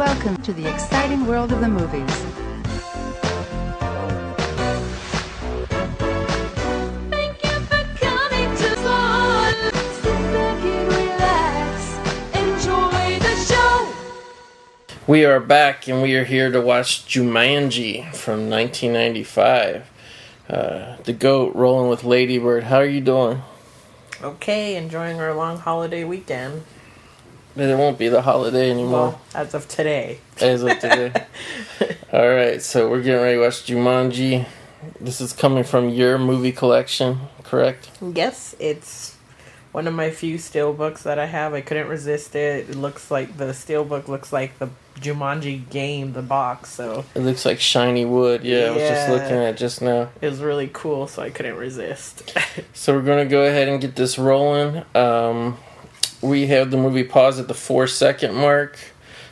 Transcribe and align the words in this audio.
Welcome 0.00 0.40
to 0.44 0.54
the 0.54 0.66
exciting 0.66 1.26
world 1.26 1.52
of 1.52 1.60
the 1.60 1.68
movies. 1.68 2.10
Thank 7.10 7.44
you 7.44 7.60
for 7.66 7.84
coming 7.98 8.48
to 8.56 8.76
Spawn. 8.78 9.52
Sit 10.00 10.22
back 10.32 10.64
and 10.64 10.88
relax. 10.88 11.98
Enjoy 12.34 13.18
the 13.18 13.36
show. 13.44 13.92
We 15.06 15.26
are 15.26 15.38
back 15.38 15.86
and 15.86 16.00
we 16.00 16.16
are 16.16 16.24
here 16.24 16.50
to 16.50 16.62
watch 16.62 17.04
Jumanji 17.04 18.14
from 18.14 18.48
1995. 18.48 19.90
Uh, 20.48 20.96
the 21.04 21.12
goat 21.12 21.54
rolling 21.54 21.90
with 21.90 22.04
Ladybird. 22.04 22.64
How 22.64 22.78
are 22.78 22.86
you 22.86 23.02
doing? 23.02 23.42
Okay, 24.22 24.76
enjoying 24.76 25.20
our 25.20 25.34
long 25.34 25.58
holiday 25.58 26.04
weekend. 26.04 26.62
It 27.68 27.76
won't 27.76 27.98
be 27.98 28.08
the 28.08 28.22
holiday 28.22 28.70
anymore 28.70 28.92
Well, 29.08 29.20
as 29.34 29.54
of 29.54 29.68
today. 29.68 30.18
as 30.40 30.62
of 30.62 30.78
today. 30.78 31.12
All 32.12 32.28
right, 32.28 32.60
so 32.62 32.88
we're 32.88 33.02
getting 33.02 33.20
ready 33.22 33.36
to 33.36 33.42
watch 33.42 33.66
Jumanji. 33.66 34.46
This 35.00 35.20
is 35.20 35.32
coming 35.32 35.64
from 35.64 35.88
your 35.90 36.18
movie 36.18 36.52
collection, 36.52 37.20
correct? 37.44 37.90
Yes, 38.00 38.54
it's 38.58 39.16
one 39.72 39.86
of 39.86 39.94
my 39.94 40.10
few 40.10 40.36
steelbooks 40.36 41.02
that 41.02 41.18
I 41.18 41.26
have. 41.26 41.54
I 41.54 41.60
couldn't 41.60 41.86
resist 41.88 42.34
it. 42.34 42.70
It 42.70 42.76
looks 42.76 43.10
like 43.10 43.36
the 43.36 43.46
steelbook 43.52 44.08
looks 44.08 44.32
like 44.32 44.58
the 44.58 44.68
Jumanji 44.98 45.68
game, 45.70 46.12
the 46.12 46.22
box, 46.22 46.70
so 46.72 47.04
It 47.14 47.20
looks 47.20 47.44
like 47.44 47.60
shiny 47.60 48.04
wood. 48.04 48.42
Yeah, 48.42 48.66
I 48.66 48.70
was 48.70 48.78
just 48.82 49.08
looking 49.10 49.36
at 49.36 49.54
it 49.54 49.56
just 49.56 49.80
now. 49.80 50.08
it 50.20 50.26
was 50.28 50.40
really 50.40 50.68
cool, 50.72 51.06
so 51.06 51.22
I 51.22 51.30
couldn't 51.30 51.56
resist. 51.56 52.36
So 52.72 52.94
we're 52.94 53.02
gonna 53.02 53.26
go 53.26 53.42
ahead 53.44 53.68
and 53.68 53.80
get 53.80 53.96
this 53.96 54.18
rolling. 54.18 54.82
Um, 54.94 55.56
we 56.22 56.46
have 56.48 56.70
the 56.70 56.76
movie 56.76 57.04
pause 57.04 57.38
at 57.38 57.48
the 57.48 57.54
four 57.54 57.86
second 57.86 58.34
mark. 58.34 58.78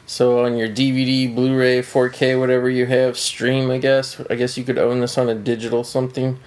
So 0.07 0.45
on 0.45 0.57
your 0.57 0.69
DVD, 0.69 1.35
Blu-ray, 1.35 1.83
4K, 1.83 2.39
whatever 2.41 2.71
you 2.71 2.87
have, 2.87 3.19
stream. 3.19 3.71
I 3.71 3.79
guess. 3.79 4.21
I 4.31 4.37
guess 4.37 4.57
you 4.57 4.65
could 4.65 4.79
own 4.79 5.01
this 5.01 5.19
on 5.19 5.29
a 5.29 5.35
digital 5.35 5.85
something. 5.85 6.39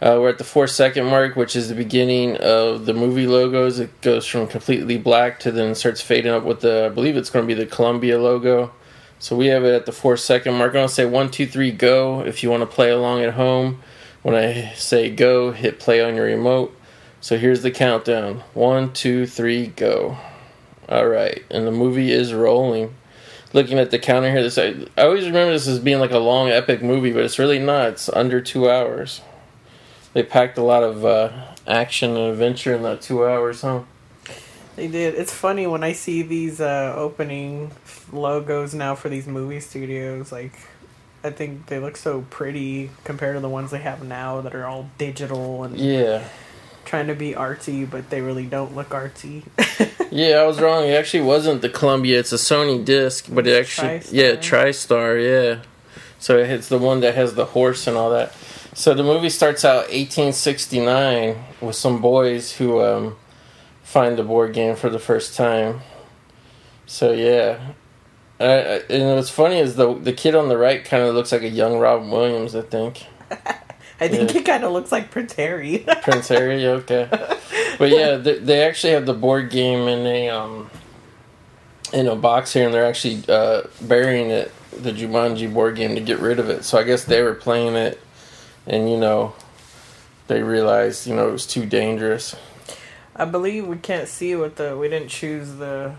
Uh, 0.00 0.18
we're 0.20 0.30
at 0.30 0.38
the 0.38 0.44
four 0.44 0.66
second 0.66 1.04
mark, 1.06 1.36
which 1.36 1.54
is 1.54 1.68
the 1.68 1.76
beginning 1.76 2.36
of 2.38 2.86
the 2.86 2.94
movie 2.94 3.26
logos. 3.26 3.78
It 3.78 4.00
goes 4.00 4.26
from 4.26 4.48
completely 4.48 4.98
black 4.98 5.38
to 5.40 5.52
then 5.52 5.76
starts 5.76 6.00
fading 6.00 6.32
up 6.32 6.42
with 6.42 6.60
the. 6.60 6.86
I 6.86 6.88
believe 6.88 7.16
it's 7.16 7.30
going 7.30 7.46
to 7.46 7.54
be 7.54 7.54
the 7.54 7.70
Columbia 7.70 8.18
logo. 8.18 8.72
So 9.20 9.36
we 9.36 9.46
have 9.46 9.62
it 9.62 9.72
at 9.72 9.86
the 9.86 9.92
four 9.92 10.16
second 10.16 10.54
mark. 10.54 10.70
I'm 10.70 10.74
going 10.74 10.88
to 10.88 10.92
say 10.92 11.04
one, 11.04 11.30
two, 11.30 11.46
three, 11.46 11.70
go. 11.70 12.20
If 12.22 12.42
you 12.42 12.50
want 12.50 12.62
to 12.62 12.66
play 12.66 12.90
along 12.90 13.22
at 13.22 13.34
home, 13.34 13.80
when 14.22 14.34
I 14.34 14.72
say 14.74 15.08
go, 15.08 15.52
hit 15.52 15.78
play 15.78 16.02
on 16.02 16.16
your 16.16 16.24
remote. 16.24 16.76
So 17.22 17.38
here's 17.38 17.62
the 17.62 17.70
countdown 17.70 18.42
one, 18.52 18.92
two, 18.92 19.26
three, 19.26 19.68
go. 19.68 20.18
All 20.88 21.06
right, 21.06 21.44
and 21.50 21.66
the 21.66 21.70
movie 21.70 22.10
is 22.10 22.34
rolling. 22.34 22.94
Looking 23.52 23.78
at 23.78 23.92
the 23.92 23.98
counter 23.98 24.30
here, 24.30 24.42
this 24.42 24.58
I, 24.58 24.74
I 24.98 25.04
always 25.04 25.26
remember 25.26 25.52
this 25.52 25.68
as 25.68 25.78
being 25.78 26.00
like 26.00 26.10
a 26.10 26.18
long, 26.18 26.50
epic 26.50 26.82
movie, 26.82 27.12
but 27.12 27.22
it's 27.22 27.38
really 27.38 27.60
not. 27.60 27.90
It's 27.90 28.08
under 28.08 28.40
two 28.40 28.68
hours. 28.68 29.20
They 30.14 30.24
packed 30.24 30.58
a 30.58 30.64
lot 30.64 30.82
of 30.82 31.04
uh, 31.04 31.30
action 31.66 32.10
and 32.10 32.32
adventure 32.32 32.74
in 32.74 32.82
that 32.82 33.00
two 33.00 33.24
hours, 33.24 33.62
huh? 33.62 33.82
they 34.74 34.88
did. 34.88 35.14
It's 35.14 35.32
funny 35.32 35.66
when 35.68 35.84
I 35.84 35.92
see 35.92 36.22
these 36.22 36.60
uh, 36.60 36.92
opening 36.96 37.70
logos 38.12 38.74
now 38.74 38.96
for 38.96 39.08
these 39.08 39.28
movie 39.28 39.60
studios. 39.60 40.32
Like, 40.32 40.54
I 41.22 41.30
think 41.30 41.66
they 41.66 41.78
look 41.78 41.96
so 41.96 42.22
pretty 42.30 42.90
compared 43.04 43.36
to 43.36 43.40
the 43.40 43.48
ones 43.48 43.70
they 43.70 43.78
have 43.78 44.02
now 44.02 44.40
that 44.40 44.56
are 44.56 44.66
all 44.66 44.90
digital 44.98 45.62
and 45.62 45.78
Yeah, 45.78 46.24
trying 46.92 47.06
to 47.06 47.14
be 47.14 47.32
artsy, 47.32 47.88
but 47.88 48.10
they 48.10 48.20
really 48.20 48.44
don't 48.44 48.76
look 48.76 48.90
artsy. 48.90 49.42
yeah, 50.10 50.34
I 50.34 50.44
was 50.44 50.60
wrong. 50.60 50.84
It 50.84 50.92
actually 50.92 51.22
wasn't 51.22 51.62
the 51.62 51.70
Columbia. 51.70 52.20
It's 52.20 52.34
a 52.34 52.36
Sony 52.36 52.84
disc, 52.84 53.28
but 53.32 53.46
it 53.46 53.58
actually, 53.58 54.00
TriStar. 54.00 54.12
yeah, 54.12 54.32
TriStar, 54.32 55.56
yeah. 55.56 55.62
So 56.18 56.36
it's 56.36 56.68
the 56.68 56.76
one 56.76 57.00
that 57.00 57.14
has 57.14 57.34
the 57.34 57.46
horse 57.46 57.86
and 57.86 57.96
all 57.96 58.10
that. 58.10 58.34
So 58.74 58.92
the 58.92 59.02
movie 59.02 59.30
starts 59.30 59.64
out 59.64 59.88
1869 59.88 61.42
with 61.62 61.76
some 61.76 62.02
boys 62.02 62.52
who 62.56 62.82
um, 62.82 63.16
find 63.82 64.18
the 64.18 64.22
board 64.22 64.52
game 64.52 64.76
for 64.76 64.90
the 64.90 64.98
first 64.98 65.34
time. 65.34 65.80
So 66.84 67.12
yeah, 67.12 67.72
I, 68.38 68.44
I, 68.44 68.76
and 68.90 69.16
what's 69.16 69.30
funny 69.30 69.60
is 69.60 69.76
the 69.76 69.94
the 69.94 70.12
kid 70.12 70.34
on 70.34 70.50
the 70.50 70.58
right 70.58 70.84
kind 70.84 71.04
of 71.04 71.14
looks 71.14 71.32
like 71.32 71.40
a 71.40 71.48
young 71.48 71.78
Robin 71.78 72.10
Williams. 72.10 72.54
I 72.54 72.60
think 72.60 73.06
I 74.02 74.08
think 74.08 74.32
Yeah. 74.34 74.40
it 74.40 74.44
kind 74.44 74.64
of 74.64 74.72
looks 74.72 74.90
like 74.90 75.10
Prince 75.10 75.32
Harry. 75.34 75.78
Prince 76.02 76.28
Harry. 76.28 76.66
Okay, 76.66 77.08
but 77.78 77.90
yeah, 77.90 78.16
they, 78.16 78.38
they 78.38 78.62
actually 78.64 78.92
have 78.94 79.06
the 79.06 79.14
board 79.14 79.50
game 79.50 79.86
in 79.88 80.06
a 80.06 80.28
um 80.28 80.70
in 81.92 82.06
a 82.08 82.16
box 82.16 82.52
here, 82.52 82.64
and 82.64 82.74
they're 82.74 82.86
actually 82.86 83.22
uh, 83.28 83.62
burying 83.82 84.30
it, 84.30 84.50
the 84.82 84.92
Jumanji 84.92 85.52
board 85.52 85.76
game, 85.76 85.94
to 85.94 86.00
get 86.00 86.18
rid 86.18 86.38
of 86.38 86.48
it. 86.50 86.64
So 86.64 86.78
I 86.78 86.84
guess 86.84 87.04
they 87.04 87.22
were 87.22 87.34
playing 87.34 87.74
it, 87.76 88.00
and 88.66 88.90
you 88.90 88.96
know, 88.96 89.34
they 90.26 90.42
realized 90.42 91.06
you 91.06 91.14
know 91.14 91.28
it 91.28 91.32
was 91.32 91.46
too 91.46 91.66
dangerous. 91.66 92.34
I 93.14 93.26
believe 93.26 93.66
we 93.66 93.76
can't 93.76 94.08
see 94.08 94.34
what 94.34 94.56
the 94.56 94.76
we 94.76 94.88
didn't 94.88 95.08
choose 95.10 95.54
the 95.56 95.94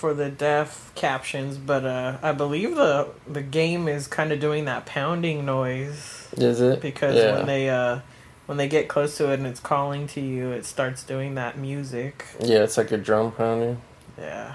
for 0.00 0.14
the 0.14 0.30
deaf 0.30 0.90
captions, 0.94 1.58
but 1.58 1.84
uh, 1.84 2.16
I 2.22 2.32
believe 2.32 2.74
the 2.74 3.08
the 3.28 3.42
game 3.42 3.86
is 3.86 4.06
kind 4.06 4.32
of 4.32 4.40
doing 4.40 4.64
that 4.64 4.86
pounding 4.86 5.44
noise 5.44 6.26
Is 6.38 6.62
it? 6.62 6.80
because 6.80 7.14
Yeah. 7.16 7.36
when 7.36 7.46
they 7.46 7.68
uh 7.68 8.00
when 8.46 8.56
they 8.56 8.66
get 8.66 8.88
close 8.88 9.16
to 9.18 9.30
it 9.30 9.34
and 9.34 9.46
it's 9.46 9.60
calling 9.60 10.06
to 10.08 10.20
you, 10.20 10.50
it 10.52 10.64
starts 10.64 11.02
doing 11.04 11.34
that 11.34 11.58
music. 11.58 12.24
Yeah, 12.40 12.60
it's 12.64 12.78
like 12.78 12.90
a 12.92 12.96
drum 12.96 13.32
pounding. 13.32 13.80
Yeah. 14.18 14.54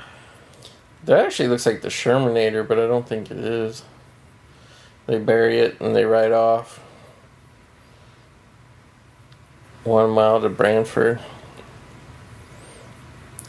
That 1.06 1.24
actually 1.24 1.48
looks 1.50 1.68
like 1.68 1.82
the 1.82 1.90
Shermanator, 1.90 2.68
but 2.68 2.80
I 2.80 2.88
don't 2.88 3.08
think 3.08 3.30
it 3.30 3.38
is. 3.38 3.84
They 5.06 5.20
bury 5.20 5.60
it 5.60 5.80
and 5.80 5.96
they 5.96 6.04
ride 6.06 6.32
off. 6.32 6.80
One 9.84 10.10
mile 10.10 10.42
to 10.42 10.50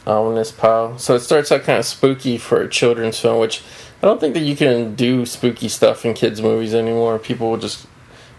Um, 0.07 0.15
Brantford. 0.15 0.27
Ominous 0.27 0.51
pile. 0.51 0.97
So 0.97 1.15
it 1.15 1.19
starts 1.21 1.51
out 1.51 1.63
kind 1.63 1.79
of 1.79 1.85
spooky 1.85 2.37
for 2.37 2.61
a 2.61 2.69
children's 2.69 3.19
film, 3.19 3.39
which 3.39 3.61
I 4.01 4.05
don't 4.05 4.19
think 4.19 4.33
that 4.35 4.41
you 4.41 4.55
can 4.55 4.95
do 4.95 5.25
spooky 5.25 5.69
stuff 5.69 6.05
in 6.05 6.13
kids' 6.13 6.41
movies 6.41 6.73
anymore. 6.73 7.19
People 7.19 7.51
will 7.51 7.57
just, 7.57 7.87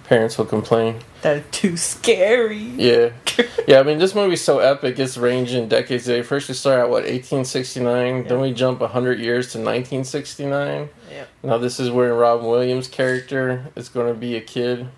parents 0.04 0.38
will 0.38 0.46
complain. 0.46 1.00
That's 1.22 1.48
too 1.56 1.76
scary. 1.76 2.56
Yeah. 2.56 3.10
Yeah, 3.68 3.80
I 3.80 3.82
mean, 3.82 3.98
this 3.98 4.14
movie's 4.14 4.42
so 4.42 4.60
epic. 4.60 4.98
It's 4.98 5.18
ranging 5.18 5.68
decades. 5.68 6.06
They 6.06 6.22
first 6.22 6.48
we 6.48 6.54
start 6.54 6.80
at 6.80 6.88
what 6.88 7.02
1869, 7.04 8.24
then 8.24 8.40
we 8.40 8.52
jump 8.54 8.80
100 8.80 9.20
years 9.20 9.52
to 9.52 9.58
1969. 9.58 10.88
Yep. 11.10 11.28
Now 11.42 11.58
this 11.58 11.78
is 11.78 11.90
where 11.90 12.14
Robin 12.14 12.46
Williams' 12.46 12.88
character 12.88 13.66
is 13.76 13.90
going 13.90 14.12
to 14.12 14.18
be 14.18 14.36
a 14.36 14.40
kid. 14.40 14.88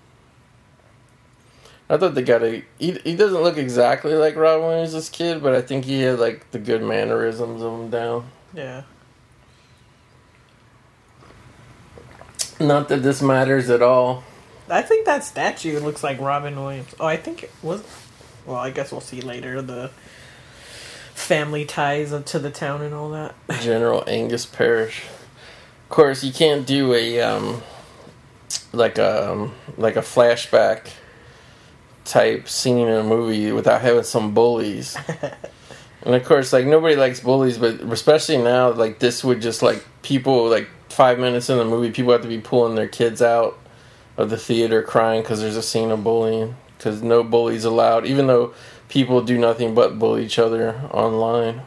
I 1.90 1.96
thought 1.96 2.14
they 2.14 2.22
got 2.22 2.44
a. 2.44 2.62
He, 2.78 2.92
he 3.02 3.16
doesn't 3.16 3.42
look 3.42 3.58
exactly 3.58 4.14
like 4.14 4.36
Robin 4.36 4.64
Williams' 4.64 5.08
kid, 5.08 5.42
but 5.42 5.56
I 5.56 5.60
think 5.60 5.84
he 5.84 6.02
had 6.02 6.20
like 6.20 6.48
the 6.52 6.60
good 6.60 6.84
mannerisms 6.84 7.62
of 7.62 7.72
him 7.72 7.90
down. 7.90 8.30
Yeah. 8.54 8.82
Not 12.60 12.88
that 12.90 13.02
this 13.02 13.20
matters 13.20 13.68
at 13.70 13.82
all. 13.82 14.22
I 14.68 14.82
think 14.82 15.04
that 15.06 15.24
statue 15.24 15.80
looks 15.80 16.04
like 16.04 16.20
Robin 16.20 16.54
Williams. 16.54 16.94
Oh, 17.00 17.06
I 17.06 17.16
think 17.16 17.42
it 17.42 17.50
was. 17.60 17.82
Well, 18.46 18.58
I 18.58 18.70
guess 18.70 18.92
we'll 18.92 19.00
see 19.00 19.20
later 19.20 19.60
the 19.60 19.90
family 21.12 21.64
ties 21.64 22.10
to 22.10 22.38
the 22.38 22.50
town 22.50 22.82
and 22.82 22.94
all 22.94 23.10
that. 23.10 23.34
General 23.62 24.04
Angus 24.06 24.46
Parrish. 24.46 25.06
Of 25.06 25.88
course, 25.88 26.22
you 26.22 26.32
can't 26.32 26.64
do 26.64 26.94
a 26.94 27.20
um, 27.20 27.62
like 28.72 28.96
a 28.96 29.32
um, 29.32 29.54
like 29.76 29.96
a 29.96 30.02
flashback 30.02 30.90
type 32.10 32.48
scene 32.48 32.88
in 32.88 32.94
a 32.94 33.04
movie 33.04 33.52
without 33.52 33.80
having 33.80 34.02
some 34.02 34.34
bullies. 34.34 34.96
and 36.02 36.14
of 36.14 36.24
course, 36.24 36.52
like 36.52 36.66
nobody 36.66 36.96
likes 36.96 37.20
bullies, 37.20 37.56
but 37.56 37.80
especially 37.80 38.38
now, 38.38 38.70
like 38.72 38.98
this 38.98 39.22
would 39.22 39.40
just 39.40 39.62
like 39.62 39.84
people 40.02 40.48
like 40.48 40.68
five 40.88 41.18
minutes 41.18 41.48
in 41.48 41.56
the 41.56 41.64
movie, 41.64 41.92
people 41.92 42.12
have 42.12 42.22
to 42.22 42.28
be 42.28 42.40
pulling 42.40 42.74
their 42.74 42.88
kids 42.88 43.22
out 43.22 43.58
of 44.16 44.28
the 44.28 44.36
theater 44.36 44.82
crying 44.82 45.22
because 45.22 45.40
there's 45.40 45.56
a 45.56 45.62
scene 45.62 45.90
of 45.90 46.02
bullying 46.02 46.56
because 46.76 47.00
no 47.00 47.22
bullies 47.22 47.64
allowed, 47.64 48.04
even 48.06 48.26
though 48.26 48.52
people 48.88 49.22
do 49.22 49.38
nothing 49.38 49.74
but 49.74 49.98
bully 49.98 50.24
each 50.24 50.38
other 50.38 50.80
online. 50.90 51.62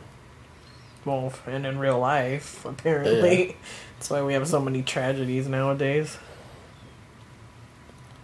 Well, 1.05 1.33
and 1.47 1.65
in 1.65 1.79
real 1.79 1.99
life, 1.99 2.65
apparently. 2.65 3.55
That's 3.95 4.09
why 4.09 4.21
we 4.23 4.33
have 4.33 4.47
so 4.47 4.59
many 4.59 4.83
tragedies 4.83 5.47
nowadays. 5.47 6.17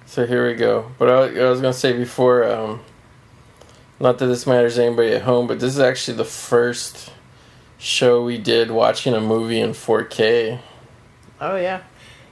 So 0.10 0.26
here 0.26 0.48
we 0.48 0.56
go. 0.56 0.92
But 0.98 1.08
I, 1.08 1.40
I 1.40 1.50
was 1.52 1.62
gonna 1.62 1.72
say 1.72 1.94
before, 1.94 2.44
um, 2.44 2.82
not 4.00 4.18
that 4.18 4.26
this 4.26 4.48
matters 4.48 4.76
to 4.76 4.84
anybody 4.84 5.14
at 5.14 5.22
home, 5.22 5.46
but 5.46 5.60
this 5.60 5.76
is 5.76 5.80
actually 5.80 6.18
the 6.18 6.26
first 6.26 7.12
show 7.78 8.24
we 8.24 8.40
did 8.40 8.72
watching 8.72 9.14
a 9.14 9.22
movie 9.22 9.60
in 9.60 9.70
4K. 9.70 10.62
Oh, 11.40 11.58
yeah. 11.58 11.84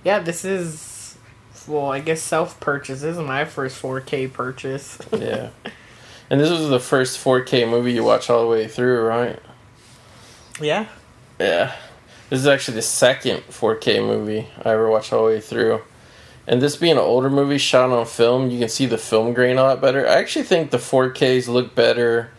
Yeah, 0.04 0.18
this 0.18 0.44
is. 0.44 1.20
Well, 1.68 1.92
I 1.92 2.00
guess 2.00 2.20
self 2.20 2.60
purchase. 2.60 3.02
This 3.02 3.16
is 3.16 3.22
my 3.24 3.46
first 3.46 3.80
4K 3.80 4.34
purchase. 4.34 4.98
Yeah, 5.12 5.50
and 6.32 6.42
this 6.42 6.50
was 6.50 6.70
the 6.70 6.80
first 6.80 7.24
4K 7.24 7.70
movie 7.70 7.94
you 7.94 8.04
watch 8.04 8.32
all 8.32 8.42
the 8.42 8.48
way 8.48 8.68
through, 8.68 9.06
right? 9.06 9.40
yeah. 10.60 10.88
Yeah. 11.40 11.76
This 12.32 12.40
is 12.40 12.48
actually 12.48 12.76
the 12.76 12.82
second 12.82 13.44
4K 13.52 14.00
movie 14.00 14.48
I 14.66 14.72
ever 14.72 14.90
watched 14.90 15.14
all 15.14 15.28
the 15.28 15.34
way 15.34 15.42
through. 15.42 15.84
And 16.48 16.62
this 16.62 16.78
being 16.78 16.94
an 16.94 17.00
older 17.00 17.30
movie 17.30 17.58
shot 17.58 17.92
on 17.92 18.06
film, 18.06 18.50
you 18.50 18.58
can 18.58 18.70
see 18.70 18.86
the 18.86 18.98
film 18.98 19.34
grain 19.34 19.58
a 19.58 19.64
lot 19.64 19.82
better. 19.82 20.08
I 20.08 20.14
actually 20.14 20.46
think 20.46 20.72
the 20.72 20.78
4Ks 20.78 21.50
look 21.50 21.76
better 21.76 22.32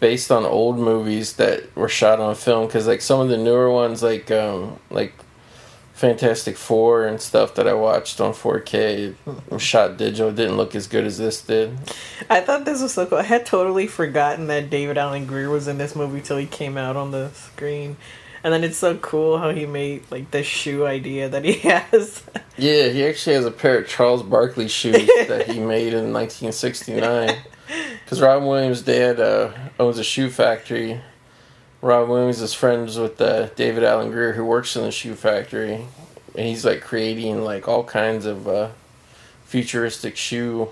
based 0.00 0.32
on 0.32 0.44
old 0.44 0.78
movies 0.78 1.34
that 1.34 1.74
were 1.76 1.88
shot 1.88 2.18
on 2.18 2.34
film 2.34 2.66
because 2.66 2.88
like 2.88 3.00
some 3.00 3.20
of 3.20 3.28
the 3.28 3.36
newer 3.36 3.70
ones 3.70 4.02
like 4.02 4.32
um 4.32 4.76
like 4.90 5.14
Fantastic 5.92 6.56
Four 6.56 7.06
and 7.06 7.20
stuff 7.20 7.54
that 7.54 7.68
I 7.68 7.74
watched 7.74 8.20
on 8.20 8.32
4K 8.32 9.14
shot 9.60 9.96
digital 9.96 10.32
didn't 10.32 10.56
look 10.56 10.74
as 10.74 10.88
good 10.88 11.04
as 11.04 11.18
this 11.18 11.40
did. 11.40 11.78
I 12.28 12.40
thought 12.40 12.64
this 12.64 12.82
was 12.82 12.94
so 12.94 13.06
cool. 13.06 13.18
I 13.18 13.22
had 13.22 13.46
totally 13.46 13.86
forgotten 13.86 14.48
that 14.48 14.70
David 14.70 14.98
Alan 14.98 15.26
Grier 15.26 15.48
was 15.48 15.68
in 15.68 15.78
this 15.78 15.94
movie 15.94 16.20
till 16.20 16.38
he 16.38 16.46
came 16.46 16.76
out 16.76 16.96
on 16.96 17.12
the 17.12 17.30
screen. 17.30 17.96
And 18.44 18.52
then 18.52 18.64
it's 18.64 18.76
so 18.76 18.96
cool 18.96 19.38
how 19.38 19.50
he 19.50 19.66
made 19.66 20.10
like 20.10 20.30
the 20.32 20.42
shoe 20.42 20.84
idea 20.84 21.28
that 21.28 21.44
he 21.44 21.52
has. 21.68 22.22
Yeah, 22.56 22.88
he 22.88 23.04
actually 23.06 23.36
has 23.36 23.46
a 23.46 23.50
pair 23.50 23.78
of 23.78 23.88
Charles 23.88 24.22
Barkley 24.22 24.68
shoes 24.68 25.06
that 25.28 25.46
he 25.48 25.60
made 25.60 25.94
in 25.94 26.12
1969. 26.12 27.36
Because 28.04 28.20
Robin 28.20 28.46
Williams' 28.46 28.82
dad 28.82 29.20
uh, 29.20 29.52
owns 29.78 29.98
a 29.98 30.04
shoe 30.04 30.28
factory. 30.28 31.00
Robin 31.80 32.10
Williams 32.10 32.40
is 32.40 32.52
friends 32.52 32.98
with 32.98 33.20
uh, 33.20 33.46
David 33.54 33.84
Alan 33.84 34.10
Grier, 34.10 34.32
who 34.32 34.44
works 34.44 34.76
in 34.76 34.82
the 34.82 34.90
shoe 34.92 35.14
factory, 35.14 35.86
and 36.36 36.46
he's 36.46 36.64
like 36.64 36.80
creating 36.80 37.42
like 37.42 37.66
all 37.66 37.82
kinds 37.84 38.26
of 38.26 38.46
uh, 38.46 38.68
futuristic 39.44 40.16
shoe 40.16 40.68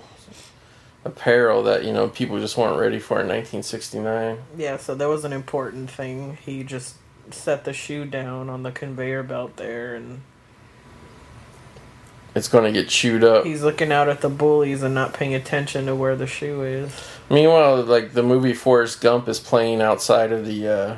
apparel 1.03 1.63
that 1.63 1.83
you 1.83 1.91
know 1.91 2.07
people 2.07 2.39
just 2.39 2.55
weren't 2.57 2.79
ready 2.79 2.99
for 2.99 3.15
in 3.19 3.27
1969. 3.27 4.37
yeah, 4.57 4.77
so 4.77 4.93
that 4.95 5.07
was 5.09 5.25
an 5.25 5.33
important 5.33 5.89
thing. 5.89 6.37
He 6.45 6.63
just 6.63 6.95
set 7.33 7.63
the 7.65 7.73
shoe 7.73 8.05
down 8.05 8.49
on 8.49 8.63
the 8.63 8.71
conveyor 8.71 9.23
belt 9.23 9.57
there 9.57 9.95
and 9.95 10.21
It's 12.35 12.47
going 12.47 12.63
to 12.63 12.71
get 12.71 12.89
chewed 12.89 13.23
up. 13.23 13.45
he's 13.45 13.61
looking 13.63 13.91
out 13.91 14.07
at 14.09 14.21
the 14.21 14.29
bullies 14.29 14.83
and 14.83 14.93
not 14.95 15.13
paying 15.13 15.33
attention 15.33 15.85
to 15.87 15.95
where 15.95 16.15
the 16.15 16.27
shoe 16.27 16.63
is. 16.63 16.91
Meanwhile, 17.29 17.83
like 17.83 18.13
the 18.13 18.23
movie 18.23 18.53
Forrest 18.53 19.01
Gump 19.01 19.27
is 19.27 19.39
playing 19.39 19.81
outside 19.81 20.31
of 20.31 20.45
the 20.45 20.67
uh, 20.67 20.95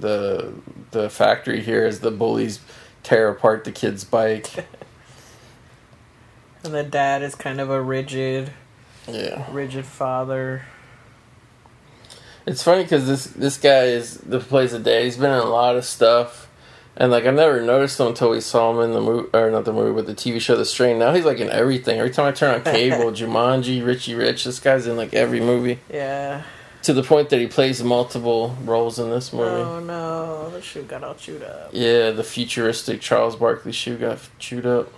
the 0.00 0.52
the 0.90 1.08
factory 1.10 1.60
here 1.60 1.84
as 1.86 2.00
the 2.00 2.10
bullies 2.10 2.60
tear 3.02 3.28
apart 3.28 3.64
the 3.64 3.72
kid's 3.72 4.04
bike. 4.04 4.48
And 6.62 6.72
the 6.72 6.82
dad 6.82 7.20
is 7.22 7.34
kind 7.34 7.60
of 7.60 7.68
a 7.68 7.78
rigid, 7.82 8.50
Yeah, 9.06 9.44
rigid 9.52 9.84
father. 9.84 10.62
It's 12.46 12.62
funny 12.62 12.82
because 12.82 13.06
this 13.06 13.24
this 13.26 13.58
guy 13.58 13.84
is 13.84 14.18
the 14.18 14.40
plays 14.40 14.72
a 14.72 14.78
dad. 14.78 15.04
He's 15.04 15.16
been 15.16 15.32
in 15.32 15.38
a 15.38 15.44
lot 15.44 15.76
of 15.76 15.84
stuff, 15.84 16.48
and 16.96 17.10
like 17.10 17.24
I 17.26 17.30
never 17.30 17.60
noticed 17.62 17.98
him 17.98 18.08
until 18.08 18.30
we 18.30 18.40
saw 18.40 18.70
him 18.72 18.80
in 18.80 18.92
the 18.92 19.00
movie 19.00 19.28
or 19.32 19.50
not 19.50 19.64
the 19.64 19.72
movie, 19.72 19.94
but 19.94 20.06
the 20.06 20.14
TV 20.14 20.40
show 20.40 20.56
The 20.56 20.64
Strain. 20.64 20.98
Now 20.98 21.14
he's 21.14 21.24
like 21.24 21.38
in 21.38 21.50
everything. 21.50 21.98
Every 21.98 22.10
time 22.10 22.26
I 22.26 22.32
turn 22.32 22.54
on 22.54 22.62
cable, 22.62 23.10
Jumanji, 23.12 23.84
Richie 23.84 24.14
Rich, 24.14 24.44
this 24.44 24.60
guy's 24.60 24.86
in 24.86 24.96
like 24.96 25.14
every 25.14 25.40
movie. 25.40 25.78
Yeah. 25.90 26.42
To 26.82 26.92
the 26.92 27.02
point 27.02 27.30
that 27.30 27.40
he 27.40 27.46
plays 27.46 27.82
multiple 27.82 28.58
roles 28.62 28.98
in 28.98 29.08
this 29.08 29.32
movie. 29.32 29.46
Oh 29.46 29.80
no, 29.80 30.50
the 30.50 30.60
shoe 30.60 30.82
got 30.82 31.02
all 31.02 31.14
chewed 31.14 31.42
up. 31.42 31.70
Yeah, 31.72 32.10
the 32.10 32.24
futuristic 32.24 33.00
Charles 33.00 33.36
Barkley 33.36 33.72
shoe 33.72 33.96
got 33.96 34.18
chewed 34.38 34.66
up. 34.66 34.92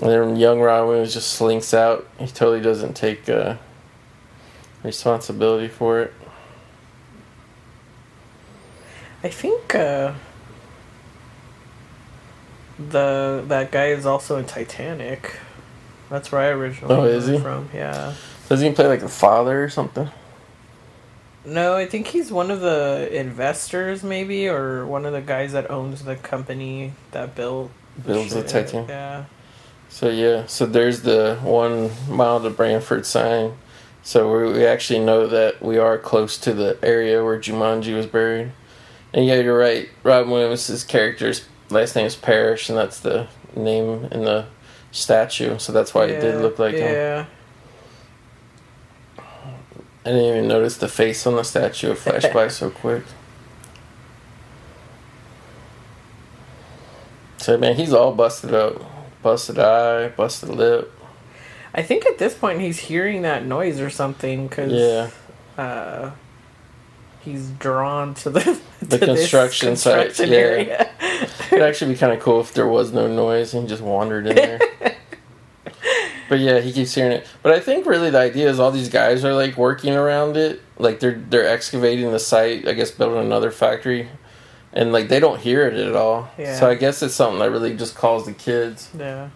And 0.00 0.10
then 0.10 0.36
young 0.36 0.60
Ron 0.60 1.04
just 1.06 1.32
slinks 1.32 1.72
out. 1.72 2.06
He 2.18 2.26
totally 2.26 2.60
doesn't 2.60 2.94
take 2.94 3.28
uh, 3.28 3.56
responsibility 4.82 5.68
for 5.68 6.00
it. 6.00 6.12
I 9.24 9.28
think 9.28 9.74
uh, 9.74 10.12
the 12.78 13.42
that 13.48 13.70
guy 13.72 13.86
is 13.86 14.04
also 14.06 14.36
in 14.36 14.44
Titanic. 14.44 15.38
That's 16.10 16.30
where 16.30 16.42
I 16.42 16.46
originally 16.48 16.94
Oh, 16.94 17.04
is 17.04 17.26
he? 17.26 17.38
from. 17.38 17.68
Yeah. 17.74 18.14
Does 18.48 18.60
he 18.60 18.70
play 18.70 18.86
like 18.86 19.00
the 19.00 19.08
father 19.08 19.64
or 19.64 19.68
something? 19.68 20.08
No, 21.44 21.74
I 21.74 21.86
think 21.86 22.08
he's 22.08 22.30
one 22.30 22.50
of 22.50 22.60
the 22.60 23.08
investors, 23.12 24.02
maybe, 24.02 24.48
or 24.48 24.84
one 24.84 25.06
of 25.06 25.12
the 25.12 25.20
guys 25.20 25.52
that 25.52 25.70
owns 25.70 26.02
the 26.04 26.16
company 26.16 26.92
that 27.12 27.34
built 27.34 27.70
Builds 28.04 28.34
the. 28.34 28.42
Titanic. 28.42 28.88
Yeah. 28.88 29.24
So 29.88 30.08
yeah, 30.10 30.46
so 30.46 30.66
there's 30.66 31.02
the 31.02 31.38
one 31.42 31.90
mile 32.08 32.42
to 32.42 32.50
Brantford 32.50 33.06
sign. 33.06 33.56
So 34.02 34.30
we, 34.30 34.52
we 34.52 34.66
actually 34.66 35.00
know 35.00 35.26
that 35.26 35.60
we 35.62 35.78
are 35.78 35.98
close 35.98 36.38
to 36.38 36.52
the 36.52 36.78
area 36.82 37.24
where 37.24 37.38
Jumanji 37.38 37.94
was 37.96 38.06
buried. 38.06 38.52
And 39.12 39.24
yeah, 39.24 39.36
you're 39.36 39.58
right. 39.58 39.88
Robin 40.02 40.30
Williams' 40.30 40.84
character's 40.84 41.46
last 41.70 41.96
name 41.96 42.06
is 42.06 42.14
Parrish, 42.16 42.68
and 42.68 42.78
that's 42.78 43.00
the 43.00 43.26
name 43.54 44.04
in 44.12 44.24
the 44.24 44.46
statue. 44.92 45.58
So 45.58 45.72
that's 45.72 45.94
why 45.94 46.04
it 46.06 46.20
did 46.20 46.40
look 46.40 46.58
like 46.58 46.74
him. 46.74 46.92
yeah. 46.92 47.24
I 49.18 50.10
didn't 50.10 50.24
even 50.36 50.48
notice 50.48 50.76
the 50.76 50.88
face 50.88 51.26
on 51.26 51.34
the 51.34 51.42
statue. 51.42 51.90
It 51.90 51.98
flashed 51.98 52.32
by 52.32 52.48
so 52.48 52.70
quick. 52.70 53.02
So 57.38 57.56
man, 57.56 57.76
he's 57.76 57.92
all 57.92 58.12
busted 58.12 58.52
up, 58.54 58.82
busted 59.26 59.58
eye, 59.58 60.06
busted 60.10 60.50
lip. 60.50 60.92
I 61.74 61.82
think 61.82 62.06
at 62.06 62.16
this 62.18 62.32
point 62.32 62.60
he's 62.60 62.78
hearing 62.78 63.22
that 63.22 63.44
noise 63.44 63.80
or 63.80 63.90
something 63.90 64.46
because 64.46 64.70
Yeah. 64.72 65.10
uh, 65.60 66.12
he's 67.24 67.50
drawn 67.50 68.14
to 68.14 68.30
the 68.30 68.60
The 68.80 68.98
to 68.98 69.06
this 69.06 69.18
construction 69.18 69.74
site, 69.74 70.14
construction 70.14 70.32
yeah. 70.68 70.90
It'd 71.50 71.60
actually 71.62 71.94
be 71.94 71.98
kind 71.98 72.12
of 72.12 72.20
cool 72.20 72.40
if 72.40 72.54
there 72.54 72.68
was 72.68 72.92
no 72.92 73.08
noise 73.08 73.52
and 73.52 73.64
he 73.64 73.68
just 73.68 73.82
wandered 73.82 74.28
in 74.28 74.36
there. 74.36 74.60
but 76.28 76.38
yeah, 76.38 76.60
he 76.60 76.72
keeps 76.72 76.94
hearing 76.94 77.10
it. 77.12 77.26
But 77.42 77.50
I 77.52 77.58
think 77.58 77.84
really 77.84 78.10
the 78.10 78.20
idea 78.20 78.48
is 78.48 78.60
all 78.60 78.70
these 78.70 78.88
guys 78.88 79.24
are 79.24 79.34
like 79.34 79.56
working 79.56 79.94
around 79.96 80.36
it, 80.36 80.60
like 80.78 81.00
they're 81.00 81.20
they're 81.30 81.48
excavating 81.48 82.12
the 82.12 82.20
site. 82.20 82.68
I 82.68 82.74
guess 82.74 82.92
building 82.92 83.18
another 83.24 83.50
factory, 83.50 84.08
and 84.76 84.92
like 84.92 85.08
they 85.08 85.18
don't 85.18 85.40
hear 85.40 85.66
it 85.66 85.74
at 85.74 85.96
all. 85.96 86.30
Yeah. 86.38 86.58
So 86.58 86.68
I 86.68 86.74
guess 86.74 87.02
it's 87.02 87.14
something 87.14 87.40
that 87.40 87.50
really 87.50 87.74
just 87.74 87.96
calls 87.96 88.26
the 88.26 88.32
kids. 88.32 88.90
Yeah. 88.96 89.30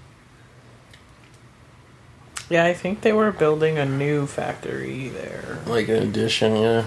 Yeah, 2.51 2.65
I 2.65 2.75
think 2.75 3.01
they 3.01 3.13
were 3.13 3.33
building 3.33 3.79
a 3.79 3.87
new 3.87 4.27
factory 4.27 5.09
there. 5.09 5.61
Like 5.67 5.89
an 5.89 6.03
addition, 6.03 6.57
yeah. 6.57 6.87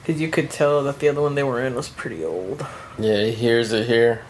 Because 0.00 0.20
you 0.20 0.28
could 0.28 0.50
tell 0.50 0.82
that 0.84 1.00
the 1.00 1.08
other 1.08 1.20
one 1.20 1.34
they 1.34 1.42
were 1.42 1.62
in 1.62 1.74
was 1.74 1.88
pretty 1.88 2.24
old. 2.24 2.64
Yeah, 2.98 3.24
he 3.24 3.32
hears 3.32 3.72
it 3.72 3.86
here. 3.86 4.22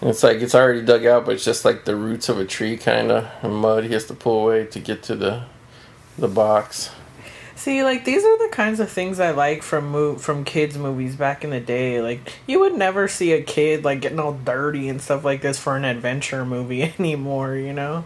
It's 0.00 0.22
like 0.22 0.38
it's 0.38 0.54
already 0.54 0.82
dug 0.82 1.06
out, 1.06 1.24
but 1.24 1.34
it's 1.34 1.44
just 1.44 1.64
like 1.64 1.84
the 1.84 1.94
roots 1.94 2.28
of 2.28 2.38
a 2.38 2.44
tree, 2.44 2.76
kind 2.76 3.12
of, 3.12 3.28
and 3.42 3.54
mud. 3.54 3.84
He 3.84 3.92
has 3.92 4.06
to 4.06 4.14
pull 4.14 4.42
away 4.42 4.64
to 4.66 4.80
get 4.80 5.02
to 5.04 5.14
the 5.14 5.44
the 6.18 6.28
box. 6.28 6.90
See, 7.58 7.82
like 7.82 8.04
these 8.04 8.24
are 8.24 8.38
the 8.38 8.54
kinds 8.54 8.78
of 8.78 8.88
things 8.88 9.18
I 9.18 9.32
like 9.32 9.64
from 9.64 9.90
mo- 9.90 10.14
from 10.14 10.44
kids 10.44 10.78
movies 10.78 11.16
back 11.16 11.42
in 11.42 11.50
the 11.50 11.58
day. 11.58 12.00
Like 12.00 12.34
you 12.46 12.60
would 12.60 12.76
never 12.76 13.08
see 13.08 13.32
a 13.32 13.42
kid 13.42 13.84
like 13.84 14.00
getting 14.00 14.20
all 14.20 14.34
dirty 14.34 14.88
and 14.88 15.02
stuff 15.02 15.24
like 15.24 15.42
this 15.42 15.58
for 15.58 15.76
an 15.76 15.84
adventure 15.84 16.44
movie 16.44 16.84
anymore, 17.00 17.56
you 17.56 17.72
know? 17.72 18.04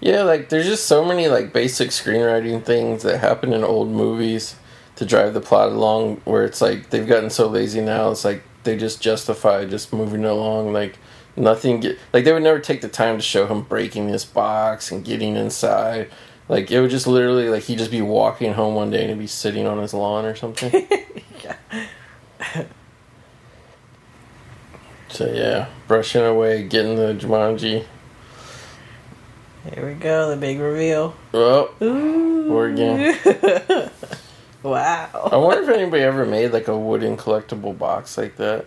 Yeah, 0.00 0.24
like 0.24 0.48
there's 0.48 0.66
just 0.66 0.88
so 0.88 1.04
many 1.04 1.28
like 1.28 1.52
basic 1.52 1.90
screenwriting 1.90 2.64
things 2.64 3.04
that 3.04 3.18
happen 3.18 3.52
in 3.52 3.62
old 3.62 3.88
movies 3.88 4.56
to 4.96 5.06
drive 5.06 5.32
the 5.32 5.40
plot 5.40 5.68
along 5.68 6.22
where 6.24 6.44
it's 6.44 6.60
like 6.60 6.90
they've 6.90 7.06
gotten 7.06 7.30
so 7.30 7.46
lazy 7.46 7.80
now 7.80 8.10
it's 8.10 8.24
like 8.24 8.42
they 8.64 8.76
just 8.76 9.00
justify 9.00 9.64
just 9.64 9.92
moving 9.92 10.24
along 10.24 10.72
like 10.72 10.98
nothing 11.36 11.78
get 11.78 11.96
like 12.12 12.24
they 12.24 12.32
would 12.32 12.42
never 12.42 12.58
take 12.58 12.80
the 12.80 12.88
time 12.88 13.16
to 13.16 13.22
show 13.22 13.46
him 13.46 13.62
breaking 13.62 14.10
this 14.10 14.24
box 14.24 14.90
and 14.90 15.04
getting 15.04 15.36
inside. 15.36 16.10
Like 16.50 16.72
it 16.72 16.80
would 16.80 16.90
just 16.90 17.06
literally 17.06 17.48
like 17.48 17.62
he'd 17.62 17.78
just 17.78 17.92
be 17.92 18.02
walking 18.02 18.54
home 18.54 18.74
one 18.74 18.90
day 18.90 19.02
and 19.02 19.10
he'd 19.10 19.18
be 19.20 19.28
sitting 19.28 19.68
on 19.68 19.78
his 19.78 19.94
lawn 19.94 20.24
or 20.24 20.34
something. 20.34 20.86
So 25.12 25.26
yeah, 25.26 25.66
brushing 25.88 26.22
away, 26.22 26.62
getting 26.62 26.94
the 26.94 27.12
Jumanji. 27.12 27.84
Here 29.74 29.86
we 29.86 29.94
go, 29.94 30.30
the 30.30 30.36
big 30.36 30.60
reveal. 30.60 31.16
Well, 31.32 31.74
Ooh. 31.82 32.60
Again. 32.60 33.18
I 34.64 35.36
wonder 35.36 35.64
if 35.64 35.68
anybody 35.68 36.04
ever 36.04 36.24
made 36.24 36.52
like 36.52 36.68
a 36.68 36.78
wooden 36.78 37.16
collectible 37.16 37.76
box 37.76 38.16
like 38.16 38.36
that. 38.36 38.66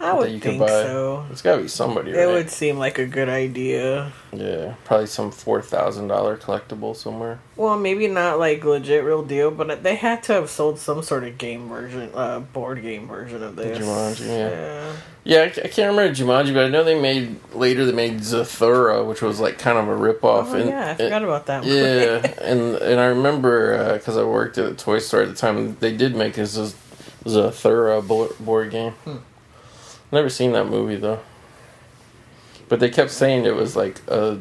I 0.00 0.14
would 0.14 0.42
think 0.42 0.66
so. 0.66 1.26
It's 1.30 1.42
got 1.42 1.56
to 1.56 1.62
be 1.62 1.68
somebody, 1.68 2.12
It 2.12 2.16
right? 2.16 2.26
would 2.26 2.50
seem 2.50 2.78
like 2.78 2.98
a 2.98 3.06
good 3.06 3.28
idea. 3.28 4.12
Yeah, 4.32 4.74
probably 4.84 5.06
some 5.06 5.30
four 5.30 5.60
thousand 5.60 6.08
dollar 6.08 6.38
collectible 6.38 6.96
somewhere. 6.96 7.38
Well, 7.56 7.78
maybe 7.78 8.08
not 8.08 8.38
like 8.38 8.64
legit 8.64 9.04
real 9.04 9.22
deal, 9.22 9.50
but 9.50 9.82
they 9.82 9.96
had 9.96 10.22
to 10.24 10.32
have 10.32 10.48
sold 10.48 10.78
some 10.78 11.02
sort 11.02 11.24
of 11.24 11.36
game 11.36 11.68
version, 11.68 12.10
uh, 12.14 12.40
board 12.40 12.80
game 12.80 13.08
version 13.08 13.42
of 13.42 13.56
this. 13.56 13.78
Jumanji, 13.78 14.26
yeah. 14.26 14.48
yeah. 14.48 14.92
Yeah, 15.22 15.42
I, 15.42 15.68
can't 15.68 15.94
remember 15.94 16.14
Jumanji, 16.14 16.54
but 16.54 16.64
I 16.64 16.68
know 16.68 16.82
they 16.82 16.98
made 16.98 17.38
later. 17.52 17.84
They 17.84 17.92
made 17.92 18.20
Zathura, 18.20 19.06
which 19.06 19.20
was 19.20 19.38
like 19.38 19.58
kind 19.58 19.76
of 19.76 19.86
a 19.86 19.94
rip 19.94 20.24
off. 20.24 20.48
Oh, 20.50 20.56
yeah, 20.56 20.92
I 20.92 20.94
forgot 20.94 21.22
about 21.22 21.44
that 21.46 21.62
one. 21.62 21.70
Yeah, 21.70 22.34
and 22.42 22.76
and 22.76 22.98
I 22.98 23.06
remember 23.06 23.92
because 23.98 24.16
I 24.16 24.24
worked 24.24 24.56
at 24.56 24.72
a 24.72 24.74
toy 24.74 24.98
store 24.98 25.20
at 25.22 25.28
the 25.28 25.34
time. 25.34 25.76
They 25.80 25.94
did 25.94 26.16
make 26.16 26.34
this 26.34 26.56
Zathura 27.24 28.06
bo- 28.06 28.34
board 28.40 28.70
game. 28.70 28.92
Hmm. 28.92 29.16
Never 30.12 30.28
seen 30.28 30.52
that 30.52 30.66
movie 30.66 30.96
though. 30.96 31.20
But 32.68 32.80
they 32.80 32.88
kept 32.90 33.10
saying 33.10 33.44
it 33.46 33.54
was 33.54 33.74
like 33.76 34.00
a 34.08 34.38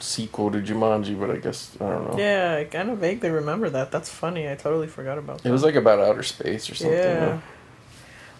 sequel 0.00 0.50
to 0.50 0.58
Jumanji, 0.60 1.18
but 1.18 1.30
I 1.30 1.36
guess 1.36 1.76
I 1.80 1.88
don't 1.88 2.10
know. 2.10 2.18
Yeah, 2.18 2.56
I 2.60 2.64
kind 2.64 2.90
of 2.90 2.98
vaguely 2.98 3.30
remember 3.30 3.70
that. 3.70 3.90
That's 3.90 4.08
funny. 4.08 4.50
I 4.50 4.54
totally 4.54 4.86
forgot 4.86 5.18
about 5.18 5.42
that. 5.42 5.48
It 5.48 5.52
was 5.52 5.62
like 5.62 5.74
about 5.74 5.98
outer 5.98 6.22
space 6.22 6.70
or 6.70 6.74
something. 6.74 6.96
Yeah. 6.98 7.14
though. 7.14 7.42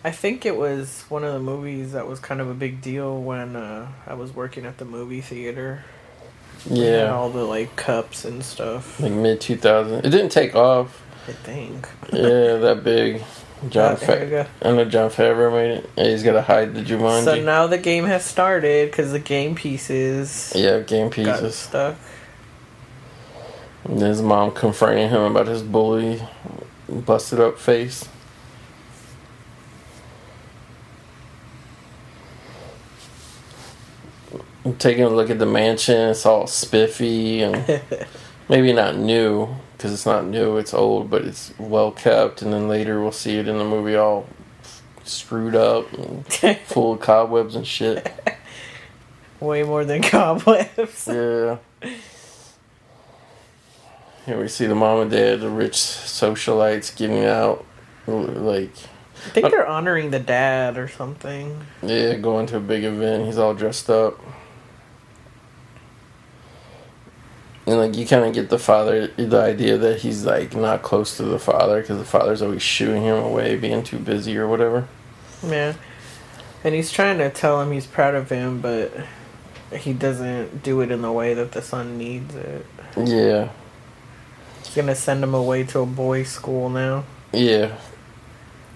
I 0.04 0.11
think 0.12 0.47
it 0.47 0.56
was 0.56 1.04
one 1.08 1.25
of 1.25 1.32
the 1.32 1.40
movies 1.40 1.92
that 1.92 2.06
was 2.06 2.20
kind 2.20 2.40
of 2.40 2.49
a 2.49 2.54
big 2.54 2.80
deal 2.80 3.20
when 3.20 3.56
uh, 3.56 3.90
I 4.06 4.14
was 4.14 4.32
working 4.32 4.64
at 4.64 4.78
the 4.78 4.85
movie 4.85 5.20
theater. 5.20 5.85
Yeah. 6.68 7.12
all 7.14 7.30
the 7.30 7.44
like 7.44 7.76
cups 7.76 8.25
and 8.25 8.44
stuff. 8.44 9.00
Like 9.00 9.12
mid 9.12 9.40
2000. 9.40 10.04
It 10.04 10.11
didn't 10.11 10.30
take 10.30 10.54
off. 10.54 11.02
I 11.28 11.32
think. 11.32 11.88
Yeah, 12.12 12.56
that 12.56 12.82
big. 12.82 13.23
John 13.68 13.96
here 13.96 14.44
Fa- 14.44 14.48
I 14.62 14.72
know 14.72 14.84
Jon 14.84 15.10
Favreau 15.10 15.52
made 15.52 15.78
it. 15.78 15.90
Yeah, 15.96 16.04
he's 16.04 16.22
got 16.22 16.32
to 16.32 16.42
hide 16.42 16.74
the 16.74 16.82
Jumanji. 16.82 17.24
So 17.24 17.40
now 17.42 17.66
the 17.66 17.78
game 17.78 18.04
has 18.04 18.24
started 18.24 18.90
because 18.90 19.10
the 19.10 19.18
game 19.18 19.54
pieces 19.54 20.52
yeah, 20.54 20.80
game 20.80 21.10
pieces. 21.10 21.56
stuck. 21.56 21.96
And 23.84 24.00
his 24.00 24.22
mom 24.22 24.52
confronting 24.52 25.08
him 25.08 25.22
about 25.22 25.46
his 25.48 25.62
bully, 25.62 26.22
busted 26.88 27.40
up 27.40 27.58
face. 27.58 28.08
I'm 34.64 34.76
taking 34.76 35.04
a 35.04 35.08
look 35.08 35.30
at 35.30 35.38
the 35.38 35.46
mansion. 35.46 36.10
It's 36.10 36.26
all 36.26 36.46
spiffy 36.46 37.42
and 37.42 37.80
maybe 38.48 38.72
not 38.72 38.96
new 38.96 39.48
because 39.78 39.92
it's 39.92 40.04
not 40.04 40.26
new. 40.26 40.56
It's 40.56 40.75
old, 40.75 41.08
but 41.08 41.25
it's 41.25 41.54
well 41.56 41.92
kept. 41.92 42.42
And 42.42 42.52
then 42.52 42.68
later 42.68 43.00
we'll 43.00 43.12
see 43.12 43.38
it 43.38 43.47
in 43.47 43.58
the 43.58 43.64
movie 43.64 43.94
all 43.94 44.26
screwed 45.04 45.54
up 45.54 45.90
and 45.92 46.26
full 46.66 46.94
of 46.94 47.00
cobwebs 47.00 47.54
and 47.54 47.64
shit. 47.66 48.12
Way 49.40 49.62
more 49.62 49.85
than 49.85 50.02
cobwebs. 50.02 51.06
Yeah. 51.06 51.58
Here 54.26 54.38
we 54.38 54.49
see 54.49 54.66
the 54.66 54.75
mom 54.75 55.00
and 55.00 55.11
dad, 55.11 55.40
the 55.40 55.49
rich 55.49 55.75
socialites, 55.75 56.94
getting 56.94 57.25
out, 57.25 57.64
like 58.06 58.73
I 59.26 59.30
think 59.30 59.47
uh, 59.47 59.49
they're 59.50 59.66
honoring 59.66 60.11
the 60.11 60.18
dad 60.18 60.76
or 60.76 60.88
something. 60.88 61.64
yeah, 61.82 62.14
going 62.14 62.47
to 62.47 62.56
a 62.56 62.61
big 62.61 62.82
event. 62.85 63.26
He's 63.26 63.38
all 63.38 63.54
dressed 63.54 63.88
up, 63.88 64.20
and 67.68 67.76
like 67.76 67.96
you 67.96 68.06
kind 68.06 68.25
of 68.25 68.32
get 68.32 68.48
the 68.48 68.58
father, 68.58 69.08
the 69.08 69.40
idea 69.40 69.76
that 69.76 70.00
he's 70.00 70.25
like 70.25 70.56
not 70.56 70.80
close 70.82 71.16
to 71.18 71.22
the 71.22 71.38
father 71.38 71.80
because 71.82 71.98
the 71.98 72.04
father's 72.04 72.40
always 72.40 72.62
shooing 72.62 73.02
him 73.02 73.16
away, 73.22 73.56
being 73.56 73.82
too 73.84 73.98
busy 73.98 74.37
or 74.38 74.48
whatever. 74.48 74.88
Yeah. 75.46 75.75
And 76.64 76.75
he's 76.75 76.90
trying 76.90 77.18
to 77.18 77.30
tell 77.30 77.60
him 77.60 77.70
he's 77.70 77.87
proud 77.87 78.14
of 78.14 78.30
him, 78.30 78.60
but 78.60 78.90
he 79.76 79.92
doesn't 79.92 80.62
do 80.62 80.80
it 80.80 80.90
in 80.90 81.02
the 81.02 81.12
way 81.12 81.34
that 81.34 81.52
the 81.52 81.60
son 81.62 81.98
needs 81.98 82.34
it. 82.34 82.66
Yeah, 82.96 83.50
He's 84.64 84.75
gonna 84.75 84.94
send 84.94 85.22
him 85.22 85.34
away 85.34 85.64
to 85.64 85.80
a 85.80 85.87
boys' 85.87 86.30
school 86.30 86.68
now. 86.70 87.04
yeah. 87.32 87.76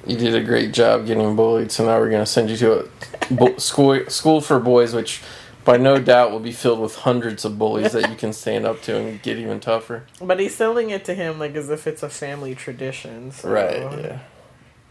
You 0.05 0.17
did 0.17 0.35
a 0.35 0.43
great 0.43 0.73
job 0.73 1.07
getting 1.07 1.37
bullied, 1.37 1.71
so 1.71 1.87
now 1.87 1.97
we're 1.99 2.11
gonna 2.11 2.27
send 2.27 2.51
you 2.51 2.57
to 2.57 2.81
a 2.81 2.85
bo- 3.31 3.57
school 3.59 4.05
school 4.09 4.41
for 4.41 4.59
boys, 4.59 4.93
which 4.95 5.23
by 5.65 5.77
no 5.77 5.99
doubt 6.01 6.31
will 6.33 6.41
be 6.41 6.53
filled 6.53 6.81
with 6.81 6.97
hundreds 6.97 7.45
of 7.45 7.59
bullies 7.59 7.93
that 7.93 8.11
you 8.11 8.17
can 8.17 8.33
stand 8.33 8.67
up 8.67 8.83
to 8.83 8.97
and 8.97 9.23
get 9.23 9.39
even 9.39 9.61
tougher. 9.61 10.05
But 10.21 10.41
he's 10.41 10.55
selling 10.55 10.91
it 10.91 11.05
to 11.07 11.15
him 11.15 11.39
like 11.39 11.55
as 11.55 11.71
if 11.71 11.87
it's 11.87 12.03
a 12.03 12.09
family 12.09 12.55
tradition. 12.55 13.33
So 13.33 13.51
Right? 13.51 13.81
Yeah. 13.81 14.19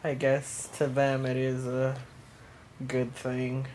I 0.04 0.14
guess 0.16 0.70
to 0.78 0.88
them 0.88 1.26
it 1.26 1.38
is 1.38 1.68
a 1.68 1.98
good 2.88 3.14
thing. 3.16 3.68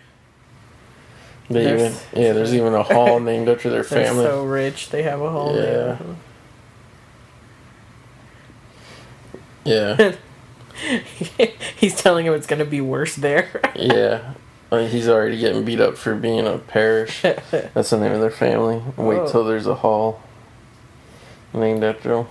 They 1.48 1.62
They're 1.64 1.78
even 1.78 1.92
yeah. 2.14 2.32
There's 2.32 2.54
even 2.54 2.74
a 2.74 2.82
hall 2.82 3.20
named 3.30 3.48
after 3.48 3.70
their 3.70 3.82
They're 3.84 4.04
family. 4.06 4.24
so 4.24 4.44
rich 4.44 4.90
they 4.90 5.02
have 5.04 5.20
a 5.20 5.30
hall 5.30 5.54
Yeah. 5.56 5.98
Yeah, 9.64 10.14
he's 11.76 11.94
telling 12.00 12.26
him 12.26 12.34
it's 12.34 12.46
gonna 12.46 12.64
be 12.64 12.80
worse 12.80 13.16
there. 13.16 13.60
yeah. 13.74 14.34
I 14.72 14.76
mean, 14.78 14.90
he's 14.90 15.08
already 15.08 15.38
getting 15.38 15.64
beat 15.64 15.80
up 15.80 15.96
for 15.96 16.14
being 16.14 16.46
a 16.46 16.58
Parrish. 16.58 17.22
That's 17.22 17.90
the 17.90 17.98
name 17.98 18.12
of 18.12 18.20
their 18.20 18.30
family. 18.30 18.82
Wait 18.96 19.18
Oh. 19.20 19.30
till 19.30 19.44
there's 19.44 19.66
a 19.66 19.76
hall 19.76 20.20
named 21.54 21.84
after 21.84 22.12
him. 22.14 22.26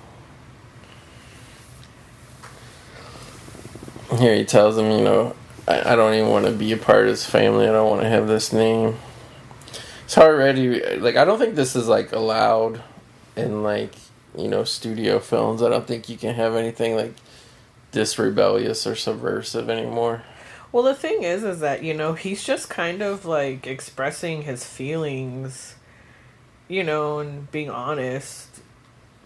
Here 4.20 4.36
he 4.36 4.46
tells 4.46 4.78
him, 4.78 4.92
you 4.92 5.02
know, 5.04 5.36
I, 5.68 5.94
I 5.94 5.96
don't 5.96 6.14
even 6.14 6.30
want 6.30 6.46
to 6.46 6.52
be 6.52 6.72
a 6.72 6.78
part 6.78 7.04
of 7.04 7.08
his 7.10 7.26
family. 7.26 7.68
I 7.68 7.72
don't 7.72 7.90
want 7.90 8.02
to 8.02 8.10
have 8.10 8.28
this 8.28 8.54
name. 8.54 8.98
It's 10.06 10.18
already, 10.18 10.98
like, 10.98 11.16
I 11.16 11.26
don't 11.26 11.40
think 11.40 11.56
this 11.56 11.76
is 11.76 11.88
like 11.88 12.12
allowed 12.12 12.82
in 13.36 13.64
like 13.64 13.94
you 14.38 14.48
know 14.48 14.64
studio 14.64 15.20
films. 15.20 15.62
I 15.64 15.70
don't 15.70 15.88
think 15.88 16.08
you 16.10 16.18
can 16.18 16.36
have 16.36 16.56
anything 16.56 16.96
like 16.96 17.14
this 17.92 18.20
rebellious 18.20 18.86
or 18.86 18.96
subversive 18.96 19.70
anymore. 19.70 20.24
Well, 20.76 20.84
the 20.84 20.94
thing 20.94 21.24
is, 21.24 21.46
is 21.46 21.62
that 21.62 21.84
you 21.84 21.94
know 21.94 22.16
he's 22.16 22.44
just 22.44 22.70
kind 22.70 23.02
of 23.02 23.24
like 23.24 23.66
expressing 23.66 24.42
his 24.42 24.66
feelings, 24.66 25.76
you 26.68 26.84
know, 26.84 27.20
and 27.20 27.50
being 27.50 27.70
honest 27.70 28.60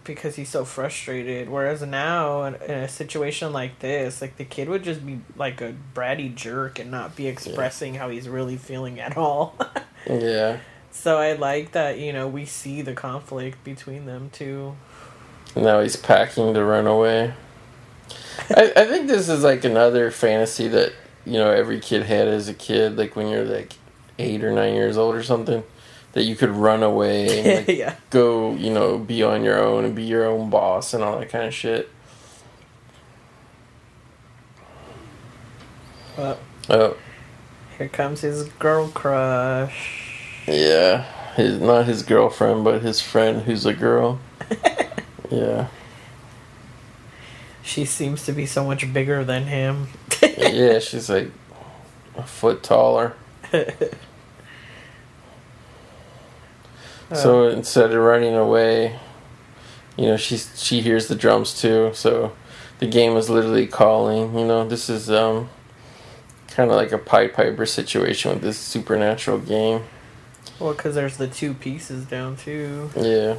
because 0.04 0.36
he's 0.36 0.48
so 0.48 0.64
frustrated. 0.64 1.48
Whereas 1.48 1.82
now, 1.82 2.44
in, 2.44 2.54
in 2.54 2.70
a 2.70 2.88
situation 2.88 3.52
like 3.52 3.80
this, 3.80 4.22
like 4.22 4.36
the 4.36 4.44
kid 4.44 4.68
would 4.68 4.84
just 4.84 5.04
be 5.04 5.22
like 5.34 5.60
a 5.60 5.74
bratty 5.92 6.32
jerk 6.32 6.78
and 6.78 6.88
not 6.88 7.16
be 7.16 7.26
expressing 7.26 7.94
how 7.94 8.10
he's 8.10 8.28
really 8.28 8.56
feeling 8.56 9.00
at 9.00 9.16
all. 9.16 9.56
Yeah. 10.08 10.60
so 10.92 11.18
I 11.18 11.32
like 11.32 11.72
that 11.72 11.98
you 11.98 12.12
know 12.12 12.28
we 12.28 12.46
see 12.46 12.80
the 12.80 12.94
conflict 12.94 13.64
between 13.64 14.06
them 14.06 14.30
two. 14.32 14.76
Now 15.56 15.80
he's 15.80 15.96
packing 15.96 16.54
to 16.54 16.64
run 16.64 16.86
away. 16.86 17.34
I, 18.50 18.72
I 18.76 18.86
think 18.86 19.08
this 19.08 19.28
is 19.28 19.42
like 19.42 19.64
another 19.64 20.12
fantasy 20.12 20.68
that 20.68 20.92
you 21.26 21.34
know 21.34 21.50
every 21.50 21.80
kid 21.80 22.04
had 22.04 22.28
as 22.28 22.48
a 22.48 22.54
kid, 22.54 22.96
like 22.96 23.14
when 23.16 23.28
you're 23.28 23.44
like 23.44 23.74
eight 24.18 24.42
or 24.44 24.52
nine 24.52 24.74
years 24.74 24.96
old 24.96 25.14
or 25.14 25.22
something, 25.22 25.62
that 26.12 26.24
you 26.24 26.36
could 26.36 26.50
run 26.50 26.82
away 26.82 27.40
and 27.58 27.68
like, 27.68 27.76
yeah. 27.78 27.96
go, 28.10 28.54
you 28.54 28.70
know, 28.72 28.98
be 28.98 29.22
on 29.22 29.42
your 29.44 29.58
own 29.62 29.84
and 29.84 29.94
be 29.94 30.02
your 30.04 30.24
own 30.26 30.50
boss 30.50 30.92
and 30.94 31.02
all 31.02 31.18
that 31.18 31.28
kind 31.30 31.46
of 31.46 31.54
shit. 31.54 31.88
Well, 36.16 36.38
Oh, 36.68 36.96
here 37.78 37.88
comes 37.88 38.20
his 38.20 38.44
girl 38.44 38.88
crush. 38.88 40.42
yeah, 40.46 41.04
his 41.34 41.60
not 41.60 41.86
his 41.86 42.02
girlfriend, 42.02 42.62
but 42.64 42.82
his 42.82 43.00
friend 43.00 43.42
who's 43.42 43.64
a 43.66 43.72
girl. 43.74 44.20
yeah, 45.30 45.68
She 47.62 47.84
seems 47.84 48.24
to 48.26 48.32
be 48.32 48.46
so 48.46 48.64
much 48.64 48.92
bigger 48.92 49.24
than 49.24 49.44
him. 49.44 49.88
Yeah, 50.22 50.78
she's 50.78 51.08
like 51.10 51.30
a 52.16 52.22
foot 52.22 52.62
taller. 52.62 53.14
So 57.12 57.48
instead 57.48 57.90
of 57.92 58.00
running 58.00 58.36
away, 58.36 58.98
you 59.96 60.06
know, 60.06 60.16
she's 60.16 60.62
she 60.62 60.80
hears 60.80 61.08
the 61.08 61.16
drums 61.16 61.60
too. 61.60 61.90
So 61.92 62.32
the 62.78 62.86
game 62.86 63.16
is 63.16 63.28
literally 63.28 63.66
calling. 63.66 64.38
You 64.38 64.46
know, 64.46 64.68
this 64.68 64.88
is 64.88 65.10
um 65.10 65.50
kind 66.48 66.70
of 66.70 66.76
like 66.76 66.92
a 66.92 66.98
Pied 66.98 67.34
Piper 67.34 67.66
situation 67.66 68.32
with 68.32 68.42
this 68.42 68.58
supernatural 68.58 69.38
game. 69.38 69.82
Well, 70.58 70.72
because 70.74 70.94
there's 70.94 71.16
the 71.16 71.26
two 71.26 71.54
pieces 71.54 72.04
down 72.04 72.36
too. 72.36 72.90
Yeah, 72.96 73.36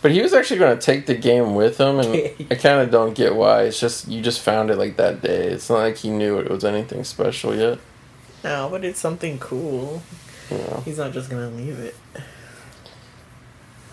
but 0.00 0.10
he 0.10 0.22
was 0.22 0.32
actually 0.32 0.58
going 0.58 0.78
to 0.78 0.82
take 0.84 1.04
the 1.06 1.14
game 1.14 1.54
with 1.54 1.78
him, 1.78 1.98
and 1.98 2.14
I 2.50 2.54
kind 2.54 2.80
of 2.80 2.90
don't 2.90 3.14
get 3.14 3.34
why. 3.34 3.64
It's 3.64 3.78
just 3.80 4.08
you 4.08 4.22
just 4.22 4.40
found 4.40 4.70
it 4.70 4.76
like 4.76 4.96
that 4.96 5.20
day. 5.20 5.48
It's 5.48 5.68
not 5.68 5.78
like 5.80 5.96
he 5.98 6.08
knew 6.10 6.38
it 6.38 6.50
was 6.50 6.64
anything 6.64 7.04
special 7.04 7.54
yet. 7.54 7.78
No, 8.42 8.68
but 8.70 8.84
it's 8.84 8.98
something 8.98 9.38
cool. 9.38 10.02
Know, 10.50 10.82
He's 10.84 10.98
not 10.98 11.12
just 11.12 11.28
gonna 11.30 11.48
leave 11.50 11.78
it. 11.78 11.94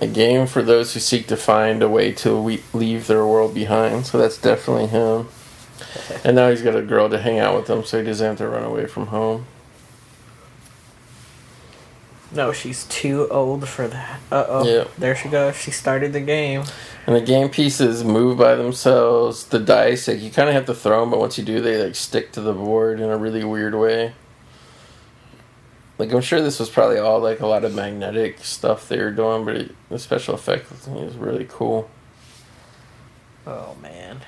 a 0.01 0.07
game 0.07 0.47
for 0.47 0.61
those 0.61 0.93
who 0.93 0.99
seek 1.01 1.27
to 1.27 1.35
find 1.37 1.83
a 1.83 1.89
way 1.89 2.11
to 2.13 2.39
we- 2.41 2.63
leave 2.73 3.07
their 3.07 3.25
world 3.25 3.53
behind. 3.53 4.05
So 4.05 4.17
that's 4.17 4.37
definitely 4.37 4.87
him. 4.87 5.27
And 6.23 6.35
now 6.35 6.49
he's 6.49 6.61
got 6.61 6.75
a 6.75 6.81
girl 6.81 7.09
to 7.09 7.19
hang 7.19 7.39
out 7.39 7.55
with 7.55 7.69
him, 7.69 7.83
so 7.83 7.99
he 7.99 8.05
doesn't 8.05 8.25
have 8.25 8.37
to 8.37 8.47
run 8.47 8.63
away 8.63 8.85
from 8.85 9.07
home. 9.07 9.45
No, 12.31 12.51
she's 12.51 12.85
too 12.85 13.27
old 13.31 13.67
for 13.67 13.87
that. 13.87 14.19
Uh 14.31 14.45
oh. 14.47 14.63
Yeah. 14.65 14.85
There 14.97 15.15
she 15.15 15.29
goes. 15.29 15.55
She 15.55 15.71
started 15.71 16.13
the 16.13 16.21
game. 16.21 16.63
And 17.07 17.15
the 17.15 17.21
game 17.21 17.49
pieces 17.49 18.03
move 18.03 18.37
by 18.37 18.55
themselves. 18.55 19.45
The 19.45 19.59
dice, 19.59 20.07
like 20.07 20.21
you 20.21 20.29
kind 20.29 20.47
of 20.47 20.53
have 20.53 20.67
to 20.67 20.75
throw 20.75 21.01
them, 21.01 21.09
but 21.09 21.19
once 21.19 21.37
you 21.37 21.43
do, 21.43 21.59
they 21.59 21.83
like 21.83 21.95
stick 21.95 22.31
to 22.33 22.41
the 22.41 22.53
board 22.53 22.99
in 22.99 23.09
a 23.09 23.17
really 23.17 23.43
weird 23.43 23.73
way. 23.73 24.13
Like 25.97 26.13
I'm 26.13 26.21
sure 26.21 26.41
this 26.41 26.59
was 26.59 26.69
probably 26.69 26.99
all 26.99 27.19
like 27.19 27.39
a 27.39 27.47
lot 27.47 27.65
of 27.65 27.73
magnetic 27.73 28.43
stuff 28.43 28.87
they 28.87 28.99
were 28.99 29.11
doing, 29.11 29.43
but 29.43 29.55
it, 29.55 29.75
the 29.89 29.97
special 29.97 30.35
effect 30.35 30.69
was 30.71 31.17
really 31.17 31.47
cool. 31.49 31.89
Oh 33.47 33.75
man. 33.81 34.21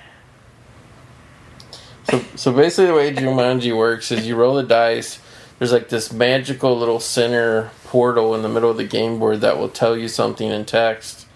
So, 2.09 2.19
so 2.35 2.51
basically, 2.51 2.87
the 2.87 2.93
way 2.93 3.13
Jumanji 3.13 3.75
works 3.75 4.11
is 4.11 4.27
you 4.27 4.35
roll 4.35 4.55
the 4.55 4.63
dice. 4.63 5.19
There's 5.61 5.71
like 5.73 5.89
this 5.89 6.11
magical 6.11 6.75
little 6.75 6.99
center 6.99 7.69
portal 7.83 8.33
in 8.33 8.41
the 8.41 8.49
middle 8.49 8.71
of 8.71 8.77
the 8.77 8.83
game 8.83 9.19
board 9.19 9.41
that 9.41 9.59
will 9.59 9.69
tell 9.69 9.95
you 9.95 10.07
something 10.07 10.49
in 10.49 10.65
text, 10.65 11.27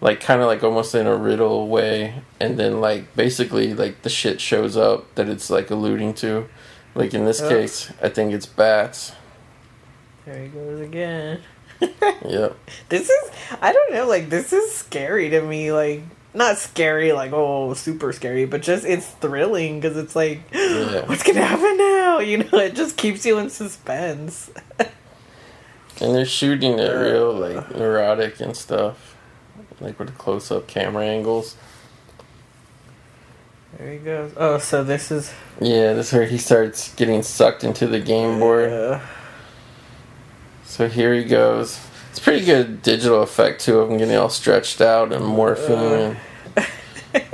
like 0.00 0.20
kind 0.20 0.40
of 0.40 0.46
like 0.46 0.62
almost 0.62 0.94
in 0.94 1.08
a 1.08 1.16
riddle 1.16 1.66
way, 1.66 2.22
and 2.38 2.56
then 2.60 2.80
like 2.80 3.16
basically 3.16 3.74
like 3.74 4.02
the 4.02 4.08
shit 4.08 4.40
shows 4.40 4.76
up 4.76 5.12
that 5.16 5.28
it's 5.28 5.50
like 5.50 5.68
alluding 5.68 6.14
to. 6.14 6.48
Like 6.94 7.12
in 7.12 7.24
this 7.24 7.42
Oh. 7.42 7.48
case, 7.48 7.92
I 8.00 8.08
think 8.08 8.32
it's 8.32 8.46
bats. 8.46 9.10
There 10.26 10.40
he 10.40 10.46
goes 10.46 10.78
again. 10.80 11.40
Yep. 12.24 12.56
This 12.88 13.10
is 13.10 13.30
I 13.60 13.72
don't 13.72 13.92
know, 13.94 14.06
like 14.06 14.30
this 14.30 14.52
is 14.52 14.72
scary 14.76 15.28
to 15.30 15.40
me, 15.42 15.72
like 15.72 16.02
not 16.36 16.58
scary 16.58 17.12
like 17.12 17.32
oh 17.32 17.74
super 17.74 18.12
scary, 18.12 18.44
but 18.46 18.62
just 18.62 18.84
it's 18.84 19.06
thrilling 19.06 19.80
because 19.80 19.96
it's 19.96 20.14
like 20.14 20.42
Yeah. 20.52 21.04
what's 21.06 21.22
gonna 21.22 21.44
happen 21.44 21.76
now? 21.76 22.18
You 22.26 22.38
know, 22.38 22.58
it 22.58 22.74
just 22.74 22.96
keeps 22.96 23.26
you 23.26 23.38
in 23.38 23.50
suspense. 23.50 24.50
And 25.98 26.14
they're 26.14 26.26
shooting 26.26 26.78
it 26.78 26.90
real 26.92 27.32
like 27.32 27.74
neurotic 27.74 28.38
and 28.40 28.54
stuff, 28.54 29.16
like 29.80 29.98
with 29.98 30.08
the 30.08 30.14
close 30.14 30.50
up 30.50 30.66
camera 30.66 31.06
angles. 31.06 31.56
There 33.78 33.92
he 33.92 33.98
goes. 33.98 34.32
Oh, 34.36 34.58
so 34.58 34.84
this 34.84 35.10
is 35.10 35.32
Yeah, 35.58 35.94
this 35.94 36.08
is 36.08 36.12
where 36.12 36.26
he 36.26 36.36
starts 36.36 36.94
getting 36.96 37.22
sucked 37.22 37.64
into 37.64 37.86
the 37.86 37.98
game 38.00 38.38
board. 38.38 38.70
uh, 38.70 39.00
So 40.66 40.86
here 40.88 41.14
he 41.14 41.24
goes. 41.24 41.80
It's 42.10 42.20
pretty 42.20 42.44
good 42.44 42.82
digital 42.82 43.22
effect 43.22 43.62
too 43.62 43.78
of 43.78 43.90
him 43.90 43.96
getting 43.96 44.16
all 44.16 44.28
stretched 44.28 44.82
out 44.82 45.12
and 45.14 45.24
morphing 45.24 46.08
and 46.10 46.16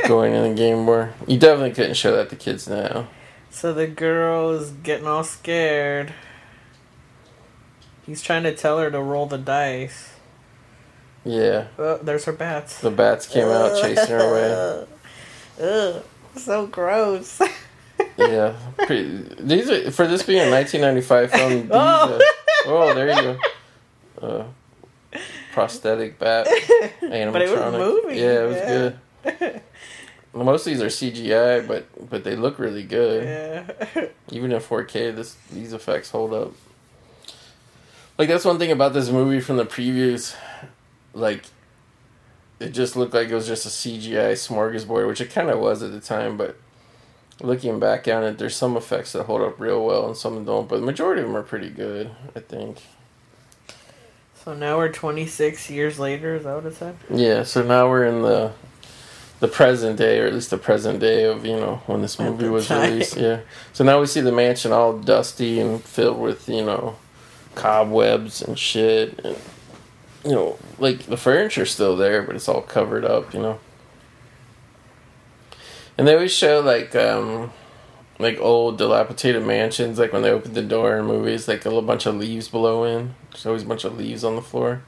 going 0.06 0.34
in 0.34 0.42
the 0.50 0.54
game 0.54 0.84
board. 0.86 1.12
You 1.26 1.38
definitely 1.38 1.72
couldn't 1.72 1.94
show 1.94 2.14
that 2.16 2.30
to 2.30 2.36
kids 2.36 2.68
now. 2.68 3.08
so 3.50 3.72
the 3.72 3.86
girl 3.86 4.50
is 4.50 4.70
getting 4.70 5.06
all 5.06 5.24
scared. 5.24 6.12
He's 8.06 8.20
trying 8.22 8.42
to 8.44 8.54
tell 8.54 8.78
her 8.78 8.90
to 8.90 9.00
roll 9.00 9.26
the 9.26 9.38
dice. 9.38 10.10
Yeah, 11.24 11.68
Oh, 11.78 11.98
there's 12.02 12.24
her 12.24 12.32
bats. 12.32 12.80
the 12.80 12.90
bats 12.90 13.26
came 13.28 13.46
out 13.46 13.78
chasing 13.80 14.08
her 14.08 14.18
away. 14.18 14.86
Ugh, 15.62 16.02
so 16.36 16.66
gross. 16.66 17.40
Yeah, 18.16 18.56
pretty, 18.78 19.04
these 19.38 19.70
are 19.70 19.90
for 19.92 20.08
this 20.08 20.24
being 20.24 20.40
a 20.40 20.50
1995 20.50 21.30
film. 21.30 21.50
These, 21.62 21.70
Oh. 21.70 22.18
uh, 22.18 22.20
oh, 22.66 22.94
there 22.94 23.08
you 23.08 23.38
go. 24.20 24.26
Uh, 24.26 25.18
prosthetic 25.52 26.18
bat, 26.18 26.48
animatronic. 27.00 27.32
But 27.32 27.42
it 27.42 27.50
was 27.50 27.72
moving, 27.74 28.18
Yeah, 28.18 28.42
it 28.44 28.48
was 28.48 28.56
yeah. 28.56 28.92
good. 29.38 29.62
Well, 30.32 30.44
Most 30.44 30.66
of 30.66 30.72
these 30.72 30.82
are 30.82 30.86
CGI, 30.86 31.66
but 31.66 31.86
but 32.10 32.24
they 32.24 32.36
look 32.36 32.58
really 32.58 32.82
good. 32.84 33.24
yeah. 33.24 34.06
even 34.30 34.52
in 34.52 34.60
4K, 34.60 35.14
this 35.14 35.36
these 35.52 35.72
effects 35.72 36.10
hold 36.10 36.32
up. 36.32 36.52
Like 38.18 38.28
that's 38.28 38.44
one 38.44 38.58
thing 38.58 38.70
about 38.70 38.92
this 38.94 39.10
movie 39.10 39.40
from 39.40 39.56
the 39.56 39.66
previews, 39.66 40.34
like 41.12 41.44
it 42.60 42.70
just 42.70 42.94
looked 42.96 43.12
like 43.14 43.28
it 43.28 43.34
was 43.34 43.46
just 43.46 43.66
a 43.66 43.68
CGI 43.68 44.32
smorgasbord, 44.32 45.08
which 45.08 45.20
it 45.20 45.30
kind 45.30 45.50
of 45.50 45.58
was 45.58 45.82
at 45.82 45.92
the 45.92 46.00
time. 46.00 46.36
But 46.36 46.56
looking 47.40 47.80
back 47.80 48.06
on 48.08 48.22
it, 48.22 48.38
there's 48.38 48.54
some 48.56 48.76
effects 48.76 49.12
that 49.12 49.24
hold 49.24 49.42
up 49.42 49.58
real 49.58 49.84
well 49.84 50.06
and 50.06 50.16
some 50.16 50.44
don't. 50.44 50.68
But 50.68 50.80
the 50.80 50.86
majority 50.86 51.22
of 51.22 51.28
them 51.28 51.36
are 51.36 51.42
pretty 51.42 51.70
good, 51.70 52.10
I 52.36 52.40
think. 52.40 52.78
So 54.44 54.54
now 54.54 54.76
we're 54.76 54.92
26 54.92 55.70
years 55.70 55.98
later. 55.98 56.36
Is 56.36 56.44
that 56.44 56.54
what 56.54 56.66
it 56.66 56.74
said? 56.74 56.96
Yeah. 57.10 57.42
So 57.42 57.62
now 57.62 57.88
we're 57.88 58.06
in 58.06 58.22
the 58.22 58.52
the 59.42 59.48
present 59.48 59.98
day, 59.98 60.20
or 60.20 60.26
at 60.26 60.32
least 60.32 60.50
the 60.50 60.56
present 60.56 61.00
day 61.00 61.24
of 61.24 61.44
you 61.44 61.56
know 61.56 61.82
when 61.86 62.00
this 62.00 62.16
movie 62.20 62.48
was 62.48 62.68
time. 62.68 62.92
released. 62.92 63.16
Yeah. 63.16 63.40
So 63.72 63.82
now 63.82 63.98
we 64.00 64.06
see 64.06 64.20
the 64.20 64.30
mansion 64.30 64.70
all 64.70 64.96
dusty 64.96 65.58
and 65.58 65.82
filled 65.82 66.20
with 66.20 66.48
you 66.48 66.64
know 66.64 66.94
cobwebs 67.56 68.40
and 68.40 68.56
shit, 68.56 69.18
and 69.24 69.36
you 70.24 70.30
know 70.30 70.58
like 70.78 71.06
the 71.06 71.16
furniture's 71.16 71.72
still 71.72 71.96
there, 71.96 72.22
but 72.22 72.36
it's 72.36 72.48
all 72.48 72.62
covered 72.62 73.04
up. 73.04 73.34
You 73.34 73.40
know. 73.40 73.58
And 75.98 76.06
they 76.06 76.14
always 76.14 76.32
show 76.32 76.60
like 76.60 76.94
um 76.94 77.52
like 78.20 78.38
old 78.38 78.78
dilapidated 78.78 79.44
mansions, 79.44 79.98
like 79.98 80.12
when 80.12 80.22
they 80.22 80.30
open 80.30 80.52
the 80.52 80.62
door 80.62 80.98
in 80.98 81.04
movies, 81.04 81.48
like 81.48 81.64
a 81.64 81.68
little 81.68 81.82
bunch 81.82 82.06
of 82.06 82.14
leaves 82.14 82.46
below 82.46 82.84
in. 82.84 83.16
There's 83.32 83.44
always 83.44 83.64
a 83.64 83.66
bunch 83.66 83.82
of 83.82 83.98
leaves 83.98 84.22
on 84.22 84.36
the 84.36 84.42
floor. 84.42 84.84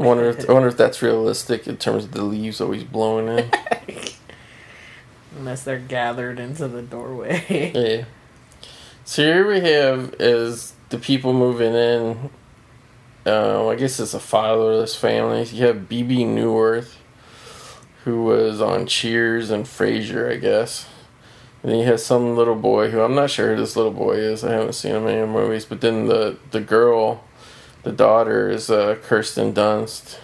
I 0.00 0.06
wonder 0.06 0.30
if 0.30 0.48
I 0.48 0.52
wonder 0.52 0.68
if 0.68 0.76
that's 0.76 1.02
realistic 1.02 1.66
in 1.68 1.76
terms 1.76 2.04
of 2.04 2.12
the 2.12 2.24
leaves 2.24 2.60
always 2.60 2.84
blowing 2.84 3.28
in. 3.28 3.50
Unless 5.38 5.64
they're 5.64 5.78
gathered 5.78 6.40
into 6.40 6.68
the 6.68 6.82
doorway. 6.82 7.44
yeah. 7.74 8.04
So 9.04 9.22
here 9.22 9.46
we 9.46 9.60
have 9.60 10.14
is 10.18 10.72
the 10.88 10.98
people 10.98 11.32
moving 11.32 11.74
in. 11.74 12.30
Um, 13.26 13.68
I 13.68 13.74
guess 13.74 14.00
it's 14.00 14.14
a 14.14 14.20
fatherless 14.20 14.96
family. 14.96 15.44
You 15.44 15.66
have 15.66 15.88
Bebe 15.88 16.24
Neuwirth, 16.24 16.96
who 18.04 18.24
was 18.24 18.62
on 18.62 18.86
Cheers 18.86 19.50
and 19.50 19.66
Frasier, 19.66 20.32
I 20.32 20.36
guess. 20.36 20.88
And 21.62 21.70
then 21.70 21.78
you 21.80 21.84
have 21.84 22.00
some 22.00 22.36
little 22.36 22.54
boy 22.54 22.90
who 22.90 23.02
I'm 23.02 23.14
not 23.14 23.30
sure 23.30 23.50
who 23.50 23.60
this 23.60 23.76
little 23.76 23.92
boy 23.92 24.14
is. 24.14 24.42
I 24.42 24.52
haven't 24.52 24.72
seen 24.72 24.94
him 24.94 25.06
in 25.06 25.18
any 25.18 25.26
movies. 25.26 25.66
But 25.66 25.82
then 25.82 26.06
the 26.06 26.38
the 26.52 26.60
girl, 26.60 27.22
the 27.82 27.92
daughter, 27.92 28.48
is 28.48 28.70
uh, 28.70 28.96
Kirsten 29.02 29.52
Dunst. 29.52 30.18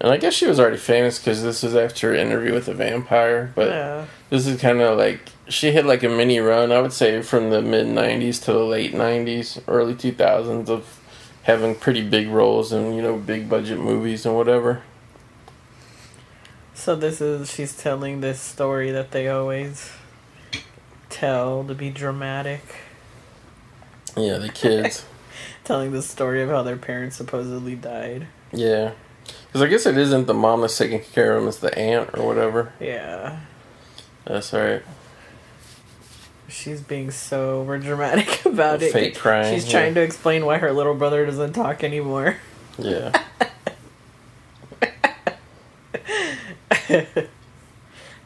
And 0.00 0.12
I 0.12 0.16
guess 0.16 0.34
she 0.34 0.46
was 0.46 0.60
already 0.60 0.76
famous 0.76 1.18
because 1.18 1.42
this 1.42 1.64
is 1.64 1.74
after 1.74 2.10
her 2.10 2.14
interview 2.14 2.52
with 2.52 2.68
a 2.68 2.74
vampire. 2.74 3.52
But 3.54 3.68
yeah. 3.68 4.06
this 4.30 4.46
is 4.46 4.60
kind 4.60 4.80
of 4.80 4.98
like 4.98 5.20
she 5.48 5.72
had 5.72 5.86
like 5.86 6.02
a 6.02 6.08
mini 6.08 6.40
run. 6.40 6.72
I 6.72 6.80
would 6.80 6.92
say 6.92 7.22
from 7.22 7.50
the 7.50 7.62
mid 7.62 7.86
'90s 7.86 8.42
to 8.44 8.52
the 8.52 8.64
late 8.64 8.92
'90s, 8.92 9.62
early 9.68 9.94
2000s 9.94 10.68
of 10.68 11.00
having 11.44 11.74
pretty 11.74 12.06
big 12.06 12.28
roles 12.28 12.72
in 12.72 12.94
you 12.94 13.02
know 13.02 13.16
big 13.16 13.48
budget 13.48 13.78
movies 13.78 14.26
and 14.26 14.34
whatever. 14.34 14.82
So 16.74 16.96
this 16.96 17.20
is 17.20 17.50
she's 17.52 17.76
telling 17.76 18.20
this 18.20 18.40
story 18.40 18.90
that 18.90 19.12
they 19.12 19.28
always 19.28 19.92
tell 21.08 21.64
to 21.64 21.74
be 21.74 21.90
dramatic. 21.90 22.62
Yeah, 24.16 24.38
the 24.38 24.48
kids. 24.48 25.04
Telling 25.64 25.92
the 25.92 26.02
story 26.02 26.42
of 26.42 26.50
how 26.50 26.62
their 26.62 26.76
parents 26.76 27.16
supposedly 27.16 27.74
died. 27.74 28.26
yeah, 28.52 28.92
because 29.46 29.62
I 29.62 29.66
guess 29.66 29.86
it 29.86 29.96
isn't 29.96 30.26
the 30.26 30.34
mom 30.34 30.60
that's 30.60 30.76
taking 30.76 31.00
care 31.00 31.34
of 31.36 31.42
him; 31.42 31.48
it's 31.48 31.58
the 31.58 31.76
aunt 31.78 32.10
or 32.18 32.26
whatever. 32.26 32.72
Yeah. 32.78 33.40
That's 34.26 34.52
right. 34.52 34.82
She's 36.48 36.80
being 36.82 37.10
so 37.10 37.60
over 37.60 37.78
dramatic 37.78 38.44
about 38.46 38.82
it. 38.82 38.92
Fake 38.92 39.16
crying, 39.16 39.54
She's 39.54 39.64
yeah. 39.66 39.72
trying 39.80 39.94
to 39.94 40.02
explain 40.02 40.44
why 40.46 40.58
her 40.58 40.72
little 40.72 40.94
brother 40.94 41.24
doesn't 41.26 41.52
talk 41.54 41.82
anymore. 41.82 42.36
Yeah. 42.78 43.12
I 46.70 47.06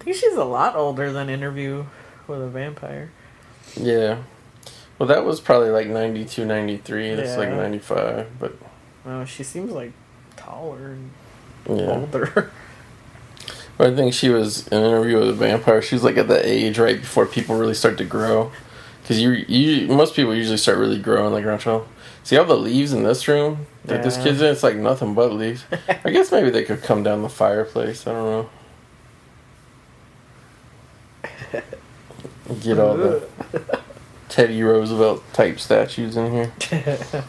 think 0.00 0.16
she's 0.16 0.34
a 0.34 0.44
lot 0.44 0.74
older 0.76 1.12
than 1.12 1.28
Interview 1.30 1.84
with 2.26 2.42
a 2.42 2.48
Vampire. 2.48 3.10
Yeah. 3.76 4.22
Well, 4.98 5.06
that 5.08 5.24
was 5.24 5.40
probably 5.40 5.70
like 5.70 5.86
92, 5.86 6.44
93. 6.44 7.14
That's 7.14 7.36
like 7.36 7.50
95. 7.50 8.38
But 8.40 8.56
Oh, 9.06 9.24
she 9.24 9.42
seems 9.42 9.72
like 9.72 9.92
taller 10.36 10.90
and 10.92 11.10
yeah. 11.68 11.90
older. 11.92 12.50
But 13.78 13.92
I 13.92 13.94
think 13.94 14.12
she 14.12 14.28
was 14.28 14.66
in 14.68 14.78
an 14.78 14.84
interview 14.84 15.18
with 15.20 15.28
a 15.30 15.32
vampire. 15.34 15.80
She 15.80 15.94
was 15.94 16.02
like 16.02 16.16
at 16.16 16.28
the 16.28 16.46
age 16.46 16.78
right 16.78 17.00
before 17.00 17.24
people 17.26 17.56
really 17.56 17.74
start 17.74 17.96
to 17.98 18.04
grow. 18.04 18.50
Because 19.02 19.20
you, 19.22 19.30
you, 19.30 19.86
most 19.88 20.14
people 20.14 20.34
usually 20.34 20.58
start 20.58 20.78
really 20.78 20.98
growing 20.98 21.32
like 21.32 21.44
around 21.44 21.60
12. 21.60 21.88
See 22.24 22.36
all 22.36 22.44
the 22.44 22.56
leaves 22.56 22.92
in 22.92 23.04
this 23.04 23.26
room 23.26 23.66
that 23.84 24.02
this 24.02 24.18
kid's 24.18 24.42
in? 24.42 24.48
It's 24.52 24.62
like 24.62 24.76
nothing 24.76 25.14
but 25.14 25.32
leaves. 25.32 25.64
I 26.04 26.10
guess 26.10 26.30
maybe 26.30 26.50
they 26.50 26.64
could 26.64 26.82
come 26.82 27.02
down 27.02 27.22
the 27.22 27.28
fireplace. 27.30 28.06
I 28.06 28.12
don't 28.12 28.50
know. 31.52 31.62
Get 32.60 32.78
all 32.78 32.96
the 32.96 33.26
Teddy 34.38 34.62
Roosevelt 34.62 35.24
type 35.32 35.58
statues 35.58 36.16
in 36.16 36.30
here. 36.30 36.52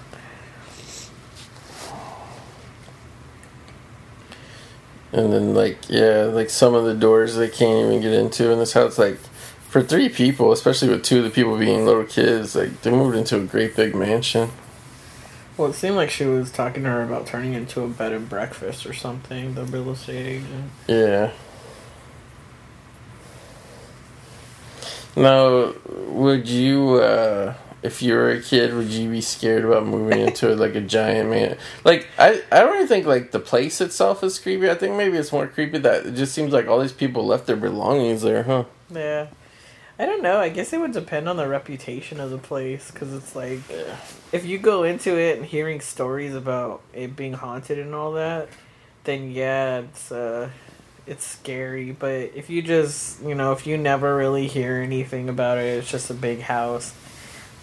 And 5.11 5.33
then 5.33 5.55
like 5.55 5.89
yeah, 5.89 6.25
like 6.25 6.51
some 6.51 6.75
of 6.75 6.85
the 6.85 6.93
doors 6.93 7.35
they 7.35 7.49
can't 7.49 7.87
even 7.87 7.99
get 7.99 8.13
into 8.13 8.51
in 8.51 8.59
this 8.59 8.73
house. 8.73 8.99
Like 8.99 9.17
For 9.69 9.81
three 9.81 10.07
people, 10.07 10.51
especially 10.51 10.89
with 10.89 11.03
two 11.03 11.17
of 11.17 11.23
the 11.23 11.31
people 11.31 11.57
being 11.57 11.83
little 11.83 12.03
kids, 12.03 12.55
like 12.55 12.79
they 12.83 12.91
moved 12.91 13.17
into 13.17 13.37
a 13.37 13.43
great 13.43 13.75
big 13.75 13.95
mansion. 13.95 14.51
Well, 15.57 15.71
it 15.71 15.73
seemed 15.73 15.95
like 15.95 16.11
she 16.11 16.25
was 16.25 16.51
talking 16.51 16.83
to 16.83 16.89
her 16.89 17.01
about 17.01 17.25
turning 17.25 17.53
into 17.53 17.81
a 17.81 17.87
bed 17.87 18.11
and 18.11 18.29
breakfast 18.29 18.85
or 18.85 18.93
something. 18.93 19.55
The 19.55 19.65
real 19.65 19.89
estate 19.89 20.43
agent. 20.43 20.71
Yeah. 20.87 21.31
Now, 25.15 25.73
would 26.07 26.47
you, 26.47 26.95
uh, 26.95 27.53
if 27.81 28.01
you 28.01 28.13
were 28.13 28.31
a 28.31 28.41
kid, 28.41 28.73
would 28.73 28.89
you 28.89 29.09
be 29.09 29.21
scared 29.21 29.65
about 29.65 29.85
moving 29.85 30.19
into 30.19 30.55
like 30.63 30.75
a 30.75 30.81
giant 30.81 31.29
man? 31.29 31.57
Like, 31.83 32.07
I, 32.17 32.41
I 32.51 32.59
don't 32.59 32.75
even 32.75 32.87
think 32.87 33.05
like 33.05 33.31
the 33.31 33.39
place 33.39 33.81
itself 33.81 34.23
is 34.23 34.39
creepy. 34.39 34.69
I 34.69 34.75
think 34.75 34.95
maybe 34.95 35.17
it's 35.17 35.31
more 35.31 35.47
creepy 35.47 35.79
that 35.79 36.05
it 36.05 36.15
just 36.15 36.33
seems 36.33 36.53
like 36.53 36.67
all 36.67 36.79
these 36.79 36.93
people 36.93 37.25
left 37.25 37.47
their 37.47 37.55
belongings 37.55 38.21
there, 38.21 38.43
huh? 38.43 38.65
Yeah. 38.89 39.27
I 39.99 40.05
don't 40.05 40.23
know. 40.23 40.39
I 40.39 40.47
guess 40.47 40.71
it 40.71 40.79
would 40.79 40.93
depend 40.93 41.27
on 41.27 41.35
the 41.35 41.45
reputation 41.45 42.21
of 42.21 42.29
the 42.29 42.37
place 42.37 42.89
because 42.89 43.13
it's 43.13 43.35
like 43.35 43.59
if 44.31 44.45
you 44.45 44.57
go 44.57 44.83
into 44.83 45.19
it 45.19 45.37
and 45.37 45.45
hearing 45.45 45.81
stories 45.81 46.33
about 46.33 46.81
it 46.93 47.17
being 47.17 47.33
haunted 47.33 47.79
and 47.79 47.93
all 47.93 48.13
that, 48.13 48.47
then 49.03 49.29
yeah, 49.29 49.79
it's 49.79 50.09
uh, 50.09 50.49
it's 51.09 51.25
scary. 51.25 51.91
But 51.91 52.31
if 52.35 52.49
you 52.49 52.61
just 52.61 53.21
you 53.23 53.35
know 53.35 53.51
if 53.51 53.67
you 53.67 53.77
never 53.77 54.15
really 54.15 54.47
hear 54.47 54.75
anything 54.77 55.27
about 55.27 55.57
it, 55.57 55.77
it's 55.79 55.89
just 55.89 56.09
a 56.09 56.13
big 56.13 56.41
house. 56.41 56.93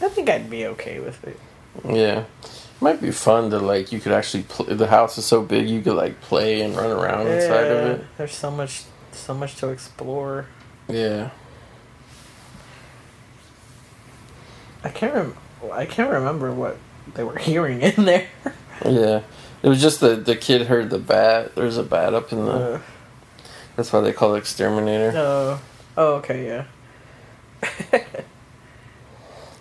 I 0.02 0.08
think 0.08 0.28
I'd 0.28 0.50
be 0.50 0.66
okay 0.66 1.00
with 1.00 1.24
it. 1.24 1.38
Yeah. 1.84 2.24
It 2.42 2.82
Might 2.82 3.00
be 3.00 3.10
fun 3.10 3.50
to 3.50 3.58
like, 3.58 3.92
you 3.92 4.00
could 4.00 4.12
actually, 4.12 4.42
pl- 4.42 4.66
the 4.76 4.88
house 4.88 5.16
is 5.16 5.24
so 5.24 5.42
big 5.42 5.68
you 5.68 5.80
could 5.80 5.94
like 5.94 6.20
play 6.20 6.60
and 6.60 6.76
run 6.76 6.90
around 6.90 7.26
inside 7.26 7.66
of 7.66 8.00
it. 8.00 8.06
There's 8.18 8.34
so 8.34 8.50
much, 8.50 8.84
so 9.12 9.32
much 9.32 9.56
to 9.56 9.68
explore. 9.68 10.46
Yeah. 10.88 11.30
I 14.84 14.90
can't 14.90 15.14
rem- 15.14 15.36
I 15.72 15.86
can't 15.86 16.10
remember 16.10 16.52
what 16.52 16.76
they 17.14 17.24
were 17.24 17.38
hearing 17.38 17.80
in 17.80 18.04
there. 18.04 18.28
Yeah. 18.84 19.22
It 19.62 19.68
was 19.68 19.80
just 19.80 20.00
the, 20.00 20.16
the 20.16 20.36
kid 20.36 20.66
heard 20.66 20.90
the 20.90 20.98
bat. 20.98 21.54
There's 21.54 21.78
a 21.78 21.82
bat 21.82 22.12
up 22.12 22.32
in 22.32 22.44
the. 22.44 22.52
Uh, 22.52 22.80
That's 23.76 23.92
why 23.92 24.00
they 24.00 24.12
call 24.12 24.34
it 24.34 24.38
exterminator. 24.38 25.12
no. 25.12 25.58
Oh, 25.98 26.14
okay, 26.16 26.46
yeah. 26.46 26.64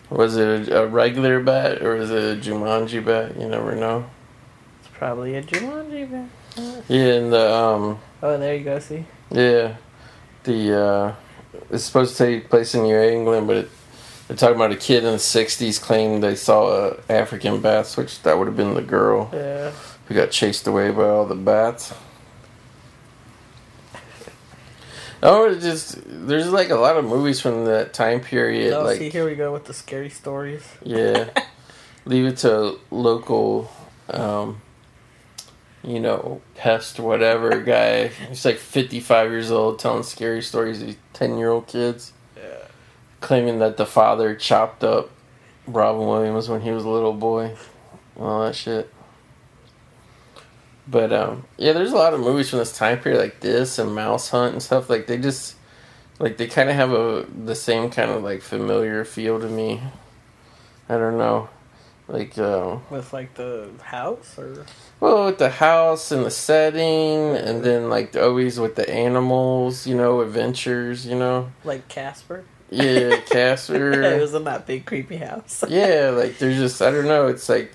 Was 0.09 0.37
it 0.37 0.69
a, 0.69 0.83
a 0.83 0.87
regular 0.87 1.39
bat 1.39 1.81
or 1.81 1.95
was 1.95 2.11
it 2.11 2.37
a 2.37 2.39
Jumanji 2.49 3.03
bat? 3.03 3.39
You 3.39 3.47
never 3.47 3.75
know. 3.75 4.05
It's 4.79 4.89
probably 4.97 5.35
a 5.35 5.41
Jumanji 5.43 6.09
bat. 6.09 6.29
Yeah, 6.87 7.13
and 7.15 7.33
the 7.33 7.53
um, 7.53 7.99
Oh, 8.21 8.37
there 8.37 8.55
you 8.55 8.63
go. 8.63 8.79
See. 8.79 9.05
yeah, 9.31 9.75
the 10.43 10.79
uh, 10.79 11.15
it's 11.71 11.83
supposed 11.83 12.15
to 12.17 12.25
take 12.25 12.49
place 12.49 12.75
in 12.75 12.83
New 12.83 12.97
England, 12.97 13.47
but 13.47 13.57
it, 13.57 13.69
they're 14.27 14.37
talking 14.37 14.55
about 14.55 14.71
a 14.71 14.75
kid 14.77 15.03
in 15.03 15.11
the 15.11 15.17
'60s 15.17 15.81
claimed 15.81 16.23
they 16.23 16.35
saw 16.35 16.91
a 16.91 16.97
African 17.11 17.59
bat, 17.59 17.91
which 17.97 18.21
that 18.21 18.37
would 18.37 18.47
have 18.47 18.55
been 18.55 18.73
the 18.75 18.81
girl 18.81 19.29
Yeah. 19.33 19.71
who 20.07 20.15
got 20.15 20.31
chased 20.31 20.65
away 20.67 20.91
by 20.91 21.03
all 21.03 21.25
the 21.25 21.35
bats. 21.35 21.93
Oh, 25.25 25.49
it 25.49 25.59
just 25.59 25.97
there's 26.05 26.51
like 26.51 26.69
a 26.69 26.75
lot 26.75 26.97
of 26.97 27.05
movies 27.05 27.39
from 27.39 27.65
that 27.65 27.93
time 27.93 28.21
period, 28.21 28.73
oh, 28.73 28.83
like 28.83 28.99
see, 28.99 29.09
here 29.09 29.25
we 29.25 29.33
go 29.33 29.51
with 29.51 29.65
the 29.65 29.73
scary 29.73 30.09
stories. 30.09 30.63
Yeah. 30.83 31.29
Leave 32.05 32.25
it 32.25 32.37
to 32.37 32.77
local, 32.91 33.71
um, 34.11 34.61
you 35.83 35.99
know, 35.99 36.41
pest, 36.53 36.99
whatever 36.99 37.59
guy. 37.61 38.09
He's 38.09 38.45
like 38.45 38.57
55 38.57 39.31
years 39.31 39.49
old 39.49 39.79
telling 39.79 40.03
scary 40.03 40.43
stories 40.43 40.79
to 40.79 40.95
10 41.13 41.39
year 41.39 41.49
old 41.49 41.65
kids. 41.65 42.13
Yeah. 42.37 42.67
Claiming 43.19 43.57
that 43.59 43.77
the 43.77 43.87
father 43.87 44.35
chopped 44.35 44.83
up 44.83 45.09
Robin 45.65 46.05
Williams 46.05 46.47
when 46.47 46.61
he 46.61 46.69
was 46.69 46.83
a 46.83 46.89
little 46.89 47.13
boy. 47.13 47.55
All 48.19 48.45
that 48.45 48.55
shit. 48.55 48.93
But, 50.87 51.11
um, 51.11 51.45
yeah, 51.57 51.73
there's 51.73 51.91
a 51.91 51.97
lot 51.97 52.13
of 52.13 52.19
movies 52.19 52.49
from 52.49 52.59
this 52.59 52.75
time 52.77 52.99
period 52.99 53.19
like 53.19 53.39
this 53.39 53.79
and 53.79 53.95
Mouse 53.95 54.29
Hunt 54.29 54.53
and 54.53 54.61
stuff. 54.61 54.89
Like, 54.89 55.07
they 55.07 55.17
just, 55.17 55.55
like, 56.19 56.37
they 56.37 56.47
kind 56.47 56.69
of 56.69 56.75
have 56.75 56.91
a, 56.91 57.25
the 57.43 57.55
same 57.55 57.89
kind 57.89 58.11
of, 58.11 58.23
like, 58.23 58.41
familiar 58.41 59.03
feel 59.03 59.39
to 59.39 59.47
me. 59.47 59.81
I 60.87 60.97
don't 60.97 61.17
know. 61.17 61.49
Like, 62.07 62.37
um, 62.37 62.83
With 62.91 63.13
like 63.13 63.33
the 63.33 63.69
house 63.81 64.37
or 64.37 64.65
well, 64.99 65.25
with 65.25 65.39
the 65.39 65.49
house 65.49 66.11
and 66.11 66.23
the 66.23 66.29
setting, 66.29 67.35
and 67.35 67.63
then 67.63 67.89
like 67.89 68.15
always 68.15 68.59
with 68.59 68.75
the 68.75 68.87
animals, 68.87 69.87
you 69.87 69.95
know, 69.95 70.21
adventures, 70.21 71.07
you 71.07 71.15
know. 71.15 71.51
like 71.63 71.87
Casper. 71.87 72.43
Yeah, 72.69 73.19
Casper. 73.21 74.03
it 74.03 74.21
was 74.21 74.35
in 74.35 74.43
that 74.43 74.67
big 74.67 74.85
creepy 74.85 75.17
house. 75.17 75.63
yeah, 75.67 76.11
like 76.15 76.37
there's 76.37 76.57
just 76.57 76.79
I 76.81 76.91
don't 76.91 77.05
know. 77.07 77.25
It's 77.25 77.49
like, 77.49 77.73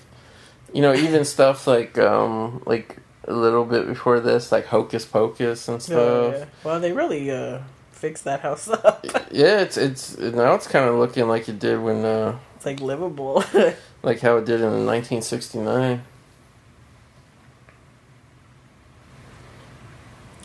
you 0.73 0.81
know, 0.81 0.93
even 0.93 1.25
stuff 1.25 1.67
like 1.67 1.97
um 1.97 2.61
like 2.65 2.97
a 3.25 3.33
little 3.33 3.65
bit 3.65 3.87
before 3.87 4.19
this, 4.19 4.51
like 4.51 4.65
Hocus 4.65 5.05
Pocus 5.05 5.67
and 5.67 5.81
stuff. 5.81 5.97
Oh, 5.97 6.31
yeah. 6.35 6.45
Well, 6.63 6.79
they 6.79 6.91
really 6.91 7.29
uh 7.31 7.59
fixed 7.91 8.23
that 8.23 8.41
house 8.41 8.67
up. 8.69 9.05
Yeah, 9.31 9.61
it's 9.61 9.77
it's 9.77 10.17
now 10.17 10.55
it's 10.55 10.67
kind 10.67 10.89
of 10.89 10.95
looking 10.95 11.27
like 11.27 11.47
it 11.47 11.57
did 11.59 11.79
when 11.79 12.03
uh 12.03 12.37
it's 12.55 12.65
like 12.65 12.81
livable. 12.81 13.43
like 14.03 14.19
how 14.19 14.37
it 14.37 14.45
did 14.45 14.59
in 14.61 14.85
1969. 14.85 16.03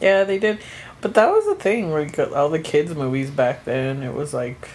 yeah, 0.00 0.24
they 0.24 0.38
did. 0.38 0.58
But 1.00 1.14
that 1.14 1.30
was 1.30 1.44
the 1.46 1.54
thing 1.54 1.90
where 1.90 2.08
all 2.34 2.48
the 2.48 2.58
kids 2.58 2.94
movies 2.94 3.30
back 3.30 3.64
then. 3.64 4.02
It 4.02 4.14
was 4.14 4.32
like 4.32 4.68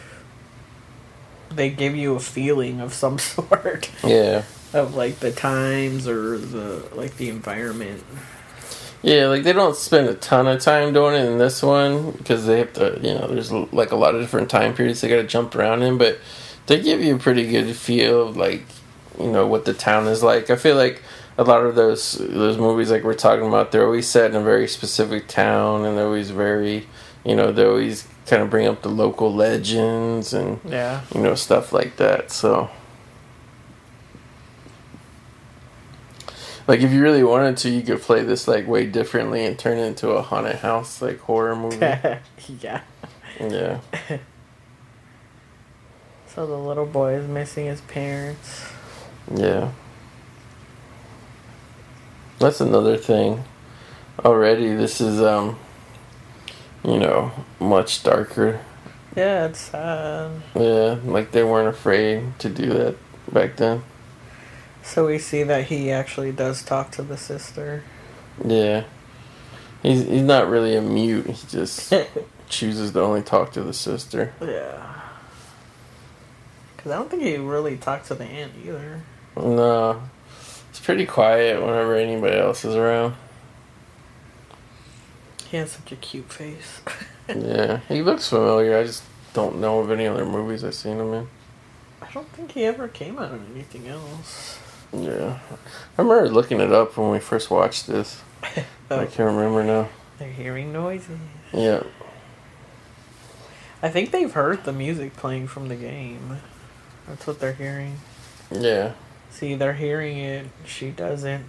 they 1.50 1.70
give 1.70 1.96
you 1.96 2.16
a 2.16 2.20
feeling 2.20 2.80
of 2.80 2.94
some 2.94 3.20
sort 3.32 3.90
Yeah. 4.04 4.44
Of 4.74 4.96
like 4.96 5.20
the 5.20 5.32
times 5.32 6.08
or 6.08 6.38
the 6.38 6.84
like 6.96 7.18
the 7.18 7.30
environment. 7.30 8.04
Yeah, 9.04 9.28
like 9.28 9.44
they 9.44 9.54
don't 9.54 9.76
spend 9.76 10.08
a 10.10 10.14
ton 10.14 10.48
of 10.48 10.62
time 10.62 10.94
doing 10.94 11.16
it 11.16 11.26
in 11.26 11.40
this 11.40 11.64
one 11.64 12.12
because 12.12 12.46
they 12.46 12.60
have 12.60 12.74
to, 12.74 13.00
you 13.02 13.16
know, 13.16 13.28
there's 13.28 13.52
like 13.52 13.92
a 13.92 13.96
lot 13.96 14.14
of 14.14 14.22
different 14.22 14.50
time 14.50 14.76
periods 14.76 15.02
they 15.02 15.10
got 15.10 15.16
to 15.16 15.24
jump 15.28 15.56
around 15.56 15.82
in, 15.82 15.98
but 15.98 16.20
they 16.68 16.80
give 16.82 17.02
you 17.02 17.16
a 17.16 17.20
pretty 17.20 17.48
good 17.50 17.76
feel 17.76 18.28
of 18.30 18.38
like, 18.38 18.62
you 19.20 19.32
know, 19.32 19.48
what 19.48 19.66
the 19.66 19.74
town 19.74 20.06
is 20.08 20.22
like. 20.22 20.52
I 20.52 20.56
feel 20.56 20.76
like 20.76 21.02
a 21.40 21.44
lot 21.44 21.66
of 21.66 21.74
those 21.74 22.14
those 22.20 22.60
movies 22.60 22.92
like 22.92 23.04
we're 23.04 23.16
talking 23.16 23.48
about, 23.48 23.72
they're 23.72 23.86
always 23.86 24.08
set 24.08 24.30
in 24.30 24.38
a 24.38 24.44
very 24.44 24.68
specific 24.68 25.28
town 25.28 25.84
and 25.84 25.98
they're 25.98 26.06
always 26.06 26.30
very, 26.30 26.86
you 27.26 27.36
know, 27.36 27.52
they 27.52 27.66
always 27.66 28.08
kind 28.28 28.44
of 28.44 28.52
bring 28.52 28.68
up 28.68 28.84
the 28.84 28.90
local 28.90 29.34
legends 29.34 30.32
and 30.32 30.60
Yeah. 30.64 31.02
you 31.16 31.22
know 31.22 31.34
stuff 31.34 31.74
like 31.74 31.98
that. 31.98 32.32
So. 32.32 32.70
Like 36.68 36.82
if 36.82 36.92
you 36.92 37.02
really 37.02 37.24
wanted 37.24 37.58
to, 37.58 37.70
you 37.70 37.82
could 37.82 38.02
play 38.02 38.24
this 38.24 38.48
like 38.48 38.68
way 38.68 38.86
differently 38.86 39.46
and 39.46 39.58
turn 39.58 39.78
it 39.78 39.86
into 39.86 40.12
a 40.12 40.22
haunted 40.22 40.58
house 40.58 41.02
like 41.02 41.20
horror 41.20 41.56
movie. 41.56 41.78
yeah. 42.62 42.82
yeah. 43.40 43.80
So 46.34 46.48
the 46.48 46.58
little 46.58 46.86
boy 46.86 47.16
is 47.16 47.28
missing 47.28 47.66
his 47.66 47.82
parents. 47.82 48.66
Yeah. 49.36 49.72
That's 52.40 52.62
another 52.62 52.96
thing. 52.96 53.44
Already 54.24 54.74
this 54.74 55.02
is 55.02 55.22
um 55.22 55.60
you 56.84 56.98
know, 56.98 57.32
much 57.60 58.04
darker. 58.04 58.60
Yeah, 59.16 59.48
it's 59.48 59.60
sad. 59.60 60.32
Yeah, 60.56 60.98
like 61.04 61.32
they 61.32 61.44
weren't 61.44 61.68
afraid 61.68 62.40
to 62.40 62.50
do 62.50 62.68
that 62.74 62.96
back 63.32 63.58
then. 63.58 63.84
So 64.84 65.08
we 65.08 65.20
see 65.20 65.44
that 65.44 65.66
he 65.66 65.92
actually 65.92 66.32
does 66.32 66.64
talk 66.64 66.92
to 66.92 67.02
the 67.02 67.18
sister. 67.18 67.84
Yeah. 68.44 68.84
He's 69.84 70.06
he's 70.06 70.22
not 70.22 70.50
really 70.50 70.76
a 70.76 70.82
mute. 70.82 71.28
He 71.28 71.48
just 71.48 71.94
chooses 72.50 72.92
to 72.92 73.02
only 73.02 73.22
talk 73.22 73.54
to 73.54 73.64
the 73.64 73.74
sister. 73.74 74.34
Yeah. 74.42 75.02
Because 76.76 76.92
I 76.92 76.96
don't 76.98 77.10
think 77.10 77.24
he 77.24 77.38
really 77.38 77.78
talked 77.78 78.08
to 78.08 78.16
the 78.16 78.26
aunt 78.26 78.54
either. 78.66 79.02
No. 79.38 80.02
It's 80.70 80.80
pretty 80.80 81.06
quiet 81.06 81.62
whenever 81.62 81.96
anybody 81.96 82.38
else 82.38 82.66
is 82.66 82.76
around. 82.76 83.16
He 85.50 85.58
has 85.58 85.72
such 85.72 85.92
a 85.92 85.96
cute 85.96 86.32
face. 86.32 86.82
Yeah. 87.30 87.80
He 87.88 88.02
looks 88.02 88.28
familiar. 88.28 88.78
I 88.78 88.84
just 88.84 89.04
don't 89.34 89.62
know 89.62 89.80
of 89.80 89.90
any 89.90 90.06
other 90.06 90.26
movies 90.26 90.66
I've 90.66 90.74
seen 90.74 91.00
him 91.00 91.14
in. 91.14 91.28
I 92.02 92.12
don't 92.12 92.28
think 92.34 92.52
he 92.52 92.66
ever 92.66 92.90
came 92.90 93.18
out 93.18 93.32
of 93.32 93.56
anything 93.56 93.88
else. 93.88 94.60
Yeah. 94.94 95.40
I 95.98 96.02
remember 96.02 96.30
looking 96.30 96.60
it 96.60 96.72
up 96.72 96.98
when 96.98 97.12
we 97.12 97.20
first 97.20 97.50
watched 97.50 97.88
this. 97.88 98.22
I 98.44 98.66
Oh, 98.90 99.06
can't 99.06 99.20
remember 99.36 99.64
now. 99.64 99.90
they're 100.20 100.32
hearing 100.32 100.74
noises. 100.74 101.18
Yeah. 101.54 101.84
I 103.82 103.90
think 103.90 104.12
they've 104.12 104.32
heard 104.32 104.64
the 104.66 104.74
music 104.74 105.16
playing 105.16 105.48
from 105.48 105.68
the 105.70 105.76
game. 105.76 106.38
That's 107.08 107.26
what 107.26 107.40
they're 107.40 107.54
hearing. 107.54 107.98
Yeah. 108.52 108.94
See, 109.30 109.56
they're 109.56 109.74
hearing 109.74 110.18
it. 110.18 110.48
She 110.66 110.90
doesn't. 110.92 111.46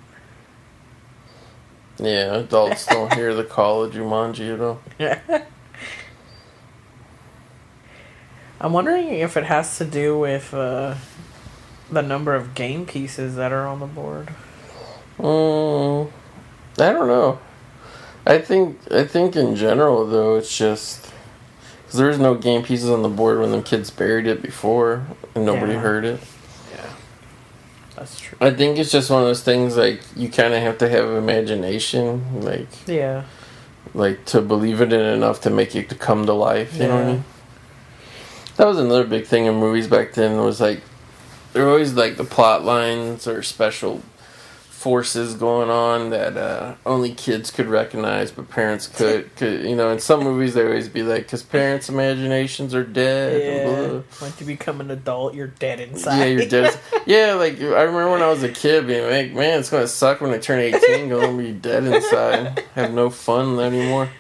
Yeah. 1.99 2.37
Adults 2.37 2.87
don't 2.87 3.13
hear 3.15 3.35
the 3.35 3.45
call 3.45 3.83
of 3.85 3.93
Jumanji 3.93 4.55
at 4.55 4.61
all. 4.61 4.81
I'm 8.61 8.73
wondering 8.73 9.09
if 9.09 9.37
it 9.37 9.45
has 9.45 9.79
to 9.79 9.85
do 9.85 10.17
with 10.19 10.55
uh, 10.55 10.95
the 11.93 12.03
number 12.03 12.35
of 12.35 12.55
game 12.55 12.87
pieces 12.87 13.37
that 13.37 13.53
are 13.53 13.67
on 13.67 13.81
the 13.81 13.87
board. 13.87 14.31
Mm, 15.19 16.11
I 16.79 16.93
don't 16.93 17.07
know. 17.09 17.39
I 18.27 18.39
think 18.39 18.79
I 18.91 19.05
think 19.05 19.37
in 19.37 19.57
general 19.57 20.07
though 20.07 20.37
it's 20.37 20.57
just 20.57 21.13
because 21.85 21.99
there 21.99 22.09
was 22.09 22.19
no 22.19 22.35
game 22.35 22.63
pieces 22.63 22.89
on 22.89 23.03
the 23.03 23.09
board 23.09 23.39
when 23.41 23.51
the 23.51 23.61
kids 23.63 23.91
buried 23.91 24.27
it 24.27 24.41
before 24.43 25.05
and 25.35 25.45
nobody 25.45 25.73
Yeah. 25.73 25.81
heard 25.81 26.05
it. 26.05 26.21
Yeah, 26.73 26.87
that's 27.97 28.19
true. 28.21 28.39
I 28.41 28.51
think 28.53 28.79
it's 28.79 28.91
just 28.93 29.11
one 29.11 29.23
of 29.23 29.29
those 29.29 29.43
things 29.43 29.77
like 29.77 30.01
you 30.17 30.29
kind 30.29 30.55
of 30.55 30.63
have 30.63 30.79
to 30.79 30.89
have 30.89 31.11
imagination, 31.11 32.41
like 32.43 32.69
Yeah, 32.87 33.25
like 33.93 34.25
to 34.27 34.41
believe 34.41 34.81
it 34.81 34.93
in 34.93 35.01
enough 35.01 35.41
to 35.43 35.51
make 35.51 35.75
it 35.77 35.89
to 35.91 35.95
come 35.97 36.25
to 36.27 36.33
life. 36.33 36.75
You 36.77 36.89
know 36.89 36.95
what 36.95 37.05
I 37.05 37.07
mean? 37.13 37.25
That 38.57 38.67
was 38.67 38.79
another 38.79 39.05
big 39.05 39.27
thing 39.27 39.47
in 39.47 39.55
movies 39.57 39.89
back 39.89 40.13
then. 40.15 40.37
Was 40.39 40.61
like 40.61 40.81
there 41.53 41.65
were 41.65 41.71
always 41.71 41.95
like 41.95 42.17
the 42.17 42.25
plot 42.25 42.65
lines 42.65 43.27
or 43.27 43.43
special 43.43 44.03
forces 44.83 45.35
going 45.35 45.71
on 45.71 46.11
that 46.11 46.37
uh, 46.37 46.75
only 46.85 47.15
kids 47.15 47.53
could 47.53 47.67
recognize, 47.67 48.33
but 48.33 48.51
parents 48.51 48.89
could. 48.89 49.33
could 49.37 49.65
you 49.65 49.77
know, 49.77 49.91
in 49.91 50.01
some 50.01 50.25
movies 50.25 50.55
they 50.55 50.65
always 50.65 50.89
be 50.89 51.05
like, 51.05 51.23
because 51.23 51.45
parents' 51.45 51.89
imaginations 51.89 52.75
are 52.75 52.83
dead. 52.83 53.41
yeah. 53.41 54.01
Once 54.21 54.41
you 54.41 54.47
become 54.47 54.81
an 54.81 54.91
adult, 54.91 55.35
you're 55.35 55.47
dead 55.47 55.79
inside. 55.79 56.19
Yeah, 56.19 56.25
you're 56.25 56.47
dead. 56.49 56.77
yeah, 57.07 57.35
like 57.35 57.61
I 57.61 57.83
remember 57.83 58.11
when 58.11 58.23
I 58.23 58.29
was 58.29 58.43
a 58.43 58.49
kid 58.49 58.89
being 58.89 59.09
like, 59.09 59.33
man, 59.33 59.61
it's 59.61 59.71
gonna 59.71 59.87
suck 59.87 60.21
when 60.21 60.33
I 60.33 60.39
turn 60.39 60.59
eighteen. 60.59 61.09
Gonna 61.09 61.37
be 61.37 61.53
dead 61.53 61.85
inside. 61.85 62.65
Have 62.75 62.93
no 62.93 63.09
fun 63.09 63.61
anymore. 63.61 64.11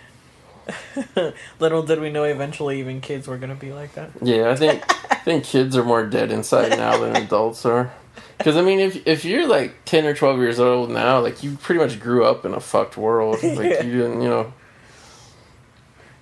Little 1.61 1.82
did 1.82 2.00
we 2.00 2.11
know, 2.11 2.24
eventually, 2.24 2.78
even 2.80 3.00
kids 3.00 3.26
were 3.26 3.38
gonna 3.38 3.54
be 3.54 3.72
like 3.72 3.94
that. 3.94 4.11
Yeah, 4.20 4.50
I 4.50 4.56
think 4.56 4.82
I 5.12 5.14
think 5.24 5.44
kids 5.44 5.76
are 5.76 5.85
more 5.85 6.04
dead 6.06 6.30
inside 6.32 6.70
now 6.70 6.98
than 6.98 7.16
adults 7.16 7.64
are. 7.66 7.92
Because 8.38 8.56
I 8.56 8.62
mean, 8.62 8.80
if 8.80 9.06
if 9.06 9.24
you're 9.24 9.46
like 9.46 9.85
ten 9.85 10.04
or 10.04 10.14
twelve 10.14 10.38
years 10.38 10.58
old 10.58 10.90
now, 10.90 11.20
like 11.20 11.42
you 11.42 11.56
pretty 11.56 11.80
much 11.80 12.00
grew 12.00 12.24
up 12.24 12.44
in 12.44 12.54
a 12.54 12.61
fucked 12.61 12.96
world. 12.96 13.38
Like 13.42 13.70
Yeah. 13.70 13.82
you 13.85 13.92
didn't, 13.92 14.22
you 14.22 14.28
know. 14.28 14.52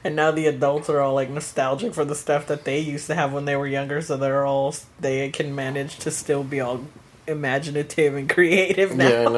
And 0.03 0.17
now 0.17 0.31
the 0.31 0.47
adults 0.47 0.89
are 0.89 1.01
all 1.01 1.15
like 1.15 1.29
nostalgic 1.29 1.93
for 1.93 2.05
the 2.07 2.15
stuff 2.15 2.47
that 2.47 2.65
they 2.65 2.79
used 2.79 3.07
to 3.09 3.15
have 3.15 3.33
when 3.35 3.45
they 3.45 3.55
were 3.57 3.67
younger, 3.67 4.01
so 4.01 4.17
they're 4.17 4.47
all 4.47 4.75
they 4.99 5.31
can 5.31 5.55
manage 5.55 5.99
to 6.01 6.11
still 6.11 6.43
be 6.43 6.61
all 6.61 6.87
imaginative 7.27 8.15
and 8.17 8.29
creative 8.29 8.97
now. 8.97 9.09
Yeah, 9.09 9.27
I 9.29 9.33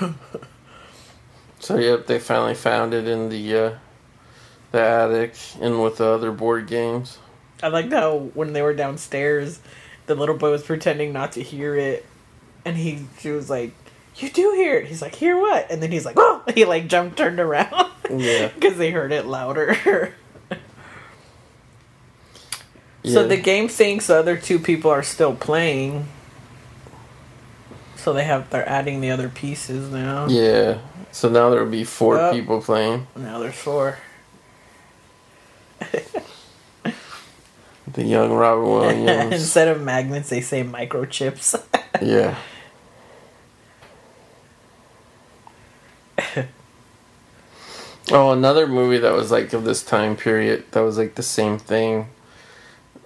know. 0.00 0.14
So 1.66 1.76
yep, 1.78 2.06
they 2.06 2.20
finally 2.20 2.54
found 2.54 2.94
it 2.94 3.08
in 3.08 3.28
the 3.28 3.56
uh, 3.56 3.74
the 4.70 4.80
attic 4.80 5.34
and 5.60 5.82
with 5.82 5.96
the 5.96 6.06
other 6.06 6.30
board 6.30 6.68
games. 6.68 7.18
I 7.60 7.66
like 7.66 7.90
how 7.90 8.30
when 8.34 8.52
they 8.52 8.62
were 8.62 8.72
downstairs, 8.72 9.58
the 10.06 10.14
little 10.14 10.36
boy 10.36 10.52
was 10.52 10.62
pretending 10.62 11.12
not 11.12 11.32
to 11.32 11.42
hear 11.42 11.74
it, 11.74 12.06
and 12.64 12.76
he 12.76 13.06
she 13.18 13.30
was 13.30 13.50
like, 13.50 13.72
"You 14.14 14.30
do 14.30 14.52
hear 14.52 14.76
it." 14.76 14.86
He's 14.86 15.02
like, 15.02 15.16
"Hear 15.16 15.36
what?" 15.40 15.68
And 15.68 15.82
then 15.82 15.90
he's 15.90 16.04
like, 16.04 16.14
"Oh!" 16.16 16.44
He 16.54 16.64
like 16.64 16.86
jumped, 16.86 17.18
turned 17.18 17.40
around 17.40 17.90
Yeah. 18.08 18.46
because 18.54 18.78
they 18.78 18.92
heard 18.92 19.10
it 19.10 19.26
louder. 19.26 20.14
Yeah. 23.02 23.12
So 23.12 23.28
the 23.28 23.36
game 23.36 23.68
thinks 23.68 24.08
the 24.08 24.16
other 24.16 24.36
two 24.36 24.58
people 24.58 24.90
are 24.90 25.04
still 25.04 25.32
playing. 25.32 26.08
So 27.94 28.12
they 28.12 28.24
have 28.24 28.50
they're 28.50 28.68
adding 28.68 29.00
the 29.00 29.10
other 29.10 29.28
pieces 29.28 29.92
now. 29.92 30.26
Yeah. 30.26 30.78
So 31.16 31.30
now 31.30 31.48
there 31.48 31.64
will 31.64 31.70
be 31.70 31.84
four 31.84 32.16
Yep. 32.16 32.32
people 32.34 32.60
playing. 32.60 33.06
Now 33.16 33.38
there's 33.38 33.54
four. 33.54 33.96
The 37.94 38.04
young 38.04 38.34
Robert 38.34 38.66
Williams. 38.66 39.32
Instead 39.40 39.68
of 39.68 39.80
magnets, 39.80 40.28
they 40.28 40.42
say 40.42 40.62
microchips. 40.62 41.64
yeah. 42.02 42.36
oh, 48.12 48.32
another 48.32 48.66
movie 48.66 48.98
that 48.98 49.14
was 49.14 49.30
like 49.30 49.54
of 49.54 49.64
this 49.64 49.82
time 49.82 50.18
period 50.18 50.64
that 50.72 50.80
was 50.80 50.98
like 50.98 51.14
the 51.14 51.22
same 51.22 51.58
thing. 51.58 52.08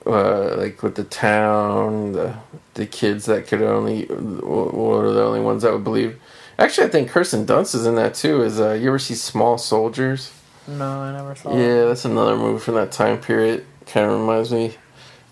Uh, 0.04 0.56
like 0.56 0.82
with 0.82 0.96
the 0.96 1.04
town, 1.04 2.10
the 2.14 2.34
the 2.74 2.86
kids 2.86 3.26
that 3.26 3.46
could 3.46 3.62
only 3.62 4.06
were 4.06 5.12
the 5.12 5.22
only 5.22 5.38
ones 5.38 5.62
that 5.62 5.72
would 5.72 5.84
believe. 5.84 6.20
Actually, 6.60 6.86
I 6.88 6.90
think 6.90 7.08
Kirsten 7.08 7.46
Dunst 7.46 7.74
is 7.74 7.86
in 7.86 7.94
that 7.96 8.14
too. 8.14 8.42
Is 8.42 8.60
uh, 8.60 8.72
you 8.72 8.88
ever 8.88 8.98
see 8.98 9.14
Small 9.14 9.56
Soldiers? 9.58 10.32
no, 10.68 10.84
I 11.00 11.12
never 11.12 11.34
saw. 11.34 11.56
Yeah, 11.56 11.64
it. 11.82 11.86
that's 11.86 12.04
another 12.04 12.36
movie 12.36 12.60
from 12.60 12.74
that 12.74 12.92
time 12.92 13.18
period. 13.18 13.64
Kind 13.86 14.06
of 14.06 14.20
reminds 14.20 14.52
me 14.52 14.76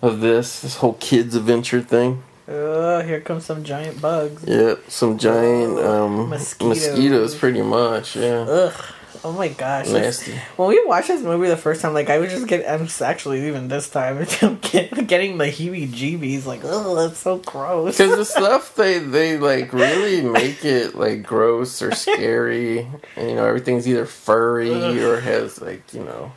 of 0.01 0.19
this 0.21 0.61
this 0.61 0.77
whole 0.77 0.93
kids 0.93 1.35
adventure 1.35 1.81
thing. 1.81 2.23
Oh, 2.47 3.01
here 3.01 3.21
comes 3.21 3.45
some 3.45 3.63
giant 3.63 4.01
bugs. 4.01 4.43
Yep, 4.43 4.89
some 4.89 5.19
giant 5.19 5.77
um, 5.79 6.29
Mosquitoes. 6.29 6.87
mosquitoes. 6.87 7.35
pretty 7.35 7.61
much. 7.61 8.15
Yeah, 8.15 8.39
Ugh. 8.49 8.85
Oh 9.23 9.33
my 9.33 9.49
gosh. 9.49 9.89
Nasty. 9.89 10.33
When 10.55 10.69
we 10.69 10.83
watched 10.85 11.09
this 11.09 11.21
movie 11.21 11.49
the 11.49 11.57
first 11.57 11.81
time, 11.81 11.93
like 11.93 12.09
I 12.09 12.19
was 12.19 12.31
just 12.31 12.47
getting, 12.47 12.67
I'm 12.67 12.87
actually 13.01 13.47
even 13.47 13.67
this 13.67 13.89
time, 13.89 14.17
I'm 14.41 14.57
getting 14.59 15.37
the 15.37 15.45
heebie-jeebies. 15.45 16.45
Like, 16.45 16.61
oh, 16.63 16.95
that's 16.95 17.19
so 17.19 17.37
gross. 17.37 17.97
Because 17.97 18.15
the 18.15 18.25
stuff 18.39 18.75
they 18.75 18.99
they 18.99 19.37
like 19.37 19.73
really 19.73 20.21
make 20.21 20.63
it 20.63 20.95
like 20.95 21.23
gross 21.23 21.81
or 21.81 21.91
scary. 21.95 22.87
And, 23.15 23.29
you 23.29 23.35
know, 23.35 23.45
everything's 23.45 23.87
either 23.87 24.05
furry 24.05 24.73
Ugh. 24.73 24.97
or 24.97 25.19
has 25.19 25.61
like 25.61 25.93
you 25.93 26.03
know 26.03 26.31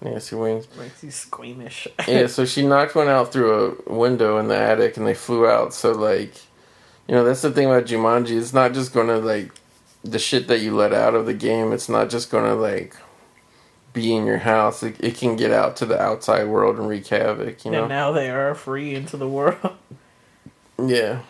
nasty 0.00 0.36
wings. 0.36 0.66
Makes 0.78 1.04
you 1.04 1.10
squeamish. 1.10 1.86
yeah, 2.08 2.26
so 2.26 2.44
she 2.44 2.66
knocked 2.66 2.94
one 2.94 3.08
out 3.08 3.32
through 3.32 3.76
a 3.86 3.92
window 3.92 4.38
in 4.38 4.48
the 4.48 4.56
attic 4.56 4.96
and 4.96 5.06
they 5.06 5.14
flew 5.14 5.46
out. 5.46 5.74
So, 5.74 5.92
like, 5.92 6.34
you 7.06 7.14
know, 7.14 7.24
that's 7.24 7.42
the 7.42 7.50
thing 7.50 7.66
about 7.66 7.84
Jumanji. 7.84 8.38
It's 8.38 8.52
not 8.54 8.72
just 8.72 8.92
going 8.92 9.08
to, 9.08 9.18
like, 9.18 9.52
the 10.04 10.18
shit 10.18 10.48
that 10.48 10.60
you 10.60 10.74
let 10.74 10.92
out 10.92 11.14
of 11.14 11.26
the 11.26 11.34
game, 11.34 11.72
it's 11.72 11.88
not 11.88 12.10
just 12.10 12.30
to, 12.30 12.54
like, 12.54 12.96
be 13.92 14.14
in 14.14 14.24
your 14.26 14.38
house. 14.38 14.82
It, 14.82 14.96
it 15.00 15.16
can 15.16 15.36
get 15.36 15.50
out 15.50 15.76
to 15.76 15.86
the 15.86 16.00
outside 16.00 16.44
world 16.48 16.78
and 16.78 16.88
wreak 16.88 17.06
havoc, 17.08 17.64
you 17.64 17.70
know? 17.70 17.80
And 17.80 17.88
now 17.88 18.12
they 18.12 18.30
are 18.30 18.54
free 18.54 18.94
into 18.94 19.16
the 19.16 19.28
world. 19.28 19.58
yeah. 20.82 21.20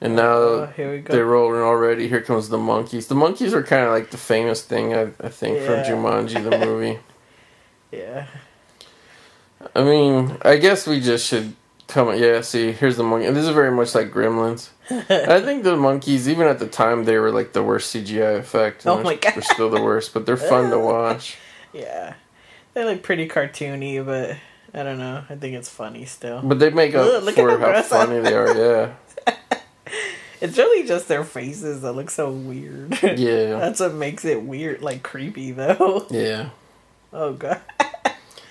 And 0.00 0.16
now 0.16 0.32
Uh, 0.38 0.66
here 0.72 0.90
we 0.90 0.98
go. 1.00 1.12
they're 1.12 1.24
rolling 1.26 1.60
already. 1.60 2.08
Here 2.08 2.20
comes 2.22 2.48
the 2.48 2.58
monkeys. 2.58 3.06
The 3.06 3.14
monkeys 3.14 3.54
are 3.54 3.62
kind 3.62 3.84
of 3.84 3.92
like 3.92 4.10
the 4.10 4.18
famous 4.18 4.62
thing, 4.62 4.92
I, 4.94 5.12
I 5.20 5.28
think, 5.28 5.58
Yeah. 5.58 5.66
from 5.84 6.02
Jumanji, 6.02 6.42
the 6.42 6.58
movie. 6.66 6.98
Yeah. 7.92 8.26
I 9.76 9.84
mean, 9.84 10.36
I 10.42 10.56
guess 10.56 10.86
we 10.88 10.98
just 11.00 11.26
should 11.28 11.54
come. 11.92 12.16
Yeah, 12.16 12.40
see, 12.40 12.72
here's 12.72 12.96
the 12.96 13.02
monkey. 13.04 13.30
This 13.30 13.44
is 13.46 13.54
very 13.54 13.70
much 13.70 13.94
like 13.94 14.10
Gremlins. 14.10 14.70
I 14.90 15.40
think 15.40 15.62
the 15.64 15.76
monkeys, 15.76 16.28
even 16.28 16.46
at 16.46 16.58
the 16.58 16.66
time, 16.66 17.04
they 17.04 17.18
were 17.18 17.30
like 17.30 17.52
the 17.52 17.62
worst 17.62 17.94
CGI 17.94 18.38
effect. 18.38 18.86
Oh 18.86 19.02
my 19.02 19.14
God. 19.16 19.34
They're 19.34 19.42
still 19.42 19.70
the 19.70 19.82
worst, 19.82 20.12
but 20.14 20.26
they're 20.26 20.36
fun 20.36 20.70
to 20.70 20.78
watch. 20.78 21.36
Yeah. 21.74 22.14
They 22.74 22.84
look 22.84 23.02
pretty 23.02 23.26
cartoony, 23.28 24.04
but 24.04 24.36
I 24.78 24.82
don't 24.82 24.98
know. 24.98 25.24
I 25.30 25.36
think 25.36 25.54
it's 25.56 25.70
funny 25.70 26.04
still. 26.04 26.42
But 26.42 26.58
they 26.58 26.68
make 26.68 26.94
up 26.94 27.06
Ugh, 27.06 27.22
look 27.22 27.34
for 27.34 27.58
how 27.58 27.80
funny 27.82 28.20
they 28.20 28.34
are. 28.34 28.54
Yeah, 29.26 29.34
It's 30.42 30.58
really 30.58 30.86
just 30.86 31.08
their 31.08 31.24
faces 31.24 31.80
that 31.82 31.92
look 31.92 32.10
so 32.10 32.30
weird. 32.30 32.98
yeah, 33.02 33.58
That's 33.58 33.80
what 33.80 33.94
makes 33.94 34.24
it 34.26 34.42
weird, 34.42 34.82
like 34.82 35.02
creepy 35.02 35.52
though. 35.52 36.06
yeah, 36.10 36.50
Oh 37.12 37.32
god. 37.32 37.60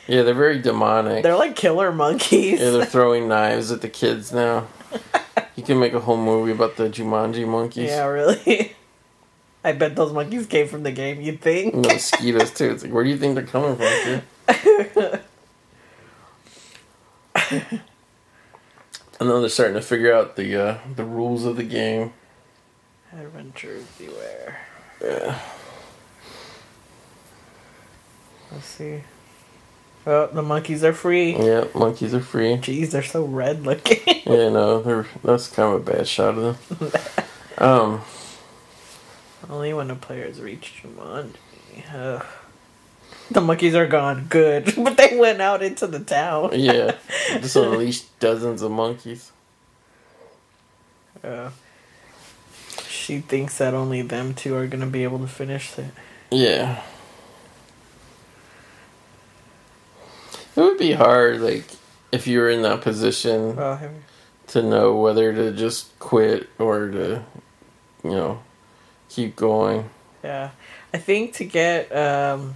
Yeah. 0.08 0.24
They're 0.24 0.34
very 0.34 0.60
demonic. 0.60 1.24
They're 1.24 1.36
like 1.36 1.56
killer 1.56 1.92
monkeys. 1.92 2.60
yeah, 2.60 2.72
they're 2.72 2.86
throwing 2.98 3.28
knives 3.28 3.72
at 3.72 3.82
the 3.82 3.90
kids 3.90 4.32
now. 4.32 4.68
You 5.56 5.64
can 5.64 5.80
make 5.80 5.94
a 5.94 6.00
whole 6.00 6.18
movie 6.18 6.52
about 6.52 6.76
the 6.76 6.90
Jumanji 6.90 7.48
monkeys. 7.48 7.90
Yeah, 7.90 8.06
really. 8.06 8.76
I 9.64 9.74
bet 9.74 9.96
those 9.96 10.12
monkeys 10.12 10.48
came 10.48 10.68
from 10.68 10.84
the 10.84 10.92
game, 10.92 11.22
you'd 11.22 11.40
think. 11.42 11.76
And 11.76 11.86
the 11.86 11.90
mosquitoes 11.90 12.52
too. 12.52 12.72
It's 12.72 12.84
like, 12.84 12.92
where 12.92 13.04
do 13.04 13.12
you 13.12 13.18
think 13.18 13.36
they're 13.36 13.46
coming 13.46 13.78
from? 13.78 15.22
And 19.22 19.30
then 19.30 19.42
they're 19.42 19.50
starting 19.50 19.76
to 19.76 19.84
figure 19.84 20.12
out 20.12 20.36
the 20.36 20.56
uh, 20.56 20.78
the 20.96 21.06
rules 21.06 21.46
of 21.46 21.56
the 21.56 21.64
game. 21.64 22.12
Adventures 23.14 23.86
beware. 24.00 24.62
Yeah. 25.00 25.38
Let's 28.52 28.66
see. 28.66 29.04
Oh, 30.08 30.28
the 30.28 30.42
monkeys 30.42 30.84
are 30.84 30.94
free. 30.94 31.36
Yeah, 31.36 31.66
monkeys 31.76 32.14
are 32.14 32.22
free. 32.22 32.56
Jeez, 32.58 32.92
they're 32.92 33.04
so 33.04 33.24
red 33.26 33.66
looking. 33.66 34.00
Yeah, 34.26 34.50
no, 34.50 34.82
they're 34.82 35.08
that's 35.24 35.48
kind 35.50 35.74
of 35.76 35.86
a 35.88 35.92
bad 35.92 36.08
shot 36.08 36.38
of 36.38 36.70
them. 36.80 36.92
Um, 37.58 38.02
Only 39.50 39.74
when 39.74 39.88
the 39.90 39.96
players 39.96 40.40
reach 40.42 40.82
Jumanji. 40.82 42.24
The 43.30 43.42
monkeys 43.42 43.76
are 43.76 43.88
gone. 43.88 44.26
Good. 44.30 44.74
But 44.78 44.98
they 44.98 45.18
went 45.18 45.42
out 45.42 45.62
into 45.62 45.86
the 45.88 46.00
town. 46.00 46.52
yeah, 46.54 46.96
just 47.40 47.56
unleashed 47.56 48.20
dozens 48.20 48.62
of 48.62 48.72
monkeys. 48.72 49.32
Uh, 51.24 51.52
she 52.88 53.20
thinks 53.20 53.58
that 53.60 53.74
only 53.74 54.02
them 54.02 54.34
two 54.34 54.56
are 54.56 54.66
going 54.68 54.82
to 54.82 54.88
be 54.88 55.04
able 55.04 55.20
to 55.20 55.28
finish 55.28 55.78
it. 55.78 55.86
Yeah. 56.32 56.82
Be 60.78 60.92
hard, 60.94 61.42
like 61.42 61.66
if 62.12 62.28
you 62.28 62.40
were 62.40 62.50
in 62.50 62.62
that 62.64 62.82
position 62.82 63.56
Well, 63.56 63.80
to 64.48 64.62
know 64.62 64.96
whether 64.96 65.34
to 65.34 65.52
just 65.52 65.98
quit 66.00 66.50
or 66.60 66.90
to, 66.90 67.24
you 68.04 68.10
know, 68.12 68.42
keep 69.10 69.36
going. 69.36 69.90
yeah. 70.24 70.52
I 70.94 70.98
think 70.98 71.34
to 71.36 71.46
get 71.46 71.96
um, 71.96 72.56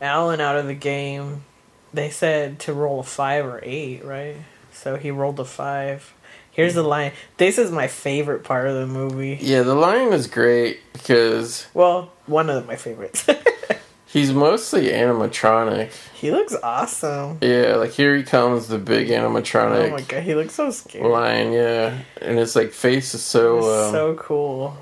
Alan 0.00 0.40
out 0.40 0.56
of 0.56 0.66
the 0.66 0.74
game, 0.74 1.44
they 1.92 2.08
said 2.08 2.58
to 2.60 2.72
roll 2.72 3.00
a 3.00 3.02
five 3.04 3.44
or 3.44 3.60
eight, 3.62 4.02
right? 4.04 4.36
So 4.72 4.96
he 4.96 5.10
rolled 5.10 5.38
a 5.38 5.44
five. 5.44 6.14
Here's 6.50 6.72
the 6.74 6.82
line. 6.82 7.12
This 7.36 7.58
is 7.58 7.70
my 7.70 7.88
favorite 7.88 8.42
part 8.44 8.68
of 8.68 8.74
the 8.74 8.86
movie. 8.86 9.38
Yeah, 9.40 9.62
the 9.62 9.74
line 9.74 10.12
is 10.14 10.26
great 10.26 10.80
because 10.94 11.66
Well, 11.74 12.10
one 12.26 12.48
of 12.48 12.66
my 12.66 12.76
favorites. 12.76 13.26
he's 14.12 14.32
mostly 14.32 14.86
animatronic. 14.88 15.90
he 16.14 16.30
looks 16.30 16.54
awesome. 16.62 17.38
Yeah, 17.40 17.76
like 17.76 17.90
here 17.92 18.14
he 18.16 18.22
comes, 18.22 18.68
the 18.68 18.78
big 18.78 19.08
animatronic. 19.08 19.88
Oh 19.88 19.90
my 19.90 20.00
god, 20.02 20.22
he 20.22 20.34
looks 20.34 20.54
so 20.54 20.70
scary. 20.70 21.08
lion. 21.08 21.52
Yeah, 21.52 21.98
and 22.20 22.38
his 22.38 22.54
like 22.54 22.70
face 22.72 23.14
is 23.14 23.22
so 23.22 23.58
um, 23.58 23.92
so 23.92 24.14
cool. 24.14 24.76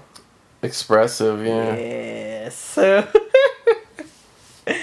expressive. 0.62 1.44
Yeah. 1.46 1.76
Yes. 1.76 2.56
So 2.56 3.06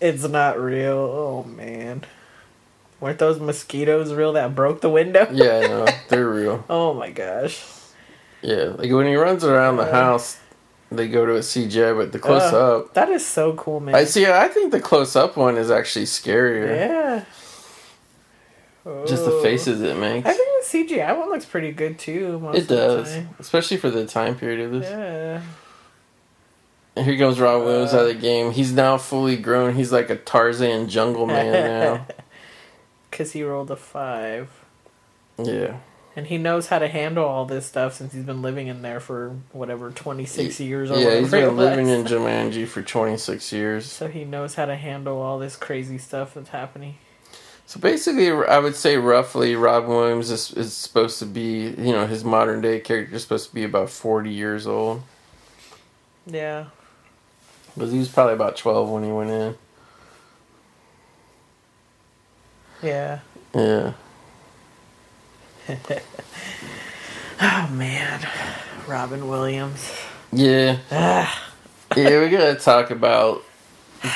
it's 0.00 0.28
not 0.28 0.58
real. 0.60 0.96
Oh 0.96 1.44
man. 1.44 2.04
Weren't 3.00 3.18
those 3.18 3.38
mosquitoes 3.38 4.12
real 4.14 4.32
that 4.34 4.54
broke 4.54 4.80
the 4.80 4.88
window? 4.88 5.28
Yeah, 5.30 5.60
no, 5.60 5.86
they're 6.08 6.28
real. 6.28 6.64
Oh 6.70 6.94
my 6.94 7.10
gosh. 7.10 7.62
Yeah, 8.42 8.72
like 8.76 8.90
when 8.90 9.06
he 9.06 9.16
runs 9.16 9.44
around 9.44 9.76
the 9.76 9.82
Uh. 9.84 9.92
house, 9.92 10.38
they 10.90 11.08
go 11.08 11.26
to 11.26 11.36
a 11.36 11.40
CGI, 11.40 11.96
but 11.96 12.12
the 12.12 12.18
close 12.18 12.52
Uh, 12.52 12.78
up. 12.78 12.94
That 12.94 13.08
is 13.10 13.24
so 13.26 13.52
cool, 13.54 13.80
man. 13.80 13.94
I 13.94 14.04
see. 14.04 14.26
I 14.26 14.48
think 14.48 14.72
the 14.72 14.80
close 14.80 15.16
up 15.16 15.36
one 15.36 15.56
is 15.56 15.70
actually 15.70 16.04
scarier. 16.06 16.68
Yeah. 16.68 17.24
Just 19.06 19.24
the 19.24 19.40
faces 19.42 19.82
it 19.82 19.96
makes. 19.96 20.28
I 20.28 20.32
think 20.32 20.48
the 20.62 20.78
CGI 20.78 21.18
one 21.18 21.28
looks 21.30 21.44
pretty 21.44 21.72
good 21.72 21.98
too. 21.98 22.40
It 22.54 22.68
does, 22.68 23.18
especially 23.40 23.78
for 23.78 23.90
the 23.90 24.06
time 24.06 24.36
period 24.36 24.60
of 24.60 24.70
this. 24.80 24.88
Yeah. 24.88 25.42
And 26.94 27.04
Here 27.04 27.18
comes 27.18 27.40
Rob 27.40 27.64
Williams 27.64 27.92
Uh. 27.92 27.96
out 27.96 28.02
of 28.02 28.08
the 28.08 28.14
game. 28.14 28.52
He's 28.52 28.72
now 28.72 28.96
fully 28.96 29.36
grown. 29.36 29.74
He's 29.74 29.90
like 29.92 30.08
a 30.08 30.16
Tarzan 30.16 30.88
jungle 30.88 31.26
man 31.26 31.52
now. 31.52 32.06
Because 33.10 33.32
he 33.32 33.42
rolled 33.42 33.70
a 33.70 33.76
five. 33.76 34.50
Yeah. 35.42 35.76
And 36.16 36.26
he 36.26 36.38
knows 36.38 36.68
how 36.68 36.78
to 36.78 36.88
handle 36.88 37.26
all 37.26 37.44
this 37.44 37.66
stuff 37.66 37.92
since 37.92 38.14
he's 38.14 38.24
been 38.24 38.40
living 38.40 38.68
in 38.68 38.80
there 38.80 39.00
for 39.00 39.36
whatever, 39.52 39.90
26 39.90 40.58
years 40.60 40.90
or 40.90 40.98
Yeah, 40.98 41.20
he's 41.20 41.30
been 41.30 41.56
living 41.58 41.88
in. 41.88 42.04
Jumanji 42.04 42.66
for 42.66 42.80
26 42.80 43.52
years. 43.52 43.84
So 43.84 44.08
he 44.08 44.24
knows 44.24 44.54
how 44.54 44.64
to 44.64 44.76
handle 44.76 45.20
all 45.20 45.38
this 45.38 45.56
crazy 45.56 45.98
stuff 45.98 46.32
that's 46.32 46.48
happening. 46.48 46.96
So 47.66 47.78
basically, 47.78 48.30
I 48.30 48.58
would 48.60 48.76
say 48.76 48.96
roughly, 48.96 49.56
Rob 49.56 49.88
Williams 49.88 50.30
is, 50.30 50.52
is 50.52 50.72
supposed 50.72 51.18
to 51.18 51.26
be, 51.26 51.74
you 51.76 51.92
know, 51.92 52.06
his 52.06 52.24
modern 52.24 52.62
day 52.62 52.80
character 52.80 53.16
is 53.16 53.22
supposed 53.22 53.48
to 53.50 53.54
be 53.54 53.64
about 53.64 53.90
40 53.90 54.30
years 54.30 54.66
old. 54.66 55.02
Yeah. 56.24 56.66
Because 57.74 57.92
he 57.92 57.98
was 57.98 58.08
probably 58.08 58.34
about 58.34 58.56
12 58.56 58.88
when 58.88 59.04
he 59.04 59.10
went 59.10 59.30
in. 59.30 59.56
Yeah. 62.82 63.18
Yeah. 63.54 63.92
Oh, 67.40 67.68
man. 67.72 68.26
Robin 68.88 69.28
Williams. 69.28 69.92
Yeah. 70.32 70.78
Ah, 70.90 71.52
Yeah, 71.96 72.20
we 72.20 72.30
gotta 72.30 72.54
talk 72.56 72.90
about 72.90 73.42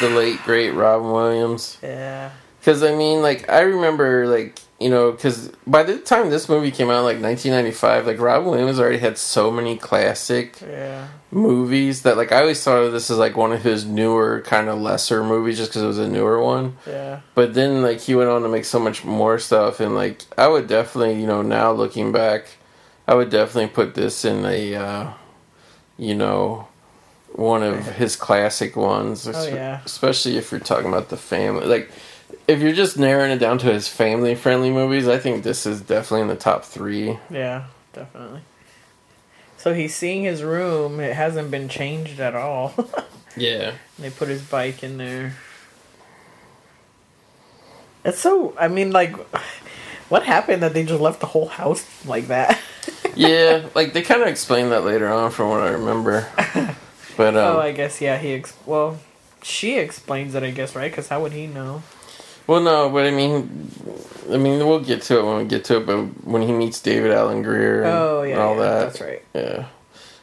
the 0.01 0.09
late, 0.11 0.43
great 0.45 0.71
Robin 0.71 1.11
Williams. 1.11 1.77
yeah. 1.83 2.31
Because, 2.59 2.83
I 2.83 2.95
mean, 2.95 3.21
like, 3.23 3.49
I 3.51 3.61
remember, 3.61 4.27
like, 4.27 4.59
you 4.81 4.88
know, 4.88 5.12
because 5.12 5.51
by 5.66 5.83
the 5.83 5.99
time 5.99 6.31
this 6.31 6.49
movie 6.49 6.71
came 6.71 6.88
out, 6.88 7.05
like 7.05 7.21
1995, 7.21 8.07
like, 8.07 8.19
Robin 8.19 8.49
Williams 8.51 8.81
already 8.81 8.99
had 8.99 9.19
so 9.19 9.51
many 9.51 9.77
classic 9.77 10.59
Yeah. 10.62 11.09
movies 11.31 12.01
that, 12.03 12.16
like, 12.16 12.33
I 12.33 12.40
always 12.40 12.64
thought 12.64 12.83
of 12.83 12.93
this 12.93 13.11
as, 13.11 13.19
like, 13.19 13.37
one 13.37 13.53
of 13.53 13.62
his 13.62 13.85
newer, 13.85 14.40
kind 14.40 14.69
of 14.71 14.79
lesser 14.81 15.23
movies 15.23 15.59
just 15.59 15.71
because 15.71 15.83
it 15.83 15.87
was 15.87 15.99
a 15.99 16.09
newer 16.09 16.43
one. 16.43 16.79
Yeah. 16.87 17.21
But 17.35 17.53
then, 17.53 17.83
like, 17.83 18.01
he 18.01 18.14
went 18.14 18.31
on 18.31 18.40
to 18.43 18.49
make 18.49 18.64
so 18.64 18.79
much 18.81 19.05
more 19.05 19.38
stuff, 19.38 19.81
and, 19.81 19.95
like, 19.95 20.23
I 20.38 20.49
would 20.49 20.66
definitely, 20.66 21.21
you 21.21 21.27
know, 21.27 21.43
now 21.43 21.73
looking 21.73 22.11
back, 22.11 22.57
I 23.07 23.14
would 23.14 23.29
definitely 23.29 23.69
put 23.71 23.95
this 23.95 24.25
in 24.25 24.47
a, 24.47 24.75
uh, 24.77 25.07
you 25.99 26.14
know, 26.14 26.69
one 27.33 27.62
of 27.62 27.87
his 27.97 28.16
classic 28.16 28.77
ones. 28.77 29.29
Oh, 29.29 29.47
yeah. 29.47 29.81
Especially 29.85 30.37
if 30.38 30.51
you're 30.51 30.59
talking 30.61 30.88
about 30.88 31.11
the 31.11 31.16
family. 31.16 31.66
Like, 31.66 31.90
if 32.49 32.61
you're 32.61 32.73
just 32.73 32.99
narrowing 32.99 33.31
it 33.31 33.38
down 33.38 33.59
to 33.59 33.73
his 33.73 33.88
family 33.88 34.35
friendly 34.35 34.71
movies, 34.71 35.07
I 35.09 35.19
think 35.19 35.43
this 35.45 35.66
is 35.66 35.81
definitely 35.81 36.23
in 36.23 36.29
the 36.29 36.37
top 36.37 36.64
three. 36.64 37.19
Yeah, 37.31 37.64
definitely. 37.93 38.40
So 39.57 39.75
he's 39.75 39.95
seeing 39.95 40.25
his 40.25 40.43
room. 40.43 41.01
It 41.01 41.14
hasn't 41.14 41.51
been 41.51 41.69
changed 41.69 42.21
at 42.21 42.35
all. 42.35 42.75
Yeah. 43.37 43.75
they 43.97 44.11
put 44.11 44.27
his 44.27 44.43
bike 44.43 44.83
in 44.83 44.99
there. 44.99 45.35
It's 48.05 48.19
so. 48.19 48.55
I 48.59 48.66
mean, 48.66 48.90
like, 48.90 49.14
what 50.09 50.25
happened 50.25 50.62
that 50.64 50.75
they 50.75 50.85
just 50.85 51.01
left 51.01 51.21
the 51.21 51.27
whole 51.27 51.47
house 51.49 51.87
like 52.05 52.29
that? 52.29 52.59
Yeah, 53.16 53.66
like, 53.75 53.93
they 53.93 54.03
kind 54.03 54.23
of 54.23 54.29
explained 54.29 54.71
that 54.71 54.85
later 54.85 55.09
on 55.09 55.31
from 55.33 55.49
what 55.51 55.61
I 55.61 55.71
remember. 55.71 56.27
But, 57.16 57.37
um, 57.37 57.57
oh, 57.57 57.61
I 57.61 57.73
guess 57.73 58.01
yeah. 58.01 58.16
He 58.19 58.33
ex- 58.33 58.57
well, 58.64 58.99
she 59.43 59.77
explains 59.79 60.35
it. 60.35 60.43
I 60.43 60.51
guess 60.53 60.75
right? 60.75 60.90
Because 60.90 61.09
how 61.09 61.21
would 61.23 61.33
he 61.33 61.47
know? 61.47 61.83
Well, 62.51 62.61
no, 62.63 62.91
but 62.91 63.07
I 63.07 63.13
mean, 63.13 63.71
I 64.33 64.37
mean, 64.37 64.67
we'll 64.67 64.81
get 64.81 65.03
to 65.03 65.21
it 65.21 65.25
when 65.25 65.37
we 65.39 65.45
get 65.45 65.63
to 65.67 65.77
it. 65.77 65.87
But 65.87 65.99
when 66.27 66.43
he 66.43 66.51
meets 66.51 66.81
David 66.81 67.13
Alan 67.13 67.43
Grier 67.45 67.83
and, 67.85 67.93
Oh 67.95 68.23
yeah, 68.25 68.33
and 68.33 68.43
all 68.43 68.57
yeah, 68.57 68.63
that, 68.63 68.79
that's 68.87 69.01
right. 69.01 69.25
yeah, 69.33 69.67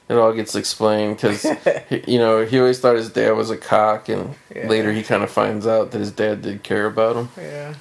it 0.10 0.14
all 0.18 0.34
gets 0.34 0.54
explained 0.54 1.16
because 1.16 1.46
you 2.06 2.20
know 2.20 2.46
he 2.46 2.60
always 2.60 2.80
thought 2.82 2.98
his 2.98 3.10
dad 3.12 3.32
was 3.32 3.50
a 3.50 3.56
cock, 3.56 4.10
and 4.10 4.36
Yeah. 4.54 4.68
later 4.68 4.92
he 4.92 5.04
kind 5.04 5.24
of 5.24 5.32
finds 5.32 5.66
out 5.66 5.92
that 5.92 6.00
his 6.00 6.12
dad 6.12 6.42
did 6.42 6.64
care 6.64 6.86
about 6.86 7.16
him. 7.16 7.30
Yeah, 7.38 7.76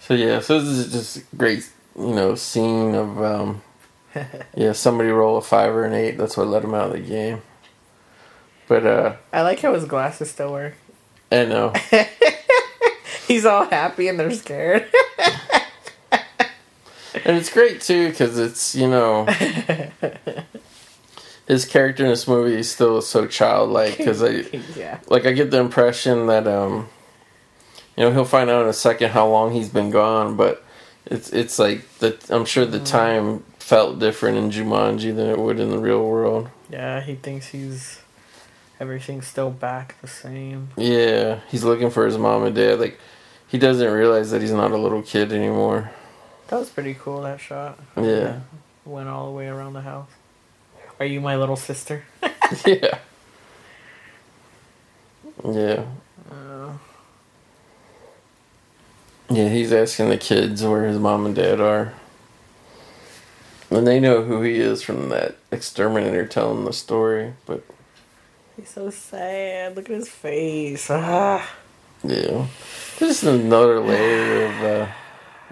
So 0.00 0.14
yeah, 0.14 0.40
so 0.40 0.60
this 0.60 0.68
is 0.68 0.92
just 0.92 1.38
great, 1.38 1.70
you 1.96 2.14
know, 2.14 2.34
scene 2.34 2.96
of 2.96 3.22
um, 3.22 3.62
yeah, 4.56 4.72
somebody 4.72 5.10
roll 5.10 5.36
a 5.36 5.42
five 5.42 5.72
or 5.72 5.84
an 5.84 5.92
eight. 5.94 6.18
That's 6.18 6.36
what 6.36 6.48
let 6.48 6.64
him 6.64 6.74
out 6.74 6.86
of 6.86 6.92
the 6.94 6.98
game. 6.98 7.42
But 8.66 8.84
uh, 8.84 9.14
I 9.32 9.42
like 9.42 9.60
how 9.60 9.74
his 9.74 9.84
glasses 9.84 10.30
still 10.32 10.50
work. 10.50 10.74
I 11.30 11.44
know. 11.44 11.72
He's 13.26 13.44
all 13.44 13.64
happy 13.66 14.08
and 14.08 14.18
they're 14.18 14.30
scared. 14.30 14.90
And 17.24 17.36
it's 17.36 17.52
great 17.52 17.80
too 17.80 18.08
because 18.08 18.38
it's 18.38 18.74
you 18.74 18.88
know 18.88 19.26
his 21.46 21.64
character 21.64 22.04
in 22.04 22.10
this 22.10 22.26
movie 22.26 22.54
is 22.54 22.70
still 22.70 23.02
so 23.02 23.26
childlike 23.26 23.98
because 23.98 24.22
I 24.22 24.28
yeah, 24.76 24.98
like 25.08 25.26
I 25.26 25.32
get 25.32 25.50
the 25.50 25.58
impression 25.60 26.26
that 26.26 26.46
um 26.48 26.88
you 27.96 28.04
know 28.04 28.12
he'll 28.12 28.24
find 28.24 28.48
out 28.50 28.62
in 28.62 28.68
a 28.68 28.72
second 28.72 29.10
how 29.10 29.28
long 29.28 29.52
he's 29.52 29.68
been 29.68 29.90
gone, 29.90 30.36
but 30.36 30.64
it's 31.06 31.30
it's 31.32 31.58
like 31.58 31.86
the 31.98 32.18
I'm 32.30 32.44
sure 32.44 32.64
the 32.64 32.80
time 32.80 33.44
felt 33.58 33.98
different 33.98 34.38
in 34.38 34.50
Jumanji 34.50 35.14
than 35.14 35.28
it 35.28 35.38
would 35.38 35.60
in 35.60 35.70
the 35.70 35.78
real 35.78 36.04
world. 36.04 36.48
yeah. 36.70 37.00
He 37.02 37.14
thinks 37.14 37.48
he's 37.48 38.00
everything's 38.82 39.28
still 39.28 39.50
back 39.50 39.94
the 40.02 40.08
same. 40.08 40.70
Yeah, 40.76 41.38
he's 41.48 41.62
looking 41.62 41.88
for 41.88 42.04
his 42.04 42.18
mom 42.18 42.42
and 42.42 42.54
dad. 42.54 42.80
Like 42.80 42.98
he 43.46 43.56
doesn't 43.56 43.90
realize 43.92 44.32
that 44.32 44.42
he's 44.42 44.50
not 44.50 44.72
a 44.72 44.76
little 44.76 45.02
kid 45.02 45.32
anymore. 45.32 45.92
That 46.48 46.58
was 46.58 46.68
pretty 46.68 46.94
cool. 46.94 47.22
That 47.22 47.40
shot. 47.40 47.78
Yeah. 47.96 48.40
Went 48.84 49.08
all 49.08 49.26
the 49.26 49.32
way 49.32 49.46
around 49.46 49.74
the 49.74 49.82
house. 49.82 50.10
Are 50.98 51.06
you 51.06 51.20
my 51.20 51.36
little 51.36 51.56
sister? 51.56 52.02
yeah. 52.66 52.98
Yeah. 55.44 55.84
Uh, 56.30 56.72
Yeah, 59.30 59.48
he's 59.48 59.72
asking 59.72 60.08
the 60.08 60.18
kids 60.18 60.62
where 60.64 60.86
his 60.88 60.98
mom 60.98 61.24
and 61.24 61.34
dad 61.36 61.60
are. 61.60 61.94
And 63.70 63.86
they 63.86 64.00
know 64.00 64.24
who 64.24 64.42
he 64.42 64.56
is 64.56 64.82
from 64.82 65.08
that 65.08 65.36
exterminator 65.50 66.26
telling 66.26 66.64
the 66.64 66.72
story, 66.74 67.32
but 67.46 67.64
he's 68.56 68.68
so 68.70 68.90
sad. 68.90 69.76
Look 69.76 69.86
at 69.90 69.96
his 69.96 70.08
face. 70.08 70.88
Ah. 70.90 71.48
yeah. 72.04 72.46
There's 72.98 73.20
just 73.20 73.24
another 73.24 73.80
layer 73.80 74.46
of, 74.46 74.62
uh, 74.62 74.86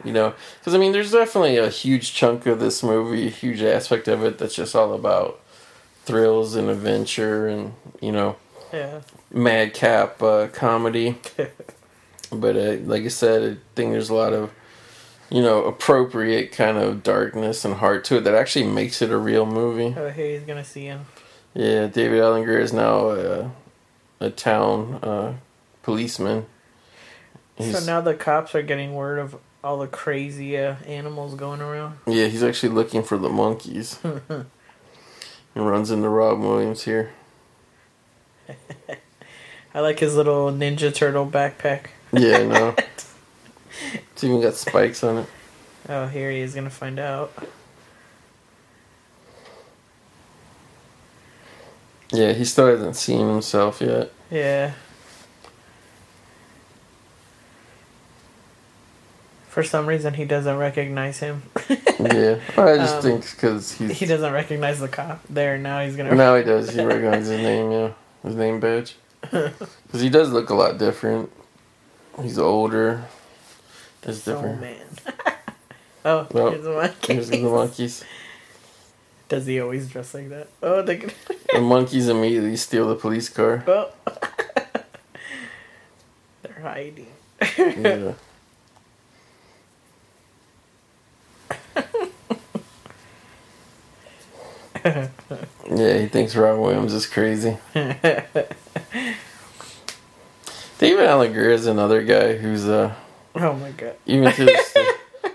you 0.04 0.12
know, 0.12 0.34
because 0.58 0.74
I 0.74 0.78
mean, 0.78 0.92
there's 0.92 1.12
definitely 1.12 1.56
a 1.56 1.68
huge 1.68 2.14
chunk 2.14 2.46
of 2.46 2.60
this 2.60 2.82
movie, 2.82 3.26
a 3.26 3.30
huge 3.30 3.62
aspect 3.62 4.08
of 4.08 4.22
it 4.24 4.38
that's 4.38 4.54
just 4.54 4.74
all 4.76 4.92
about 4.94 5.40
thrills 6.04 6.54
and 6.54 6.68
adventure 6.68 7.48
and, 7.48 7.74
you 8.00 8.12
know, 8.12 8.36
Yeah. 8.72 9.00
madcap 9.30 10.22
uh, 10.22 10.48
comedy. 10.48 11.18
but 12.32 12.56
uh, 12.56 12.76
like 12.84 13.04
I 13.04 13.08
said, 13.08 13.42
I 13.42 13.56
think 13.74 13.92
there's 13.92 14.10
a 14.10 14.14
lot 14.14 14.32
of 14.32 14.50
you 15.30 15.40
know 15.42 15.64
appropriate 15.64 16.50
kind 16.50 16.76
of 16.76 17.04
darkness 17.04 17.64
and 17.64 17.74
heart 17.74 18.04
to 18.04 18.16
it 18.16 18.24
that 18.24 18.34
actually 18.34 18.66
makes 18.66 19.00
it 19.00 19.10
a 19.10 19.16
real 19.16 19.46
movie. 19.46 19.94
Oh, 19.96 20.08
here 20.10 20.32
he's 20.38 20.42
gonna 20.46 20.64
see 20.64 20.86
him. 20.86 21.06
Yeah, 21.54 21.86
David 21.88 22.20
Alan 22.20 22.44
Grier 22.44 22.60
is 22.60 22.72
now 22.72 23.10
a, 23.10 23.50
a 24.20 24.30
town 24.30 24.94
uh, 25.02 25.34
policeman. 25.82 26.46
So 27.58 27.80
now 27.84 28.00
the 28.00 28.14
cops 28.14 28.54
are 28.54 28.62
getting 28.62 28.94
word 28.94 29.18
of 29.18 29.36
all 29.62 29.78
the 29.78 29.86
crazy 29.86 30.56
uh, 30.56 30.76
animals 30.86 31.34
going 31.34 31.60
around. 31.60 31.98
yeah, 32.06 32.26
he's 32.26 32.42
actually 32.42 32.70
looking 32.70 33.02
for 33.02 33.18
the 33.18 33.28
monkeys. 33.28 33.98
he 35.54 35.60
runs 35.60 35.90
into 35.90 36.08
Rob 36.08 36.40
Williams 36.40 36.84
here. 36.84 37.10
I 39.74 39.80
like 39.80 39.98
his 39.98 40.16
little 40.16 40.50
Ninja 40.50 40.92
Turtle 40.94 41.26
backpack. 41.26 41.86
Yeah, 42.12 42.38
I 42.38 42.44
know. 42.44 42.74
it's 43.92 44.24
even 44.24 44.40
got 44.40 44.54
spikes 44.54 45.04
on 45.04 45.18
it. 45.18 45.26
Oh, 45.88 46.06
here 46.06 46.30
he 46.30 46.40
is 46.40 46.54
gonna 46.54 46.70
find 46.70 46.98
out. 46.98 47.32
Yeah, 52.12 52.32
he 52.32 52.44
still 52.44 52.66
hasn't 52.66 52.96
seen 52.96 53.28
himself 53.28 53.80
yet. 53.80 54.10
Yeah. 54.30 54.72
For 59.48 59.62
some 59.64 59.86
reason, 59.86 60.14
he 60.14 60.24
doesn't 60.24 60.56
recognize 60.58 61.18
him. 61.18 61.42
Yeah, 62.00 62.40
I 62.56 62.76
just 62.78 62.94
Um, 62.96 63.02
think 63.02 63.30
because 63.30 63.72
he's 63.72 63.98
he 63.98 64.06
doesn't 64.06 64.32
recognize 64.32 64.80
the 64.80 64.88
cop. 64.88 65.20
There, 65.28 65.58
now 65.58 65.84
he's 65.84 65.96
gonna. 65.96 66.14
now 66.14 66.34
he 66.34 66.42
does. 66.42 66.70
He 66.70 66.82
recognizes 66.82 67.28
his 67.28 67.40
name. 67.42 67.70
Yeah, 67.70 67.90
his 68.22 68.36
name 68.36 68.58
badge. 68.58 68.96
Because 69.30 70.00
he 70.00 70.08
does 70.08 70.30
look 70.32 70.48
a 70.48 70.54
lot 70.54 70.78
different. 70.78 71.30
He's 72.22 72.38
older. 72.38 73.04
It's 74.02 74.26
Oh 74.26 74.32
different. 74.32 74.60
man. 74.62 74.76
oh, 76.06 76.26
Well, 76.32 76.50
here's 76.52 76.64
the 76.64 76.70
monkey. 76.72 77.12
Here's 77.12 77.28
the 77.28 77.42
monkeys. 77.42 78.04
Does 79.30 79.46
he 79.46 79.58
always 79.60 79.88
dress 79.88 80.12
like 80.12 80.28
that? 80.30 80.48
Oh, 80.60 80.82
the. 80.82 81.14
The 81.52 81.60
monkeys 81.60 82.08
immediately 82.08 82.56
steal 82.56 82.88
the 82.88 82.96
police 82.96 83.28
car. 83.28 83.62
oh. 83.68 83.92
They're 86.42 86.60
hiding. 86.60 87.06
Yeah. 87.56 88.14
yeah, 94.84 95.98
he 95.98 96.06
thinks 96.08 96.34
Rob 96.34 96.58
Williams 96.58 96.92
is 96.92 97.06
crazy. 97.06 97.56
David 97.74 98.26
Alan 101.06 101.32
Grier 101.32 101.50
is 101.50 101.66
another 101.66 102.02
guy 102.02 102.36
who's 102.36 102.66
uh 102.66 102.96
Oh 103.36 103.52
my 103.52 103.70
god. 103.70 103.94
even 104.06 104.32
to 104.32 104.44
this 104.44 104.72
day, 104.72 104.88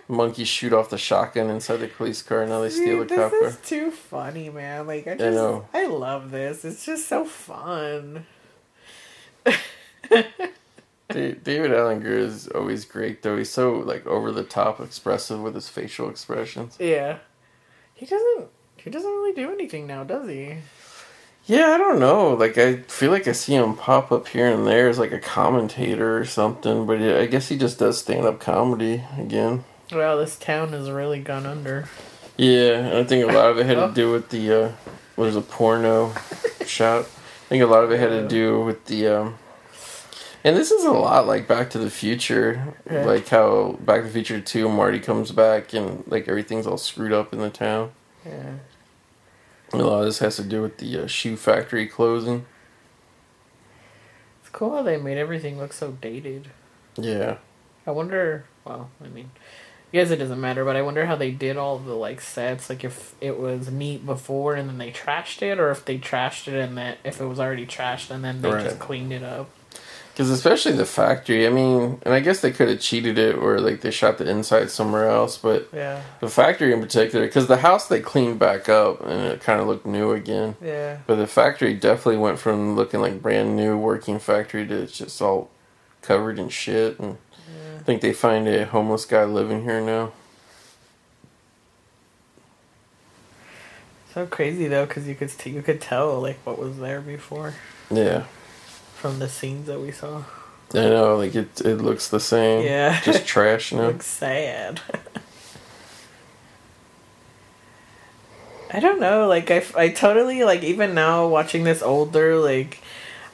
monkeys 0.07 0.47
shoot 0.47 0.73
off 0.73 0.89
the 0.89 0.97
shotgun 0.97 1.49
inside 1.49 1.77
the 1.77 1.87
police 1.87 2.21
car 2.21 2.41
and 2.41 2.49
now 2.49 2.61
they 2.61 2.69
steal 2.69 3.03
the 3.03 3.15
cop 3.15 3.31
this 3.31 3.55
is 3.55 3.67
too 3.67 3.91
funny, 3.91 4.49
man. 4.49 4.87
Like 4.87 5.07
I 5.07 5.15
just, 5.15 5.35
know. 5.35 5.67
I 5.73 5.87
love 5.87 6.31
this. 6.31 6.63
It's 6.63 6.85
just 6.85 7.07
so 7.07 7.25
fun. 7.25 8.25
Da- 11.09 11.33
David 11.33 11.71
Alan 11.71 11.99
Grier 11.99 12.17
is 12.17 12.47
always 12.47 12.85
great 12.85 13.21
though. 13.21 13.37
He's 13.37 13.51
so 13.51 13.73
like 13.73 14.05
over 14.07 14.31
the 14.31 14.43
top 14.43 14.79
expressive 14.79 15.39
with 15.41 15.55
his 15.55 15.69
facial 15.69 16.09
expressions. 16.09 16.77
Yeah. 16.79 17.19
He 17.93 18.05
doesn't. 18.05 18.47
He 18.77 18.89
doesn't 18.89 19.09
really 19.09 19.33
do 19.33 19.51
anything 19.51 19.87
now, 19.87 20.03
does 20.03 20.27
he? 20.27 20.57
Yeah, 21.45 21.67
I 21.69 21.77
don't 21.77 21.99
know. 21.99 22.33
Like 22.33 22.57
I 22.57 22.77
feel 22.83 23.11
like 23.11 23.27
I 23.27 23.31
see 23.31 23.55
him 23.55 23.75
pop 23.75 24.11
up 24.11 24.27
here 24.27 24.47
and 24.47 24.65
there 24.65 24.89
as 24.89 24.97
like 24.99 25.11
a 25.11 25.19
commentator 25.19 26.17
or 26.17 26.25
something, 26.25 26.85
but 26.87 27.01
I 27.01 27.27
guess 27.27 27.49
he 27.49 27.57
just 27.57 27.79
does 27.79 27.99
stand 27.99 28.25
up 28.25 28.39
comedy 28.39 29.03
again. 29.17 29.63
Well, 29.91 30.17
this 30.17 30.35
town 30.37 30.69
has 30.69 30.89
really 30.89 31.19
gone 31.19 31.45
under. 31.45 31.85
Yeah, 32.37 32.91
I 32.95 33.03
think 33.03 33.23
a 33.29 33.33
lot 33.33 33.51
of 33.51 33.57
it 33.59 33.65
had 33.65 33.77
Oh. 33.77 33.87
to 33.89 33.93
do 33.93 34.11
with 34.11 34.29
the 34.29 34.51
uh 34.51 34.71
what 35.15 35.27
is 35.29 35.35
a 35.35 35.41
porno 35.41 36.13
shot. 36.65 37.05
I 37.05 37.47
think 37.49 37.63
a 37.63 37.67
lot 37.67 37.83
of 37.83 37.91
it 37.91 37.99
had 37.99 38.09
to 38.09 38.27
do 38.27 38.61
with 38.61 38.85
the 38.85 39.07
um 39.07 39.37
and 40.43 40.55
this 40.55 40.69
is 40.71 40.83
a 40.83 40.91
lot 40.91 41.25
like 41.27 41.47
Back 41.47 41.69
to 41.71 41.79
the 41.79 41.89
Future, 41.89 42.75
Yeah. 42.91 43.05
like 43.05 43.27
how 43.29 43.77
Back 43.79 44.01
to 44.01 44.07
the 44.07 44.13
Future 44.13 44.41
2 44.41 44.67
Marty 44.69 44.99
comes 44.99 45.31
back 45.31 45.73
and 45.73 46.03
like 46.07 46.27
everything's 46.27 46.67
all 46.67 46.77
screwed 46.77 47.13
up 47.13 47.31
in 47.33 47.39
the 47.39 47.49
town. 47.49 47.91
Yeah. 48.25 48.55
A 49.73 49.77
lot 49.77 49.99
of 49.99 50.05
this 50.05 50.19
has 50.19 50.35
to 50.37 50.43
do 50.43 50.61
with 50.61 50.77
the 50.77 51.03
uh, 51.03 51.07
shoe 51.07 51.35
factory 51.37 51.87
closing. 51.87 52.45
It's 54.41 54.49
cool 54.51 54.75
how 54.75 54.83
they 54.83 54.97
made 54.97 55.17
everything 55.17 55.57
look 55.57 55.73
so 55.73 55.91
dated. 55.93 56.49
Yeah. 56.97 57.37
I 57.87 57.91
wonder. 57.91 58.45
Well, 58.63 58.89
I 59.03 59.07
mean, 59.07 59.31
guess 59.95 60.11
it 60.11 60.17
doesn't 60.17 60.39
matter, 60.39 60.63
but 60.63 60.75
I 60.75 60.81
wonder 60.83 61.05
how 61.07 61.15
they 61.15 61.31
did 61.31 61.57
all 61.57 61.79
the 61.79 61.93
like 61.95 62.21
sets. 62.21 62.69
Like 62.69 62.83
if 62.83 63.15
it 63.21 63.39
was 63.39 63.71
neat 63.71 64.05
before 64.05 64.53
and 64.53 64.69
then 64.69 64.77
they 64.77 64.91
trashed 64.91 65.41
it, 65.41 65.59
or 65.59 65.71
if 65.71 65.83
they 65.85 65.97
trashed 65.97 66.47
it 66.47 66.53
and 66.59 66.77
that 66.77 66.99
if 67.03 67.19
it 67.19 67.25
was 67.25 67.39
already 67.39 67.65
trashed 67.65 68.11
and 68.11 68.23
then 68.23 68.41
they 68.41 68.49
Right. 68.51 68.63
just 68.65 68.79
cleaned 68.79 69.11
it 69.11 69.23
up. 69.23 69.49
Because 70.13 70.29
especially 70.29 70.71
the 70.71 70.85
factory, 70.85 71.45
I 71.45 71.49
mean, 71.49 71.99
and 72.03 72.13
I 72.13 72.21
guess 72.21 72.39
they 72.39 72.51
could 72.51 72.69
have 72.69 72.79
cheated 72.79 73.17
it 73.17 73.35
or 73.35 73.59
like 73.59 73.81
they 73.81 73.91
shot 73.91 74.17
the 74.17 74.29
inside 74.29 74.71
somewhere 74.71 75.09
else, 75.09 75.37
but 75.37 75.67
Yeah. 75.73 76.01
the 76.21 76.29
factory 76.29 76.71
in 76.71 76.79
particular, 76.79 77.25
because 77.25 77.47
the 77.47 77.57
house 77.57 77.87
they 77.89 77.99
cleaned 77.99 78.39
back 78.39 78.69
up 78.69 79.01
and 79.05 79.19
it 79.23 79.41
kind 79.41 79.59
of 79.59 79.67
looked 79.67 79.85
new 79.85 80.11
again. 80.13 80.55
Yeah. 80.63 80.97
But 81.05 81.15
the 81.17 81.27
factory 81.27 81.73
definitely 81.73 82.17
went 82.21 82.39
from 82.39 82.77
looking 82.77 83.01
like 83.01 83.21
brand 83.21 83.57
new 83.57 83.77
working 83.77 84.19
factory 84.19 84.65
to 84.67 84.75
it's 84.83 84.97
just 84.97 85.21
all 85.21 85.49
covered 86.01 86.39
in 86.39 86.47
shit. 86.47 86.97
And 86.97 87.17
think 87.85 88.01
they 88.01 88.13
find 88.13 88.47
a 88.47 88.65
homeless 88.65 89.05
guy 89.05 89.23
living 89.25 89.63
here 89.63 89.79
now. 89.79 90.11
So 94.13 94.25
crazy 94.25 94.67
though, 94.67 94.85
because 94.85 95.07
you 95.07 95.15
could 95.15 95.29
t- 95.29 95.49
you 95.51 95.61
could 95.61 95.81
tell 95.81 96.19
like 96.21 96.37
what 96.45 96.57
was 96.57 96.77
there 96.77 97.01
before 97.01 97.53
Yeah, 97.91 98.23
from 98.95 99.19
the 99.19 99.27
scenes 99.29 99.67
that 99.67 99.79
we 99.79 99.91
saw. 99.91 100.23
I 100.73 100.87
know. 100.89 101.15
Like 101.17 101.35
it, 101.35 101.61
it 101.61 101.75
looks 101.75 102.07
the 102.07 102.19
same. 102.19 102.63
Yeah. 102.63 102.99
just 103.01 103.25
trash 103.27 103.71
now. 103.73 103.87
Looks 103.87 104.05
sad. 104.07 104.81
I 108.73 108.79
don't 108.79 108.99
know. 108.99 109.27
Like 109.27 109.51
I, 109.51 109.63
I 109.75 109.89
totally 109.89 110.43
like 110.43 110.63
even 110.63 110.95
now 110.95 111.27
watching 111.27 111.63
this 111.65 111.81
older 111.83 112.37
like. 112.37 112.79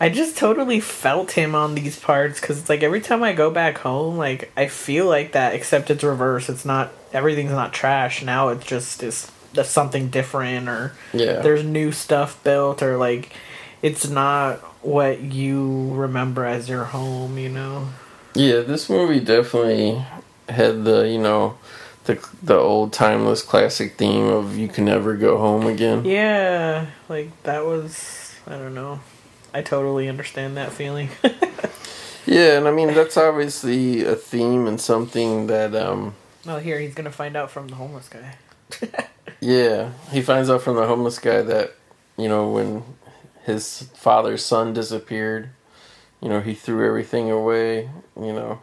I 0.01 0.09
just 0.09 0.35
totally 0.35 0.79
felt 0.79 1.29
him 1.29 1.53
on 1.53 1.75
these 1.75 1.99
parts 1.99 2.41
because 2.41 2.57
it's 2.57 2.69
like 2.69 2.81
every 2.81 3.01
time 3.01 3.21
I 3.21 3.33
go 3.33 3.51
back 3.51 3.77
home, 3.77 4.17
like 4.17 4.51
I 4.57 4.65
feel 4.65 5.05
like 5.05 5.33
that, 5.33 5.53
except 5.53 5.91
it's 5.91 6.03
reverse. 6.03 6.49
It's 6.49 6.65
not 6.65 6.91
everything's 7.13 7.51
not 7.51 7.71
trash 7.71 8.23
now. 8.23 8.47
It's 8.47 8.65
just 8.65 9.03
is 9.03 9.31
something 9.63 10.09
different 10.09 10.67
or 10.67 10.93
Yeah, 11.13 11.41
there's 11.41 11.63
new 11.63 11.91
stuff 11.91 12.43
built 12.43 12.81
or 12.81 12.97
like 12.97 13.31
it's 13.83 14.09
not 14.09 14.57
what 14.83 15.21
you 15.21 15.93
remember 15.93 16.45
as 16.45 16.67
your 16.67 16.85
home. 16.85 17.37
You 17.37 17.49
know? 17.49 17.89
Yeah, 18.33 18.61
this 18.61 18.89
movie 18.89 19.19
definitely 19.19 20.03
had 20.49 20.83
the 20.83 21.07
you 21.07 21.19
know 21.19 21.59
the 22.05 22.27
the 22.41 22.57
old 22.57 22.91
timeless 22.91 23.43
classic 23.43 23.97
theme 23.99 24.25
of 24.25 24.57
you 24.57 24.67
can 24.67 24.85
never 24.85 25.15
go 25.15 25.37
home 25.37 25.67
again. 25.67 26.05
Yeah, 26.05 26.87
like 27.07 27.43
that 27.43 27.65
was 27.65 28.33
I 28.47 28.53
don't 28.53 28.73
know. 28.73 28.99
I 29.53 29.61
totally 29.61 30.07
understand 30.09 30.57
that 30.57 30.71
feeling. 30.71 31.09
Yeah, 32.27 32.55
and 32.59 32.67
I 32.67 32.71
mean 32.71 32.93
that's 32.93 33.17
obviously 33.17 34.05
a 34.05 34.15
theme 34.15 34.67
and 34.67 34.79
something 34.79 35.47
that 35.47 35.73
um 35.75 36.13
oh, 36.47 36.59
here 36.59 36.79
he's 36.79 36.93
gonna 36.93 37.11
find 37.11 37.35
out 37.35 37.49
from 37.49 37.67
the 37.67 37.75
homeless 37.75 38.07
guy. 38.07 38.35
yeah 39.41 39.91
he 40.11 40.21
finds 40.21 40.47
out 40.49 40.61
from 40.61 40.75
the 40.75 40.85
homeless 40.85 41.17
guy 41.17 41.41
that 41.41 41.73
you 42.17 42.29
know 42.29 42.47
when 42.47 42.83
his 43.43 43.89
father's 43.95 44.45
son 44.45 44.71
disappeared, 44.71 45.49
you 46.21 46.29
know 46.29 46.41
he 46.41 46.53
threw 46.53 46.85
everything 46.85 47.31
away. 47.31 47.89
You 48.15 48.33
know, 48.33 48.61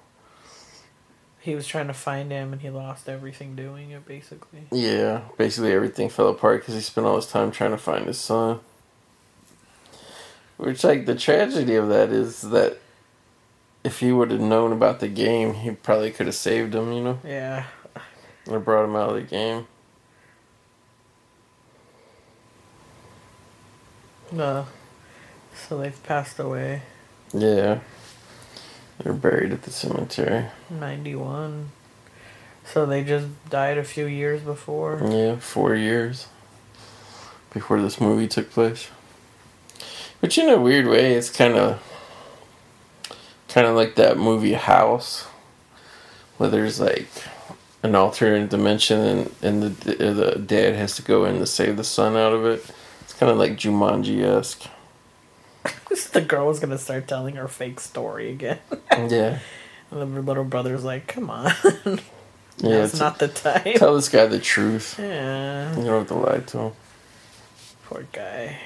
He 1.40 1.56
was 1.56 1.66
trying 1.66 1.88
to 1.88 1.94
find 1.94 2.30
him 2.30 2.52
and 2.52 2.62
he 2.62 2.70
lost 2.70 3.08
everything 3.08 3.56
doing 3.56 3.90
it 3.90 4.06
basically. 4.06 4.68
yeah, 4.70 5.22
basically 5.36 5.72
everything 5.72 6.08
fell 6.10 6.28
apart 6.28 6.60
because 6.60 6.74
he 6.76 6.80
spent 6.80 7.08
all 7.08 7.16
his 7.16 7.26
time 7.26 7.50
trying 7.50 7.72
to 7.72 7.76
find 7.78 8.06
his 8.06 8.20
son. 8.20 8.60
Which, 10.58 10.84
like, 10.84 11.06
the 11.06 11.14
tragedy 11.14 11.74
of 11.76 11.88
that 11.88 12.10
is 12.10 12.42
that 12.42 12.78
if 13.84 14.00
he 14.00 14.12
would 14.12 14.30
have 14.30 14.40
known 14.40 14.72
about 14.72 15.00
the 15.00 15.08
game, 15.08 15.54
he 15.54 15.70
probably 15.70 16.10
could 16.10 16.26
have 16.26 16.34
saved 16.34 16.74
him, 16.74 16.92
you 16.92 17.00
know, 17.02 17.18
Yeah. 17.24 17.64
or 18.48 18.58
brought 18.60 18.84
him 18.84 18.96
out 18.96 19.10
of 19.10 19.14
the 19.16 19.22
game. 19.22 19.66
No. 24.30 24.66
So 25.54 25.78
they've 25.78 26.02
passed 26.02 26.38
away. 26.38 26.82
Yeah. 27.32 27.80
They're 28.98 29.12
buried 29.12 29.52
at 29.52 29.62
the 29.62 29.70
cemetery. 29.70 30.46
Ninety 30.68 31.14
one. 31.14 31.70
So 32.64 32.84
they 32.84 33.02
just 33.04 33.26
died 33.48 33.78
a 33.78 33.84
few 33.84 34.06
years 34.06 34.42
before. 34.42 35.00
Yeah, 35.08 35.36
four 35.36 35.74
years 35.74 36.26
before 37.52 37.80
this 37.80 38.00
movie 38.00 38.28
took 38.28 38.50
place. 38.50 38.88
Which, 40.20 40.36
in 40.38 40.48
a 40.48 40.58
weird 40.60 40.86
way, 40.86 41.14
it's 41.14 41.30
kind 41.30 41.54
of, 41.54 41.80
kind 43.48 43.66
of 43.66 43.76
like 43.76 43.94
that 43.94 44.16
movie 44.18 44.54
House, 44.54 45.24
where 46.38 46.50
there's 46.50 46.80
like 46.80 47.08
an 47.82 47.94
alternate 47.94 48.50
dimension, 48.50 49.00
and 49.00 49.34
and 49.42 49.62
the 49.62 49.94
the 50.12 50.38
dad 50.38 50.74
has 50.74 50.96
to 50.96 51.02
go 51.02 51.24
in 51.24 51.38
to 51.38 51.46
save 51.46 51.76
the 51.76 51.84
son 51.84 52.16
out 52.16 52.32
of 52.32 52.44
it. 52.44 52.64
It's 53.02 53.14
kind 53.14 53.30
of 53.30 53.38
like 53.38 53.52
Jumanji 53.52 54.22
esque. 54.24 54.64
the 56.12 56.20
girl 56.20 56.46
was 56.46 56.58
gonna 56.60 56.78
start 56.78 57.06
telling 57.06 57.36
her 57.36 57.46
fake 57.48 57.78
story 57.80 58.30
again. 58.30 58.58
yeah. 58.92 59.38
And 59.90 60.00
the 60.16 60.20
little 60.22 60.44
brother's 60.44 60.84
like, 60.84 61.06
"Come 61.06 61.30
on, 61.30 61.52
Yeah, 61.84 62.00
that's 62.80 62.92
t- 62.92 62.98
not 62.98 63.18
the 63.20 63.28
time." 63.28 63.74
tell 63.76 63.94
this 63.94 64.08
guy 64.08 64.26
the 64.26 64.40
truth. 64.40 64.96
Yeah, 64.98 65.70
You 65.78 65.84
don't 65.84 66.00
have 66.00 66.08
to 66.08 66.14
lie 66.14 66.40
to 66.40 66.58
him. 66.58 66.72
poor 67.86 68.04
guy. 68.12 68.58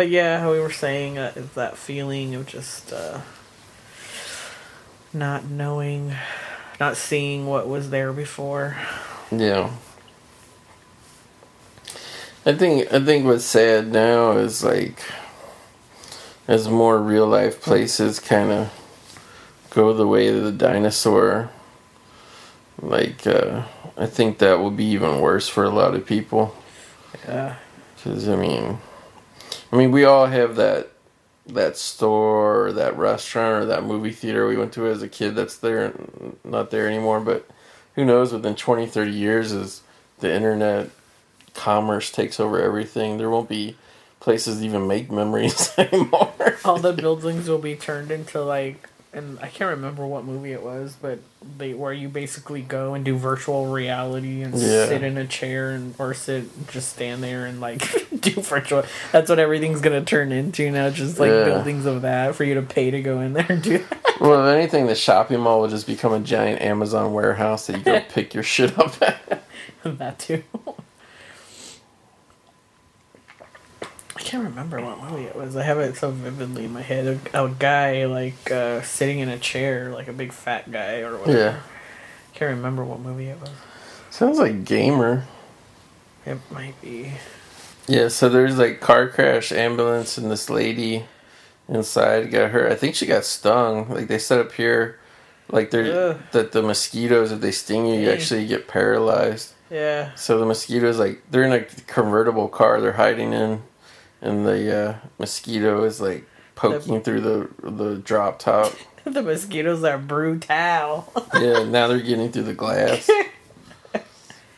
But 0.00 0.08
yeah, 0.08 0.40
how 0.40 0.52
we 0.52 0.60
were 0.60 0.72
saying 0.72 1.18
uh, 1.18 1.32
is 1.36 1.50
that 1.50 1.76
feeling 1.76 2.34
of 2.34 2.46
just 2.46 2.90
uh, 2.90 3.20
not 5.12 5.44
knowing, 5.44 6.14
not 6.80 6.96
seeing 6.96 7.44
what 7.44 7.68
was 7.68 7.90
there 7.90 8.10
before. 8.10 8.78
Yeah. 9.30 9.74
I 12.46 12.54
think 12.54 12.90
I 12.90 13.04
think 13.04 13.26
what's 13.26 13.44
sad 13.44 13.92
now 13.92 14.38
is 14.38 14.64
like 14.64 15.02
as 16.48 16.66
more 16.66 16.98
real 16.98 17.26
life 17.26 17.60
places 17.60 18.20
kind 18.20 18.50
of 18.50 19.66
go 19.68 19.92
the 19.92 20.06
way 20.06 20.28
of 20.28 20.42
the 20.42 20.50
dinosaur. 20.50 21.50
Like 22.80 23.26
uh, 23.26 23.64
I 23.98 24.06
think 24.06 24.38
that 24.38 24.60
will 24.60 24.70
be 24.70 24.86
even 24.86 25.20
worse 25.20 25.50
for 25.50 25.64
a 25.64 25.68
lot 25.68 25.94
of 25.94 26.06
people. 26.06 26.56
Yeah, 27.28 27.56
Because 27.96 28.26
I 28.26 28.36
mean, 28.36 28.78
I 29.72 29.76
mean, 29.76 29.90
we 29.92 30.04
all 30.04 30.26
have 30.26 30.56
that 30.56 30.88
that 31.46 31.76
store 31.76 32.66
or 32.66 32.72
that 32.72 32.96
restaurant 32.96 33.62
or 33.64 33.66
that 33.66 33.82
movie 33.84 34.12
theater 34.12 34.46
we 34.46 34.56
went 34.56 34.72
to 34.74 34.86
as 34.86 35.02
a 35.02 35.08
kid 35.08 35.34
that's 35.34 35.56
there 35.56 35.92
not 36.44 36.70
there 36.70 36.86
anymore. 36.86 37.20
But 37.20 37.48
who 37.94 38.04
knows? 38.04 38.32
Within 38.32 38.54
20, 38.54 38.86
30 38.86 39.10
years, 39.10 39.52
as 39.52 39.80
the 40.20 40.32
internet 40.32 40.90
commerce 41.54 42.10
takes 42.10 42.38
over 42.38 42.60
everything, 42.60 43.18
there 43.18 43.30
won't 43.30 43.48
be 43.48 43.76
places 44.20 44.58
to 44.58 44.64
even 44.64 44.86
make 44.86 45.10
memories 45.10 45.72
anymore. 45.78 46.32
all 46.64 46.78
the 46.78 46.92
buildings 46.92 47.48
will 47.48 47.58
be 47.58 47.74
turned 47.74 48.10
into 48.10 48.42
like 48.42 48.86
and 49.12 49.40
I 49.40 49.48
can't 49.48 49.70
remember 49.70 50.06
what 50.06 50.24
movie 50.24 50.52
it 50.52 50.62
was, 50.62 50.94
but 51.00 51.18
they 51.58 51.74
where 51.74 51.92
you 51.92 52.08
basically 52.08 52.62
go 52.62 52.94
and 52.94 53.04
do 53.04 53.16
virtual 53.16 53.66
reality 53.66 54.42
and 54.42 54.54
Yeah. 54.54 54.86
sit 54.86 55.02
in 55.02 55.18
a 55.18 55.26
chair 55.26 55.70
and 55.70 55.94
or 55.98 56.14
sit 56.14 56.68
just 56.68 56.90
stand 56.90 57.22
there 57.24 57.44
and 57.46 57.60
like 57.60 57.82
do 58.22 58.30
for 58.42 58.60
virtual. 58.60 58.84
That's 59.12 59.28
what 59.28 59.38
everything's 59.38 59.80
gonna 59.80 60.04
turn 60.04 60.32
into 60.32 60.70
now, 60.70 60.90
just 60.90 61.18
like 61.18 61.30
Yeah. 61.30 61.44
buildings 61.44 61.86
of 61.86 62.02
that 62.02 62.34
for 62.34 62.44
you 62.44 62.54
to 62.54 62.62
pay 62.62 62.90
to 62.90 63.00
go 63.02 63.20
in 63.20 63.32
there 63.32 63.46
and 63.48 63.62
do 63.62 63.78
that. 63.78 64.14
well, 64.20 64.46
if 64.46 64.54
anything, 64.56 64.86
the 64.86 64.94
shopping 64.94 65.40
mall 65.40 65.60
will 65.60 65.68
just 65.68 65.86
become 65.86 66.12
a 66.12 66.20
giant 66.20 66.60
Amazon 66.62 67.12
warehouse 67.12 67.66
that 67.66 67.78
you 67.78 67.82
go 67.84 68.00
pick 68.08 68.34
your 68.34 68.42
shit 68.42 68.78
up 68.78 69.00
at. 69.02 69.42
that 69.84 70.18
too. 70.18 70.42
I 74.16 74.22
can't 74.22 74.44
remember 74.44 74.80
what 74.80 75.02
movie 75.02 75.24
it 75.24 75.34
was. 75.34 75.56
I 75.56 75.62
have 75.62 75.78
it 75.78 75.96
so 75.96 76.10
vividly 76.10 76.64
in 76.66 76.72
my 76.72 76.82
head. 76.82 77.20
A, 77.34 77.44
a 77.44 77.48
guy 77.48 78.04
like 78.06 78.50
uh, 78.50 78.82
sitting 78.82 79.18
in 79.20 79.28
a 79.28 79.38
chair, 79.38 79.90
like 79.92 80.08
a 80.08 80.12
big 80.12 80.32
fat 80.32 80.70
guy 80.70 81.00
or 81.00 81.16
whatever. 81.16 81.38
Yeah. 81.38 81.60
Can't 82.34 82.50
remember 82.56 82.84
what 82.84 83.00
movie 83.00 83.26
it 83.28 83.40
was. 83.40 83.50
Sounds 84.10 84.38
like 84.38 84.64
gamer. 84.64 85.24
It 86.26 86.38
might 86.50 86.80
be. 86.82 87.12
Yeah, 87.90 88.06
so 88.06 88.28
there's 88.28 88.56
like 88.56 88.80
car 88.80 89.08
crash, 89.08 89.50
ambulance, 89.50 90.16
and 90.16 90.30
this 90.30 90.48
lady 90.48 91.06
inside 91.68 92.30
got 92.30 92.52
hurt. 92.52 92.70
I 92.70 92.76
think 92.76 92.94
she 92.94 93.04
got 93.04 93.24
stung. 93.24 93.88
Like 93.88 94.06
they 94.06 94.18
set 94.18 94.38
up 94.38 94.52
here, 94.52 95.00
like 95.50 95.72
they're 95.72 96.14
that 96.30 96.52
the 96.52 96.62
mosquitoes 96.62 97.32
if 97.32 97.40
they 97.40 97.50
sting 97.50 97.86
you, 97.86 97.98
you 97.98 98.08
actually 98.08 98.46
get 98.46 98.68
paralyzed. 98.68 99.54
Yeah. 99.70 100.14
So 100.14 100.38
the 100.38 100.46
mosquitoes 100.46 101.00
like 101.00 101.22
they're 101.32 101.42
in 101.42 101.52
a 101.52 101.64
convertible 101.88 102.46
car 102.46 102.80
they're 102.80 102.92
hiding 102.92 103.32
in, 103.32 103.62
and 104.22 104.46
the 104.46 104.78
uh, 104.78 104.96
mosquito 105.18 105.82
is 105.82 106.00
like 106.00 106.28
poking 106.54 107.02
through 107.02 107.22
the 107.22 107.70
the 107.70 107.96
drop 107.96 108.38
top. 108.38 108.72
the 109.04 109.22
mosquitoes 109.22 109.82
are 109.82 109.98
brutal. 109.98 111.12
Yeah, 111.34 111.64
now 111.64 111.88
they're 111.88 111.98
getting 111.98 112.30
through 112.30 112.44
the 112.44 112.54
glass. 112.54 113.10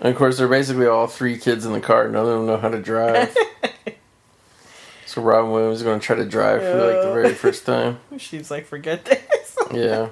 And 0.03 0.11
of 0.11 0.17
course, 0.17 0.37
they're 0.37 0.49
basically 0.49 0.87
all 0.87 1.07
three 1.07 1.39
kids 1.39 1.65
in 1.65 1.73
the 1.73 1.81
car. 1.81 2.09
None 2.09 2.27
of 2.27 2.29
them 2.29 2.47
know 2.47 2.57
how 2.57 2.69
to 2.71 2.83
drive. 2.83 3.35
so 5.07 5.23
Robin 5.23 5.53
Williams 5.53 5.77
is 5.79 5.83
going 5.85 6.01
to 6.01 6.05
try 6.05 6.17
to 6.17 6.25
drive 6.25 6.61
for 6.61 6.75
like 6.75 7.03
the 7.03 7.13
very 7.13 7.33
first 7.35 7.65
time. 7.65 7.99
She's 8.19 8.51
like, 8.51 8.67
forget 8.67 9.05
this. 9.05 9.57
Yeah. 9.73 10.09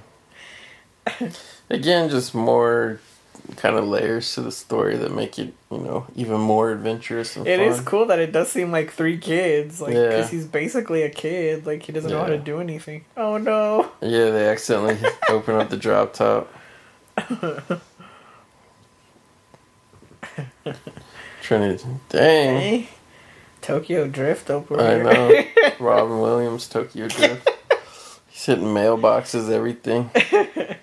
Again, 1.68 2.08
just 2.08 2.34
more 2.34 3.00
kind 3.56 3.74
of 3.76 3.84
layers 3.88 4.32
to 4.34 4.42
the 4.42 4.52
story 4.52 4.96
that 4.96 5.12
make 5.12 5.38
it, 5.38 5.52
you 5.70 5.78
know, 5.78 6.06
even 6.14 6.40
more 6.40 6.70
adventurous 6.70 7.36
and 7.36 7.46
It 7.48 7.58
fun. 7.58 7.68
is 7.68 7.80
cool 7.80 8.06
that 8.06 8.18
it 8.20 8.30
does 8.32 8.48
seem 8.50 8.70
like 8.70 8.92
three 8.92 9.18
kids, 9.18 9.80
like 9.80 9.92
Yeah. 9.92 10.06
because 10.06 10.30
he's 10.30 10.46
basically 10.46 11.02
a 11.02 11.10
kid, 11.10 11.66
like 11.66 11.82
he 11.82 11.92
doesn't 11.92 12.10
know 12.10 12.20
how 12.20 12.28
to 12.28 12.38
do 12.38 12.60
anything. 12.60 13.04
Oh 13.16 13.36
no! 13.38 13.90
Yeah, 14.00 14.30
they 14.30 14.48
accidentally 14.48 14.98
open 15.28 15.56
up 15.56 15.68
the 15.68 15.76
drop 15.76 16.12
top. 16.14 16.48
Trying 21.42 21.76
to, 21.78 21.84
dang. 22.08 22.60
Hey, 22.60 22.88
Tokyo 23.62 24.06
Drift 24.08 24.50
over 24.50 24.80
I 24.80 24.94
here. 24.94 25.04
know. 25.04 25.44
Robin 25.80 26.20
Williams, 26.20 26.68
Tokyo 26.68 27.08
Drift. 27.08 27.48
He's 28.28 28.44
hitting 28.46 28.64
mailboxes, 28.66 29.50
everything. 29.50 30.10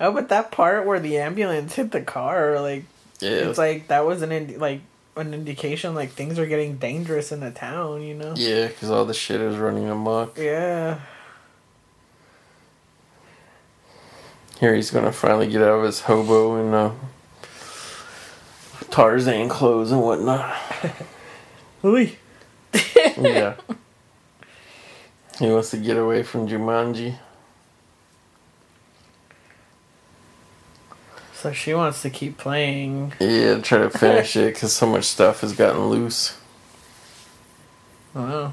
oh, 0.00 0.12
but 0.12 0.28
that 0.28 0.50
part 0.50 0.86
where 0.86 1.00
the 1.00 1.18
ambulance 1.18 1.74
hit 1.74 1.92
the 1.92 2.02
car, 2.02 2.60
like 2.60 2.84
Yeah. 3.20 3.30
it's 3.48 3.58
like 3.58 3.88
that 3.88 4.04
was 4.06 4.22
an 4.22 4.32
indi- 4.32 4.56
like 4.56 4.80
an 5.16 5.34
indication 5.34 5.94
like 5.94 6.10
things 6.10 6.38
are 6.38 6.46
getting 6.46 6.76
dangerous 6.76 7.32
in 7.32 7.40
the 7.40 7.50
town. 7.50 8.02
You 8.02 8.14
know? 8.14 8.34
yeah, 8.36 8.68
because 8.68 8.90
all 8.90 9.04
the 9.04 9.14
shit 9.14 9.40
is 9.40 9.56
running 9.56 9.88
amok. 9.88 10.38
Yeah. 10.38 11.00
Here 14.60 14.74
he's 14.74 14.90
gonna 14.90 15.12
finally 15.12 15.46
get 15.48 15.62
out 15.62 15.78
of 15.78 15.84
his 15.84 16.00
hobo 16.00 16.56
and 16.56 16.74
uh, 16.74 16.90
Tarzan 18.98 19.48
clothes 19.48 19.92
and 19.92 20.02
whatnot. 20.02 20.56
Ooh. 21.84 22.10
yeah. 23.16 23.54
He 25.38 25.46
wants 25.46 25.70
to 25.70 25.76
get 25.76 25.96
away 25.96 26.24
from 26.24 26.48
Jumanji. 26.48 27.16
So 31.32 31.52
she 31.52 31.74
wants 31.74 32.02
to 32.02 32.10
keep 32.10 32.38
playing. 32.38 33.12
Yeah, 33.20 33.60
try 33.60 33.78
to 33.78 33.90
finish 33.90 34.34
it 34.34 34.54
because 34.54 34.72
so 34.72 34.86
much 34.88 35.04
stuff 35.04 35.42
has 35.42 35.52
gotten 35.52 35.86
loose. 35.86 36.36
Wow. 38.14 38.52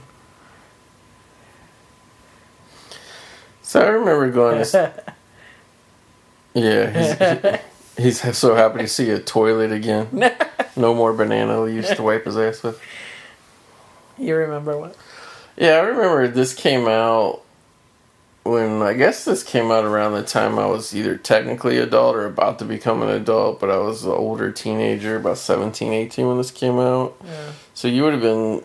So 3.63 3.81
I 3.81 3.87
remember 3.87 4.29
going 4.29 4.63
to 4.63 5.03
Yeah, 6.53 7.61
he's, 7.97 8.37
so 8.37 8.55
happy 8.55 8.79
to 8.79 8.87
see 8.87 9.09
a 9.09 9.19
toilet 9.19 9.71
again. 9.71 10.33
No 10.77 10.93
more 10.93 11.13
banana 11.13 11.61
leaves 11.61 11.89
to 11.95 12.03
wipe 12.03 12.25
his 12.25 12.35
ass 12.35 12.61
with. 12.61 12.81
you 14.17 14.35
remember 14.35 14.77
what? 14.77 14.97
Yeah, 15.55 15.75
I 15.75 15.83
remember 15.83 16.27
this 16.27 16.53
came 16.53 16.85
out 16.85 17.45
when 18.43 18.81
I 18.81 18.93
guess 18.93 19.23
this 19.25 19.41
came 19.41 19.71
out 19.71 19.85
around 19.85 20.13
the 20.13 20.23
time 20.23 20.59
I 20.59 20.65
was 20.65 20.95
either 20.95 21.17
technically 21.17 21.77
adult 21.77 22.15
or 22.15 22.25
about 22.25 22.59
to 22.59 22.65
become 22.65 23.01
an 23.01 23.09
adult, 23.09 23.59
but 23.59 23.71
I 23.71 23.77
was 23.77 24.03
an 24.03 24.11
older 24.11 24.51
teenager, 24.51 25.15
about 25.15 25.37
17, 25.37 25.93
18 25.93 26.27
when 26.27 26.37
this 26.37 26.51
came 26.51 26.77
out. 26.77 27.15
Yeah. 27.23 27.51
So 27.73 27.87
you 27.87 28.03
would 28.03 28.13
have 28.13 28.21
been 28.21 28.63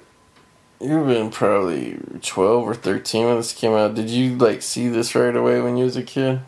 you 0.81 0.99
would 0.99 1.09
have 1.09 1.09
been 1.09 1.31
probably 1.31 1.99
12 2.23 2.69
or 2.69 2.75
13 2.75 3.27
when 3.27 3.37
this 3.37 3.53
came 3.53 3.73
out. 3.73 3.95
Did 3.95 4.11
you 4.11 4.37
like 4.37 4.63
see 4.63 4.89
this 4.89 5.15
right 5.15 5.35
away 5.35 5.61
when 5.61 5.77
you 5.77 5.85
was 5.85 5.97
a 5.97 6.03
kid? 6.03 6.41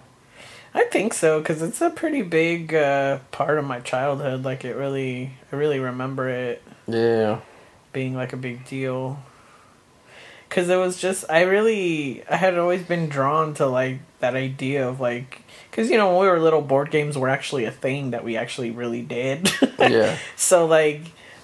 I 0.74 0.84
think 0.84 1.12
so 1.14 1.38
because 1.40 1.60
it's 1.62 1.80
a 1.80 1.90
pretty 1.90 2.22
big 2.22 2.74
uh, 2.74 3.18
part 3.30 3.58
of 3.58 3.64
my 3.64 3.80
childhood. 3.80 4.44
Like 4.44 4.64
it 4.64 4.74
really, 4.76 5.32
I 5.52 5.56
really 5.56 5.78
remember 5.78 6.28
it 6.28 6.62
Yeah. 6.86 7.40
being 7.92 8.14
like 8.14 8.32
a 8.32 8.36
big 8.38 8.64
deal. 8.66 9.18
Cause 10.48 10.68
it 10.68 10.76
was 10.76 11.00
just, 11.00 11.24
I 11.30 11.42
really, 11.42 12.22
I 12.28 12.36
had 12.36 12.58
always 12.58 12.82
been 12.82 13.08
drawn 13.08 13.54
to 13.54 13.66
like 13.66 14.00
that 14.20 14.34
idea 14.36 14.86
of 14.86 15.00
like, 15.00 15.40
cause 15.72 15.88
you 15.90 15.96
know 15.96 16.10
when 16.10 16.20
we 16.20 16.26
were 16.28 16.38
little, 16.38 16.60
board 16.60 16.90
games 16.90 17.16
were 17.16 17.30
actually 17.30 17.64
a 17.64 17.70
thing 17.70 18.10
that 18.10 18.22
we 18.22 18.36
actually 18.36 18.70
really 18.70 19.02
did. 19.02 19.50
Yeah. 19.78 20.16
so 20.36 20.66
like 20.66 21.00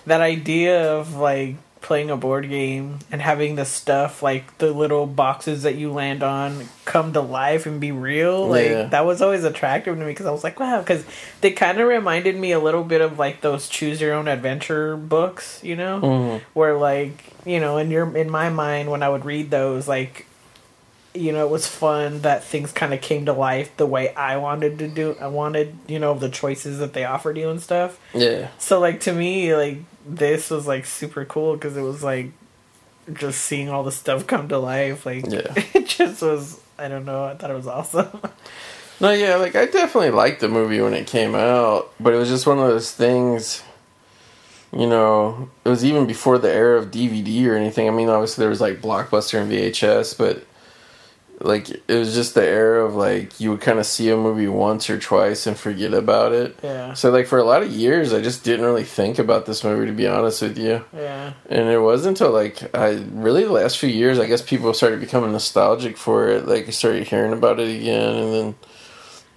that 0.06 0.20
idea 0.20 0.92
of 0.92 1.16
like 1.16 1.56
playing 1.80 2.10
a 2.10 2.16
board 2.16 2.48
game 2.48 2.98
and 3.12 3.22
having 3.22 3.54
the 3.54 3.64
stuff 3.64 4.22
like 4.22 4.58
the 4.58 4.72
little 4.72 5.06
boxes 5.06 5.62
that 5.62 5.76
you 5.76 5.92
land 5.92 6.22
on 6.22 6.68
come 6.84 7.12
to 7.12 7.20
life 7.20 7.66
and 7.66 7.80
be 7.80 7.92
real 7.92 8.48
like 8.48 8.66
Yeah. 8.70 8.82
that 8.86 9.06
was 9.06 9.22
always 9.22 9.44
attractive 9.44 9.94
to 9.94 10.00
me 10.00 10.06
because 10.10 10.26
i 10.26 10.30
was 10.32 10.42
like 10.42 10.58
wow 10.58 10.80
because 10.80 11.04
they 11.40 11.52
kind 11.52 11.78
of 11.78 11.86
reminded 11.86 12.34
me 12.36 12.50
a 12.52 12.58
little 12.58 12.82
bit 12.84 13.00
of 13.00 13.18
like 13.18 13.42
those 13.42 13.68
choose 13.68 14.00
your 14.00 14.12
own 14.14 14.26
adventure 14.26 14.96
books 14.96 15.60
you 15.62 15.76
know 15.76 16.00
Mhm. 16.02 16.40
where 16.52 16.76
like 16.76 17.24
you 17.46 17.60
know 17.60 17.78
in 17.78 17.90
your 17.92 18.14
in 18.16 18.28
my 18.28 18.50
mind 18.50 18.90
when 18.90 19.02
i 19.04 19.08
would 19.08 19.24
read 19.24 19.50
those 19.52 19.86
like 19.86 20.26
you 21.14 21.32
know 21.32 21.44
it 21.46 21.50
was 21.50 21.66
fun 21.66 22.20
that 22.20 22.44
things 22.44 22.70
kind 22.70 22.92
of 22.92 23.00
came 23.00 23.24
to 23.26 23.32
life 23.32 23.74
the 23.76 23.86
way 23.86 24.14
i 24.14 24.36
wanted 24.36 24.78
to 24.78 24.86
do 24.88 25.16
i 25.20 25.26
wanted 25.26 25.74
you 25.86 25.98
know 25.98 26.12
the 26.14 26.28
choices 26.28 26.78
that 26.80 26.92
they 26.92 27.04
offered 27.04 27.36
you 27.38 27.48
and 27.48 27.62
stuff 27.62 27.98
Yeah. 28.14 28.48
so 28.58 28.78
like 28.80 29.00
to 29.00 29.12
me, 29.12 29.54
like 29.54 29.78
this 30.08 30.50
was 30.50 30.66
like 30.66 30.86
super 30.86 31.24
cool 31.24 31.54
because 31.54 31.76
it 31.76 31.82
was 31.82 32.02
like 32.02 32.30
just 33.12 33.40
seeing 33.40 33.68
all 33.68 33.82
the 33.84 33.92
stuff 33.92 34.26
come 34.26 34.48
to 34.48 34.58
life. 34.58 35.06
Like 35.06 35.26
Yeah. 35.26 35.52
it 35.74 35.86
just 35.86 36.22
was 36.22 36.60
I 36.78 36.88
don't 36.88 37.04
know. 37.04 37.24
I 37.24 37.34
thought 37.34 37.50
it 37.50 37.54
was 37.54 37.66
awesome. 37.66 38.20
No, 39.00 39.12
yeah, 39.12 39.36
like 39.36 39.54
I 39.54 39.66
definitely 39.66 40.10
liked 40.10 40.40
the 40.40 40.48
movie 40.48 40.80
when 40.80 40.92
it 40.92 41.06
came 41.06 41.36
out, 41.36 41.92
but 42.00 42.14
it 42.14 42.16
was 42.16 42.28
just 42.28 42.48
one 42.48 42.58
of 42.58 42.66
those 42.66 42.90
things. 42.90 43.62
You 44.72 44.88
know, 44.88 45.50
it 45.64 45.68
was 45.68 45.84
even 45.84 46.04
before 46.04 46.36
the 46.36 46.52
era 46.52 46.78
of 46.78 46.90
DVD 46.90 47.46
or 47.46 47.54
anything. 47.54 47.86
I 47.86 47.92
mean, 47.92 48.08
obviously 48.08 48.42
there 48.42 48.48
was 48.50 48.60
like 48.60 48.82
Blockbuster 48.82 49.40
and 49.40 49.52
VHS, 49.52 50.18
but 50.18 50.44
like 51.40 51.70
it 51.70 51.94
was 51.94 52.14
just 52.14 52.34
the 52.34 52.44
era 52.44 52.84
of 52.84 52.94
like 52.94 53.38
you 53.38 53.50
would 53.50 53.60
kind 53.60 53.78
of 53.78 53.86
see 53.86 54.10
a 54.10 54.16
movie 54.16 54.48
once 54.48 54.90
or 54.90 54.98
twice 54.98 55.46
and 55.46 55.56
forget 55.56 55.94
about 55.94 56.32
it. 56.32 56.58
Yeah. 56.62 56.94
So 56.94 57.10
like 57.10 57.26
for 57.26 57.38
a 57.38 57.44
lot 57.44 57.62
of 57.62 57.70
years, 57.70 58.12
I 58.12 58.20
just 58.20 58.42
didn't 58.44 58.64
really 58.64 58.84
think 58.84 59.18
about 59.18 59.46
this 59.46 59.62
movie 59.62 59.86
to 59.86 59.92
be 59.92 60.08
honest 60.08 60.42
with 60.42 60.58
you. 60.58 60.84
yeah. 60.92 61.34
And 61.48 61.68
it 61.68 61.80
wasn't 61.80 62.18
until 62.20 62.32
like 62.32 62.74
I 62.74 63.04
really 63.12 63.44
the 63.44 63.52
last 63.52 63.78
few 63.78 63.88
years, 63.88 64.18
I 64.18 64.26
guess 64.26 64.42
people 64.42 64.74
started 64.74 65.00
becoming 65.00 65.32
nostalgic 65.32 65.96
for 65.96 66.28
it. 66.28 66.46
Like 66.46 66.66
I 66.66 66.70
started 66.70 67.06
hearing 67.06 67.32
about 67.32 67.60
it 67.60 67.74
again, 67.74 68.14
and 68.16 68.32
then 68.34 68.54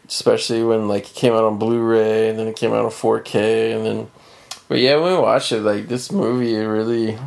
especially 0.07 0.63
when 0.63 0.87
like 0.87 1.09
it 1.09 1.15
came 1.15 1.33
out 1.33 1.43
on 1.43 1.57
Blu-ray, 1.59 2.29
and 2.29 2.39
then 2.39 2.47
it 2.47 2.55
came 2.55 2.73
out 2.73 2.85
on 2.85 2.91
4K, 2.91 3.75
and 3.75 3.85
then. 3.85 4.11
But 4.67 4.79
yeah, 4.79 4.95
when 4.95 5.13
we 5.13 5.19
watched 5.19 5.51
it, 5.51 5.61
like 5.61 5.87
this 5.87 6.11
movie, 6.11 6.55
it 6.55 6.65
really 6.65 7.17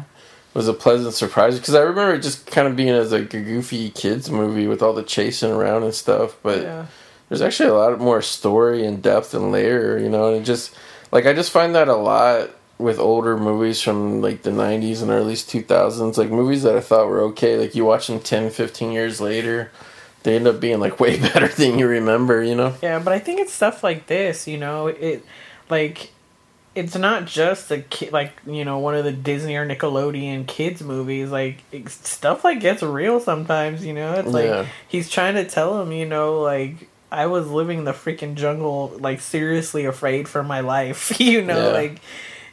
was 0.54 0.68
a 0.68 0.72
pleasant 0.74 1.14
surprise 1.14 1.58
because 1.58 1.74
I 1.74 1.80
remember 1.80 2.14
it 2.14 2.22
just 2.22 2.46
kind 2.46 2.66
of 2.68 2.76
being 2.76 2.90
as 2.90 3.12
like 3.12 3.34
a 3.34 3.40
goofy 3.40 3.90
kids 3.90 4.30
movie 4.30 4.66
with 4.66 4.82
all 4.82 4.92
the 4.92 5.02
chasing 5.02 5.50
around 5.52 5.82
and 5.82 5.94
stuff. 5.94 6.36
But 6.42 6.62
Yeah. 6.62 6.86
there's 7.28 7.42
actually 7.42 7.70
a 7.70 7.74
lot 7.74 7.98
more 8.00 8.22
story 8.22 8.84
and 8.86 9.02
depth 9.02 9.34
and 9.34 9.50
layer, 9.50 9.98
you 9.98 10.08
know, 10.08 10.28
and 10.28 10.36
it 10.42 10.44
just 10.44 10.74
like 11.12 11.26
I 11.26 11.32
just 11.32 11.50
find 11.50 11.74
that 11.74 11.88
a 11.88 11.96
lot 11.96 12.50
with 12.78 12.98
older 12.98 13.36
movies 13.36 13.80
from 13.80 14.20
like 14.20 14.42
the 14.42 14.50
90s 14.50 15.00
and 15.02 15.10
early 15.10 15.34
2000s, 15.34 16.16
like 16.16 16.30
movies 16.30 16.62
that 16.64 16.76
I 16.76 16.80
thought 16.80 17.08
were 17.08 17.20
okay, 17.22 17.56
like 17.56 17.74
you 17.74 17.84
watch 17.84 18.06
them 18.08 18.18
10, 18.20 18.50
15 18.50 18.90
years 18.92 19.20
later, 19.20 19.70
they 20.24 20.36
end 20.36 20.46
up 20.48 20.58
being 20.60 20.80
like 20.80 20.98
way 21.04 21.18
better 21.18 21.48
than 21.48 21.78
you 21.78 21.86
remember, 21.86 22.42
you 22.42 22.54
know? 22.54 22.74
Yeah, 22.82 22.98
but 22.98 23.12
I 23.12 23.18
think 23.18 23.40
it's 23.40 23.52
stuff 23.52 23.82
like 23.84 24.06
this, 24.08 24.46
you 24.48 24.58
know, 24.58 24.88
it 24.88 25.24
like 25.70 26.10
it's 26.74 26.96
not 26.96 27.26
just 27.26 27.70
a 27.70 27.78
kid 27.82 28.12
like 28.12 28.32
you 28.46 28.64
know 28.64 28.78
one 28.78 28.94
of 28.94 29.04
the 29.04 29.12
Disney 29.12 29.56
or 29.56 29.66
Nickelodeon 29.66 30.46
kids 30.46 30.82
movies. 30.82 31.30
Like 31.30 31.58
stuff 31.88 32.44
like 32.44 32.60
gets 32.60 32.82
real 32.82 33.20
sometimes, 33.20 33.84
you 33.84 33.92
know. 33.92 34.14
It's 34.14 34.32
like 34.32 34.44
Yeah. 34.46 34.66
he's 34.88 35.08
trying 35.10 35.34
to 35.34 35.44
tell 35.44 35.80
him, 35.80 35.92
you 35.92 36.06
know, 36.06 36.40
like 36.40 36.88
I 37.12 37.26
was 37.26 37.48
living 37.48 37.78
in 37.78 37.84
the 37.84 37.92
freaking 37.92 38.34
jungle, 38.34 38.92
like 38.98 39.20
seriously 39.20 39.84
afraid 39.84 40.28
for 40.28 40.42
my 40.42 40.60
life, 40.60 41.18
you 41.20 41.42
know, 41.42 41.66
Yeah. 41.68 41.72
like. 41.72 42.00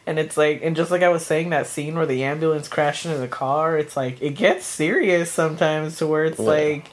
And 0.08 0.18
it's 0.18 0.36
like, 0.36 0.62
and 0.64 0.76
just 0.76 0.90
like 0.90 1.04
I 1.04 1.10
was 1.10 1.24
saying, 1.24 1.52
that 1.52 1.68
scene 1.68 1.96
where 1.96 2.08
the 2.08 2.24
ambulance 2.24 2.68
crashed 2.68 3.06
into 3.06 3.20
the 3.20 3.28
car, 3.28 3.78
it's 3.78 3.96
like 3.96 4.20
it 4.20 4.32
gets 4.32 4.66
serious 4.66 5.32
sometimes 5.32 5.98
to 5.98 6.08
where 6.08 6.26
it's 6.26 6.40
Yeah. 6.40 6.46
like, 6.46 6.88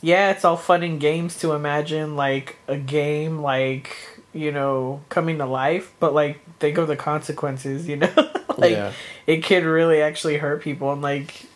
yeah, 0.00 0.30
it's 0.30 0.44
all 0.44 0.56
fun 0.56 0.84
and 0.84 1.00
games 1.00 1.36
to 1.40 1.52
imagine 1.52 2.14
like 2.14 2.56
a 2.68 2.76
game 2.76 3.40
like 3.42 3.96
you 4.34 4.52
know 4.52 5.00
coming 5.08 5.38
to 5.38 5.46
life, 5.46 5.92
but 6.00 6.12
like 6.12 6.40
think 6.58 6.76
of 6.78 6.88
the 6.88 6.96
consequences, 6.96 7.88
you 7.88 7.96
know, 7.96 8.12
like 8.58 8.72
Yeah. 8.72 8.92
it 9.26 9.44
could 9.44 9.64
really 9.64 10.02
actually 10.02 10.36
hurt 10.38 10.62
people, 10.62 10.92
and 10.92 11.00
like 11.02 11.46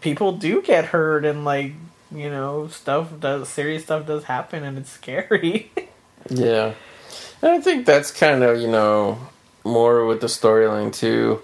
people 0.00 0.32
do 0.32 0.62
get 0.62 0.86
hurt, 0.86 1.24
and 1.24 1.44
like 1.44 1.72
you 2.14 2.30
know 2.30 2.68
stuff 2.68 3.08
does 3.20 3.48
serious 3.48 3.82
stuff 3.84 4.06
does 4.06 4.24
happen, 4.24 4.62
and 4.64 4.78
it's 4.78 4.90
scary. 4.90 5.70
Yeah. 6.30 6.72
And 7.42 7.52
I 7.52 7.60
think 7.60 7.84
that's 7.84 8.10
kind 8.10 8.42
of, 8.42 8.58
you 8.58 8.66
know, 8.68 9.18
more 9.62 10.06
with 10.06 10.22
the 10.22 10.26
storyline 10.26 10.90
too, 10.90 11.42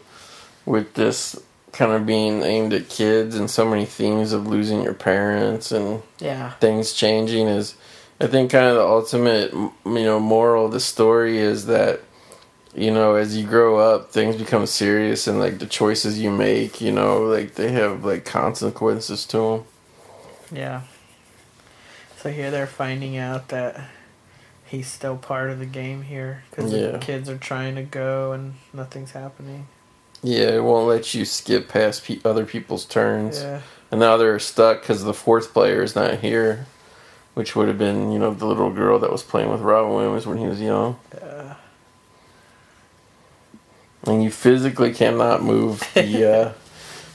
with 0.65 0.95
this 0.95 1.39
kind 1.73 1.93
of 1.93 2.07
being 2.07 2.43
aimed 2.43 2.73
at 2.73 2.89
kids 2.89 3.37
and 3.37 3.51
so 3.51 3.69
many 3.69 3.85
themes 3.85 4.33
of 4.33 4.47
losing 4.47 4.83
your 4.83 4.95
parents 4.95 5.71
and 5.71 6.03
yeah, 6.19 6.53
things 6.61 6.95
changing 6.95 7.47
is 7.47 7.75
I 8.21 8.27
think 8.27 8.51
kind 8.51 8.67
of 8.67 8.75
the 8.77 8.85
ultimate 8.87 9.53
you 9.53 9.73
know 9.85 10.21
moral 10.21 10.67
of 10.67 10.73
the 10.73 10.81
story 10.81 11.39
is 11.39 11.67
that 11.67 12.01
you 12.75 12.91
know 12.91 13.15
as 13.15 13.37
you 13.37 13.47
grow 13.47 13.79
up 13.79 14.11
things 14.11 14.37
become 14.37 14.67
serious 14.67 15.27
and 15.27 15.41
like 15.41 15.59
the 15.59 15.67
choices 15.67 16.19
you 16.21 16.31
make 16.31 16.81
you 16.81 16.93
know 16.93 17.23
like 17.23 17.55
they 17.55 17.73
have 17.73 18.05
like 18.05 18.25
consequences 18.25 19.25
to 19.27 19.37
them 19.39 19.65
yeah. 20.53 20.83
So 22.19 22.31
here 22.31 22.51
they're 22.51 22.67
finding 22.67 23.17
out 23.17 23.49
that 23.49 23.81
he's 24.67 24.89
still 24.89 25.17
part 25.17 25.49
of 25.51 25.59
the 25.59 25.65
game 25.67 26.03
here 26.03 26.43
because 26.51 26.73
Yeah. 26.73 26.89
the 26.89 26.99
kids 26.99 27.29
are 27.31 27.39
trying 27.39 27.77
to 27.77 27.83
go 27.83 28.33
and 28.33 28.55
nothing's 28.73 29.13
happening. 29.13 29.67
yeah 30.23 30.51
it 30.51 30.63
won't 30.65 30.87
let 30.89 31.15
you 31.15 31.25
skip 31.25 31.69
past 31.69 32.05
pe- 32.05 32.21
other 32.25 32.45
people's 32.45 32.85
turns 32.85 33.41
Yeah. 33.43 33.61
and 33.91 34.01
now 34.01 34.17
they're 34.17 34.39
stuck 34.39 34.83
because 34.83 35.03
the 35.05 35.15
fourth 35.15 35.53
player 35.55 35.83
is 35.83 35.95
not 35.97 36.19
here 36.19 36.67
which 37.35 37.55
would 37.57 37.69
have 37.69 37.79
been 37.79 38.13
you 38.13 38.19
know 38.19 38.33
the 38.35 38.47
little 38.47 38.71
girl 38.73 38.99
that 38.99 39.11
was 39.11 39.23
playing 39.23 39.51
with 39.51 39.61
Robin 39.61 39.95
Williams 39.95 40.27
when 40.27 40.39
he 40.39 40.47
was 40.47 40.61
young 40.61 40.99
Uh, 41.21 41.55
and 44.07 44.23
you 44.25 44.31
physically 44.31 44.93
cannot 44.95 45.43
move 45.43 45.87
the 45.95 46.33
uh, 46.33 46.53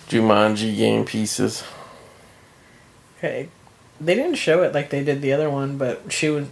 Jumanji 0.08 0.76
game 0.76 1.06
pieces 1.06 1.64
Okay, 3.18 3.50
they 4.00 4.14
didn't 4.14 4.36
show 4.36 4.62
it 4.64 4.74
like 4.74 4.90
they 4.90 5.04
did 5.04 5.22
the 5.22 5.34
other 5.34 5.50
one, 5.50 5.78
but 5.78 6.12
she 6.12 6.30
was 6.30 6.48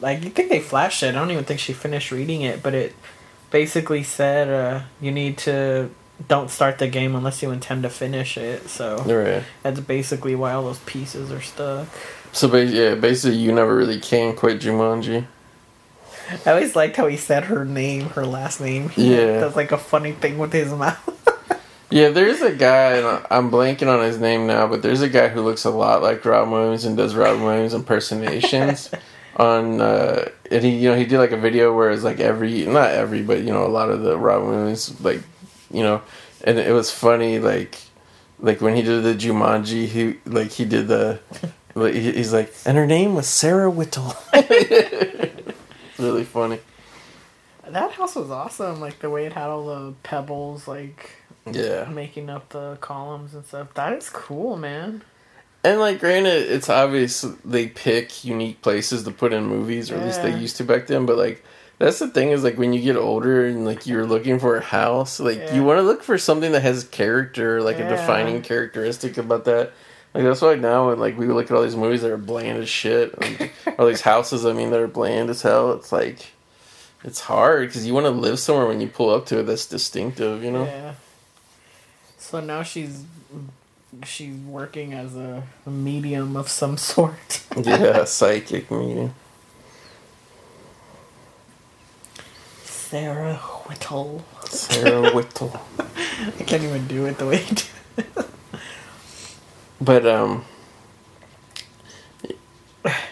like, 0.00 0.24
you 0.24 0.30
think 0.30 0.50
they 0.50 0.60
flashed 0.60 1.02
it? 1.02 1.10
I 1.10 1.12
don't 1.12 1.30
even 1.30 1.44
think 1.44 1.60
she 1.60 1.72
finished 1.72 2.10
reading 2.10 2.42
it, 2.42 2.62
but 2.62 2.74
it 2.74 2.94
basically 3.50 4.02
said 4.02 4.48
uh, 4.48 4.84
you 5.00 5.12
need 5.12 5.38
to 5.38 5.90
don't 6.28 6.50
start 6.50 6.78
the 6.78 6.86
game 6.86 7.14
unless 7.14 7.42
you 7.42 7.50
intend 7.50 7.82
to 7.84 7.88
finish 7.88 8.36
it. 8.36 8.68
So 8.68 8.98
right 9.04 9.44
that's 9.62 9.80
basically 9.80 10.34
why 10.34 10.52
all 10.52 10.64
those 10.64 10.80
pieces 10.80 11.30
are 11.32 11.40
stuck. 11.40 11.88
So 12.32 12.48
ba- 12.48 12.64
yeah, 12.64 12.94
basically, 12.94 13.38
you 13.38 13.52
never 13.52 13.74
really 13.74 14.00
can 14.00 14.34
quit 14.36 14.60
Jumanji. 14.60 15.26
I 16.46 16.50
always 16.50 16.76
liked 16.76 16.96
how 16.96 17.08
he 17.08 17.16
said 17.16 17.44
her 17.44 17.64
name, 17.64 18.10
her 18.10 18.24
last 18.24 18.60
name. 18.60 18.88
He 18.90 19.14
Yeah. 19.16 19.40
does 19.40 19.56
like 19.56 19.72
a 19.72 19.78
funny 19.78 20.12
thing 20.12 20.38
with 20.38 20.52
his 20.52 20.72
mouth. 20.72 21.16
Yeah, 21.90 22.10
there's 22.10 22.40
a 22.40 22.52
guy, 22.52 22.92
and 22.98 23.26
I'm 23.32 23.50
blanking 23.50 23.88
on 23.88 24.04
his 24.04 24.18
name 24.18 24.46
now, 24.46 24.68
but 24.68 24.80
there's 24.80 25.02
a 25.02 25.08
guy 25.08 25.26
who 25.28 25.40
looks 25.40 25.64
a 25.64 25.70
lot 25.70 26.02
like 26.02 26.24
Robin 26.24 26.52
Williams 26.52 26.84
and 26.84 26.96
does 26.96 27.16
Robin 27.16 27.42
Williams 27.42 27.74
impersonations. 27.74 28.90
on 29.36 29.80
uh, 29.80 30.28
and 30.50 30.64
he 30.64 30.70
you 30.70 30.88
know 30.90 30.96
he 30.96 31.06
did 31.06 31.18
like 31.18 31.30
a 31.30 31.36
video 31.36 31.74
where 31.74 31.90
it's 31.90 32.02
like 32.02 32.18
every 32.20 32.66
not 32.66 32.90
every 32.90 33.22
but 33.22 33.38
you 33.38 33.52
know 33.52 33.64
a 33.64 33.68
lot 33.68 33.88
of 33.88 34.02
the 34.02 34.18
Robin 34.18 34.48
Williams 34.50 35.00
like 35.00 35.22
you 35.70 35.82
know 35.84 36.02
and 36.44 36.58
it 36.58 36.72
was 36.74 36.90
funny 36.90 37.38
like 37.38 37.78
like 38.40 38.60
when 38.60 38.74
he 38.74 38.82
did 38.82 39.02
the 39.04 39.14
Jumanji 39.14 39.86
he 39.86 40.16
like 40.26 40.50
he 40.50 40.64
did 40.64 40.88
the 40.88 41.20
he- 41.76 42.12
he's 42.12 42.32
like 42.32 42.52
and 42.66 42.76
her 42.76 42.86
name 42.86 43.14
was 43.14 43.26
Sarah 43.28 43.70
Whittle. 43.70 44.14
it's 44.32 45.52
really 45.98 46.24
funny. 46.24 46.60
that 47.68 47.92
house 47.92 48.16
was 48.16 48.30
awesome. 48.30 48.80
Like 48.80 48.98
the 49.00 49.10
way 49.10 49.26
it 49.26 49.32
had 49.32 49.48
all 49.48 49.66
the 49.66 49.94
pebbles, 50.02 50.66
like 50.66 51.10
Yeah. 51.50 51.84
making 51.84 52.28
up 52.30 52.48
the 52.50 52.76
columns 52.80 53.34
and 53.34 53.44
stuff. 53.46 53.74
That 53.74 53.92
is 53.92 54.10
cool, 54.10 54.56
man. 54.56 55.02
And 55.62 55.78
like, 55.78 56.00
granted, 56.00 56.50
it's 56.50 56.70
obvious 56.70 57.20
they 57.44 57.66
pick 57.68 58.24
unique 58.24 58.62
places 58.62 59.02
to 59.04 59.10
put 59.10 59.32
in 59.34 59.44
movies, 59.44 59.90
or 59.90 59.96
at 59.96 60.06
least 60.06 60.22
they 60.22 60.34
used 60.36 60.56
to 60.56 60.64
back 60.64 60.86
then. 60.86 61.04
But 61.04 61.18
like, 61.18 61.44
that's 61.78 61.98
the 61.98 62.08
thing 62.08 62.30
is 62.30 62.42
like 62.42 62.56
when 62.58 62.72
you 62.72 62.80
get 62.80 62.96
older 62.96 63.44
and 63.46 63.64
like 63.66 63.86
you're 63.86 64.06
looking 64.06 64.38
for 64.38 64.56
a 64.56 64.62
house, 64.62 65.20
like 65.20 65.36
Yeah. 65.38 65.54
you 65.54 65.62
want 65.62 65.76
to 65.78 65.82
look 65.82 66.02
for 66.02 66.16
something 66.18 66.52
that 66.52 66.62
has 66.62 66.84
character, 66.84 67.62
like 67.62 67.78
Yeah. 67.78 67.86
a 67.88 67.90
defining 67.90 68.40
characteristic 68.42 69.18
about 69.18 69.44
that. 69.44 69.72
Like 70.12 70.24
that's 70.24 70.40
why 70.40 70.56
now 70.56 70.92
like 70.94 71.16
we 71.16 71.26
look 71.26 71.50
at 71.50 71.56
all 71.56 71.62
these 71.62 71.76
movies 71.76 72.02
that 72.02 72.10
are 72.10 72.16
bland 72.16 72.58
as 72.58 72.68
shit, 72.68 73.14
all 73.78 73.86
these 73.88 74.00
houses, 74.00 74.44
I 74.44 74.52
mean, 74.52 74.70
that 74.70 74.80
are 74.80 74.88
bland 74.88 75.30
as 75.30 75.42
hell. 75.42 75.72
It's 75.72 75.92
like 75.92 76.32
it's 77.04 77.20
hard 77.20 77.68
because 77.68 77.86
you 77.86 77.94
want 77.94 78.06
to 78.06 78.10
live 78.10 78.38
somewhere 78.38 78.66
when 78.66 78.80
you 78.80 78.88
pull 78.88 79.10
up 79.10 79.26
to 79.26 79.40
it 79.40 79.44
that's 79.44 79.66
distinctive, 79.66 80.42
you 80.42 80.50
know. 80.50 80.64
Yeah. 80.64 80.94
So 82.18 82.40
now 82.40 82.62
she's 82.62 83.04
she's 84.04 84.36
working 84.36 84.92
as 84.94 85.16
a, 85.16 85.42
a 85.66 85.70
medium 85.70 86.36
of 86.36 86.48
some 86.48 86.76
sort. 86.76 87.44
Yeah, 87.56 88.04
psychic 88.04 88.70
medium. 88.70 89.14
Sarah 92.64 93.34
Whittle. 93.34 94.24
Sarah 94.46 95.12
Whittle. 95.12 95.60
I 95.78 96.44
can't 96.44 96.62
even 96.62 96.86
do 96.86 97.06
it 97.06 97.18
the 97.18 97.26
way 97.26 97.44
you 97.44 97.54
do. 97.54 98.24
But 99.80 100.06
um 100.06 100.44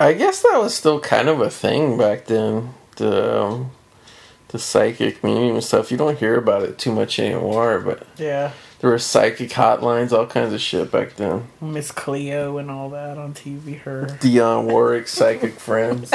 I 0.01 0.13
guess 0.15 0.43
that 0.43 0.59
was 0.59 0.75
still 0.75 0.99
kind 1.01 1.29
of 1.29 1.41
a 1.41 1.51
thing 1.51 1.99
back 1.99 2.27
then. 2.27 2.75
The 2.97 3.43
um, 3.43 3.71
the 4.49 4.59
psychic 4.59 5.23
medium 5.23 5.61
stuff. 5.61 5.91
You 5.91 5.99
don't 5.99 6.19
hear 6.19 6.37
about 6.37 6.63
it 6.63 6.79
too 6.79 6.91
much 6.93 7.19
anymore, 7.19 7.81
but 7.81 8.07
Yeah. 8.17 8.53
there 8.81 8.91
were 8.91 8.99
psychic 8.99 9.51
hotlines, 9.51 10.11
all 10.13 10.27
kinds 10.27 10.55
of 10.55 10.61
shit 10.63 10.91
back 10.91 11.17
then. 11.17 11.49
Miss 11.61 11.91
Cleo 11.93 12.57
and 12.57 12.71
all 12.71 12.89
that 12.91 13.19
on 13.19 13.35
TV. 13.35 13.79
Her. 13.81 14.07
Dionne 14.21 14.65
Warwick, 14.65 15.07
psychic 15.07 15.61
friends. 15.61 16.13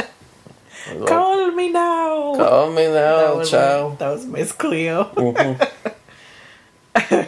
Call 1.05 1.51
me 1.51 1.69
now. 1.69 2.33
Call 2.35 2.71
me 2.71 2.87
that 2.87 3.27
now, 3.27 3.35
was 3.37 3.51
child. 3.51 3.99
That 3.99 4.09
was 4.09 4.25
Miss 4.25 4.51
Cleo. 4.51 5.03
Mhm. 5.15 5.69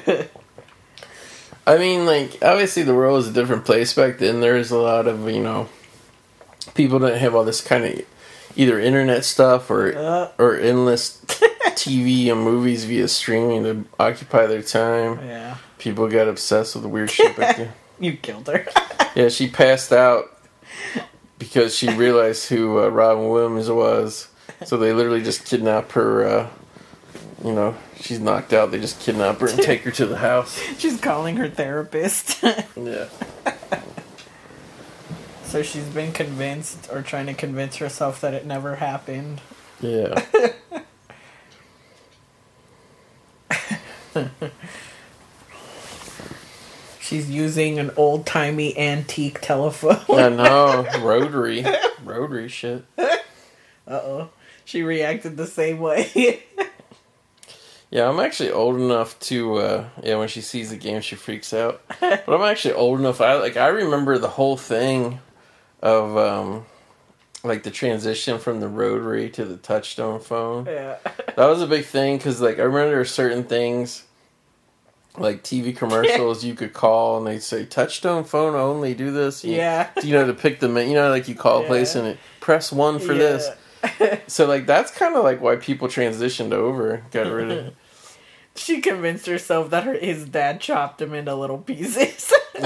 I 1.68 1.78
mean, 1.78 2.06
like 2.06 2.38
obviously 2.42 2.84
the 2.84 2.94
world 2.96 3.20
is 3.24 3.30
a 3.30 3.34
different 3.34 3.66
place 3.66 3.94
back 3.94 4.18
then. 4.20 4.40
There's 4.42 4.72
a 4.72 4.78
lot 4.78 5.08
of 5.08 5.30
you 5.30 5.42
know 5.42 5.68
people 6.74 7.00
didn't 7.00 7.20
have 7.20 7.36
all 7.36 7.44
this 7.44 7.62
kind 7.62 7.86
of 7.86 8.06
either 8.56 8.80
internet 8.80 9.26
stuff 9.26 9.70
or 9.72 9.96
Uh. 9.98 10.30
or 10.38 10.56
endless 10.58 11.22
TV 11.76 12.32
and 12.32 12.42
movies 12.42 12.86
via 12.86 13.08
streaming 13.08 13.64
to 13.64 13.86
occupy 14.00 14.46
their 14.46 14.62
time. 14.62 15.20
Yeah. 15.26 15.58
People 15.78 16.08
got 16.08 16.28
obsessed 16.28 16.74
with 16.76 16.84
the 16.84 16.90
weird 16.90 17.10
shit 17.12 17.36
back 17.36 17.58
then. 17.58 17.72
You 18.00 18.14
killed 18.18 18.48
her. 18.48 18.66
Yeah, 19.16 19.30
she 19.30 19.48
passed 19.50 19.94
out 19.94 20.26
because 21.40 21.74
she 21.74 21.90
realized 21.90 22.50
who 22.50 22.80
uh, 22.84 22.90
Robin 22.90 23.30
Williams 23.30 23.70
was. 23.72 24.28
So 24.66 24.76
they 24.76 24.92
literally 24.92 25.24
just 25.24 25.46
kidnapped 25.46 25.94
her. 25.94 26.28
Uh, 26.28 26.48
you 27.46 27.54
know, 27.54 27.76
she's 28.02 28.20
knocked 28.20 28.52
out. 28.54 28.72
They 28.72 28.80
just 28.80 29.00
kidnap 29.00 29.40
her 29.40 29.48
and 29.48 29.62
take 29.62 29.84
her 29.84 29.92
to 29.92 30.08
the 30.08 30.18
house. 30.18 30.60
She's 30.80 31.00
calling 31.00 31.36
her 31.38 31.48
therapist. 31.48 32.44
Yeah. 32.76 33.08
so 35.44 35.62
she's 35.64 35.86
been 35.86 36.12
convinced 36.12 36.90
or 36.92 37.02
trying 37.02 37.28
to 37.28 37.34
convince 37.34 37.78
herself 37.78 38.20
that 38.22 38.34
it 38.34 38.46
never 38.46 38.76
happened. 38.76 39.40
Yeah. 39.80 40.24
She's 47.00 47.30
using 47.30 47.80
an 47.80 47.92
old 47.96 48.26
timey 48.26 48.78
antique 48.78 49.40
telephone. 49.42 50.20
I 50.20 50.30
know. 50.30 50.86
Rotary. 51.02 51.66
Rotary 52.04 52.50
shit. 52.50 52.84
Uh 52.98 53.10
oh. 53.88 54.30
She 54.66 54.84
reacted 54.84 55.38
the 55.38 55.48
same 55.48 55.80
way. 55.80 56.44
Yeah, 57.96 58.10
I'm 58.10 58.20
actually 58.20 58.52
old 58.52 58.76
enough 58.76 59.18
to 59.32 59.56
uh 59.56 59.86
yeah, 60.04 60.18
when 60.18 60.28
she 60.28 60.42
sees 60.42 60.70
the 60.70 60.76
game 60.78 61.00
she 61.02 61.16
freaks 61.16 61.54
out. 61.54 61.82
But 62.02 62.28
I'm 62.28 62.42
actually 62.42 62.74
old 62.74 63.00
enough 63.00 63.22
I 63.22 63.36
like 63.36 63.56
I 63.58 63.68
remember 63.68 64.18
the 64.18 64.28
whole 64.40 64.58
thing 64.58 65.20
of 65.82 66.18
um 66.18 66.66
like 67.44 67.64
the 67.64 67.72
transition 67.72 68.40
from 68.40 68.60
the 68.60 68.68
rotary 68.68 69.30
to 69.30 69.46
the 69.46 69.56
touchstone 69.58 70.20
phone. 70.20 70.66
yeah. 70.66 70.98
That 71.38 71.48
was 71.48 71.62
a 71.62 71.68
big 71.68 71.86
thing 71.86 72.20
cuz 72.20 72.42
like 72.42 72.60
I 72.60 72.64
remember 72.64 73.06
certain 73.06 73.44
things 73.46 74.04
like 75.18 75.44
TV 75.44 75.74
commercials 75.76 76.44
you 76.44 76.54
could 76.56 76.74
call 76.74 77.18
and 77.18 77.26
they'd 77.28 77.42
say 77.44 77.66
touchstone 77.66 78.26
phone 78.26 78.56
only 78.56 78.94
do 78.94 79.12
this. 79.12 79.44
You- 79.46 79.56
Yeah. 79.56 79.90
You 80.04 80.12
know 80.14 80.28
to 80.28 80.34
pick 80.34 80.60
the 80.60 80.68
you 80.68 80.94
know 80.96 81.10
like 81.10 81.30
you 81.30 81.36
call 81.36 81.62
a 81.64 81.66
place 81.68 81.96
and 81.96 82.08
it 82.08 82.18
press 82.42 82.72
1 82.74 83.00
for 83.00 83.14
this. 83.14 83.50
So 84.28 84.48
like 84.48 84.66
that's 84.66 84.92
kind 84.92 85.16
of 85.16 85.24
like 85.24 85.40
why 85.42 85.56
people 85.56 85.88
transitioned 85.88 86.52
over, 86.54 87.04
got 87.12 87.32
rid 87.32 87.52
of 87.52 87.74
She 88.56 88.82
convinced 88.82 89.26
herself 89.28 89.70
that 89.72 89.84
her 89.84 89.94
his 89.94 90.26
dad 90.26 90.62
chopped 90.62 91.02
him 91.02 91.14
into 91.14 91.36
little 91.36 91.58
pieces. 91.58 92.32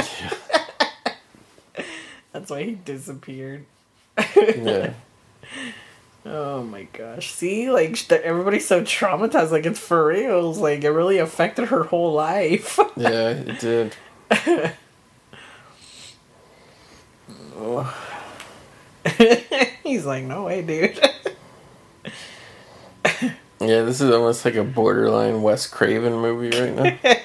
That's 2.31 2.51
why 2.51 2.63
he 2.63 2.75
disappeared. 2.75 3.65
Yeah. 4.35 4.93
Oh 6.25 6.63
my 6.63 6.83
gosh. 6.83 7.31
See, 7.31 7.71
like 7.71 8.11
everybody's 8.11 8.67
so 8.67 8.81
traumatized. 8.83 9.51
Like 9.51 9.65
it's 9.65 9.79
for 9.79 10.07
reals. 10.07 10.59
Like 10.59 10.83
it 10.83 10.91
really 10.91 11.17
affected 11.17 11.69
her 11.69 11.83
whole 11.83 12.13
life. 12.13 12.77
Yeah, 12.95 13.29
it 13.29 13.59
did. 13.59 13.95
He's 19.83 20.05
like, 20.05 20.23
no 20.25 20.45
way, 20.45 20.61
dude. 20.61 20.99
Yeah, 23.62 23.84
this 23.84 23.99
is 24.01 24.10
almost 24.12 24.45
like 24.45 24.55
a 24.55 24.64
borderline 24.64 25.41
Wes 25.41 25.68
Craven 25.68 26.14
movie 26.14 26.57
right 26.60 26.76
now. 27.03 27.16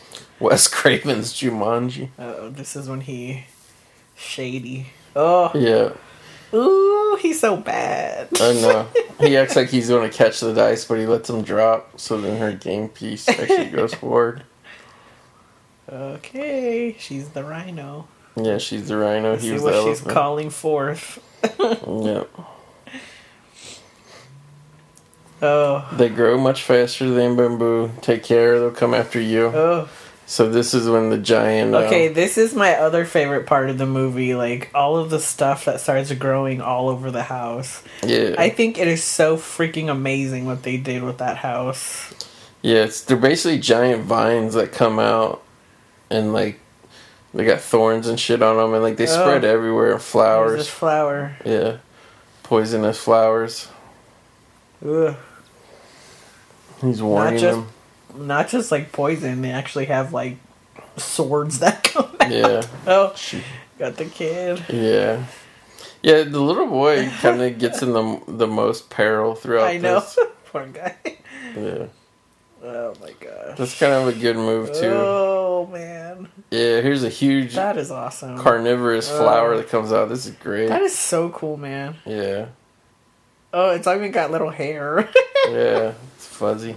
Wes 0.40 0.68
Craven's 0.68 1.32
Jumanji. 1.32 2.10
Oh, 2.18 2.50
this 2.50 2.76
is 2.76 2.88
when 2.88 3.00
he 3.00 3.44
shady. 4.16 4.88
Oh, 5.16 5.50
Yeah, 5.54 5.92
ooh, 6.56 7.16
he's 7.20 7.40
so 7.40 7.56
bad. 7.56 8.28
I 8.40 8.52
know. 8.54 8.86
He 9.18 9.36
acts 9.36 9.56
like 9.56 9.68
he's 9.68 9.88
going 9.88 10.08
to 10.08 10.16
catch 10.16 10.38
the 10.38 10.54
dice, 10.54 10.84
but 10.84 10.96
he 10.98 11.04
lets 11.06 11.26
them 11.26 11.42
drop, 11.42 11.98
so 11.98 12.20
then 12.20 12.38
her 12.38 12.52
game 12.52 12.88
piece 12.88 13.28
actually 13.28 13.66
goes 13.70 13.92
forward. 14.02 14.44
Okay, 15.90 16.94
she's 17.00 17.30
the 17.30 17.42
rhino. 17.42 18.06
Yeah, 18.36 18.58
she's 18.58 18.86
the 18.86 18.96
rhino. 18.96 19.34
He 19.34 19.48
See 19.48 19.52
was 19.54 19.62
what 19.62 19.72
she's 19.74 19.84
elephant. 19.86 20.10
calling 20.10 20.50
forth. 20.50 21.18
Yeah. 21.58 22.24
Oh, 25.40 25.86
They 25.96 26.08
grow 26.08 26.36
much 26.38 26.62
faster 26.62 27.08
than 27.10 27.36
bamboo. 27.36 27.90
Take 28.02 28.24
care, 28.24 28.58
they'll 28.58 28.70
come 28.70 28.94
after 28.94 29.20
you. 29.20 29.46
oh. 29.46 29.88
So 30.26 30.46
this 30.50 30.74
is 30.74 30.86
when 30.86 31.08
the 31.08 31.16
giant. 31.16 31.74
uh, 31.74 31.78
Okay, 31.78 32.08
this 32.08 32.36
is 32.36 32.54
my 32.54 32.74
other 32.74 33.06
favorite 33.06 33.46
part 33.46 33.70
of 33.70 33.78
the 33.78 33.86
movie. 33.86 34.34
Like 34.34 34.68
all 34.74 34.98
of 34.98 35.08
the 35.08 35.20
stuff 35.20 35.64
that 35.64 35.80
starts 35.80 36.12
growing 36.12 36.60
all 36.60 36.90
over 36.90 37.10
the 37.10 37.22
house. 37.22 37.82
yeah. 38.02 38.34
I 38.36 38.50
think 38.50 38.76
it 38.78 38.88
is 38.88 39.02
so 39.02 39.38
freaking 39.38 39.88
amazing 39.88 40.44
what 40.44 40.64
they 40.64 40.76
did 40.76 41.02
with 41.02 41.16
that 41.18 41.38
house. 41.38 42.12
Yeah, 42.60 42.84
it's 42.84 43.00
they're 43.02 43.16
basically 43.16 43.58
giant 43.58 44.02
vines 44.04 44.52
that 44.52 44.70
come 44.72 44.98
out, 44.98 45.42
and 46.10 46.34
like 46.34 46.60
they 47.32 47.46
got 47.46 47.60
thorns 47.62 48.06
and 48.06 48.20
shit 48.20 48.42
on 48.42 48.56
them, 48.58 48.74
and 48.74 48.82
like 48.82 48.98
they 48.98 49.04
Oh. 49.08 49.22
spread 49.22 49.44
everywhere. 49.46 49.98
Flowers, 49.98 50.58
this 50.58 50.68
flower. 50.68 51.36
yeah, 51.42 51.78
poisonous 52.42 52.98
flowers. 52.98 53.68
Ugh. 54.86 55.16
He's 56.80 57.02
warning 57.02 57.38
just- 57.38 57.56
them. 57.58 57.68
Not 58.26 58.48
just 58.48 58.72
like 58.72 58.90
poison, 58.90 59.42
they 59.42 59.50
actually 59.50 59.84
have 59.86 60.12
like 60.12 60.38
swords 60.96 61.58
that 61.60 61.84
come 61.84 62.10
out. 62.20 62.30
Yeah, 62.30 62.62
Oh, 62.86 63.12
she, 63.14 63.42
got 63.78 63.96
the 63.96 64.06
kid. 64.06 64.64
yeah, 64.70 65.24
yeah. 66.02 66.22
The 66.24 66.40
little 66.40 66.66
boy 66.66 67.08
kind 67.20 67.40
of 67.42 67.58
gets 67.58 67.82
in 67.82 67.92
the 67.92 68.20
the 68.26 68.46
most 68.46 68.90
peril 68.90 69.34
throughout. 69.34 69.68
I 69.68 69.76
know. 69.76 70.00
This. 70.00 70.18
Poor 70.46 70.66
guy. 70.66 70.96
Yeah, 71.54 71.86
Oh 72.64 72.94
my 73.00 73.12
gosh. 73.20 73.56
that's 73.58 73.78
kind 73.78 73.92
of 73.92 74.08
a 74.08 74.12
good 74.18 74.36
move 74.36 74.72
too. 74.72 74.90
Oh 74.90 75.68
man. 75.70 76.28
Yeah, 76.50 76.80
here's 76.80 77.04
a 77.04 77.10
huge 77.10 77.54
That 77.54 77.76
is 77.76 77.90
awesome. 77.90 78.38
carnivorous 78.38 79.10
Oh. 79.10 79.18
flower 79.22 79.56
that 79.58 79.68
comes 79.68 79.92
out. 79.92 80.08
This 80.08 80.24
is 80.26 80.32
great. 80.36 80.68
that 80.68 80.80
is 80.82 80.96
so 80.98 81.28
cool, 81.28 81.58
man. 81.58 81.96
yeah, 82.06 82.46
Oh, 83.52 83.70
it's 83.70 83.86
even 83.86 84.10
got 84.12 84.30
little 84.30 84.50
hair. 84.50 85.08
yeah, 85.52 85.92
it's 86.16 86.26
fuzzy. 86.26 86.76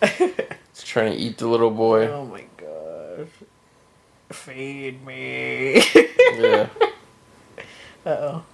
It's 0.00 0.82
trying 0.84 1.12
to 1.12 1.18
eat 1.18 1.38
the 1.38 1.48
little 1.48 1.70
boy. 1.70 2.06
oh 2.08 2.24
my 2.24 2.44
gosh. 2.56 3.28
Feed 4.30 5.04
me. 5.04 5.82
Yeah. 6.36 6.68
Uh 8.06 8.10
oh. 8.10 8.44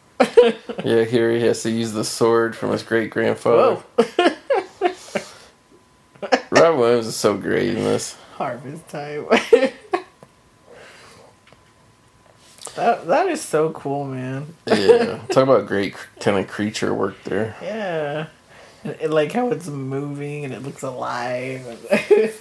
Yeah, 0.84 1.04
here 1.04 1.30
he 1.32 1.42
has 1.42 1.62
to 1.64 1.70
use 1.70 1.92
the 1.92 2.04
sword 2.04 2.56
from 2.56 2.70
his 2.70 2.82
great 2.82 3.10
grandfather. 3.10 3.82
Rob 6.50 6.78
Williams 6.78 7.06
is 7.06 7.16
so 7.16 7.36
great 7.36 7.68
in 7.70 7.84
this. 7.84 8.16
Harvest 8.36 8.88
time. 8.88 9.26
that 12.76 13.06
that 13.06 13.28
is 13.28 13.42
so 13.42 13.70
cool, 13.70 14.04
man. 14.06 14.54
Yeah. 14.66 15.18
Talk 15.28 15.44
about 15.44 15.66
great 15.66 15.94
kind 16.20 16.38
of 16.38 16.48
creature 16.48 16.94
work 16.94 17.22
there. 17.24 17.56
Yeah. 17.62 18.26
Like 19.06 19.32
how 19.32 19.50
it's 19.50 19.68
moving 19.68 20.44
and 20.44 20.52
it 20.54 20.62
looks 20.62 20.82
alive. 20.82 22.40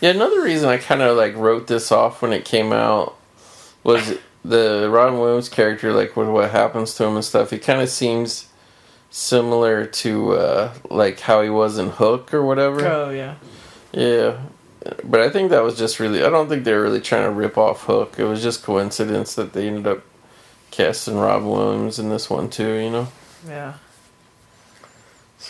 Yeah, 0.00 0.10
another 0.10 0.42
reason 0.42 0.68
I 0.68 0.76
kind 0.76 1.00
of 1.00 1.16
like 1.16 1.34
wrote 1.34 1.66
this 1.66 1.90
off 1.90 2.20
when 2.20 2.34
it 2.34 2.44
came 2.44 2.74
out 2.74 3.16
was 3.84 4.18
the 4.44 4.90
Robin 4.90 5.18
Williams 5.18 5.48
character, 5.48 5.94
like 5.94 6.14
with 6.14 6.28
what 6.28 6.50
happens 6.50 6.94
to 6.96 7.04
him 7.04 7.14
and 7.14 7.24
stuff. 7.24 7.48
He 7.50 7.58
kind 7.58 7.80
of 7.80 7.88
seems 7.88 8.48
similar 9.10 9.86
to 9.86 10.32
uh, 10.32 10.74
like 10.90 11.20
how 11.20 11.40
he 11.40 11.48
was 11.48 11.78
in 11.78 11.88
Hook 11.88 12.34
or 12.34 12.44
whatever. 12.44 12.86
oh 12.86 13.08
yeah. 13.10 13.36
Yeah. 13.92 14.38
But 15.02 15.20
I 15.20 15.30
think 15.30 15.48
that 15.50 15.62
was 15.62 15.78
just 15.78 15.98
really. 15.98 16.22
I 16.22 16.28
don't 16.28 16.50
think 16.50 16.64
they 16.64 16.74
were 16.74 16.82
really 16.82 17.00
trying 17.00 17.24
to 17.24 17.30
rip 17.30 17.56
off 17.56 17.84
Hook. 17.84 18.16
It 18.18 18.24
was 18.24 18.42
just 18.42 18.62
coincidence 18.62 19.34
that 19.36 19.54
they 19.54 19.66
ended 19.68 19.86
up 19.86 20.02
casting 20.70 21.16
Rob 21.16 21.44
Williams 21.44 21.98
in 21.98 22.10
this 22.10 22.28
one 22.28 22.50
too. 22.50 22.74
You 22.74 22.90
know. 22.90 23.08
Yeah. 23.48 23.74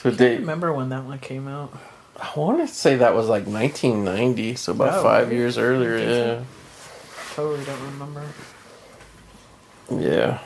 So 0.03 0.11
I 0.11 0.13
they. 0.13 0.37
remember 0.37 0.73
when 0.73 0.89
that 0.91 1.05
one 1.05 1.19
came 1.19 1.49
out. 1.49 1.73
I 2.21 2.31
want 2.39 2.61
to 2.61 2.73
say 2.73 2.97
that 2.97 3.15
was 3.15 3.29
like 3.29 3.47
1990, 3.47 4.55
so 4.57 4.73
about 4.73 4.99
Oh, 4.99 5.03
five 5.03 5.27
really? 5.29 5.37
years 5.41 5.59
earlier. 5.59 5.99
Yeah. 5.99 6.45
Totally 7.35 7.65
don't 7.65 7.81
remember. 7.93 8.23
Yeah. 9.91 10.39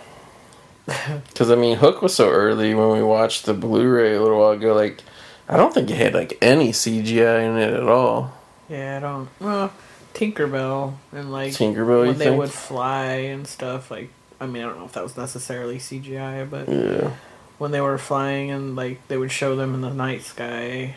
Because 1.28 1.51
I 1.51 1.55
mean, 1.55 1.76
Hook 1.76 2.01
was 2.01 2.14
so 2.14 2.30
early 2.30 2.74
when 2.74 2.90
we 2.90 3.03
watched 3.03 3.44
the 3.44 3.53
Blu-ray 3.55 4.14
a 4.14 4.22
little 4.22 4.38
while 4.40 4.53
ago. 4.53 4.74
Like, 4.74 5.03
I 5.49 5.57
don't 5.59 5.72
think 5.74 5.90
it 5.90 5.96
had 5.96 6.14
like 6.14 6.38
any 6.40 6.72
CGI 6.72 7.44
in 7.49 7.57
it 7.59 7.74
at 7.74 7.82
all. 7.86 8.32
Yeah, 8.70 8.96
I 8.96 9.01
don't. 9.01 9.28
Well, 9.38 9.72
Tinkerbell 10.14 10.94
and 11.12 11.30
like 11.30 11.53
Tinkerbell, 11.53 12.03
you 12.03 12.07
when 12.09 12.18
they 12.18 12.24
think? 12.26 12.38
would 12.38 12.51
fly 12.51 13.05
and 13.05 13.46
stuff. 13.46 13.90
Like, 13.90 14.11
I 14.40 14.46
mean, 14.46 14.62
I 14.62 14.66
don't 14.66 14.78
know 14.78 14.86
if 14.86 14.92
that 14.92 15.03
was 15.03 15.16
necessarily 15.16 15.76
CGI, 15.78 16.49
but 16.49 16.68
Yeah. 16.68 17.11
When 17.59 17.71
they 17.73 17.81
were 17.81 17.99
flying 17.99 18.51
and 18.51 18.75
like 18.77 19.07
they 19.09 19.17
would 19.17 19.33
show 19.33 19.57
them 19.57 19.75
in 19.75 19.81
the 19.81 19.93
night 19.93 20.23
sky. 20.23 20.95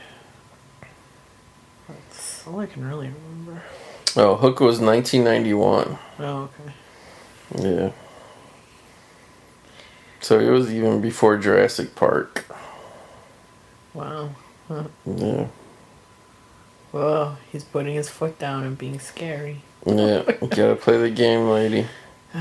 That's 1.88 2.48
all 2.48 2.60
I 2.60 2.66
can 2.68 2.88
really 2.88 3.10
remember. 3.10 3.64
Oh, 4.16 4.36
Hook 4.36 4.60
was 4.60 4.80
1991. 4.80 5.98
Oh, 6.20 6.50
okay. 7.58 7.70
Yeah. 7.70 7.92
So 10.20 10.40
it 10.40 10.50
was 10.50 10.72
even 10.72 11.02
before 11.02 11.38
Jurassic 11.38 11.96
Park. 11.96 12.46
Wow. 13.94 14.30
Yeah. 15.06 15.48
Well, 16.94 17.38
he's 17.52 17.64
putting 17.66 17.94
his 17.96 18.08
foot 18.10 18.38
down 18.40 18.64
and 18.64 18.78
being 18.78 19.00
scary. 19.00 19.62
Yeah. 19.86 20.22
Gotta 20.40 20.76
play 20.76 20.98
the 20.98 21.10
game, 21.10 21.50
lady. 21.50 21.88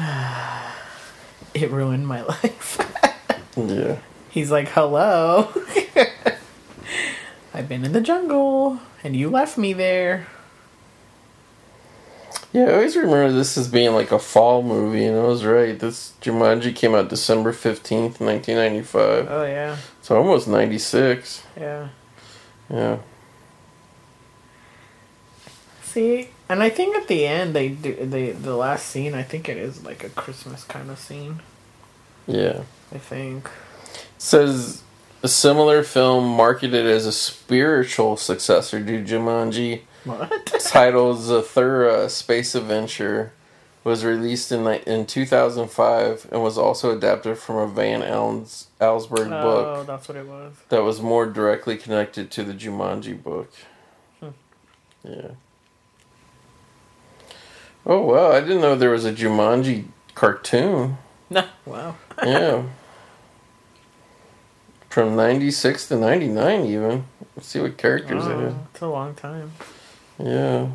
It 1.53 1.71
ruined 1.73 2.07
my 2.07 2.23
life. 2.35 2.79
Yeah. 3.57 3.99
He's 4.31 4.51
like, 4.51 4.69
hello. 4.69 5.49
I've 7.55 7.69
been 7.69 7.85
in 7.85 7.93
the 7.93 8.01
jungle 8.01 8.81
and 9.03 9.17
you 9.17 9.29
left 9.29 9.59
me 9.59 9.73
there. 9.73 10.27
Yeah, 12.53 12.65
I 12.65 12.73
always 12.75 12.97
remember 12.97 13.33
this 13.33 13.57
as 13.57 13.69
being 13.69 13.93
like 13.93 14.11
a 14.11 14.19
fall 14.19 14.63
movie, 14.63 15.05
and 15.05 15.17
I 15.17 15.23
was 15.23 15.45
right. 15.45 15.79
This 15.79 16.15
Jumanji 16.21 16.75
came 16.75 16.97
out 16.97 17.09
December 17.09 17.53
15th, 17.53 18.19
1995. 18.19 19.29
Oh, 19.31 19.45
yeah. 19.45 19.77
So 20.03 20.17
almost 20.17 20.49
96. 20.49 21.45
Yeah. 21.57 21.89
Yeah. 22.69 22.99
See, 25.83 26.31
and 26.49 26.63
I 26.63 26.71
think 26.71 26.97
at 26.97 27.09
the 27.09 27.27
end 27.27 27.55
they 27.55 27.69
do 27.69 27.97
they 28.01 28.31
the 28.31 28.55
last 28.55 28.87
scene. 28.87 29.15
I 29.15 29.25
think 29.25 29.49
it 29.49 29.57
is 29.57 29.85
like 29.85 30.05
a 30.05 30.09
Christmas 30.09 30.63
kind 30.63 30.89
of 30.89 31.01
scene. 31.01 31.41
Yeah. 32.29 32.63
I 32.93 32.99
think. 32.99 33.51
Says 34.23 34.83
a 35.23 35.29
similar 35.29 35.83
film 35.83 36.29
marketed 36.29 36.85
as 36.85 37.07
a 37.07 37.13
spiritual 37.13 38.19
successor 38.19 38.85
to 38.85 39.03
Jumanji, 39.03 39.81
What? 40.05 40.45
titled 40.67 41.21
Zathura 41.21 42.11
Space 42.11 42.55
Adventure, 42.55 43.33
was 43.83 44.05
released 44.05 44.53
in 44.53 44.67
in 44.67 45.07
2005 45.07 46.29
and 46.31 46.43
was 46.43 46.59
also 46.59 46.95
adapted 46.95 47.39
from 47.39 47.57
a 47.57 47.67
Van 47.67 48.03
Allens, 48.03 48.67
Allsburg 48.79 49.33
Oh, 49.33 49.43
book 49.43 49.87
that's 49.87 50.07
what 50.07 50.19
it 50.19 50.27
was. 50.27 50.53
that 50.69 50.83
was 50.83 51.01
more 51.01 51.25
directly 51.25 51.79
connected 51.79 52.31
to 52.33 52.45
the 52.45 52.53
Jumanji 52.53 53.21
book. 53.23 53.51
Hmm. 54.21 54.29
Yeah. 55.03 55.29
Oh 57.87 58.03
wow! 58.03 58.33
I 58.33 58.41
didn't 58.41 58.61
know 58.61 58.77
there 58.77 58.91
was 58.91 59.07
a 59.07 59.13
Jumanji 59.15 59.87
cartoon. 60.15 60.99
No. 61.33 61.45
Wow. 61.65 61.95
Yeah. 62.23 62.65
From 64.91 65.15
96 65.17 65.89
to 65.89 65.97
99 65.97 66.65
even. 66.67 67.05
Let's 67.37 67.49
see 67.49 67.61
what 67.61 67.79
characters 67.79 68.27
it 68.27 68.37
is. 68.39 68.55
It's 68.73 68.83
a 68.83 68.89
long 68.89 69.15
time. 69.15 69.53
Yeah. 70.19 70.69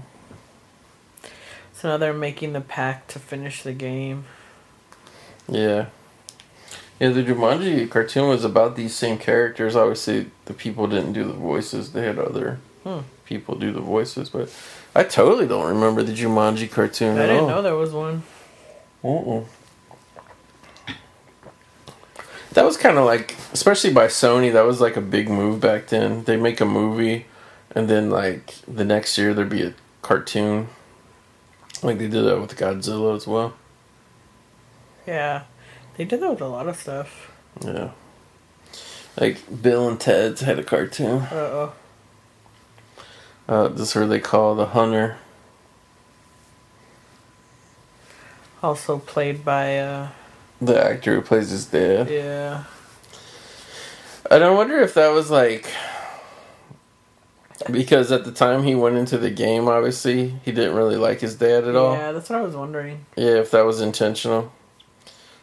So 1.74 1.90
now 1.90 1.98
they're 1.98 2.14
making 2.14 2.54
the 2.54 2.62
pack 2.62 3.08
to 3.10 3.20
finish 3.20 3.62
the 3.62 3.74
game. 3.74 4.26
Yeah. 5.50 5.88
Yeah, 7.00 7.10
the 7.10 7.24
Jumanji 7.24 7.90
cartoon 7.92 8.30
was 8.30 8.46
about 8.46 8.78
these 8.78 8.96
same 8.96 9.18
characters. 9.18 9.76
Obviously, 9.76 10.32
the 10.46 10.54
people 10.54 10.88
didn't 10.88 11.12
do 11.12 11.26
the 11.26 11.34
voices. 11.34 11.92
They 11.92 12.04
had 12.06 12.18
other 12.18 12.60
Hmm. 12.86 13.00
people 13.26 13.56
do 13.56 13.74
the 13.74 13.82
voices, 13.82 14.30
but 14.30 14.50
I 14.96 15.04
totally 15.04 15.46
don't 15.46 15.68
remember 15.68 16.04
the 16.04 16.14
Jumanji 16.14 16.72
cartoon 16.72 17.18
I 17.18 17.24
didn't 17.28 17.42
all. 17.44 17.48
know 17.50 17.62
there 17.62 17.76
was 17.76 17.92
one. 17.92 18.24
Mm-mm. 19.04 19.44
That 22.56 22.64
was 22.64 22.78
kind 22.78 22.98
of 22.98 23.06
like, 23.06 23.36
especially 23.52 23.94
by 23.94 24.08
Sony, 24.08 24.52
that 24.54 24.66
was 24.66 24.80
like 24.80 24.96
a 24.96 25.02
big 25.02 25.30
move 25.30 25.60
back 25.60 25.88
then. 25.88 26.24
They 26.24 26.38
make 26.38 26.62
a 26.62 26.66
movie, 26.66 27.26
and 27.72 27.90
then 27.90 28.10
like 28.10 28.56
the 28.66 28.86
next 28.86 29.18
year 29.18 29.34
there'd 29.34 29.50
be 29.50 29.62
a 29.62 29.74
cartoon. 30.02 30.70
Like 31.84 31.98
they 31.98 32.08
did 32.08 32.24
that 32.24 32.40
with 32.40 32.56
Godzilla 32.58 33.14
as 33.14 33.28
well. 33.28 33.56
Yeah. 35.06 35.44
They 35.98 36.06
did 36.06 36.22
that 36.22 36.30
with 36.30 36.42
a 36.42 36.48
lot 36.48 36.68
of 36.68 36.78
stuff. 36.78 37.32
Yeah. 37.62 37.92
Like 39.20 39.62
Bill 39.62 39.90
and 39.90 40.00
Ted's 40.00 40.40
had 40.42 40.58
a 40.58 40.64
cartoon. 40.64 41.24
Uh 41.24 41.36
oh. 41.36 41.74
Uh, 43.48 43.68
this 43.68 43.90
is 43.90 43.96
where 43.96 44.08
they 44.08 44.20
call 44.20 44.56
the 44.56 44.68
hunter. 44.68 45.18
Also 48.64 48.98
played 48.98 49.44
by, 49.44 49.78
uh, 49.78 50.10
The 50.62 50.82
actor 50.84 51.16
who 51.16 51.22
plays 51.22 51.50
his 51.50 51.66
dad. 51.66 52.10
yeah. 52.10 52.64
And 54.32 54.44
I 54.44 54.50
wonder 54.50 54.80
if 54.80 54.94
that 54.96 55.10
was 55.10 55.30
like 55.30 55.68
because 57.72 58.12
at 58.12 58.26
the 58.26 58.32
time 58.32 58.64
he 58.64 58.76
went 58.76 58.96
into 58.98 59.18
the 59.18 59.30
game, 59.30 59.68
obviously 59.68 60.30
he 60.44 60.52
didn't 60.52 60.76
really 60.76 60.98
like 60.98 61.22
his 61.22 61.36
dad 61.36 61.64
at 61.66 61.76
all. 61.76 61.94
Yeah, 61.96 62.12
that's 62.12 62.30
what 62.30 62.40
I 62.40 62.42
was 62.42 62.56
wondering. 62.56 63.06
Yeah, 63.16 63.36
if 63.36 63.52
that 63.52 63.66
was 63.66 63.82
intentional. 63.82 64.52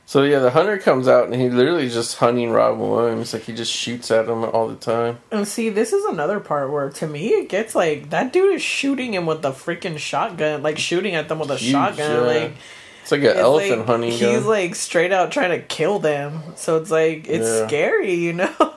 So 0.05 0.25
yeah, 0.25 0.41
the 0.41 0.51
hunter 0.51 0.79
comes 0.79 1.09
out 1.09 1.27
and 1.27 1.35
he 1.41 1.49
literally 1.49 1.89
just 1.89 2.17
hunting 2.17 2.51
Robin 2.51 2.81
Williams. 2.91 3.33
Like 3.33 3.43
he 3.45 3.55
just 3.55 3.73
shoots 3.73 4.11
at 4.11 4.29
him 4.29 4.45
all 4.45 4.69
the 4.69 4.75
time. 4.77 5.19
And 5.31 5.47
see, 5.49 5.69
this 5.71 5.93
is 5.93 6.05
another 6.05 6.39
part 6.41 6.71
where 6.71 6.91
to 6.91 7.07
me 7.07 7.29
it 7.29 7.49
gets 7.49 7.75
like 7.75 8.11
that 8.11 8.33
dude 8.33 8.55
is 8.55 8.63
shooting 8.63 9.15
him 9.15 9.25
with 9.27 9.43
the 9.43 9.53
freaking 9.53 9.97
shotgun, 9.99 10.63
like 10.63 10.77
shooting 10.79 11.15
at 11.15 11.29
them 11.29 11.39
with 11.39 11.51
a 11.51 11.57
Huge, 11.57 11.71
shotgun. 11.73 12.11
yeah. 12.11 12.19
Like 12.21 12.53
It's 13.03 13.13
like 13.13 13.23
an 13.23 13.37
elephant 13.37 13.79
like, 13.81 13.87
hunting 13.87 14.11
He's 14.13 14.21
gun. 14.21 14.47
like 14.47 14.75
straight 14.75 15.13
out 15.13 15.33
trying 15.33 15.51
to 15.51 15.61
kill 15.61 15.99
them. 15.99 16.41
So 16.57 16.79
it's 16.79 16.91
like 16.91 17.29
it's 17.29 17.47
Yeah. 17.47 17.67
scary, 17.67 18.15
you 18.15 18.33
know. 18.33 18.55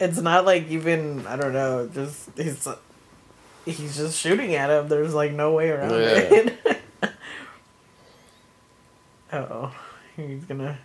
it's 0.00 0.18
not 0.20 0.44
like 0.44 0.68
even 0.68 1.26
I 1.26 1.36
don't 1.36 1.52
know. 1.52 1.88
Just 1.92 2.28
he's 2.36 2.66
he's 3.64 3.96
just 3.96 4.18
shooting 4.18 4.54
at 4.54 4.70
him. 4.70 4.88
There's 4.88 5.14
like 5.14 5.32
no 5.32 5.52
way 5.52 5.70
around 5.70 5.92
Yeah. 5.92 6.18
it. 6.18 6.82
oh, 9.32 9.74
he's 10.16 10.44
gonna 10.44 10.78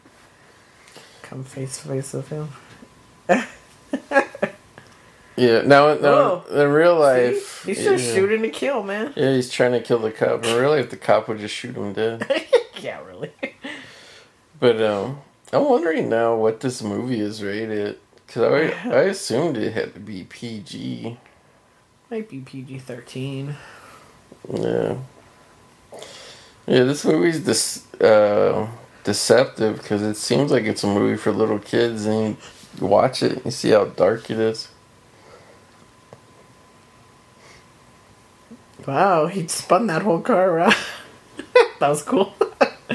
come 1.24 1.44
face 1.44 1.82
to 1.82 1.88
face 1.88 2.14
with 2.14 2.30
him. 2.30 2.50
yeah. 5.36 5.62
Now, 5.62 5.94
now 5.96 6.44
in 6.52 6.70
real 6.70 6.96
See? 6.96 7.02
life, 7.02 7.64
He's 7.66 7.84
just 7.84 8.06
yeah. 8.06 8.14
shooting 8.14 8.42
to 8.44 8.50
kill, 8.50 8.84
man. 8.84 9.14
Yeah, 9.16 9.34
he's 9.34 9.50
trying 9.50 9.72
to 9.74 9.82
kill 9.82 10.00
the 10.00 10.12
cop. 10.12 10.46
In 10.46 10.56
real 10.58 10.72
life, 10.72 10.90
the 10.90 10.98
cop 10.98 11.28
would 11.28 11.40
just 11.40 11.56
shoot 11.56 11.76
him 11.76 11.94
dead. 11.94 12.26
yeah, 12.82 13.00
really. 13.06 13.32
But 14.60 14.82
um, 14.82 15.22
I'm 15.52 15.66
wondering 15.66 16.10
now 16.10 16.36
what 16.36 16.60
this 16.60 16.82
movie 16.84 17.20
is 17.20 17.44
rated 17.44 17.98
because 18.28 18.44
I 18.44 18.90
I 18.90 19.02
assumed 19.04 19.58
it 19.58 19.74
had 19.74 19.94
to 19.96 20.00
be 20.00 20.24
PG. 20.24 21.18
Might 22.10 22.30
be 22.30 22.40
PG 22.40 22.80
thirteen. 22.80 23.56
Yeah. 24.52 24.98
Yeah, 26.68 26.84
this 26.84 27.04
movie's 27.04 27.40
dis- 27.40 27.86
uh, 28.02 28.68
deceptive 29.04 29.78
because 29.78 30.02
it 30.04 30.16
seems 30.16 30.52
like 30.52 30.64
it's 30.64 30.84
a 30.84 30.88
movie 30.88 31.18
for 31.18 31.32
little 31.32 31.60
kids, 31.60 32.06
and 32.06 32.38
you 32.80 32.86
watch 32.86 33.24
it, 33.24 33.44
you 33.44 33.52
see 33.52 33.72
how 33.72 33.86
dark 33.86 34.30
it 34.30 34.38
is. 34.40 34.70
Wow, 38.88 39.28
he 39.28 39.48
spun 39.48 39.88
that 39.88 40.02
whole 40.02 40.22
car 40.22 40.50
around. 40.50 40.76
that 41.80 41.88
was 41.90 42.02
cool. 42.04 42.34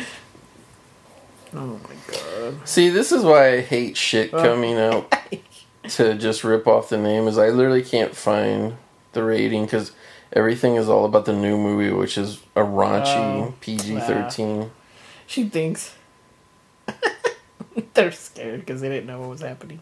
oh 1.55 1.81
my 1.83 2.13
god. 2.13 2.69
See, 2.69 2.89
this 2.89 3.13
is 3.13 3.23
why 3.25 3.55
I 3.55 3.61
hate 3.61 3.97
shit 3.97 4.33
Oh. 4.35 4.43
coming 4.43 4.79
out 4.79 5.15
to 5.91 6.15
just 6.15 6.45
rip 6.45 6.67
off 6.67 6.89
the 6.89 6.99
name. 6.99 7.29
Is 7.29 7.39
I 7.39 7.49
literally 7.51 7.83
can't 7.83 8.15
find 8.17 8.77
the 9.13 9.23
rating 9.25 9.65
because 9.65 9.93
everything 10.33 10.75
is 10.77 10.89
all 10.89 11.05
about 11.05 11.25
the 11.25 11.33
new 11.33 11.57
movie, 11.57 11.93
which 11.93 12.19
is 12.19 12.41
a 12.57 12.61
raunchy 12.61 13.17
Oh, 13.17 13.55
PG 13.61 14.01
thirteen. 14.01 14.71
She 15.27 15.45
thinks 15.49 15.95
they're 17.95 18.13
scared 18.13 18.61
because 18.61 18.81
they 18.81 18.89
didn't 18.89 19.07
know 19.07 19.21
what 19.21 19.29
was 19.31 19.41
happening. 19.41 19.81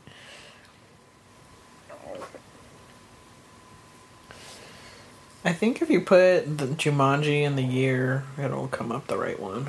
I 5.44 5.52
think 5.52 5.82
if 5.82 5.90
you 5.90 6.00
put 6.00 6.58
the 6.58 6.66
Jumanji 6.66 7.42
in 7.42 7.56
the 7.56 7.62
year, 7.62 8.24
it'll 8.38 8.68
come 8.68 8.90
up 8.90 9.06
the 9.08 9.18
right 9.18 9.38
one. 9.38 9.66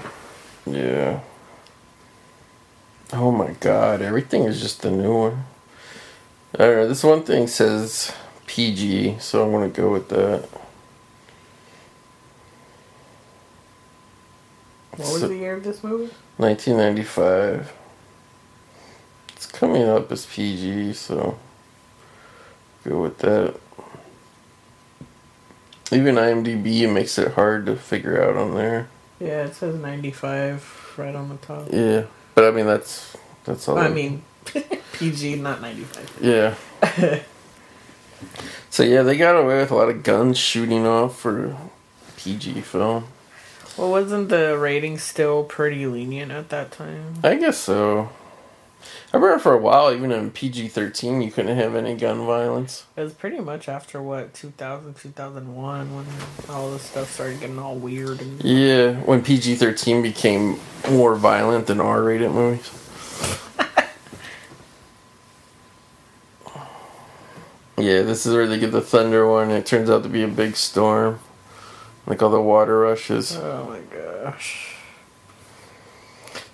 Yeah. 0.65 1.19
Oh 3.13 3.31
my 3.31 3.51
god, 3.59 4.01
everything 4.01 4.43
is 4.43 4.61
just 4.61 4.81
the 4.81 4.89
new 4.91 5.13
one. 5.13 5.43
Alright, 6.57 6.87
this 6.87 7.03
one 7.03 7.23
thing 7.23 7.47
says 7.47 8.13
PG, 8.47 9.17
so 9.19 9.43
I'm 9.45 9.51
gonna 9.51 9.67
go 9.69 9.91
with 9.91 10.07
that. 10.09 10.47
What 14.91 15.11
was 15.11 15.19
So- 15.21 15.27
the 15.27 15.35
year 15.35 15.55
of 15.55 15.63
this 15.63 15.83
movie? 15.83 16.13
1995. 16.37 17.73
It's 19.35 19.45
coming 19.45 19.83
up 19.83 20.11
as 20.11 20.25
PG, 20.25 20.93
so 20.93 21.37
go 22.87 23.01
with 23.01 23.17
that. 23.19 23.55
Even 25.91 26.15
IMDb 26.15 26.91
makes 26.91 27.17
it 27.17 27.33
hard 27.33 27.65
to 27.67 27.75
figure 27.75 28.21
out 28.23 28.35
on 28.35 28.55
there. 28.55 28.87
Yeah, 29.19 29.45
it 29.45 29.55
says 29.55 29.75
95 29.75 30.95
right 30.97 31.15
on 31.15 31.29
the 31.29 31.37
top. 31.37 31.67
Yeah, 31.71 32.05
but 32.33 32.43
I 32.45 32.51
mean 32.51 32.65
that's 32.65 33.15
that's 33.43 33.67
all. 33.67 33.77
I 33.77 33.89
mean, 33.89 34.23
PG, 34.93 35.35
not 35.37 35.61
95. 35.61 36.19
Yeah. 36.21 37.19
So 38.69 38.83
yeah, 38.83 39.03
they 39.03 39.15
got 39.15 39.37
away 39.37 39.59
with 39.59 39.71
a 39.71 39.75
lot 39.75 39.87
of 39.87 40.03
guns 40.03 40.37
shooting 40.37 40.85
off 40.85 41.17
for 41.17 41.55
PG 42.17 42.59
film. 42.61 43.05
Well, 43.77 43.89
wasn't 43.89 44.27
the 44.27 44.57
rating 44.57 44.97
still 44.97 45.45
pretty 45.45 45.85
lenient 45.85 46.31
at 46.31 46.49
that 46.49 46.71
time? 46.71 47.15
I 47.23 47.35
guess 47.35 47.57
so. 47.57 48.09
I 49.13 49.17
remember 49.17 49.39
for 49.39 49.53
a 49.53 49.57
while, 49.57 49.93
even 49.93 50.11
in 50.11 50.31
PG 50.31 50.67
thirteen, 50.69 51.21
you 51.21 51.31
couldn't 51.31 51.55
have 51.57 51.75
any 51.75 51.95
gun 51.95 52.25
violence. 52.25 52.85
It 52.97 53.01
was 53.01 53.13
pretty 53.13 53.39
much 53.39 53.69
after 53.69 54.01
what 54.01 54.33
2000, 54.33 54.95
2001 54.95 55.95
when 55.95 56.05
all 56.49 56.71
this 56.71 56.83
stuff 56.83 57.11
started 57.13 57.39
getting 57.39 57.57
all 57.59 57.75
weird 57.75 58.21
and 58.21 58.43
Yeah, 58.43 58.93
when 59.01 59.21
PG 59.23 59.55
thirteen 59.55 60.01
became 60.01 60.59
more 60.89 61.15
violent 61.15 61.67
than 61.67 61.79
R 61.79 62.03
rated 62.03 62.31
movies. 62.31 62.69
yeah, 67.77 68.01
this 68.03 68.25
is 68.25 68.33
where 68.33 68.47
they 68.47 68.59
get 68.59 68.71
the 68.71 68.81
thunder 68.81 69.27
one. 69.29 69.51
It 69.51 69.65
turns 69.65 69.89
out 69.89 70.03
to 70.03 70.09
be 70.09 70.23
a 70.23 70.27
big 70.27 70.55
storm, 70.55 71.19
like 72.05 72.21
all 72.21 72.29
the 72.29 72.41
water 72.41 72.79
rushes. 72.79 73.35
oh 73.37 73.65
my 73.69 73.79
gosh. 73.97 74.74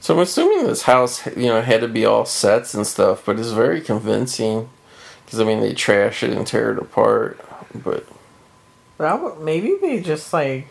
So 0.01 0.15
I'm 0.15 0.19
assuming 0.19 0.65
this 0.65 0.81
house, 0.81 1.25
you 1.27 1.45
know, 1.45 1.61
had 1.61 1.81
to 1.81 1.87
be 1.87 2.05
all 2.05 2.25
sets 2.25 2.73
and 2.73 2.87
stuff, 2.87 3.23
but 3.23 3.39
it's 3.39 3.51
very 3.51 3.79
convincing. 3.81 4.67
Because 5.23 5.39
I 5.39 5.43
mean, 5.43 5.61
they 5.61 5.75
trash 5.75 6.23
it 6.23 6.31
and 6.31 6.45
tear 6.45 6.73
it 6.73 6.79
apart, 6.79 7.39
but 7.73 8.05
But 8.97 9.07
I 9.07 9.13
would, 9.13 9.39
maybe 9.39 9.77
they 9.79 10.01
just 10.01 10.33
like. 10.33 10.67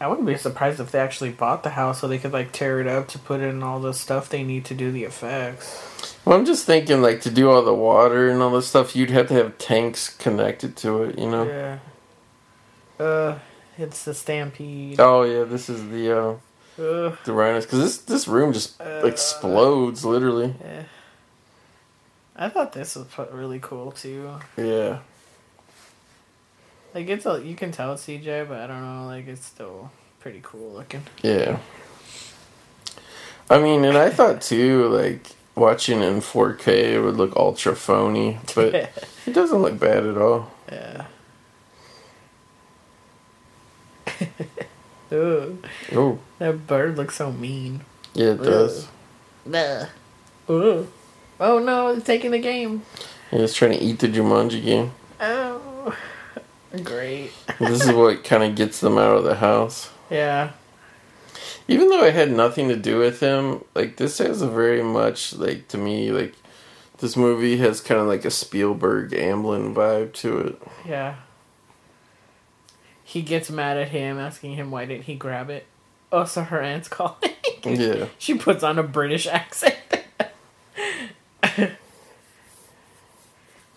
I 0.00 0.06
wouldn't 0.06 0.26
be 0.26 0.36
surprised 0.36 0.80
if 0.80 0.92
they 0.92 0.98
actually 0.98 1.32
bought 1.32 1.62
the 1.62 1.70
house 1.70 2.00
so 2.00 2.08
they 2.08 2.16
could 2.16 2.32
like 2.32 2.52
tear 2.52 2.80
it 2.80 2.86
up 2.86 3.08
to 3.08 3.18
put 3.18 3.40
in 3.40 3.62
all 3.62 3.80
the 3.80 3.92
stuff 3.92 4.30
they 4.30 4.44
need 4.44 4.64
to 4.66 4.74
do 4.74 4.90
the 4.90 5.04
effects. 5.04 6.16
well, 6.24 6.38
I'm 6.38 6.46
just 6.46 6.64
thinking 6.64 7.02
like 7.02 7.20
to 7.22 7.30
do 7.30 7.50
all 7.50 7.62
the 7.62 7.74
water 7.74 8.30
and 8.30 8.40
all 8.40 8.52
this 8.52 8.68
stuff, 8.68 8.96
you'd 8.96 9.10
have 9.10 9.28
to 9.28 9.34
have 9.34 9.58
tanks 9.58 10.08
connected 10.08 10.74
to 10.76 11.02
it, 11.02 11.18
you 11.18 11.28
know. 11.28 11.44
Yeah. 11.44 13.04
Uh, 13.04 13.38
it's 13.76 14.04
the 14.04 14.14
stampede. 14.14 15.00
Oh 15.00 15.24
yeah, 15.24 15.44
this 15.44 15.68
is 15.68 15.88
the 15.90 16.18
uh, 16.18 16.34
Ugh. 16.78 17.16
the 17.24 17.32
rhinos 17.32 17.64
because 17.66 17.80
this 17.80 17.98
this 17.98 18.28
room 18.28 18.52
just 18.52 18.80
Uh, 18.80 19.02
explodes 19.04 20.04
literally. 20.04 20.54
Yeah. 20.62 20.82
I 22.36 22.48
thought 22.48 22.72
this 22.72 22.96
was 22.96 23.06
really 23.32 23.58
cool 23.60 23.92
too. 23.92 24.30
Yeah, 24.56 24.98
Like 26.94 27.08
it's 27.08 27.26
a, 27.26 27.42
you 27.44 27.54
can 27.54 27.70
tell 27.70 27.92
it's 27.92 28.06
CJ, 28.06 28.48
but 28.48 28.58
I 28.60 28.66
don't 28.66 28.82
know. 28.82 29.06
Like 29.06 29.26
it's 29.28 29.44
still 29.44 29.90
pretty 30.20 30.40
cool 30.42 30.72
looking. 30.72 31.02
yeah. 31.22 31.58
I 33.50 33.58
mean, 33.58 33.84
and 33.84 33.98
I 33.98 34.08
thought 34.10 34.40
too, 34.50 34.86
like 34.88 35.26
watching 35.54 36.00
in 36.02 36.20
4K, 36.20 36.68
it 36.94 37.00
would 37.00 37.16
look 37.16 37.34
ultra 37.36 37.74
phony, 37.76 38.38
but 38.54 38.74
it 39.26 39.32
doesn't 39.34 39.60
look 39.60 39.78
bad 39.78 40.06
at 40.06 40.16
all. 40.16 40.50
yeah. 40.72 41.06
Ugh. 45.12 45.66
Oh, 45.92 46.18
That 46.38 46.66
bird 46.66 46.96
looks 46.96 47.16
so 47.16 47.32
mean. 47.32 47.82
yeah, 48.14 48.32
it 48.32 48.42
does. 48.42 48.88
Ugh. 49.52 49.88
Ugh. 50.48 50.86
Oh 51.40 51.58
no, 51.58 51.88
it's 51.88 52.04
taking 52.06 52.30
the 52.32 52.38
game. 52.38 52.82
Yeah, 53.32 53.40
it's 53.40 53.54
trying 53.54 53.72
to 53.72 53.78
eat 53.84 53.98
the 54.00 54.08
Jumanji 54.08 54.62
game. 54.64 54.92
Oh. 55.20 55.96
Great. 56.84 57.32
This 57.58 57.84
is 57.84 57.92
what 57.92 58.22
kind 58.24 58.42
of 58.44 58.54
gets 58.54 58.80
them 58.80 58.96
out 58.98 59.16
of 59.16 59.24
the 59.24 59.34
house. 59.36 59.90
Yeah. 60.10 60.52
Even 61.66 61.88
though 61.88 62.04
it 62.04 62.14
had 62.14 62.30
nothing 62.30 62.68
to 62.68 62.76
do 62.76 62.98
with 62.98 63.20
him, 63.20 63.64
like 63.74 63.96
this 63.96 64.18
has 64.18 64.42
a 64.42 64.48
very 64.48 64.82
much 64.82 65.34
like 65.34 65.66
to 65.68 65.78
me 65.78 66.12
like 66.12 66.34
this 66.98 67.16
movie 67.16 67.56
has 67.56 67.80
kind 67.80 68.00
of 68.00 68.06
like 68.06 68.24
a 68.24 68.30
Spielberg 68.30 69.10
Amblin 69.12 69.74
vibe 69.74 70.12
to 70.14 70.38
it. 70.38 70.62
Yeah. 70.86 71.16
He 73.10 73.22
gets 73.22 73.50
mad 73.50 73.76
at 73.76 73.88
him, 73.88 74.20
asking 74.20 74.52
him 74.52 74.70
why 74.70 74.84
didn't 74.84 75.02
he 75.06 75.16
grab 75.16 75.50
it. 75.50 75.66
Oh, 76.12 76.26
so 76.26 76.44
her 76.44 76.60
aunt's 76.60 76.86
calling. 76.86 77.16
Yeah. 77.64 78.06
she 78.18 78.38
puts 78.38 78.62
on 78.62 78.78
a 78.78 78.82
British 78.84 79.26
accent. 79.26 79.76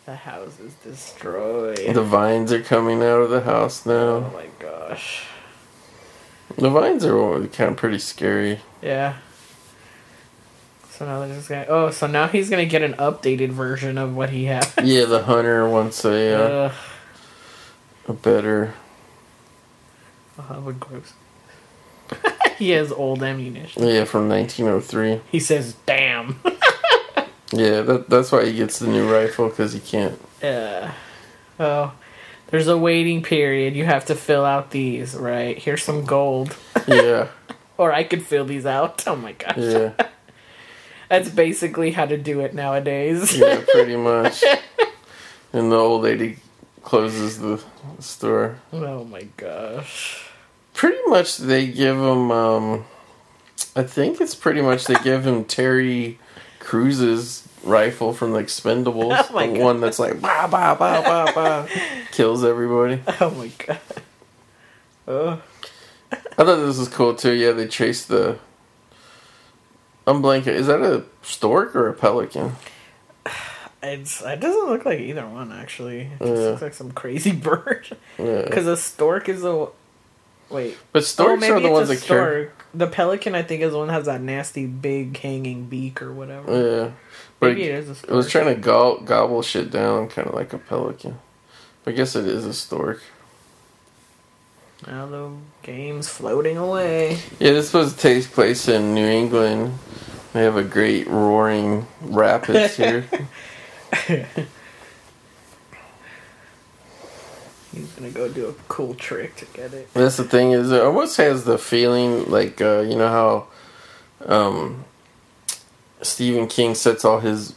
the 0.06 0.16
house 0.16 0.60
is 0.60 0.76
destroyed. 0.76 1.94
The 1.96 2.04
vines 2.04 2.54
are 2.54 2.62
coming 2.62 3.02
out 3.02 3.22
of 3.22 3.32
the 3.32 3.42
house 3.42 3.88
now. 3.88 3.94
Oh 3.94 4.32
my 4.34 4.46
gosh. 4.60 5.26
The 6.56 6.70
vines 6.70 7.04
are 7.04 7.48
kind 7.48 7.72
of 7.72 7.78
pretty 7.78 8.00
scary. 8.00 8.60
Yeah. 8.84 9.18
So 10.92 11.06
now 11.06 11.20
they're 11.26 11.36
just 11.36 11.50
gonna. 11.50 11.66
Oh, 11.68 11.90
so 11.90 12.06
now 12.06 12.28
he's 12.28 12.50
gonna 12.52 12.68
get 12.68 12.84
an 12.84 12.94
updated 12.94 13.50
version 13.50 13.98
of 13.98 14.16
what 14.16 14.30
he 14.30 14.46
had. 14.46 14.66
Yeah, 14.84 15.06
the 15.06 15.24
hunter 15.24 15.68
wants 15.68 16.06
a 16.06 16.36
uh, 16.36 16.74
a 18.08 18.14
better. 18.14 18.76
Oh, 20.40 20.46
that 20.50 20.62
would 20.64 20.80
gross. 20.80 21.14
he 22.58 22.72
has 22.72 22.92
old 22.92 23.22
ammunition. 23.24 23.84
Yeah, 23.88 24.04
from 24.06 24.28
1903. 24.30 25.22
He 25.32 25.40
says, 25.40 25.76
"Damn." 25.86 26.40
Yeah, 27.56 27.82
that 27.82 28.10
that's 28.10 28.32
why 28.32 28.46
he 28.46 28.54
gets 28.54 28.80
the 28.80 28.88
new 28.88 29.08
rifle 29.08 29.48
because 29.48 29.74
he 29.74 29.80
can't. 29.80 30.20
Uh, 30.42 30.48
yeah. 30.48 30.94
Oh, 31.60 31.94
there's 32.48 32.68
a 32.68 32.76
waiting 32.76 33.22
period. 33.22 33.76
You 33.76 33.86
have 33.86 34.06
to 34.06 34.16
fill 34.16 34.44
out 34.44 34.72
these, 34.72 35.14
right? 35.14 35.56
Here's 35.56 35.84
some 35.84 36.04
gold. 36.04 36.56
Yeah, 36.88 37.28
Or 37.78 37.94
I 37.94 38.06
could 38.06 38.26
fill 38.26 38.46
these 38.46 38.66
out. 38.66 39.04
Oh 39.08 39.16
my 39.16 39.34
gosh. 39.34 39.58
yeah, 39.58 39.92
That's 41.10 41.30
basically 41.30 41.92
how 41.92 42.08
to 42.08 42.18
do 42.18 42.40
it 42.40 42.56
nowadays. 42.56 43.38
yeah, 43.38 43.62
pretty 43.72 43.98
much. 43.98 44.44
And 45.54 45.72
the 45.72 45.76
old 45.76 46.02
lady 46.02 46.38
closes 46.84 47.40
the 47.40 47.62
store. 48.00 48.60
oh 48.72 49.04
my 49.06 49.24
gosh. 49.38 50.26
Pretty 50.74 50.98
much, 51.08 51.38
they 51.38 51.68
give 51.68 51.98
him. 51.98 52.32
um 52.32 52.86
I 53.76 53.84
think 53.84 54.22
it's 54.22 54.36
pretty 54.36 54.62
much 54.62 54.86
they 54.86 54.96
give 54.96 55.26
him 55.26 55.46
Terry 55.46 56.20
Crews's 56.60 57.48
rifle 57.64 58.14
from 58.14 58.32
the 58.34 58.40
Expendables, 58.40 59.28
Oh 59.30 59.34
my 59.34 59.48
the 59.48 59.54
God. 59.54 59.64
one 59.64 59.82
that's 59.82 60.00
like 60.00 60.20
bah 60.22 60.48
bah 60.48 60.76
bah 60.76 61.02
bah 61.04 61.32
bah, 61.34 61.68
kills 62.12 62.44
everybody. 62.44 63.02
Oh 63.22 63.32
my 63.32 63.48
god. 63.66 63.80
Oh. 65.08 65.42
I 66.12 66.16
thought 66.44 66.56
this 66.66 66.78
was 66.78 66.88
cool 66.90 67.16
too. 67.16 67.32
Yeah, 67.34 67.52
they 67.52 67.68
chase 67.68 68.06
the. 68.06 68.38
I'm 70.06 70.22
blanking. 70.22 70.48
Is 70.48 70.68
that 70.68 70.82
a 70.82 71.04
stork 71.22 71.76
or 71.76 71.88
a 71.88 71.94
pelican? 71.94 72.54
It's, 73.84 74.22
it 74.22 74.40
doesn't 74.40 74.68
look 74.70 74.86
like 74.86 75.00
either 75.02 75.28
one, 75.28 75.52
actually. 75.52 76.02
It 76.02 76.20
just 76.20 76.32
Yeah. 76.42 76.48
looks 76.50 76.62
like 76.62 76.74
some 76.74 76.92
crazy 76.94 77.32
bird. 77.50 77.86
Yeah. 78.18 78.42
Because 78.44 78.66
a 78.66 78.78
stork 78.78 79.28
is 79.30 79.44
a. 79.44 79.68
Wait. 80.50 80.78
But 80.92 81.00
oh, 81.00 81.06
storks 81.06 81.50
are 81.50 81.60
the 81.60 81.70
ones 81.70 81.90
that 81.90 82.02
carry. 82.02 82.46
stork. 82.46 82.66
The 82.74 82.88
pelican, 82.88 83.36
I 83.36 83.44
think, 83.44 83.62
is 83.62 83.72
the 83.72 83.78
one 83.78 83.88
that 83.88 83.94
has 83.94 84.06
that 84.06 84.22
nasty, 84.22 84.66
big, 84.66 85.18
hanging 85.18 85.66
beak 85.66 86.02
or 86.02 86.14
whatever. 86.14 86.52
Yeah, 86.52 86.92
but 87.40 87.48
Maybe 87.50 87.64
it, 87.64 87.76
it 87.76 87.80
is 87.80 87.90
a 87.90 87.96
stork. 87.96 88.12
it 88.12 88.16
was 88.16 88.30
trying 88.32 88.56
to 88.56 88.60
go- 88.62 89.00
gobble 89.04 89.42
shit 89.42 89.70
down, 89.70 90.08
kind 90.10 90.28
of 90.28 90.34
like 90.34 90.54
a 90.54 90.58
pelican. 90.58 91.20
But 91.84 91.94
I 91.94 91.98
guess 91.98 92.16
it 92.16 92.26
is 92.26 92.46
a 92.46 92.54
stork. 92.54 93.02
Now 94.88 95.06
the 95.08 95.32
game's 95.62 96.08
floating 96.10 96.58
away. 96.58 97.20
Yeah, 97.40 97.52
this 97.52 97.74
was 97.74 97.96
takes 97.96 98.28
place 98.28 98.68
in 98.68 98.94
New 98.94 99.06
England. 99.08 99.78
They 100.34 100.44
have 100.44 100.58
a 100.58 100.64
great 100.64 101.08
roaring 101.08 101.88
rapids 102.02 102.76
here. 102.78 103.06
He's 107.74 107.88
gonna 107.94 108.12
go 108.12 108.30
do 108.30 108.48
a 108.48 108.54
cool 108.68 108.94
trick 108.94 109.36
to 109.38 109.46
get 109.46 109.74
it. 109.74 109.92
That's 109.94 110.18
the 110.18 110.24
thing 110.24 110.52
is, 110.52 110.72
it 110.72 110.82
almost 110.82 111.18
has 111.18 111.44
the 111.44 111.58
feeling 111.58 112.30
like 112.30 112.62
uh, 112.62 112.82
you 112.82 112.96
know 112.96 113.08
how 113.08 113.48
um, 114.26 114.86
Stephen 116.02 116.48
King 116.48 116.76
sets 116.76 117.04
all 117.04 117.20
his 117.20 117.56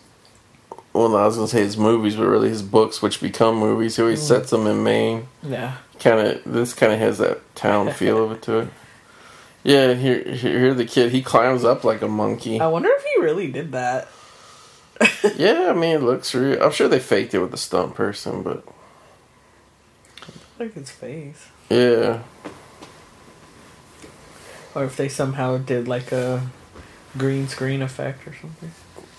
well, 0.97 1.15
I 1.17 1.27
was 1.27 1.37
gonna 1.37 1.49
say 1.49 1.61
his 1.61 1.77
movies, 1.77 2.17
but 2.17 2.27
really 2.27 2.49
his 2.49 2.63
books, 2.63 3.03
which 3.03 3.21
become 3.21 3.57
movies. 3.57 3.97
He 3.97 4.03
always 4.03 4.23
sets 4.23 4.51
them 4.51 4.67
in 4.67 4.83
Maine. 4.83 5.29
Yeah. 5.43 5.77
Kind 6.01 6.27
of 6.27 6.43
this 6.45 6.73
kind 6.73 6.93
of 6.93 6.99
has 6.99 7.19
that 7.19 7.55
town 7.55 7.93
feel 7.95 8.25
of 8.25 8.33
it 8.33 8.43
to 8.43 8.61
it. 8.61 8.69
Yeah, 9.63 9.95
here, 9.95 10.23
here, 10.23 10.59
here 10.59 10.75
the 10.75 10.85
kid 10.85 11.13
he 11.13 11.23
climbs 11.23 11.65
up 11.65 11.85
like 11.85 12.01
a 12.01 12.09
monkey. 12.09 12.61
I 12.61 12.69
wonder 12.69 12.89
if 12.91 13.05
he 13.05 13.21
really 13.21 13.51
did 13.51 13.73
that. 13.73 14.09
Yeah, 15.37 15.69
I 15.71 15.73
mean 15.75 15.97
it 15.97 16.03
looks 16.03 16.35
real. 16.35 16.63
I'm 16.63 16.73
sure 16.73 16.89
they 16.89 17.01
faked 17.01 17.35
it 17.35 17.39
with 17.41 17.53
a 17.53 17.59
stunt 17.59 17.95
person, 17.95 18.43
but 18.43 18.65
Like 20.59 20.75
his 20.75 20.91
face. 20.91 21.47
yeah, 21.69 22.21
Or 24.75 24.85
if 24.85 24.97
they 24.97 25.09
somehow 25.09 25.59
did 25.59 25.89
like 25.89 26.13
a 26.13 26.47
green 27.17 27.49
screen 27.49 27.83
effect 27.83 28.27
or 28.27 28.35
something. 28.41 28.71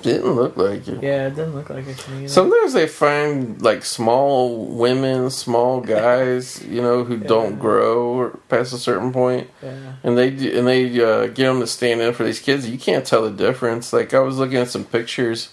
didn't 0.04 0.34
look 0.34 0.56
like 0.56 0.88
it. 0.88 1.02
Yeah, 1.02 1.28
it 1.28 1.36
doesn't 1.36 1.56
look 1.56 1.70
like 1.72 1.88
it 1.88 1.98
to 1.98 2.12
me. 2.12 2.18
either. 2.20 2.28
Sometimes 2.30 2.74
they 2.74 2.88
find 2.88 3.60
like 3.62 3.84
small 3.84 4.66
women, 4.68 5.30
small 5.32 5.82
guys, 5.98 6.64
you 6.66 6.82
know, 6.82 7.04
who 7.04 7.18
don't 7.18 7.58
grow 7.60 8.30
past 8.50 8.72
a 8.74 8.78
certain 8.78 9.12
point, 9.12 9.50
yeah. 9.64 9.94
and 10.04 10.18
they 10.18 10.28
and 10.58 10.68
they 10.68 10.86
uh, 11.04 11.28
get 11.28 11.48
them 11.48 11.60
to 11.60 11.68
stand 11.68 12.02
in 12.02 12.14
for 12.14 12.24
these 12.24 12.40
kids. 12.40 12.70
You 12.70 12.78
can't 12.78 13.06
tell 13.06 13.24
the 13.24 13.32
difference. 13.32 13.92
Like 13.92 14.14
I 14.14 14.20
was 14.20 14.38
looking 14.38 14.58
at 14.58 14.70
some 14.70 14.86
pictures 14.86 15.50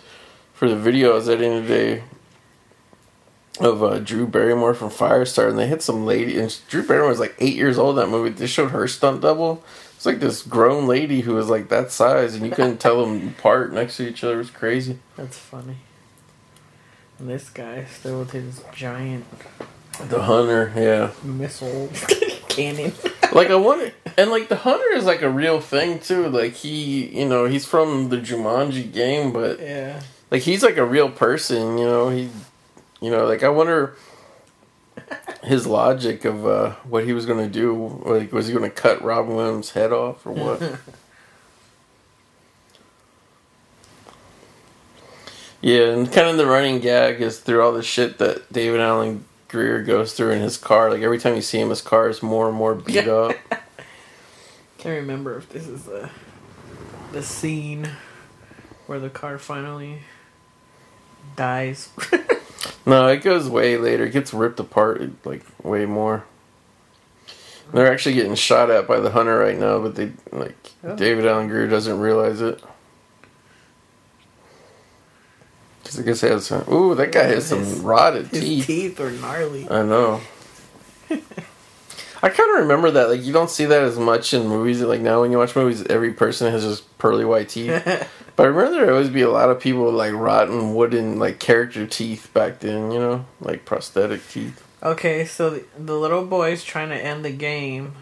for 0.54 0.68
the 0.68 0.76
videos 0.76 1.30
at 1.30 1.38
the 1.38 1.46
end 1.46 1.58
of 1.58 1.68
the 1.68 1.74
day, 1.74 2.02
of 3.60 3.82
uh, 3.82 3.98
Drew 3.98 4.26
Barrymore 4.26 4.74
from 4.74 4.90
Firestar, 4.90 5.48
and 5.48 5.58
they 5.58 5.66
had 5.68 5.82
some 5.82 6.04
lady, 6.06 6.38
and 6.38 6.56
Drew 6.68 6.82
Barrymore 6.82 7.10
was 7.10 7.20
like 7.20 7.34
eight 7.38 7.54
years 7.54 7.78
old 7.78 7.98
in 7.98 8.04
that 8.04 8.10
movie. 8.10 8.30
They 8.30 8.46
showed 8.46 8.70
her 8.70 8.88
stunt 8.88 9.20
double. 9.20 9.62
It's 9.96 10.06
like 10.06 10.20
this 10.20 10.42
grown 10.42 10.86
lady 10.86 11.20
who 11.20 11.34
was 11.34 11.48
like 11.48 11.68
that 11.68 11.92
size, 11.92 12.34
and 12.34 12.44
you 12.44 12.50
couldn't 12.50 12.78
tell 12.78 13.04
them 13.04 13.28
apart 13.38 13.72
next 13.72 13.96
to 13.98 14.08
each 14.08 14.24
other. 14.24 14.34
It 14.34 14.38
was 14.38 14.50
crazy. 14.50 14.98
That's 15.16 15.38
funny. 15.38 15.76
And 17.18 17.28
this 17.28 17.48
guy 17.48 17.84
still 17.84 18.18
with 18.20 18.32
his 18.32 18.60
giant 18.74 19.24
The 20.08 20.22
hunter, 20.22 20.72
yeah. 20.74 21.12
missile 21.22 21.88
cannon. 22.48 22.92
Like 23.32 23.50
I 23.50 23.54
wonder, 23.54 23.92
and 24.18 24.30
like 24.30 24.48
the 24.48 24.56
hunter 24.56 24.92
is 24.94 25.04
like 25.04 25.22
a 25.22 25.30
real 25.30 25.60
thing 25.60 26.00
too. 26.00 26.28
Like 26.28 26.54
he, 26.54 27.06
you 27.18 27.28
know, 27.28 27.44
he's 27.46 27.64
from 27.66 28.08
the 28.08 28.16
Jumanji 28.16 28.92
game, 28.92 29.32
but 29.32 29.60
yeah. 29.60 30.00
Like 30.34 30.42
he's 30.42 30.64
like 30.64 30.78
a 30.78 30.84
real 30.84 31.08
person. 31.10 31.78
You 31.78 31.84
know, 31.84 32.08
he, 32.08 32.28
you 33.00 33.08
know, 33.08 33.24
like 33.24 33.44
I 33.44 33.48
wonder 33.50 33.94
his 35.44 35.64
logic 35.64 36.24
of 36.24 36.44
uh, 36.44 36.72
what 36.82 37.04
he 37.04 37.12
was 37.12 37.24
gonna 37.24 37.46
do. 37.46 38.02
Like, 38.04 38.32
was 38.32 38.48
he 38.48 38.52
gonna 38.52 38.68
cut 38.68 39.00
Robin 39.00 39.36
Williams' 39.36 39.70
head 39.70 39.92
off 39.92 40.26
or 40.26 40.32
what? 40.32 40.60
yeah, 45.60 45.90
and 45.90 46.10
kind 46.10 46.26
of 46.26 46.36
the 46.36 46.46
running 46.46 46.80
gag 46.80 47.20
is 47.20 47.38
through 47.38 47.62
all 47.62 47.70
the 47.70 47.84
shit 47.84 48.18
that 48.18 48.52
David 48.52 48.80
Alan 48.80 49.24
Grier 49.46 49.84
goes 49.84 50.14
through 50.14 50.32
in 50.32 50.42
his 50.42 50.56
car. 50.56 50.90
Like 50.90 51.02
every 51.02 51.20
time 51.20 51.36
you 51.36 51.42
see 51.42 51.60
him, 51.60 51.70
his 51.70 51.80
car 51.80 52.08
is 52.08 52.24
more 52.24 52.48
and 52.48 52.56
more 52.56 52.74
beat 52.74 53.06
up. 53.06 53.36
Can't 54.78 54.96
remember 54.96 55.38
if 55.38 55.48
this 55.48 55.68
is 55.68 55.84
the 55.84 56.10
the 57.12 57.22
scene 57.22 57.88
where 58.88 58.98
the 58.98 59.10
car 59.10 59.38
finally 59.38 60.00
dies. 61.36 61.88
No, 62.86 63.06
it 63.08 63.22
goes 63.22 63.48
way 63.48 63.78
later. 63.78 64.04
It 64.04 64.10
gets 64.12 64.34
ripped 64.34 64.60
apart 64.60 65.00
like 65.24 65.42
way 65.62 65.86
more. 65.86 66.24
They're 67.72 67.90
actually 67.90 68.14
getting 68.14 68.34
shot 68.34 68.70
at 68.70 68.86
by 68.86 69.00
the 69.00 69.10
hunter 69.10 69.38
right 69.38 69.58
now, 69.58 69.78
but 69.80 69.94
they 69.94 70.12
like 70.32 70.54
Oh. 70.82 70.94
David 70.94 71.24
Alan 71.26 71.48
Grier 71.48 71.66
doesn't 71.66 71.98
realize 71.98 72.42
it. 72.42 72.62
Cause 75.84 75.98
I 75.98 76.02
guess 76.02 76.20
he 76.20 76.28
has 76.28 76.46
some. 76.46 76.64
Ooh, 76.72 76.94
that 76.94 77.12
guy 77.12 77.24
has 77.24 77.46
some 77.46 77.60
His- 77.60 77.78
rotted 77.80 78.26
His 78.28 78.40
teeth. 78.40 78.66
teeth. 78.66 79.00
are 79.00 79.10
gnarly. 79.10 79.66
I 79.70 79.82
know. 79.82 80.20
I 81.10 82.28
kind 82.30 82.50
of 82.54 82.60
remember 82.60 82.90
that. 82.92 83.08
Like 83.10 83.22
you 83.22 83.32
don't 83.32 83.50
see 83.50 83.64
that 83.66 83.82
as 83.82 83.98
much 83.98 84.32
in 84.34 84.46
movies. 84.48 84.80
Like 84.82 85.00
now, 85.00 85.20
when 85.22 85.30
you 85.32 85.38
watch 85.38 85.54
movies, 85.56 85.82
every 85.86 86.12
person 86.12 86.50
has 86.50 86.64
just 86.64 86.98
pearly 86.98 87.24
white 87.24 87.48
teeth. 87.50 87.70
But 88.36 88.44
I 88.44 88.46
remember 88.46 88.72
there 88.80 88.92
always 88.92 89.10
be 89.10 89.22
a 89.22 89.30
lot 89.30 89.48
of 89.50 89.60
people 89.60 89.84
with 89.86 89.94
like 89.94 90.12
rotten 90.12 90.74
wooden 90.74 91.18
like 91.18 91.38
character 91.38 91.86
teeth 91.86 92.30
back 92.34 92.60
then, 92.60 92.90
you 92.90 92.98
know, 92.98 93.26
like 93.40 93.64
prosthetic 93.64 94.26
teeth. 94.28 94.62
okay, 94.82 95.24
so 95.24 95.50
the, 95.50 95.64
the 95.78 95.94
little 95.94 96.24
boy's 96.26 96.64
trying 96.64 96.88
to 96.88 96.96
end 96.96 97.24
the 97.24 97.30
game 97.30 97.94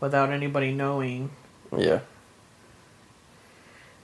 without 0.00 0.30
anybody 0.30 0.72
knowing, 0.72 1.30
Yeah, 1.76 2.00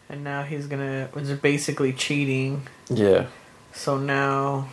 and 0.08 0.22
now 0.24 0.42
he's 0.44 0.66
gonna, 0.66 1.08
which 1.12 1.24
is 1.24 1.38
basically 1.38 1.92
cheating. 1.92 2.66
yeah, 2.88 3.26
So 3.72 3.98
now 3.98 4.68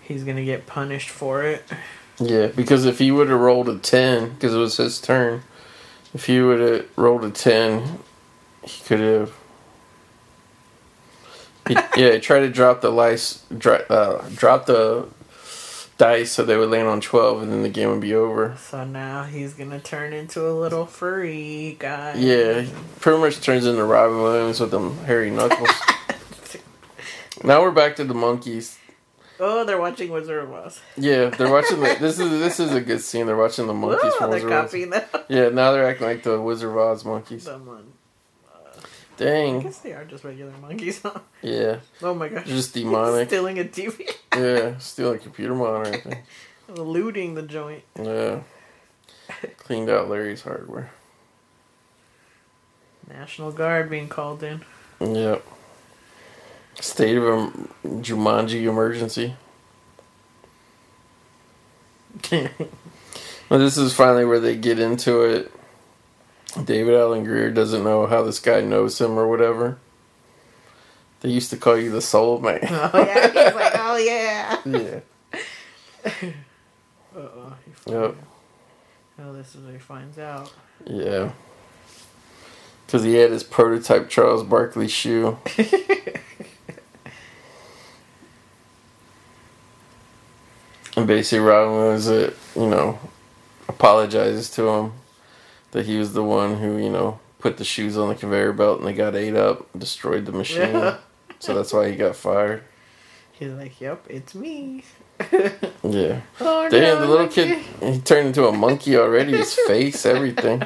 he's 0.00 0.24
gonna 0.24 0.44
get 0.44 0.66
punished 0.66 1.10
for 1.10 1.44
it. 1.44 1.64
yeah. 2.18 2.48
Because 2.48 2.84
if 2.84 2.98
he 2.98 3.10
would 3.10 3.28
have 3.28 3.40
rolled 3.40 3.68
a 3.68 3.78
ten, 3.78 4.30
because 4.30 4.54
it 4.54 4.58
was 4.58 4.76
his 4.76 5.00
turn, 5.00 5.42
if 6.12 6.26
he 6.26 6.40
would 6.40 6.60
have 6.60 6.86
rolled 6.96 7.24
a 7.24 7.30
ten, 7.30 8.00
he 8.66 8.82
could 8.84 9.00
have. 9.00 9.32
He, 11.68 11.74
yeah, 11.96 12.12
he 12.12 12.20
tried 12.20 12.40
to 12.40 12.50
drop 12.50 12.82
the 12.82 12.90
lice, 12.90 13.42
uh, 13.50 14.22
drop 14.34 14.66
the 14.66 15.08
dice 15.96 16.32
so 16.32 16.44
they 16.44 16.56
would 16.58 16.68
land 16.68 16.88
on 16.88 17.00
twelve, 17.00 17.42
and 17.42 17.50
then 17.50 17.62
the 17.62 17.70
game 17.70 17.88
would 17.90 18.00
be 18.00 18.14
over. 18.14 18.56
So 18.58 18.84
now 18.84 19.22
he's 19.24 19.54
gonna 19.54 19.80
turn 19.80 20.12
into 20.12 20.46
a 20.46 20.52
little 20.52 20.84
furry 20.84 21.76
guy. 21.78 22.14
Yeah, 22.16 22.66
pretty 23.00 23.18
much 23.18 23.40
turns 23.40 23.64
into 23.66 23.82
Robin 23.84 24.18
Williams 24.20 24.60
with 24.60 24.70
them 24.72 24.98
hairy 25.04 25.30
knuckles. 25.30 25.70
now 27.44 27.62
we're 27.62 27.70
back 27.70 27.96
to 27.96 28.04
the 28.04 28.14
monkeys. 28.14 28.78
Oh, 29.40 29.64
they're 29.64 29.80
watching 29.80 30.10
Wizard 30.12 30.44
of 30.44 30.52
Oz. 30.52 30.80
Yeah, 30.96 31.30
they're 31.30 31.50
watching 31.50 31.80
the. 31.80 31.96
This 31.98 32.20
is 32.20 32.28
this 32.30 32.60
is 32.60 32.72
a 32.74 32.80
good 32.80 33.00
scene. 33.08 33.26
They're 33.26 33.36
watching 33.36 33.66
the 33.66 33.74
monkeys 33.74 34.12
Oh, 34.16 34.18
from 34.18 34.30
Wizard 34.30 34.52
of 34.52 34.66
Oz. 34.66 35.24
Yeah, 35.28 35.48
now 35.48 35.72
they're 35.72 35.88
acting 35.88 36.06
like 36.06 36.22
the 36.22 36.38
Wizard 36.40 36.70
of 36.70 36.76
Oz 36.76 37.04
monkeys. 37.06 37.44
Someone. 37.44 37.92
I 37.94 38.03
Dang. 39.16 39.60
I 39.60 39.62
guess 39.62 39.78
they 39.78 39.92
are 39.92 40.04
just 40.04 40.24
regular 40.24 40.52
monkeys, 40.60 41.00
huh? 41.02 41.20
Yeah, 41.42 41.78
Oh 42.02 42.14
my 42.14 42.28
gosh. 42.28 42.46
just 42.46 42.74
demonic. 42.74 43.28
Stealing 43.28 43.58
a 43.58 43.64
TV. 43.64 44.10
Yeah, 44.36 44.78
stealing 44.78 45.16
a 45.16 45.18
computer 45.20 45.54
monitor. 45.54 46.22
Looting 46.68 47.34
the 47.34 47.42
joint. 47.42 47.84
Yeah, 47.96 48.40
cleaned 49.58 49.88
out 49.88 50.08
Larry's 50.10 50.42
hardware. 50.42 50.90
National 53.08 53.52
Guard 53.52 53.88
being 53.90 54.08
called 54.08 54.42
in. 54.42 54.62
Yep. 55.00 55.44
State 56.80 57.16
of 57.16 57.24
em- 57.24 57.68
Jumanji 58.02 58.62
emergency. 58.64 59.36
Well, 62.32 63.60
this 63.60 63.76
is 63.76 63.94
finally 63.94 64.24
where 64.24 64.40
they 64.40 64.56
get 64.56 64.78
into 64.78 65.20
it. 65.22 65.52
David 66.62 66.94
Alan 66.94 67.24
Grier 67.24 67.50
doesn't 67.50 67.82
know 67.82 68.06
how 68.06 68.22
this 68.22 68.38
guy 68.38 68.60
knows 68.60 69.00
him 69.00 69.18
or 69.18 69.26
whatever. 69.26 69.78
They 71.20 71.30
used 71.30 71.50
to 71.50 71.56
call 71.56 71.76
you 71.76 71.90
the 71.90 72.00
soul 72.02 72.38
man. 72.38 72.60
oh 72.62 72.90
yeah, 72.94 73.26
he's 73.26 73.54
like, 73.54 73.72
oh 73.76 73.96
yeah. 73.96 74.60
yeah. 76.12 76.30
Uh 77.16 77.20
oh. 77.20 77.56
Yep. 77.86 78.16
Oh, 79.20 79.32
this 79.34 79.54
is 79.54 79.62
where 79.62 79.74
he 79.74 79.78
finds 79.78 80.18
out. 80.18 80.52
Yeah. 80.84 81.30
Because 82.84 83.04
he 83.04 83.14
had 83.14 83.30
his 83.30 83.44
prototype 83.44 84.08
Charles 84.08 84.42
Barkley 84.42 84.88
shoe. 84.88 85.38
and 90.96 91.06
basically, 91.06 91.38
Robin 91.38 91.76
Williams, 91.76 92.08
uh, 92.08 92.34
you 92.56 92.66
know, 92.66 92.98
apologizes 93.68 94.50
to 94.50 94.68
him 94.68 94.92
that 95.74 95.86
he 95.86 95.98
was 95.98 96.12
the 96.14 96.22
one 96.22 96.56
who, 96.58 96.78
you 96.78 96.88
know, 96.88 97.18
put 97.40 97.56
the 97.58 97.64
shoes 97.64 97.98
on 97.98 98.08
the 98.08 98.14
conveyor 98.14 98.52
belt 98.52 98.78
and 98.78 98.86
they 98.88 98.94
got 98.94 99.14
ate 99.16 99.34
up, 99.34 99.66
destroyed 99.78 100.24
the 100.24 100.32
machine. 100.32 100.74
Yeah. 100.74 100.96
So 101.40 101.52
that's 101.52 101.74
why 101.74 101.90
he 101.90 101.96
got 101.96 102.16
fired. 102.16 102.62
He's 103.32 103.50
like, 103.50 103.78
yep, 103.78 104.06
it's 104.08 104.34
me. 104.34 104.82
Yeah. 105.82 106.22
Oh 106.40 106.68
Damn, 106.70 106.80
no, 106.82 107.00
the 107.00 107.06
little 107.06 107.24
look 107.24 107.32
kid. 107.32 107.58
He 107.82 108.00
turned 108.00 108.28
into 108.28 108.46
a 108.46 108.52
monkey 108.52 108.96
already. 108.96 109.32
His 109.36 109.52
face, 109.66 110.06
everything. 110.06 110.62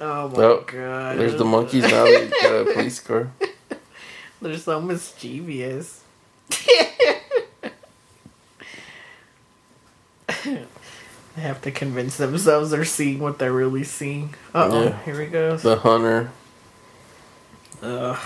Oh 0.00 0.28
my 0.28 0.42
Oh, 0.42 0.64
god. 0.64 1.18
There's 1.18 1.34
the 1.36 1.44
monkeys 1.44 1.82
now. 1.82 2.04
They 2.04 2.28
got 2.42 2.68
a 2.68 2.72
police 2.74 3.00
car. 3.00 3.32
They're 4.40 4.56
so 4.58 4.80
mischievous. 4.80 6.02
They 11.36 11.42
have 11.42 11.60
to 11.62 11.70
convince 11.70 12.16
themselves 12.16 12.70
they're 12.70 12.84
seeing 12.84 13.18
what 13.20 13.38
they're 13.38 13.52
really 13.52 13.84
seeing. 13.84 14.34
Uh 14.54 14.68
oh, 14.70 14.82
Yeah. 14.84 15.02
here 15.04 15.20
he 15.20 15.26
goes. 15.26 15.62
The 15.62 15.76
hunter 15.76 16.30
Ugh, 17.82 18.18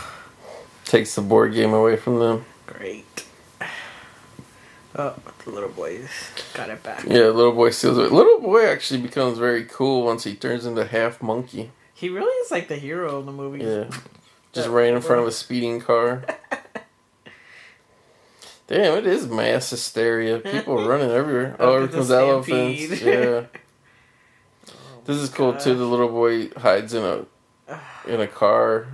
takes 0.84 1.14
the 1.14 1.22
board 1.22 1.52
game 1.54 1.72
away 1.72 1.96
from 1.96 2.18
them. 2.18 2.44
great. 2.66 3.04
Oh, 4.96 5.14
the 5.44 5.50
little 5.50 5.68
boys 5.68 6.08
got 6.54 6.70
it 6.70 6.82
back. 6.82 7.04
Yeah, 7.04 7.26
little 7.28 7.52
boy 7.52 7.70
steals 7.70 7.98
it. 7.98 8.10
Little 8.10 8.40
boy 8.40 8.66
actually 8.66 9.00
becomes 9.00 9.38
very 9.38 9.64
cool 9.64 10.04
once 10.04 10.24
he 10.24 10.34
turns 10.34 10.66
into 10.66 10.84
half 10.84 11.22
monkey. 11.22 11.70
He 11.94 12.08
really 12.08 12.32
is 12.44 12.50
like 12.50 12.68
the 12.68 12.76
hero 12.76 13.18
of 13.18 13.26
the 13.26 13.32
movie. 13.32 13.64
Yeah. 13.64 13.84
Just 14.52 14.68
ran 14.68 14.94
in 14.94 15.00
front 15.02 15.20
of 15.22 15.28
a 15.28 15.32
speeding 15.32 15.80
car. 15.80 16.24
Damn, 18.68 18.98
it 18.98 19.06
is 19.06 19.26
mass 19.26 19.70
hysteria. 19.70 20.38
People 20.38 20.86
running 20.86 21.10
everywhere. 21.10 21.56
Oh, 21.58 21.78
here 21.80 21.88
comes 21.88 22.10
elephants. 22.10 23.02
Yeah. 23.02 23.42
This 25.04 25.16
is 25.16 25.30
cool 25.30 25.54
too. 25.54 25.74
The 25.74 25.86
little 25.86 26.10
boy 26.10 26.50
hides 26.50 26.92
in 26.92 27.02
a 27.02 27.24
in 28.06 28.20
a 28.20 28.26
car 28.26 28.88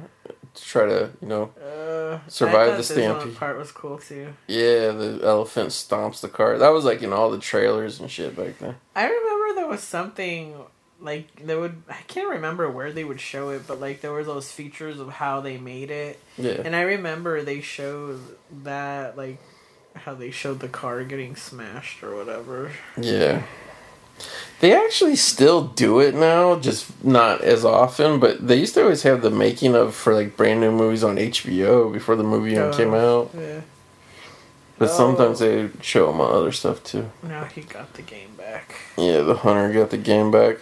to 0.55 0.63
try 0.65 0.87
to, 0.87 1.11
you 1.21 1.27
know, 1.27 1.51
Uh, 1.61 2.21
Survive 2.29 2.77
the 2.77 2.85
stampede. 2.85 3.35
part 3.37 3.59
was 3.59 3.73
cool 3.73 3.99
too. 3.99 4.29
yeah, 4.47 4.93
the 4.93 5.19
elephant 5.25 5.71
stomps 5.71 6.21
the 6.21 6.29
car. 6.29 6.57
That 6.59 6.69
was 6.69 6.85
like 6.85 7.03
in 7.03 7.13
all 7.13 7.31
the 7.33 7.39
trailers 7.41 7.99
and 7.99 8.09
shit 8.09 8.37
back 8.37 8.61
then. 8.61 8.77
I 8.95 9.07
remember 9.09 9.57
there 9.61 9.67
was 9.67 9.81
something 9.83 10.55
like 11.01 11.45
they 11.45 11.57
would. 11.57 11.83
I 11.89 12.03
can't 12.07 12.29
remember 12.29 12.71
where 12.71 12.93
they 12.93 13.03
would 13.03 13.21
show 13.21 13.49
it, 13.49 13.67
but 13.67 13.81
like 13.81 14.01
there 14.01 14.13
were 14.13 14.23
those 14.23 14.53
features 14.53 15.01
of 15.01 15.09
how 15.09 15.41
they 15.41 15.59
made 15.59 15.91
it, 15.91 16.21
Yeah. 16.39 16.63
and 16.65 16.77
I 16.77 16.83
remember 16.83 17.43
they 17.43 17.61
showed 17.61 18.21
that 18.63 19.17
like 19.17 19.39
how 19.95 20.15
they 20.15 20.31
showed 20.31 20.61
the 20.61 20.69
car 20.69 21.03
getting 21.05 21.37
smashed 21.37 22.03
or 22.03 22.15
whatever. 22.15 22.73
Yeah. 23.01 23.43
They 24.61 24.75
actually 24.75 25.17
still 25.17 25.63
do 25.65 25.99
it 26.01 26.15
now, 26.15 26.57
just 26.59 27.05
not 27.05 27.41
as 27.41 27.65
often, 27.65 28.21
but 28.21 28.47
they 28.47 28.57
used 28.57 28.75
to 28.75 28.83
always 28.83 29.03
have 29.03 29.23
the 29.23 29.31
making 29.31 29.75
of 29.75 29.95
for 29.95 30.15
like 30.15 30.37
brand 30.37 30.61
new 30.61 30.71
movies 30.71 31.03
on 31.03 31.17
HBO 31.17 31.93
before 31.93 32.15
the 32.17 32.23
movie 32.23 32.53
even 32.53 32.65
Oh. 32.65 32.73
came 32.77 32.95
out. 32.95 33.31
Yeah. 33.37 33.61
But 34.79 34.91
Oh. 34.91 34.97
sometimes 34.97 35.41
they 35.41 35.69
show 35.81 36.11
on 36.11 36.21
other 36.21 36.53
stuff 36.53 36.83
too. 36.85 37.11
Now 37.23 37.45
he 37.45 37.63
got 37.63 37.95
the 37.95 38.03
game 38.03 38.35
back. 38.37 38.75
Yeah, 38.97 39.21
the 39.23 39.35
hunter 39.37 39.73
got 39.73 39.91
the 39.91 39.97
game 39.99 40.31
back. 40.31 40.59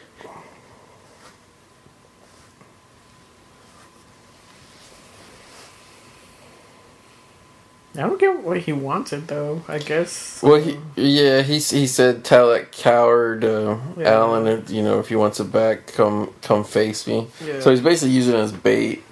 I 7.95 8.01
don't 8.01 8.19
get 8.19 8.43
what 8.43 8.59
he 8.59 8.73
wanted 8.73 9.29
though. 9.29 9.63
I 9.69 9.79
guess. 9.79 10.43
Well, 10.43 10.57
he 10.61 10.79
yeah 10.97 11.43
he 11.43 11.55
he 11.59 11.87
said 11.87 12.25
tell 12.25 12.51
that 12.51 12.73
coward 12.73 13.45
uh, 13.45 13.77
Yeah. 13.99 14.13
Alan 14.13 14.47
if, 14.47 14.71
you 14.71 14.83
know 14.83 14.99
if 14.99 15.09
he 15.09 15.17
wants 15.17 15.41
it 15.41 15.53
back 15.53 15.89
come 15.89 16.33
come 16.41 16.65
face 16.65 17.07
me. 17.07 17.29
Yeah. 17.45 17.61
So 17.61 17.71
he's 17.71 17.81
basically 17.83 18.15
using 18.15 18.35
it 18.35 18.39
as 18.39 18.53
bait. 18.53 19.03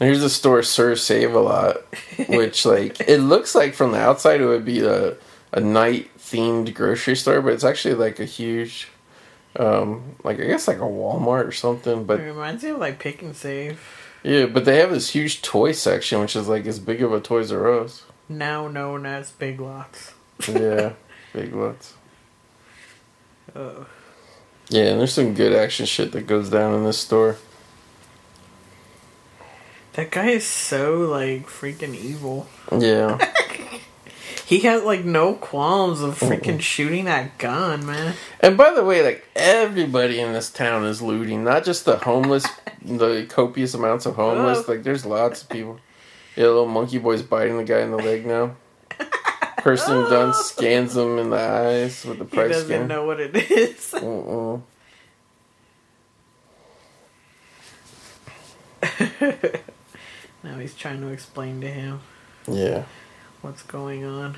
And 0.00 0.06
here's 0.06 0.20
the 0.22 0.30
store 0.30 0.62
Sir 0.62 0.94
Save 0.94 1.34
a 1.34 1.40
Lot, 1.40 1.76
which 2.28 2.64
like 2.64 3.00
it 3.00 3.18
looks 3.18 3.54
like 3.54 3.74
from 3.74 3.92
the 3.92 3.98
outside 3.98 4.40
it 4.40 4.46
would 4.46 4.64
be 4.64 4.80
a 4.80 5.16
a 5.52 5.60
night 5.60 6.10
themed 6.18 6.72
grocery 6.74 7.16
store, 7.16 7.40
but 7.40 7.52
it's 7.54 7.64
actually 7.64 7.94
like 7.94 8.20
a 8.20 8.24
huge, 8.24 8.88
um, 9.56 10.14
like 10.22 10.38
I 10.38 10.44
guess 10.44 10.68
like 10.68 10.76
a 10.78 10.80
Walmart 10.82 11.46
or 11.48 11.52
something. 11.52 12.04
but 12.04 12.20
It 12.20 12.24
reminds 12.24 12.62
me 12.62 12.70
of 12.70 12.78
like 12.78 12.98
Pick 12.98 13.22
and 13.22 13.34
Save. 13.34 13.80
Yeah, 14.22 14.46
but 14.46 14.64
they 14.64 14.78
have 14.78 14.90
this 14.90 15.10
huge 15.10 15.42
toy 15.42 15.72
section, 15.72 16.20
which 16.20 16.36
is 16.36 16.48
like 16.48 16.66
as 16.66 16.78
big 16.78 17.02
of 17.02 17.12
a 17.12 17.20
Toys 17.20 17.52
R 17.52 17.80
Us. 17.80 18.04
Now 18.28 18.68
known 18.68 19.06
as 19.06 19.30
Big 19.30 19.60
Lots. 19.60 20.14
Yeah, 20.46 20.92
big 21.32 21.54
lots. 21.54 21.94
Oh. 23.56 23.86
Yeah, 24.68 24.84
and 24.84 25.00
there's 25.00 25.14
some 25.14 25.34
good 25.34 25.54
action 25.54 25.86
shit 25.86 26.12
that 26.12 26.26
goes 26.26 26.50
down 26.50 26.74
in 26.74 26.84
this 26.84 26.98
store. 26.98 27.36
That 29.94 30.10
guy 30.10 30.28
is 30.28 30.46
so 30.46 30.98
like 30.98 31.46
freaking 31.46 31.94
evil. 31.94 32.46
Yeah. 32.70 33.18
He 34.48 34.60
has 34.60 34.82
like 34.82 35.04
no 35.04 35.34
qualms 35.34 36.00
of 36.00 36.18
freaking 36.18 36.62
shooting 36.62 37.04
that 37.04 37.36
gun, 37.36 37.84
man. 37.84 38.14
And 38.40 38.56
by 38.56 38.72
the 38.72 38.82
way, 38.82 39.02
like 39.02 39.26
everybody 39.36 40.20
in 40.20 40.32
this 40.32 40.50
town 40.50 40.86
is 40.86 41.02
looting, 41.02 41.44
not 41.44 41.66
just 41.66 41.84
the 41.84 41.98
homeless, 41.98 42.46
the 42.80 43.26
copious 43.28 43.74
amounts 43.74 44.06
of 44.06 44.14
homeless. 44.14 44.64
Oh. 44.66 44.72
Like 44.72 44.84
there's 44.84 45.04
lots 45.04 45.42
of 45.42 45.50
people. 45.50 45.78
Yeah, 46.34 46.44
little 46.44 46.66
monkey 46.66 46.96
boy's 46.96 47.20
biting 47.20 47.58
the 47.58 47.64
guy 47.64 47.80
in 47.80 47.90
the 47.90 47.98
leg 47.98 48.24
now. 48.24 48.56
Person 49.58 50.08
done 50.08 50.30
oh. 50.34 50.42
scans 50.42 50.96
him 50.96 51.18
in 51.18 51.28
the 51.28 51.36
eyes 51.36 52.06
with 52.06 52.18
the 52.18 52.24
He 52.24 52.30
price 52.34 52.52
doesn't 52.52 52.68
scan. 52.68 52.88
know 52.88 53.04
what 53.04 53.20
it 53.20 53.36
is. 53.36 53.92
Now 60.42 60.58
he's 60.58 60.74
trying 60.74 61.02
to 61.02 61.08
explain 61.08 61.60
to 61.60 61.68
him 61.68 62.00
Yeah. 62.46 62.84
What's 63.42 63.62
going 63.62 64.04
on. 64.04 64.36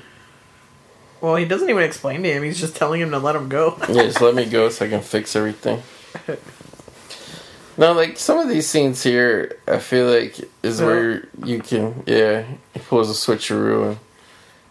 Well, 1.21 1.35
he 1.35 1.45
doesn't 1.45 1.69
even 1.69 1.83
explain 1.83 2.23
to 2.23 2.31
him. 2.31 2.43
He's 2.43 2.59
just 2.59 2.75
telling 2.75 3.01
him 3.01 3.11
to 3.11 3.19
let 3.19 3.35
him 3.35 3.49
go. 3.49 3.77
Yeah, 3.89 4.03
just 4.03 4.21
let 4.21 4.33
me 4.35 4.45
go 4.45 4.69
so 4.69 4.85
I 4.85 4.89
can 4.89 5.01
fix 5.01 5.35
everything. 5.35 5.81
Now, 7.77 7.93
like 7.93 8.17
some 8.17 8.37
of 8.37 8.49
these 8.49 8.67
scenes 8.67 9.01
here, 9.01 9.57
I 9.67 9.79
feel 9.79 10.07
like 10.07 10.39
is 10.61 10.81
where 10.81 11.27
you 11.43 11.59
can, 11.59 12.03
yeah, 12.05 12.43
he 12.73 12.79
pulls 12.79 13.09
a 13.09 13.13
switcheroo 13.13 13.87
and 13.89 13.99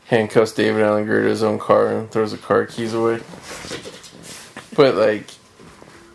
handcuffs 0.06 0.52
David 0.52 0.82
Alan 0.82 1.06
Grier 1.06 1.22
to 1.22 1.28
his 1.28 1.42
own 1.42 1.58
car 1.58 1.88
and 1.88 2.10
throws 2.10 2.32
the 2.32 2.38
car 2.38 2.66
keys 2.66 2.92
away. 2.94 3.20
But 4.76 4.96
like, 4.96 5.26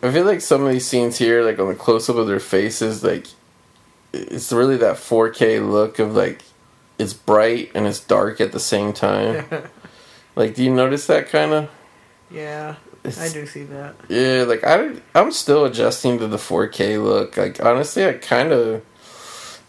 I 0.02 0.12
feel 0.12 0.24
like 0.24 0.40
some 0.40 0.64
of 0.64 0.72
these 0.72 0.86
scenes 0.86 1.18
here, 1.18 1.42
like 1.42 1.58
on 1.58 1.68
the 1.68 1.74
close 1.74 2.08
up 2.08 2.16
of 2.16 2.28
their 2.28 2.40
faces, 2.40 3.02
like 3.02 3.26
it's 4.12 4.52
really 4.52 4.76
that 4.78 4.96
4K 4.96 5.68
look 5.68 5.98
of 5.98 6.14
like 6.14 6.42
it's 6.98 7.12
bright 7.12 7.70
and 7.74 7.86
it's 7.86 8.00
dark 8.00 8.40
at 8.40 8.52
the 8.52 8.60
same 8.60 8.92
time. 8.92 9.44
like, 10.36 10.54
do 10.54 10.64
you 10.64 10.72
notice 10.72 11.06
that 11.06 11.28
kind 11.28 11.52
of? 11.52 11.70
yeah, 12.30 12.76
I 13.04 13.28
do 13.28 13.46
see 13.46 13.64
that. 13.64 13.94
Yeah, 14.08 14.44
like 14.46 14.64
I, 14.64 14.96
I'm 15.14 15.30
still 15.30 15.64
adjusting 15.64 16.18
to 16.18 16.26
the 16.26 16.36
4K 16.38 17.02
look. 17.02 17.36
Like 17.36 17.64
honestly, 17.64 18.04
I 18.04 18.14
kind 18.14 18.52
of, 18.52 18.82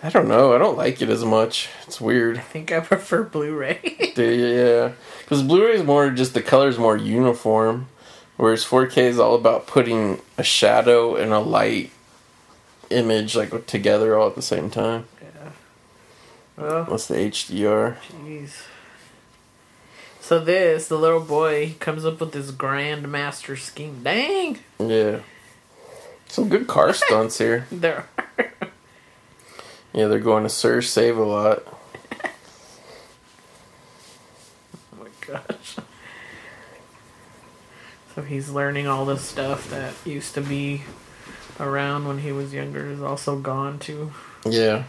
I 0.02 0.10
don't 0.10 0.28
know. 0.28 0.54
I 0.54 0.58
don't 0.58 0.78
like 0.78 1.02
it 1.02 1.10
as 1.10 1.24
much. 1.24 1.70
It's 1.86 2.02
weird. 2.02 2.38
I 2.38 2.42
think 2.42 2.72
I 2.72 2.80
prefer 2.82 3.24
Blu-ray. 3.24 4.14
Yeah, 4.16 4.94
because 5.20 5.44
Blu-ray 5.44 5.76
is 5.76 5.84
more 5.84 6.10
just 6.10 6.34
the 6.34 6.42
color's 6.42 6.80
more 6.80 6.98
uniform, 6.98 7.88
whereas 8.38 8.66
4K 8.66 8.98
is 8.98 9.20
all 9.20 9.36
about 9.36 9.68
putting 9.68 10.22
a 10.38 10.44
shadow 10.44 11.16
and 11.16 11.32
a 11.32 11.40
light 11.40 11.92
image 12.90 13.36
like 13.36 13.68
together 13.68 14.18
all 14.18 14.30
at 14.30 14.36
the 14.36 14.42
same 14.42 14.70
time. 14.70 15.06
Well, 16.58 16.86
That's 16.86 17.08
the 17.08 17.16
HDR. 17.16 17.98
jeez. 18.24 18.64
So 20.20 20.40
this, 20.40 20.88
the 20.90 20.98
little 20.98 21.22
boy, 21.22 21.68
he 21.68 21.74
comes 21.76 22.04
up 22.06 22.20
with 22.20 22.34
this 22.34 22.52
grand 22.52 23.08
master 23.10 23.56
scheme. 23.56 24.02
Dang, 24.04 24.60
Yeah, 24.80 25.20
some 26.28 26.50
good 26.50 26.68
car 26.68 26.92
stunts 26.96 27.38
here. 27.38 27.66
there. 27.72 28.08
Yeah, 29.94 30.08
they're 30.08 30.20
going 30.20 30.44
to 30.44 30.50
Sir 30.50 30.82
Save 30.84 31.18
a 31.18 31.24
Lot. 31.24 31.64
Oh 34.94 35.00
my 35.00 35.08
gosh. 35.26 35.78
So 38.14 38.22
he's 38.22 38.50
learning 38.50 38.86
all 38.88 39.06
this 39.06 39.24
stuff 39.24 39.70
that 39.72 39.94
used 40.06 40.36
to 40.36 40.42
be 40.42 40.84
around 41.60 42.08
when 42.08 42.20
he 42.20 42.32
was 42.32 42.54
younger 42.54 42.86
is 42.92 43.02
also 43.02 43.40
gone 43.40 43.80
too. 43.80 44.12
Yeah. 44.46 44.84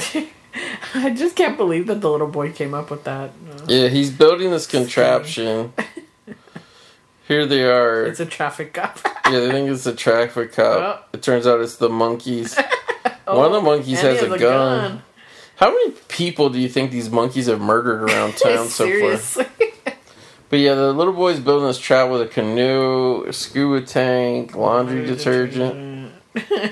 I 0.94 1.10
just 1.10 1.36
can't 1.36 1.56
believe 1.56 1.86
that 1.86 2.00
the 2.00 2.10
little 2.10 2.26
boy 2.26 2.52
came 2.52 2.74
up 2.74 2.90
with 2.90 3.04
that. 3.04 3.30
Uh, 3.30 3.58
Yeah, 3.68 3.88
he's 3.88 4.10
building 4.10 4.50
this 4.50 4.66
contraption. 4.66 5.72
Here 7.28 7.46
they 7.46 7.62
are. 7.64 8.06
It's 8.06 8.18
a 8.18 8.26
traffic 8.26 8.74
cop. 8.74 8.98
Yeah, 9.26 9.38
they 9.40 9.50
think 9.52 9.70
it's 9.70 9.86
a 9.86 9.94
traffic 9.94 10.52
cop. 10.52 11.08
It 11.12 11.22
turns 11.22 11.46
out 11.46 11.60
it's 11.60 11.76
the 11.76 11.88
monkeys. 11.88 12.56
One 13.26 13.46
of 13.46 13.52
the 13.52 13.60
monkeys 13.60 14.02
Oh, 14.02 14.08
And 14.08 14.18
has 14.18 14.26
he 14.26 14.34
a 14.34 14.38
gun. 14.38 15.02
How 15.54 15.68
many 15.70 15.92
people 16.08 16.50
do 16.50 16.58
you 16.58 16.68
think 16.68 16.90
these 16.90 17.08
monkeys 17.10 17.46
have 17.46 17.60
murdered 17.60 18.02
around 18.02 18.36
town 18.36 18.66
so 18.68 19.16
far? 19.36 19.46
But 20.48 20.58
yeah, 20.58 20.74
the 20.74 20.92
little 20.92 21.12
boy's 21.12 21.38
building 21.38 21.68
this 21.68 21.78
trap 21.78 22.10
with 22.10 22.22
a 22.22 22.26
canoe, 22.26 23.22
a 23.26 23.32
scuba 23.32 23.86
tank, 23.86 24.56
laundry 24.56 25.06
detergent. 25.06 26.12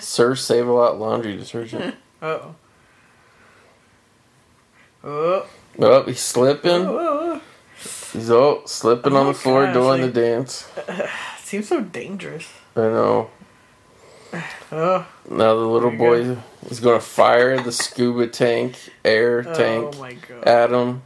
Sir 0.00 0.34
Save 0.34 0.66
a 0.66 0.72
Lot 0.72 0.98
laundry 0.98 1.36
detergent. 1.36 1.94
Oh. 2.20 2.56
Oh. 5.04 5.46
Oh, 5.78 6.02
he's 6.04 6.20
slipping. 6.20 6.70
oh. 6.86 6.98
oh, 6.98 7.32
oh. 7.36 7.40
He's 8.12 8.30
oh 8.30 8.62
slipping 8.66 9.12
on 9.14 9.26
Oh, 9.26 9.32
the 9.32 9.38
floor 9.38 9.64
gosh, 9.66 9.74
doing 9.74 10.02
like- 10.02 10.12
the 10.12 10.20
dance. 10.20 10.68
Seems 11.38 11.68
so 11.68 11.80
dangerous. 11.80 12.48
I 12.76 12.80
know. 12.80 13.30
Oh. 14.70 15.06
Now 15.30 15.54
the 15.54 15.62
little 15.66 15.90
boy 15.90 16.16
you 16.22 16.42
is 16.68 16.80
going 16.80 17.00
to 17.00 17.04
fire 17.04 17.58
the 17.58 17.72
scuba 17.72 18.26
tank, 18.26 18.76
air 19.02 19.42
oh 19.48 19.54
tank, 19.54 19.94
Oh 19.96 19.98
my 20.00 20.12
god. 20.12 20.44
at 20.46 20.70
him. 20.70 21.00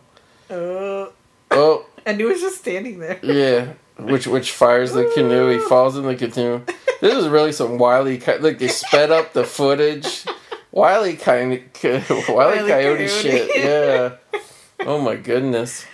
Oh. 0.51 1.13
Oh, 1.53 1.87
And 2.05 2.19
he 2.19 2.25
was 2.27 2.41
just 2.41 2.59
standing 2.59 2.99
there. 2.99 3.21
yeah. 3.23 3.75
Which 3.99 4.27
which 4.27 4.51
fires 4.51 4.93
the 4.95 5.09
canoe. 5.15 5.51
He 5.51 5.59
falls 5.69 5.97
in 5.97 6.03
the 6.05 6.17
canoe. 6.17 6.63
This 7.01 7.15
is 7.15 7.29
really 7.29 7.53
some 7.53 7.79
wily. 7.79 8.19
Look, 8.41 8.59
they 8.59 8.67
sped 8.67 9.13
up 9.13 9.33
the 9.33 9.45
footage. 9.45 10.25
Wily 10.73 11.17
kind 11.17 11.53
of 11.53 12.11
wily, 12.11 12.35
Wile 12.35 12.67
E. 12.67 12.69
coyote, 12.69 13.07
Coyote. 13.07 13.09
shit. 13.09 13.51
Yeah. 13.65 14.17
Oh 14.81 15.01
my 15.01 15.17
goodness. 15.17 15.85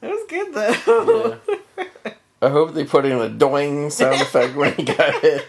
That 0.00 0.10
was 0.10 0.24
good 0.28 0.54
though. 0.54 1.38
Yeah. 1.76 2.12
I 2.42 2.48
hope 2.50 2.74
they 2.74 2.84
put 2.84 3.04
in 3.04 3.12
a 3.18 3.28
doing 3.28 3.90
sound 3.90 4.20
effect 4.20 4.54
when 4.56 4.74
he 4.74 4.84
got 4.84 5.24
it. 5.24 5.46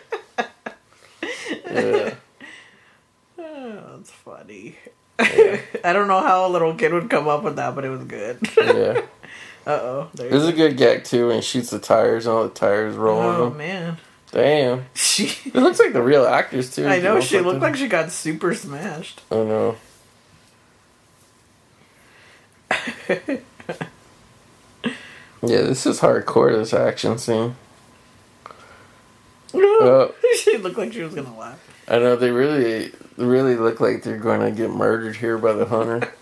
Yeah. 1.71 2.15
Oh, 3.39 3.97
that's 3.97 4.11
funny. 4.11 4.77
I 5.19 5.91
don't 5.93 6.07
know 6.07 6.21
how 6.21 6.47
a 6.47 6.49
little 6.49 6.75
kid 6.75 6.93
would 6.93 7.09
come 7.09 7.27
up 7.27 7.43
with 7.43 7.55
that, 7.57 7.75
but 7.75 7.84
it 7.85 7.89
was 7.89 8.03
good. 8.05 8.39
Yeah. 8.55 9.01
Uh 9.65 9.69
oh. 9.71 10.09
This 10.13 10.31
is 10.31 10.47
a 10.47 10.53
good 10.53 10.77
gag 10.77 11.03
too 11.03 11.27
when 11.27 11.38
he 11.38 11.41
shoots 11.41 11.69
the 11.71 11.79
tires 11.79 12.25
and 12.25 12.35
all 12.35 12.43
the 12.43 12.49
tires 12.49 12.95
roll 12.95 13.19
Oh 13.21 13.49
man. 13.49 13.97
Damn. 14.38 14.85
She. 14.93 15.35
It 15.47 15.55
looks 15.55 15.80
like 15.80 15.93
the 15.93 16.01
real 16.03 16.27
actors 16.27 16.76
too. 16.76 16.85
I 16.85 16.99
know 16.99 17.19
she 17.19 17.39
looked 17.39 17.61
like 17.61 17.76
she 17.76 17.88
got 17.88 18.11
super 18.11 18.53
smashed. 18.53 19.23
Oh, 19.31 19.41
I 19.41 19.47
know. 19.47 19.76
yeah, 25.41 25.61
this 25.61 25.88
is 25.88 26.01
hardcore. 26.01 26.55
This 26.55 26.72
action 26.72 27.18
scene. 27.18 27.55
Oh. 29.55 30.14
she 30.43 30.57
looked 30.57 30.77
like 30.77 30.93
she 30.93 31.01
was 31.01 31.15
gonna 31.15 31.35
laugh. 31.35 31.59
I 31.88 31.97
know 31.97 32.15
they 32.15 32.30
really, 32.30 32.91
really 33.15 33.55
look 33.55 33.80
like 33.80 34.03
they're 34.03 34.18
going 34.18 34.41
to 34.41 34.51
get 34.51 34.69
murdered 34.69 35.15
here 35.15 35.39
by 35.39 35.53
the 35.53 35.65
hunter. 35.65 36.14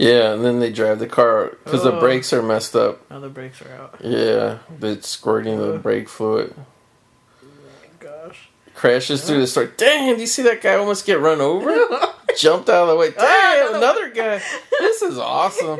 Yeah, 0.00 0.32
and 0.32 0.42
then 0.44 0.60
they 0.60 0.70
drive 0.72 0.98
the 0.98 1.06
car 1.06 1.56
because 1.64 1.82
the 1.82 1.92
Oh. 1.92 2.00
brakes 2.00 2.32
are 2.32 2.42
messed 2.42 2.74
up. 2.74 3.08
Now 3.10 3.20
the 3.20 3.28
brakes 3.28 3.60
are 3.62 3.72
out. 3.74 3.96
Yeah, 4.00 4.58
it's 4.80 5.08
squirting 5.08 5.58
the 5.58 5.78
brake 5.78 6.08
fluid. 6.08 6.54
Oh 7.42 7.46
gosh. 7.98 8.48
crashes 8.74 9.24
through 9.24 9.40
the 9.40 9.46
store. 9.46 9.66
Damn, 9.66 10.14
do 10.16 10.20
you 10.22 10.26
see 10.26 10.42
that 10.42 10.62
guy 10.62 10.74
almost 10.76 11.04
get 11.04 11.20
run 11.20 11.40
over? 11.40 11.70
Jumped 12.38 12.68
out 12.70 12.84
of 12.84 12.88
the 12.88 12.96
way. 12.96 13.12
Ah, 13.18 13.66
damn, 13.68 13.74
another 13.74 14.08
guy. 14.10 14.40
This 14.78 15.02
is 15.02 15.18
awesome. 15.18 15.78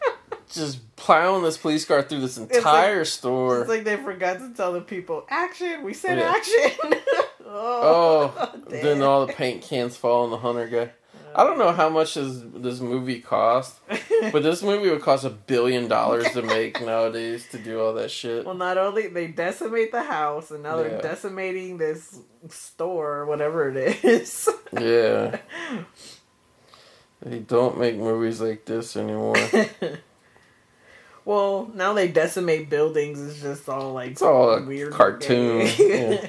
Just 0.52 0.94
plowing 0.96 1.42
this 1.42 1.56
police 1.58 1.84
car 1.84 2.02
through 2.02 2.20
this 2.20 2.38
entire 2.38 3.04
store. 3.04 3.60
It's 3.62 3.68
like 3.68 3.84
they 3.84 3.96
forgot 3.96 4.38
to 4.38 4.52
tell 4.54 4.72
the 4.72 4.80
people, 4.80 5.26
action! 5.28 5.82
We 5.82 5.92
said 5.94 6.18
Yeah. 6.18 6.30
action! 6.36 6.94
Oh, 7.48 8.34
oh 8.36 8.60
damn. 8.68 8.82
then 8.82 9.02
all 9.02 9.24
the 9.24 9.32
paint 9.32 9.62
cans 9.62 9.96
fall 9.96 10.24
on 10.24 10.30
the 10.30 10.36
hunter 10.38 10.66
guy. 10.66 10.90
I 11.38 11.44
don't 11.44 11.58
know 11.58 11.70
how 11.72 11.90
much 11.90 12.14
does 12.14 12.42
this 12.50 12.80
movie 12.80 13.20
cost, 13.20 13.76
but 14.32 14.42
this 14.42 14.62
movie 14.62 14.88
would 14.88 15.02
cost 15.02 15.22
a 15.24 15.28
billion 15.30 15.86
dollars 15.86 16.30
to 16.32 16.40
make 16.40 16.80
nowadays 16.80 17.46
to 17.50 17.58
do 17.58 17.78
all 17.78 17.92
that 17.94 18.10
shit. 18.10 18.46
Well, 18.46 18.54
not 18.54 18.78
only 18.78 19.08
they 19.08 19.26
decimate 19.26 19.92
the 19.92 20.02
house, 20.02 20.50
and 20.50 20.62
now 20.62 20.78
Yeah. 20.80 20.88
they're 20.88 21.02
decimating 21.02 21.76
this 21.76 22.18
store, 22.48 23.26
whatever 23.26 23.68
it 23.68 24.02
is. 24.02 24.48
Yeah. 24.72 25.38
They 27.22 27.38
don't 27.40 27.78
make 27.78 27.96
movies 27.96 28.40
like 28.40 28.66
this 28.66 28.94
anymore. 28.96 29.36
well, 31.24 31.70
now 31.74 31.92
they 31.92 32.08
decimate 32.08 32.70
buildings. 32.70 33.20
It's 33.20 33.40
just 33.40 33.68
all 33.68 33.92
like 33.94 34.12
It's 34.12 34.22
all 34.22 34.62
weird 34.62 34.92
cartoon, 34.92 35.66
yeah. 35.78 36.28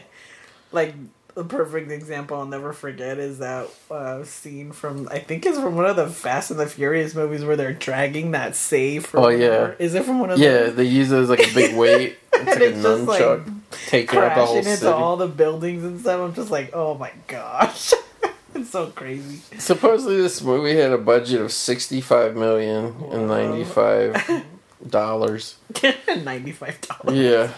like 0.72 0.96
the 1.38 1.44
perfect 1.46 1.92
example 1.92 2.38
I'll 2.38 2.46
never 2.48 2.74
forget 2.74 3.20
is 3.20 3.38
that 3.40 3.68
uh, 3.92 4.24
scene 4.24 4.72
from 4.72 5.08
I 5.12 5.20
think 5.20 5.46
it's 5.46 5.60
from 5.60 5.76
one 5.76 5.86
of 5.86 5.96
the 5.96 6.08
Fast 6.08 6.50
and 6.52 6.60
the 6.60 6.66
Furious 6.66 7.14
movies 7.14 7.46
where 7.46 7.56
they're 7.56 7.74
dragging 7.74 8.32
that 8.32 8.56
safe. 8.56 9.14
Oh, 9.14 9.22
whatever. 9.22 9.76
yeah. 9.80 9.86
is 9.86 9.94
it 9.94 10.04
from 10.04 10.20
one 10.20 10.32
of 10.32 10.40
Yeah, 10.40 10.64
those? 10.64 10.76
they 10.76 10.84
use 10.86 11.12
it 11.12 11.18
as 11.20 11.30
like 11.30 11.48
a 11.48 11.54
big 11.54 11.76
weight. 11.78 12.18
It's 12.34 12.40
And 12.40 12.48
like 12.48 12.60
a 12.60 12.66
it's 12.70 12.82
just, 12.82 13.04
like, 13.08 13.22
nunchuck 13.22 13.54
taking 13.88 14.20
out 14.20 14.36
the 14.36 14.46
whole 14.46 14.56
crashing 14.56 14.64
city. 14.64 14.86
into 14.88 14.96
all 14.96 15.16
the 15.18 15.28
buildings 15.28 15.84
and 15.84 16.00
stuff. 16.02 16.22
I'm 16.22 16.34
just 16.34 16.50
like, 16.52 16.72
oh 16.74 16.96
my 16.96 17.12
gosh, 17.28 17.94
it's 18.56 18.70
so 18.72 18.88
crazy. 18.88 19.40
Supposedly, 19.60 20.18
this 20.22 20.42
movie 20.42 20.76
had 20.76 20.92
a 20.92 20.98
budget 20.98 21.42
of 21.42 21.52
sixty-five 21.52 22.36
million 22.36 22.96
and 23.12 23.28
ninety-five 23.28 24.44
dollars. 24.90 25.58
Ninety 26.24 26.52
five 26.52 26.80
dollars. 26.82 27.18
Yeah, 27.18 27.52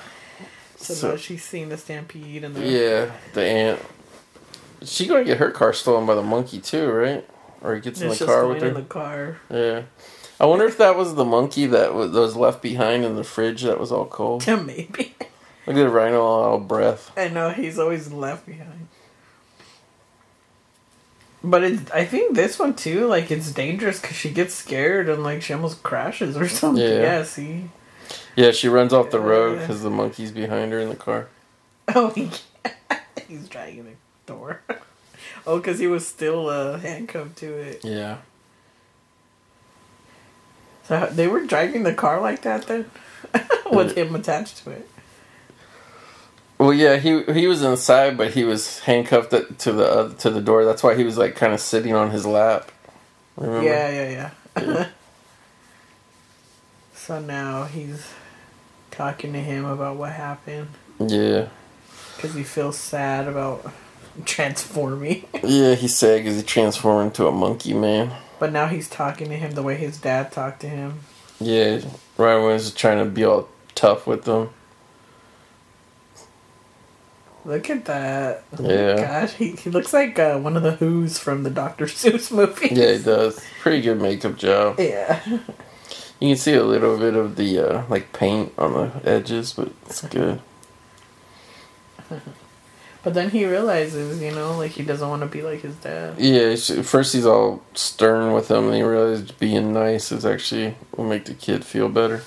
So, 0.96 1.18
she's 1.18 1.44
seen 1.44 1.70
the 1.70 1.78
stampede 1.78 2.44
and 2.44 2.56
the 2.56 2.66
yeah. 2.66 3.12
The 3.34 3.44
ant. 3.46 3.80
She 4.84 5.08
gonna 5.08 5.24
get 5.26 5.38
her 5.38 5.52
car 5.52 5.74
stolen 5.74 6.06
by 6.06 6.16
the 6.16 6.24
monkey 6.24 6.60
too, 6.60 6.90
right? 6.92 7.28
Or 7.62 7.76
he 7.76 7.82
gets 7.82 8.02
in 8.02 8.10
It's 8.10 8.20
the 8.20 8.26
car 8.26 8.48
with 8.48 8.62
her. 8.62 8.70
in 8.70 8.74
the 8.74 8.82
car. 8.84 9.40
Yeah. 9.50 9.84
I 10.40 10.46
wonder 10.46 10.66
if 10.66 10.78
that 10.78 10.96
was 10.96 11.16
the 11.16 11.26
monkey 11.26 11.66
that 11.66 11.94
was, 11.94 12.12
that 12.14 12.20
was 12.20 12.36
left 12.38 12.62
behind 12.62 13.04
in 13.04 13.16
the 13.18 13.26
fridge 13.26 13.64
that 13.64 13.78
was 13.80 13.92
all 13.92 14.06
cold. 14.06 14.48
Yeah, 14.48 14.56
Maybe. 14.64 15.14
Look 15.68 15.76
at 15.76 15.92
Rhino 15.92 16.22
all 16.22 16.44
out 16.46 16.62
of 16.62 16.68
breath. 16.70 17.12
I 17.18 17.28
know 17.28 17.50
he's 17.50 17.78
always 17.78 18.12
left 18.14 18.46
behind. 18.46 18.88
But 21.44 21.64
it's, 21.64 21.92
I 21.92 22.06
think 22.06 22.36
this 22.36 22.60
one 22.60 22.74
too, 22.76 23.06
like 23.08 23.32
it's 23.32 23.52
dangerous 23.52 24.00
because 24.02 24.16
she 24.18 24.30
gets 24.32 24.54
scared 24.54 25.08
and 25.10 25.24
like 25.24 25.42
she 25.42 25.54
almost 25.54 25.84
crashes 25.84 26.36
or 26.36 26.48
something. 26.50 26.84
Yeah. 26.84 27.02
Yeah, 27.02 27.24
see. 27.24 27.70
Yeah, 28.36 28.52
she 28.52 28.68
runs 28.68 28.94
off 28.94 29.12
the 29.12 29.20
road 29.20 29.60
because 29.60 29.82
the 29.82 29.90
monkey's 29.90 30.32
behind 30.32 30.72
her 30.72 30.80
in 30.80 30.90
the 30.90 30.96
car. 30.96 31.28
Oh, 31.96 32.12
he, 32.12 32.30
he's 33.28 33.50
dragging 33.50 33.86
the 33.86 33.94
door. 34.28 34.62
oh, 35.48 35.58
because 35.58 35.80
he 35.80 35.88
was 35.88 36.08
still 36.08 36.48
uh, 36.48 36.78
handcuffed 36.78 37.38
to 37.38 37.52
it. 37.52 37.84
Yeah. 37.84 38.18
So 40.84 41.08
they 41.12 41.28
were 41.28 41.48
driving 41.48 41.82
the 41.82 41.96
car 41.96 42.22
like 42.22 42.44
that 42.44 42.68
then, 42.68 42.92
with 43.72 43.98
him 43.98 44.14
attached 44.14 44.64
to 44.66 44.70
it. 44.70 44.88
Well, 46.60 46.74
yeah, 46.74 46.98
he 46.98 47.24
he 47.24 47.48
was 47.48 47.64
inside, 47.64 48.18
but 48.18 48.32
he 48.32 48.44
was 48.44 48.80
handcuffed 48.82 49.32
to 49.32 49.72
the 49.72 49.86
uh, 49.86 50.14
to 50.16 50.30
the 50.30 50.42
door. 50.42 50.66
That's 50.66 50.84
why 50.84 50.94
he 50.94 51.04
was 51.04 51.18
like 51.18 51.36
kind 51.36 51.54
of 51.54 51.60
sitting 51.60 51.96
on 51.96 52.12
his 52.12 52.26
lap. 52.26 52.72
Remember? 53.38 53.64
Yeah, 53.64 53.90
yeah, 53.90 54.32
yeah. 54.58 54.90
So 57.10 57.20
now 57.20 57.64
he's 57.64 58.08
talking 58.92 59.34
to 59.34 59.40
him 59.40 59.66
about 59.66 59.98
what 59.98 60.12
happened 60.12 60.68
Yeah. 61.00 61.48
because 62.16 62.36
he 62.36 62.44
feels 62.44 62.78
sad 62.78 63.28
about 63.28 63.66
transforming. 64.26 65.26
Yeah, 65.44 65.74
he's 65.74 65.98
sad 65.98 66.20
because 66.20 66.36
he 66.38 66.44
transformed 66.44 67.08
into 67.08 67.26
a 67.26 67.32
monkey 67.32 67.74
man. 67.74 68.12
but 68.38 68.52
now 68.52 68.68
he's 68.68 68.88
talking 68.88 69.28
to 69.30 69.36
him 69.38 69.54
the 69.54 69.64
way 69.64 69.76
his 69.76 69.98
dad 69.98 70.32
talked 70.32 70.60
to 70.62 70.70
him. 70.70 71.00
Yeah, 71.40 71.78
right 72.16 72.36
Ryan 72.36 72.44
was 72.44 72.72
trying 72.76 73.00
to 73.04 73.06
be 73.10 73.24
all 73.26 73.50
tough 73.74 74.06
with 74.06 74.26
them. 74.26 74.52
Look 77.44 77.72
at 77.72 77.86
that. 77.86 78.44
Yeah. 78.62 78.96
Gosh, 79.22 79.34
he, 79.34 79.54
he 79.54 79.72
looks 79.72 79.94
like 79.94 80.20
uh, 80.20 80.38
one 80.38 80.56
of 80.56 80.62
the 80.62 80.74
Who's 80.74 81.18
from 81.18 81.42
the 81.42 81.50
Dr. 81.50 81.86
Seuss 81.86 82.32
movie. 82.36 82.68
Yeah, 82.72 82.92
he 82.94 83.02
does. 83.04 83.44
Pretty 83.62 83.82
good 83.82 84.00
makeup 84.00 84.38
job. 84.38 84.80
Yeah. 84.80 85.20
You 86.20 86.30
can 86.30 86.38
see 86.38 86.54
a 86.54 86.64
little 86.64 86.98
bit 86.98 87.16
of 87.16 87.36
the 87.36 87.60
uh, 87.60 87.84
like 87.90 88.12
paint 88.14 88.54
on 88.58 88.74
the 88.74 89.10
edges, 89.10 89.54
but 89.54 89.72
it's 89.86 90.02
good. 90.02 90.42
But 93.02 93.14
then 93.14 93.30
he 93.30 93.46
realizes, 93.46 94.22
you 94.22 94.32
know, 94.32 94.58
like 94.58 94.72
he 94.72 94.84
doesn't 94.84 95.08
want 95.08 95.22
to 95.22 95.28
be 95.28 95.42
like 95.42 95.62
his 95.62 95.76
dad. 95.76 96.20
Yeah, 96.20 96.56
first 96.82 97.14
he's 97.14 97.26
all 97.26 97.64
stern 97.74 98.34
with 98.34 98.52
him, 98.52 98.66
and 98.66 98.76
he 98.76 98.84
realized 98.84 99.40
being 99.40 99.72
nice 99.72 100.12
is 100.12 100.26
actually 100.26 100.76
will 100.96 101.06
make 101.06 101.24
the 101.26 101.34
kid 101.34 101.64
feel 101.64 101.88
better. 101.88 102.24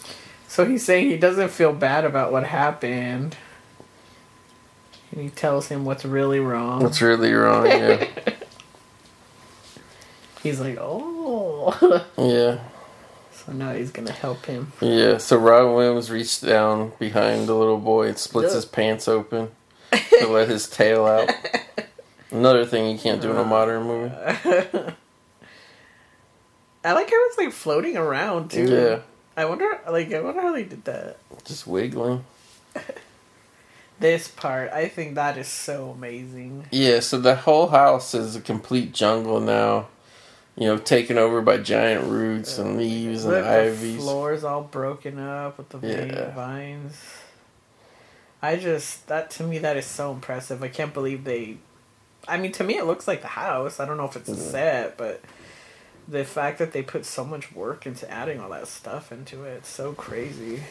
So 0.48 0.64
he's 0.64 0.82
saying 0.82 1.10
he 1.10 1.18
doesn't 1.18 1.50
feel 1.50 1.74
bad 1.74 2.04
about 2.04 2.32
what 2.32 2.44
happened. 2.44 3.36
And 5.10 5.20
he 5.20 5.28
tells 5.28 5.68
him 5.68 5.84
what's 5.84 6.06
really 6.06 6.40
wrong. 6.40 6.82
What's 6.82 7.02
really 7.02 7.32
wrong? 7.32 7.66
Yeah, 7.66 8.06
He's 10.42 10.58
like, 10.58 10.78
oh. 10.80 11.74
yeah, 12.18 12.58
so 13.32 13.52
now 13.52 13.72
he's 13.72 13.90
gonna 13.90 14.12
help 14.12 14.46
him. 14.46 14.72
yeah. 14.80 15.18
So 15.18 15.36
Robin 15.36 15.74
Williams 15.74 16.10
reached 16.10 16.44
down 16.44 16.92
behind 16.98 17.48
the 17.48 17.54
little 17.54 17.78
boy 17.78 18.08
and 18.08 18.18
splits 18.18 18.54
his 18.54 18.64
pants 18.64 19.08
open 19.08 19.50
to 19.92 20.26
let 20.28 20.48
his 20.48 20.68
tail 20.68 21.06
out. 21.06 21.30
Another 22.30 22.64
thing 22.64 22.90
you 22.90 22.98
can't 22.98 23.20
do 23.20 23.30
in 23.30 23.36
a 23.36 23.44
modern 23.44 23.82
movie. 23.84 24.14
I 26.84 26.92
like 26.94 27.10
how 27.10 27.26
it's 27.28 27.38
like 27.38 27.52
floating 27.52 27.96
around 27.96 28.50
too. 28.50 28.68
Yeah, 28.68 29.00
I 29.36 29.44
wonder, 29.44 29.78
like, 29.88 30.12
I 30.12 30.20
wonder 30.20 30.40
how 30.40 30.52
they 30.52 30.64
did 30.64 30.84
that. 30.84 31.16
just 31.44 31.66
wiggling. 31.66 32.24
This 34.00 34.26
part, 34.26 34.72
I 34.72 34.88
think 34.88 35.14
that 35.14 35.38
is 35.38 35.46
so 35.46 35.90
amazing. 35.90 36.64
Yeah, 36.72 36.98
so 36.98 37.20
the 37.20 37.36
whole 37.36 37.68
house 37.68 38.14
is 38.14 38.34
a 38.34 38.40
complete 38.40 38.92
jungle 38.92 39.38
now. 39.38 39.86
You 40.56 40.66
know, 40.66 40.76
taken 40.78 41.16
over 41.16 41.40
by 41.40 41.58
giant 41.58 42.04
roots 42.04 42.58
and 42.58 42.76
leaves 42.76 43.24
and 43.24 43.32
the 43.32 43.46
ivies. 43.46 43.96
floor's 43.96 44.44
all 44.44 44.62
broken 44.62 45.18
up 45.18 45.56
with 45.56 45.70
the 45.70 45.78
Yeah. 45.78 46.34
vines. 46.34 46.94
I 48.42 48.56
just 48.56 49.06
that 49.06 49.30
to 49.32 49.44
me 49.44 49.58
that 49.58 49.76
is 49.76 49.86
so 49.86 50.12
impressive. 50.12 50.62
I 50.62 50.68
can't 50.68 50.92
believe 50.92 51.24
they. 51.24 51.58
I 52.28 52.36
mean, 52.36 52.52
to 52.52 52.64
me 52.64 52.76
it 52.76 52.84
looks 52.84 53.08
like 53.08 53.22
the 53.22 53.28
house. 53.28 53.80
I 53.80 53.86
don't 53.86 53.96
know 53.96 54.04
if 54.04 54.16
it's 54.16 54.28
a 54.28 54.32
mm-hmm. 54.32 54.50
set, 54.50 54.96
but 54.96 55.22
the 56.06 56.24
fact 56.24 56.58
that 56.58 56.72
they 56.72 56.82
put 56.82 57.06
so 57.06 57.24
much 57.24 57.52
work 57.52 57.86
into 57.86 58.10
adding 58.10 58.40
all 58.40 58.50
that 58.50 58.68
stuff 58.68 59.12
into 59.12 59.44
it, 59.44 59.52
it's 59.58 59.68
so 59.68 59.92
crazy. 59.92 60.62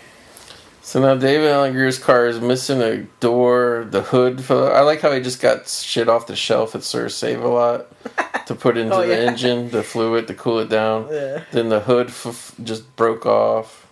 So 0.83 0.99
now 0.99 1.15
David 1.15 1.49
Alan 1.51 1.73
Grier's 1.73 1.99
car 1.99 2.25
is 2.27 2.39
missing 2.41 2.81
a 2.81 3.03
door, 3.19 3.85
the 3.89 4.01
hood. 4.01 4.43
For 4.43 4.73
I 4.73 4.81
like 4.81 5.01
how 5.01 5.11
he 5.11 5.21
just 5.21 5.39
got 5.41 5.67
shit 5.67 6.09
off 6.09 6.25
the 6.27 6.35
shelf 6.35 6.73
at 6.75 6.83
Sir 6.83 7.07
Save 7.07 7.43
a 7.43 7.47
Lot 7.47 7.85
to 8.47 8.55
put 8.55 8.77
into 8.77 8.95
Oh, 8.95 9.05
the 9.05 9.15
yeah. 9.15 9.29
engine, 9.31 9.69
the 9.69 9.83
fluid 9.83 10.27
to 10.27 10.33
cool 10.33 10.57
it 10.59 10.69
down. 10.69 11.07
Yeah. 11.11 11.43
Then 11.51 11.69
the 11.69 11.81
hood 11.81 12.07
f- 12.07 12.55
just 12.63 12.95
broke 12.95 13.25
off. 13.27 13.85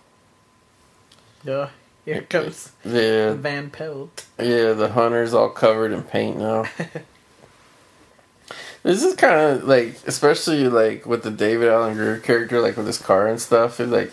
Yeah. 1.44 1.70
Here 2.04 2.22
comes 2.22 2.72
The 2.82 3.36
Van 3.38 3.70
Pelt. 3.70 4.26
yeah, 4.38 4.72
the 4.72 4.90
hunter's 4.92 5.32
all 5.32 5.50
covered 5.50 5.92
in 5.92 6.02
paint 6.02 6.38
now. 6.38 6.64
this 8.82 9.04
is 9.04 9.14
kind 9.14 9.38
of 9.38 9.64
like, 9.64 9.94
especially 10.06 10.68
like 10.68 11.06
with 11.06 11.22
the 11.22 11.30
David 11.30 11.68
Alan 11.68 11.94
Grier 11.94 12.18
character, 12.18 12.60
like 12.60 12.76
with 12.76 12.86
his 12.86 12.98
car 12.98 13.28
and 13.28 13.40
stuff. 13.40 13.78
It 13.78 13.86
like 13.86 14.12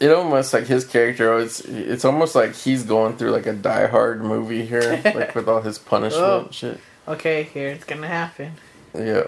it, 0.00 0.10
almost 0.12 0.52
like 0.52 0.64
his 0.66 0.84
character. 0.84 1.38
It's 1.38 1.60
it's 1.60 2.04
almost 2.04 2.34
like 2.34 2.54
he's 2.54 2.82
going 2.84 3.16
through 3.16 3.30
like 3.30 3.46
a 3.46 3.52
Die 3.52 3.86
Hard 3.86 4.22
movie 4.22 4.64
here, 4.66 5.00
like 5.04 5.34
with 5.34 5.48
all 5.48 5.60
his 5.62 5.78
punishment 5.78 6.24
Oh. 6.26 6.48
shit. 6.50 6.80
Okay, 7.08 7.44
here 7.44 7.68
it's 7.68 7.84
gonna 7.84 8.08
happen. 8.08 8.52
Yeah, 8.94 9.24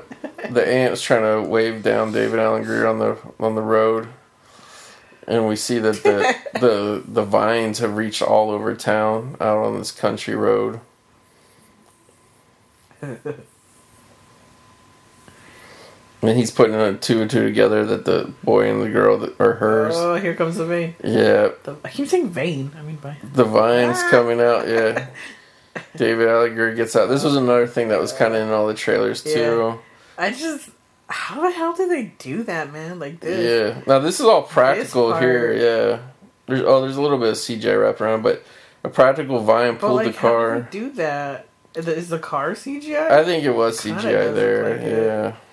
the 0.51 0.67
ant's 0.67 1.03
trying 1.03 1.23
to 1.45 1.49
wave 1.49 1.83
down 1.83 2.13
David 2.13 2.39
Alan 2.41 2.63
Grier 2.65 2.87
on 2.87 2.99
the 2.99 3.19
on 3.39 3.55
the 3.55 3.63
road, 3.63 4.09
and 5.27 5.47
we 5.47 5.57
see 5.57 5.79
that 5.79 6.03
the 6.03 6.35
the 6.61 7.03
the 7.07 7.25
vines 7.25 7.79
have 7.81 7.97
reached 7.97 8.23
all 8.23 8.51
over 8.51 8.75
town 8.75 9.37
out 9.41 9.59
on 9.59 9.79
this 9.79 9.91
country 9.93 10.35
road. 10.35 10.81
And 16.21 16.37
he's 16.37 16.51
putting 16.51 16.75
a 16.75 16.95
two 16.95 17.21
and 17.21 17.31
two 17.31 17.45
together 17.45 17.85
that 17.87 18.05
the 18.05 18.33
boy 18.43 18.69
and 18.71 18.83
the 18.83 18.91
girl 18.91 19.19
that 19.19 19.41
are 19.41 19.55
hers. 19.55 19.95
Oh, 19.97 20.17
here 20.17 20.35
comes 20.35 20.57
the 20.57 20.67
vein. 20.67 20.97
Yeah, 21.03 21.51
The, 21.63 21.77
I 21.85 21.91
keep 21.91 22.09
saying 22.09 22.31
vein. 22.31 22.73
I 22.77 22.83
mean, 22.83 22.97
by 22.97 23.17
the 23.23 23.45
vines 23.45 23.99
ah. 23.99 24.09
coming 24.11 24.41
out. 24.41 24.67
Yeah, 24.67 25.07
David 25.97 26.29
Alan 26.29 26.55
Grier 26.55 26.75
gets 26.75 26.97
out. 26.97 27.07
This 27.07 27.23
was 27.23 27.37
another 27.37 27.69
thing 27.69 27.89
that 27.89 28.01
was 28.01 28.13
kind 28.13 28.35
of 28.35 28.43
in 28.43 28.53
all 28.53 28.67
the 28.67 28.75
trailers 28.75 29.23
too. 29.23 29.79
I 30.17 30.33
just, 30.33 30.71
how 31.07 31.43
the 31.43 31.53
hell 31.53 31.75
did 31.75 31.91
they 31.91 32.13
do 32.19 32.43
that, 32.43 32.73
man? 32.73 32.99
Like 32.99 33.21
this. 33.21 33.77
Yeah. 33.77 33.83
Now 33.87 34.01
this 34.01 34.19
is 34.19 34.27
all 34.27 34.43
practical 34.43 35.17
here. 35.17 35.53
Yeah. 35.53 36.01
There's 36.47 36.63
oh, 36.63 36.81
there's 36.81 36.97
a 36.97 37.03
little 37.03 37.19
bit 37.19 37.29
of 37.29 37.35
CGI 37.37 37.81
wrapped 37.81 38.01
around, 38.01 38.23
but 38.23 38.43
a 38.83 38.89
practical 38.89 39.41
vine 39.41 39.77
pulled 39.77 39.97
like, 39.97 40.15
the 40.15 40.21
how 40.21 40.29
car. 40.29 40.61
they 40.61 40.79
do 40.79 40.91
that? 40.93 41.47
Is 41.75 42.09
the- 42.09 42.19
car 42.19 42.53
CGI? 42.53 43.11
I 43.11 43.25
think 43.25 43.45
it 43.45 43.51
was 43.51 43.81
CGI 43.81 44.35
there. 44.35 44.71
like 44.71 44.81
yeah. 44.81 45.23
but, 45.31 45.48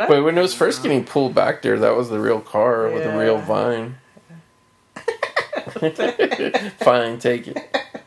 I, 0.00 0.06
But 0.08 0.24
when 0.24 0.36
it 0.38 0.42
was 0.42 0.54
first 0.54 0.82
getting 0.82 1.04
pulled 1.04 1.34
back 1.34 1.62
there, 1.62 1.78
that 1.78 1.96
was 1.96 2.08
the 2.10 2.18
real 2.20 2.40
car 2.40 2.88
with 2.90 3.04
a 3.06 3.16
real 3.18 3.38
vine. 3.38 3.96
Fine, 6.80 7.18
take 7.18 7.48
it. 7.48 7.58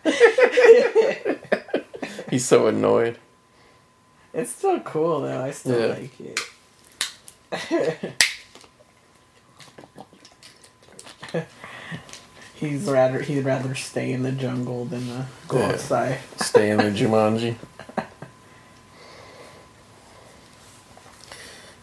He's 2.29 2.45
so 2.45 2.67
annoyed. 2.67 3.17
it's 4.33 4.51
still 4.51 4.79
cool 4.81 5.21
though. 5.21 5.41
I 5.43 5.51
still 5.51 5.79
Yeah. 5.79 5.87
like 5.95 6.19
it. 6.19 6.39
he's 12.55 12.83
rather 12.85 13.21
he'd 13.21 13.45
rather 13.45 13.75
stay 13.75 14.11
in 14.11 14.23
the 14.23 14.31
jungle 14.31 14.85
than 14.85 15.09
uh, 15.09 15.25
go 15.47 15.59
Yeah. 15.59 15.67
outside. 15.69 16.19
Stay 16.37 16.71
in 16.71 16.77
the 16.77 16.83
Jumanji. 16.85 17.55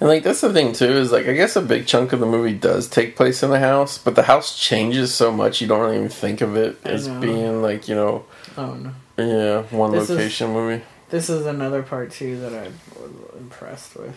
And 0.04 0.10
like 0.10 0.22
that's 0.22 0.42
the 0.42 0.52
thing 0.52 0.74
too 0.74 0.90
is 0.90 1.10
like 1.12 1.26
I 1.26 1.32
guess 1.32 1.56
a 1.56 1.62
big 1.62 1.86
chunk 1.86 2.12
of 2.12 2.20
the 2.20 2.26
movie 2.26 2.52
does 2.52 2.88
take 2.88 3.16
place 3.16 3.42
in 3.42 3.48
the 3.48 3.58
house, 3.58 3.96
but 3.96 4.14
the 4.14 4.24
house 4.24 4.54
changes 4.54 5.14
so 5.14 5.32
much 5.32 5.62
you 5.62 5.66
don't 5.66 5.94
even 5.94 6.10
think 6.10 6.42
of 6.42 6.56
it 6.58 6.76
I 6.84 6.90
as 6.90 7.08
know. 7.08 7.20
being 7.20 7.62
like 7.62 7.88
you 7.88 7.94
know 7.94 8.26
Oh 8.58 8.74
no. 8.74 8.92
yeah 9.16 9.62
one 9.74 9.92
This 9.92 10.04
is- 10.04 10.10
location 10.10 10.52
movie. 10.52 10.84
This 11.08 11.30
is 11.30 11.46
another 11.46 11.82
part 11.82 12.10
too 12.10 12.38
that 12.40 12.52
I 12.52 12.64
was 13.00 13.12
impressed 13.38 13.96
with. 13.96 14.14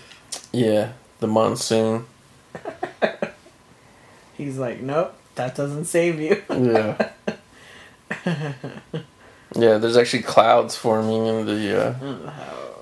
Yeah, 0.52 0.92
the 1.22 1.28
monsoon. 1.28 2.06
He's 4.38 4.58
like, 4.58 4.82
nope, 4.82 5.14
that 5.36 5.56
doesn't 5.56 5.86
save 5.86 6.20
you. 6.20 6.44
Yeah. 6.50 7.12
yeah, 9.56 9.78
there's 9.78 9.96
actually 9.96 10.24
clouds 10.24 10.76
forming 10.76 11.26
in 11.28 11.46
the 11.46 11.88
uh, 11.88 11.96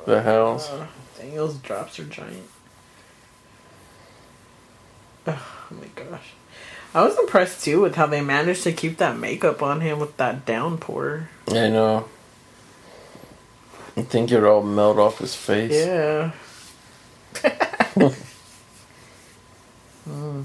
the 0.06 0.22
house. 0.24 0.70
Uh, 0.70 0.88
Daniel's 1.20 1.58
drops 1.60 2.00
are 2.00 2.06
giant. 2.06 2.48
Oh 5.28 5.68
my 5.72 5.88
gosh. 5.96 6.34
I 6.94 7.04
was 7.04 7.18
impressed 7.18 7.64
too 7.64 7.82
with 7.82 7.96
how 7.96 8.06
they 8.06 8.22
managed 8.22 8.64
to 8.64 8.72
keep 8.72 8.98
that 8.98 9.18
makeup 9.18 9.62
on 9.62 9.82
him 9.82 10.00
with 10.00 10.16
that 10.18 10.46
downpour. 10.46 11.30
I 11.50 11.70
know. 11.70 12.08
I 13.98 14.02
think 14.02 14.32
it 14.32 14.44
all 14.44 14.62
melt 14.64 14.98
off 14.98 15.20
his 15.20 15.36
face. 15.36 15.72
Yeah. 15.74 16.32
Hmm. 20.06 20.44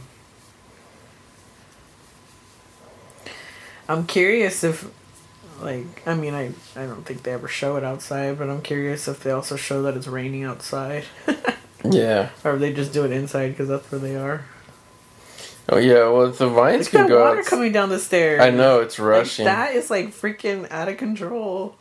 I'm 3.88 4.06
curious 4.06 4.64
if, 4.64 4.88
like, 5.60 5.84
I 6.06 6.14
mean, 6.14 6.32
I, 6.32 6.52
I 6.76 6.86
don't 6.86 7.04
think 7.04 7.24
they 7.24 7.32
ever 7.32 7.46
show 7.48 7.76
it 7.76 7.84
outside, 7.84 8.38
but 8.38 8.48
I'm 8.48 8.62
curious 8.62 9.06
if 9.06 9.22
they 9.22 9.32
also 9.32 9.56
show 9.56 9.82
that 9.82 9.96
it's 9.96 10.06
raining 10.06 10.44
outside. 10.44 11.04
Yeah. 11.82 12.28
or 12.44 12.54
if 12.54 12.60
they 12.60 12.74
just 12.74 12.92
do 12.92 13.06
it 13.06 13.10
inside 13.10 13.48
because 13.50 13.68
that's 13.68 13.90
where 13.90 13.98
they 13.98 14.14
are. 14.14 14.44
Oh 15.72 15.78
yeah. 15.78 16.08
Well, 16.08 16.26
if 16.26 16.38
the 16.38 16.48
vines 16.48 16.86
Look 16.86 17.00
can 17.02 17.08
go 17.08 17.20
water 17.20 17.40
out. 17.40 17.46
coming 17.46 17.72
down 17.72 17.88
the 17.88 17.98
stairs. 17.98 18.40
I 18.40 18.50
know 18.50 18.80
it's 18.80 18.98
rushing. 18.98 19.46
Like, 19.46 19.54
that 19.54 19.74
is 19.74 19.88
like 19.90 20.08
freaking 20.08 20.70
out 20.70 20.88
of 20.88 20.96
control. 20.96 21.76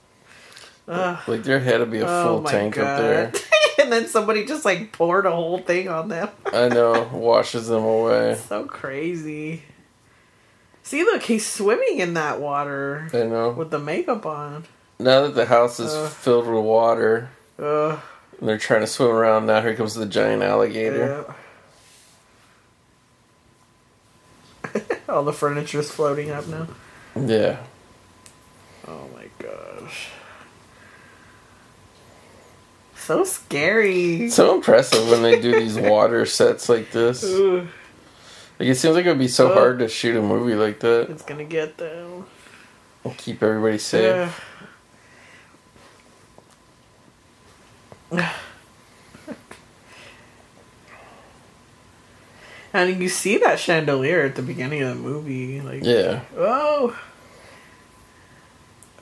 Ugh. 0.87 1.19
there 1.43 1.59
had 1.59 1.79
to 1.79 1.85
be 1.85 1.99
a 1.99 2.05
Oh 2.07 2.23
full 2.23 2.41
my 2.41 2.51
tank 2.51 2.77
up 2.77 2.99
there. 2.99 3.31
and 3.79 3.91
then 3.91 4.07
somebody 4.07 4.45
just 4.45 4.65
like 4.65 4.91
poured 4.91 5.25
a 5.25 5.31
whole 5.31 5.59
thing 5.59 5.87
on 5.87 6.07
them. 6.09 6.29
I 6.45 6.69
know. 6.69 7.09
Washes 7.13 7.67
them 7.67 7.83
away. 7.83 8.35
so 8.47 8.65
crazy. 8.65 9.63
See, 10.83 11.03
look, 11.03 11.21
he's 11.23 11.45
swimming 11.47 11.99
in 11.99 12.15
that 12.15 12.39
water 12.41 13.09
I 13.13 13.23
know. 13.23 13.51
with 13.51 13.69
the 13.69 13.77
makeup 13.79 14.25
on. 14.25 14.65
Now 14.97 15.21
that 15.21 15.35
the 15.35 15.45
house 15.45 15.79
is 15.79 15.93
Ugh. 15.93 16.09
filled 16.11 16.47
with 16.47 16.63
water, 16.63 17.29
Ugh. 17.59 17.99
and 18.39 18.49
they're 18.49 18.57
trying 18.57 18.81
to 18.81 18.87
swim 18.87 19.11
around. 19.11 19.45
Now 19.45 19.61
here 19.61 19.75
comes 19.75 19.93
the 19.93 20.05
giant 20.07 20.41
alligator. 20.43 21.23
Yeah. 21.27 21.33
All 25.09 25.23
the 25.23 25.33
furniture 25.33 25.79
is 25.79 25.91
floating 25.91 26.31
up 26.31 26.47
now. 26.47 26.67
Yeah. 27.15 27.57
Oh 28.87 29.07
my 29.15 29.25
gosh. 29.39 30.09
So 32.95 33.23
scary. 33.23 34.29
So 34.29 34.55
impressive 34.55 35.09
when 35.09 35.23
they 35.23 35.39
do 35.41 35.59
these 35.59 35.77
water 35.77 36.25
sets 36.25 36.69
like 36.69 36.91
this. 36.91 37.23
Like 38.59 38.67
it 38.67 38.75
seems 38.75 38.93
like 38.93 39.05
it 39.05 39.07
would 39.07 39.17
be 39.17 39.29
so 39.29 39.53
hard 39.53 39.79
to 39.79 39.87
shoot 39.87 40.17
a 40.17 40.21
movie 40.21 40.53
like 40.53 40.81
that 40.81 41.09
it's 41.09 41.23
gonna 41.23 41.45
get 41.45 41.77
them. 41.77 42.25
and 43.05 43.17
keep 43.17 43.41
everybody 43.41 43.77
safe. 43.77 44.37
Yeah. 48.11 48.33
And 52.87 53.01
you 53.01 53.09
see 53.09 53.37
that 53.39 53.59
chandelier 53.59 54.21
at 54.21 54.35
the 54.35 54.41
beginning 54.41 54.81
of 54.83 54.89
the 54.89 55.03
movie, 55.03 55.59
like 55.61 55.83
Yeah. 55.83 56.21
oh, 56.37 56.97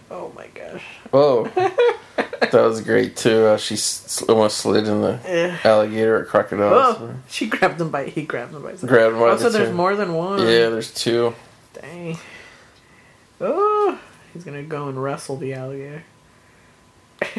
oh 0.10 0.32
my 0.36 0.48
gosh, 0.48 0.84
oh, 1.14 1.44
that 2.40 2.54
was 2.54 2.82
great 2.82 3.16
too. 3.16 3.46
Uh, 3.46 3.58
she 3.58 3.76
s- 3.76 4.24
almost 4.28 4.58
slid 4.58 4.88
in 4.88 5.02
the 5.02 5.20
Eh. 5.26 5.56
alligator 5.64 6.18
or 6.18 6.26
crocodile. 6.26 6.74
oh, 6.74 7.14
she 7.28 7.48
grabbed 7.48 7.80
him 7.80 7.90
by 7.92 8.06
he 8.06 8.24
grabbed 8.24 8.54
him 8.54 8.64
by. 8.64 8.72
his- 8.72 8.84
Grabbed 8.84 9.14
him 9.14 9.20
by 9.22 9.30
Oh, 9.30 9.36
the 9.38 9.50
there's 9.50 9.68
tail. 9.68 9.76
more 9.76 9.96
than 9.96 10.14
one. 10.14 10.40
Yeah, 10.40 10.70
there's 10.70 10.94
two. 10.94 11.36
Dang. 11.74 12.18
Oh, 13.40 14.00
he's 14.34 14.44
gonna 14.44 14.64
go 14.64 14.88
and 14.88 15.02
wrestle 15.02 15.38
the 15.38 15.54
alligator. 15.54 16.04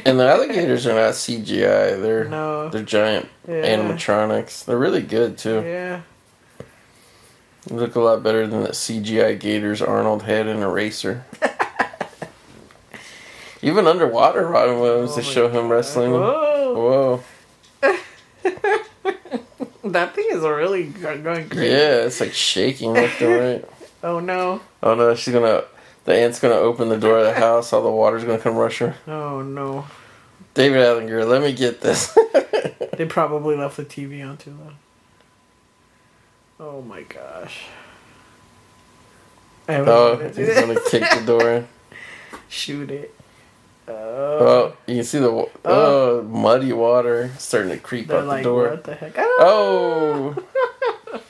And 0.05 0.19
the 0.21 0.29
alligators 0.29 0.87
are 0.87 0.95
not 0.95 1.15
CGI. 1.15 2.01
They're 2.01 2.25
No. 2.25 2.69
they're 2.69 2.83
giant 2.83 3.29
Yeah. 3.49 3.77
animatronics. 3.77 4.65
They're 4.65 4.79
really 4.79 5.03
good 5.03 5.37
too. 5.39 5.63
Yeah. 5.65 6.01
Look 7.71 7.97
a 7.97 8.01
lot 8.01 8.23
better 8.23 8.47
than 8.47 8.63
the 8.63 8.71
CGI 8.71 9.39
gators 9.39 9.83
Arnold 9.83 10.23
had 10.23 10.47
in 10.47 10.59
Eraser. 10.59 11.25
Even 13.63 13.87
underwater 13.87 14.47
Robin 14.47 14.81
Williams, 14.81 15.13
Oh 15.13 15.17
my 15.17 15.23
show 15.23 15.49
him 15.49 15.69
wrestling. 15.69 16.13
Whoa. 16.13 17.21
Whoa. 17.83 17.83
That 19.93 20.15
thing 20.15 20.27
is 20.31 20.43
really 20.43 20.85
going 20.85 21.49
crazy. 21.49 21.67
Yeah, 21.67 22.05
it's 22.05 22.21
like 22.21 22.35
shaking 22.35 22.93
left 22.93 23.21
and 23.23 23.35
right. 23.35 23.65
Oh 24.01 24.21
no. 24.21 24.61
Oh 24.81 24.95
no, 24.95 25.17
she's 25.17 25.35
gonna. 25.35 25.65
The 26.05 26.15
ant's 26.15 26.39
gonna 26.39 26.55
open 26.55 26.89
the 26.89 26.97
door 26.97 27.19
of 27.19 27.25
the 27.25 27.35
house. 27.35 27.73
All 27.73 27.83
the 27.83 27.91
water's 27.91 28.23
gonna 28.23 28.39
come 28.39 28.55
rush 28.55 28.79
her. 28.79 28.95
Oh 29.09 29.43
no. 29.43 29.87
David 30.55 30.83
Alan 30.83 31.07
Grier, 31.07 31.25
let 31.25 31.43
me 31.43 31.53
get 31.53 31.81
this. 31.81 32.17
They 32.97 33.07
probably 33.07 33.57
left 33.57 33.77
the 33.77 33.85
TV 33.85 34.25
on 34.29 34.37
too 34.37 34.51
loud. 34.53 34.75
Oh 36.61 36.83
my 36.83 37.03
gosh. 37.03 37.65
I 39.69 39.77
oh, 39.77 40.17
gonna 40.17 40.29
he's 40.31 40.55
gonna 40.55 40.81
kick 40.91 41.03
the 41.19 41.25
door 41.25 41.51
in. 41.53 41.69
Shoot 42.49 42.91
it. 42.91 43.15
Oh. 43.87 43.93
Oh, 44.41 44.77
you 44.87 44.97
can 44.97 45.05
see 45.05 45.19
the 45.19 45.31
wa- 45.31 45.47
oh. 45.65 46.21
oh 46.21 46.23
muddy 46.23 46.73
water 46.73 47.31
starting 47.39 47.71
to 47.71 47.79
creep 47.79 48.11
out 48.11 48.27
like, 48.27 48.43
the 48.43 48.49
door. 48.49 48.71
what 48.71 48.85
the 48.85 48.95
heck? 48.95 49.15
Ah! 49.17 49.25
Oh, 49.41 50.37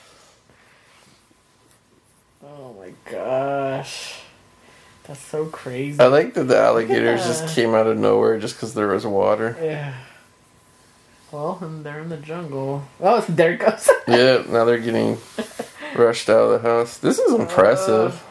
Oh 2.45 2.75
my 2.79 2.93
gosh. 3.11 4.15
That's 5.05 5.21
so 5.21 5.47
crazy. 5.47 6.01
I 6.01 6.07
like 6.07 6.35
that 6.35 6.45
the 6.45 6.59
alligators 6.59 7.21
Yeah. 7.21 7.27
just 7.27 7.55
came 7.55 7.75
out 7.75 7.87
of 7.87 7.97
nowhere 7.99 8.39
just 8.39 8.57
because 8.57 8.75
there 8.75 8.89
was 8.89 9.07
water. 9.07 9.57
Yeah. 9.61 9.95
Well, 11.31 11.59
and 11.61 11.85
they're 11.85 12.01
in 12.01 12.09
the 12.09 12.17
jungle. 12.17 12.85
Oh, 13.01 13.21
there 13.29 13.53
it 13.53 13.59
goes. 13.61 13.89
Yeah, 14.09 14.43
now 14.49 14.65
they're 14.65 14.79
getting 14.79 15.19
rushed 15.95 16.31
out 16.31 16.51
of 16.51 16.63
the 16.63 16.69
house. 16.69 16.97
This 16.99 17.19
is 17.19 17.33
uh, 17.33 17.37
impressive. 17.39 18.23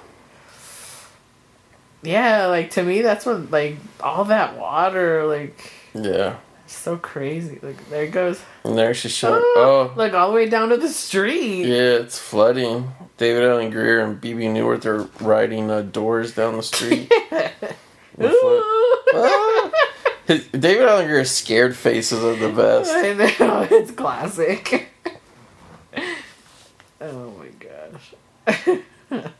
yeah, 2.01 2.47
like 2.47 2.71
to 2.71 2.83
me, 2.83 3.01
that's 3.01 3.25
what 3.25 3.51
like 3.51 3.77
all 4.01 4.25
that 4.25 4.57
water, 4.57 5.25
like 5.27 5.71
Yeah, 5.93 6.37
so 6.65 6.97
crazy. 6.97 7.59
Like 7.61 7.89
there 7.89 8.05
it 8.05 8.11
goes. 8.11 8.39
and 8.63 8.77
they're 8.77 8.89
actually. 8.89 9.13
Oh, 9.23 9.91
Oh, 9.93 9.93
like 9.95 10.13
all 10.13 10.29
the 10.29 10.33
way 10.35 10.49
down 10.49 10.69
to 10.69 10.77
the 10.77 10.89
street. 10.89 11.65
yeah, 11.65 11.99
it's 12.01 12.17
flooding. 12.17 12.91
David 13.17 13.43
Alan 13.43 13.69
Grier 13.71 13.99
and 13.99 14.19
Bebe 14.21 14.45
Neuwirth 14.45 14.85
are 14.85 15.03
riding 15.23 15.69
uh, 15.71 15.81
doors 15.81 16.33
down 16.33 16.57
the 16.57 16.63
street. 16.63 17.11
The 18.19 18.29
David 20.27 20.87
Alan 20.87 21.07
Grier's 21.07 21.31
scared 21.31 21.75
faces 21.75 22.21
are 22.23 22.35
the 22.35 22.49
best. 22.49 22.91
I 22.91 23.13
know 23.13 23.67
it's 23.71 23.91
classic. 23.91 24.89
oh 27.01 27.31
my 27.31 27.47
gosh. 27.59 28.13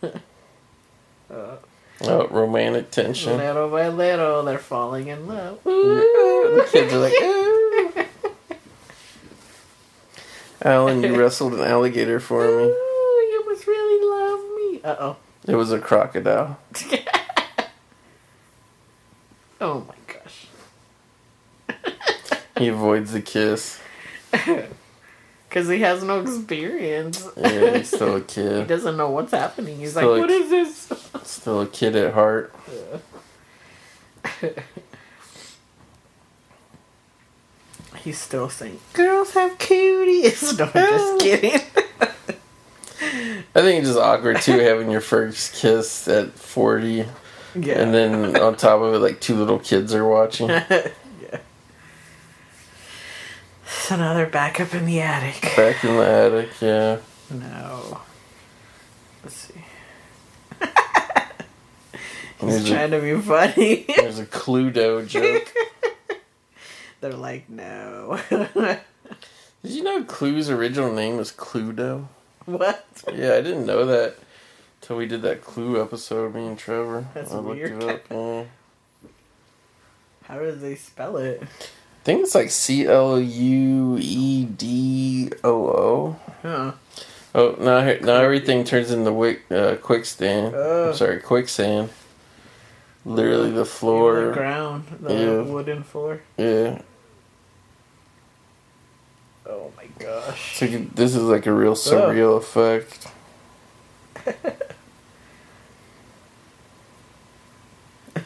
Oh, 2.00 2.28
romantic 2.28 2.92
tension. 2.92 3.38
Little 3.38 3.70
by 3.70 3.88
little, 3.88 4.44
they're 4.44 4.60
falling 4.60 5.08
in 5.08 5.28
love. 5.28 5.64
the 5.64 6.68
kids 6.72 6.94
are 6.94 7.00
like, 7.00 7.14
"Ooh." 7.14 8.06
Alan, 10.64 11.02
you 11.02 11.20
wrestled 11.20 11.56
an 11.56 11.62
alligator 11.62 12.20
for 12.20 12.46
me. 12.46 12.66
Ooh, 12.66 13.28
you 13.32 13.44
must 13.50 13.66
really 13.66 14.06
love 14.06 14.40
me. 14.56 14.82
Uh 14.84 14.96
oh. 15.00 15.18
It 15.48 15.56
was 15.56 15.72
a 15.72 15.80
crocodile. 15.80 16.60
Oh 19.60 19.80
my. 19.88 19.96
He 22.60 22.68
avoids 22.68 23.12
the 23.14 23.22
kiss. 23.22 23.80
Because 25.50 25.70
he 25.70 25.80
has 25.80 26.04
no 26.04 26.20
experience. 26.20 27.26
Yeah, 27.38 27.78
he's 27.78 27.88
still 27.88 28.18
a 28.18 28.22
kid. 28.36 28.64
He 28.64 28.68
doesn't 28.68 28.98
know 28.98 29.10
what's 29.10 29.32
happening. 29.32 29.78
He's 29.78 29.92
Still 29.92 30.12
like, 30.12 30.22
what 30.22 30.30
is 30.30 30.50
this? 30.50 30.92
Still 31.24 31.62
a 31.62 31.68
kid 31.68 31.96
at 31.96 32.14
heart. 32.14 32.54
He's 38.04 38.20
still 38.20 38.50
saying, 38.50 38.80
girls 38.94 39.34
have 39.34 39.58
cuties. 39.58 40.58
No, 40.58 40.66
I'm 40.66 40.72
just 40.74 41.20
kidding. 41.20 41.62
I 43.56 43.62
think 43.62 43.80
it's 43.80 43.88
just 43.88 44.00
awkward 44.00 44.42
too 44.42 44.60
having 44.60 44.92
your 44.92 45.02
first 45.02 45.56
kiss 45.56 46.08
at 46.08 46.34
40 46.34 47.06
yeah. 47.56 47.80
and 47.80 47.94
then 47.94 48.38
on 48.38 48.56
top 48.56 48.82
of 48.82 48.94
it 48.94 49.00
like 49.00 49.20
two 49.20 49.36
little 49.36 49.60
kids 49.60 49.94
are 49.94 50.08
watching. 50.08 50.50
So 53.68 53.96
now 53.96 54.14
they're 54.14 54.26
back 54.28 54.60
up 54.60 54.74
in 54.74 54.86
the 54.86 55.02
attic. 55.02 55.42
Back 55.56 55.84
in 55.84 55.96
the 55.98 56.06
attic, 56.06 56.50
yeah. 56.62 56.98
No. 57.32 58.02
Let's 59.24 59.36
see. 59.36 59.54
He's 62.40 62.50
There's 62.64 62.70
trying 62.70 62.94
a, 62.94 63.00
to 63.00 63.16
be 63.16 63.22
funny. 63.22 63.86
there's 63.96 64.20
a 64.20 64.26
Cluedo 64.26 65.06
joke. 65.08 65.52
They're 67.02 67.14
like, 67.14 67.50
no. 67.50 68.20
Did 68.30 68.80
you 69.64 69.84
know 69.84 70.04
Clue's 70.04 70.50
original 70.50 70.94
name 70.94 71.18
was 71.18 71.32
Cluedo? 71.32 72.08
what? 72.46 72.86
Yeah, 73.14 73.34
I 73.34 73.42
didn't 73.42 73.66
know 73.66 73.86
that 73.86 74.16
till 74.82 74.98
we 74.98 75.06
did 75.08 75.22
that 75.24 75.44
Clue 75.44 75.82
episode, 75.82 76.34
me 76.34 76.48
and 76.48 76.58
Trevor. 76.58 77.06
That's 77.14 77.32
I 77.32 77.38
looked 77.38 77.48
weird. 77.60 77.84
it 77.84 77.90
up. 77.90 78.02
yeah. 78.10 78.44
How 80.24 80.40
do 80.40 80.52
they 80.54 80.76
spell 80.76 81.18
it? 81.18 81.44
I 82.08 82.10
think 82.10 82.24
it's 82.24 82.36
like 82.36 82.52
C 82.52 82.86
L 82.86 83.20
U 83.20 83.98
E 84.00 84.46
D 84.46 85.30
O 85.44 85.68
O. 85.68 86.20
Huh. 86.42 86.72
Oh, 87.36 87.58
now 87.60 87.82
now 88.02 88.22
everything 88.22 88.64
turns 88.64 88.92
into 88.92 89.12
wick, 89.12 89.42
uh, 89.52 89.76
quicksand. 89.76 90.56
Oh. 90.56 90.92
I'm 90.92 90.96
sorry, 90.96 91.20
quicksand. 91.20 91.90
Literally 93.04 93.52
the 93.52 93.66
floor. 93.66 94.28
The 94.28 94.32
ground, 94.32 94.86
the 95.02 95.14
Yeah. 95.14 95.42
wooden 95.42 95.84
floor. 95.84 96.22
Yeah. 96.38 96.80
Oh 99.46 99.74
my 99.76 99.88
gosh. 100.00 100.60
So 100.60 100.64
you- 100.66 100.90
this 100.96 101.14
is 101.14 101.24
like 101.24 101.46
a 101.46 101.52
real 101.52 101.76
surreal 101.76 102.38
effect. 102.38 103.08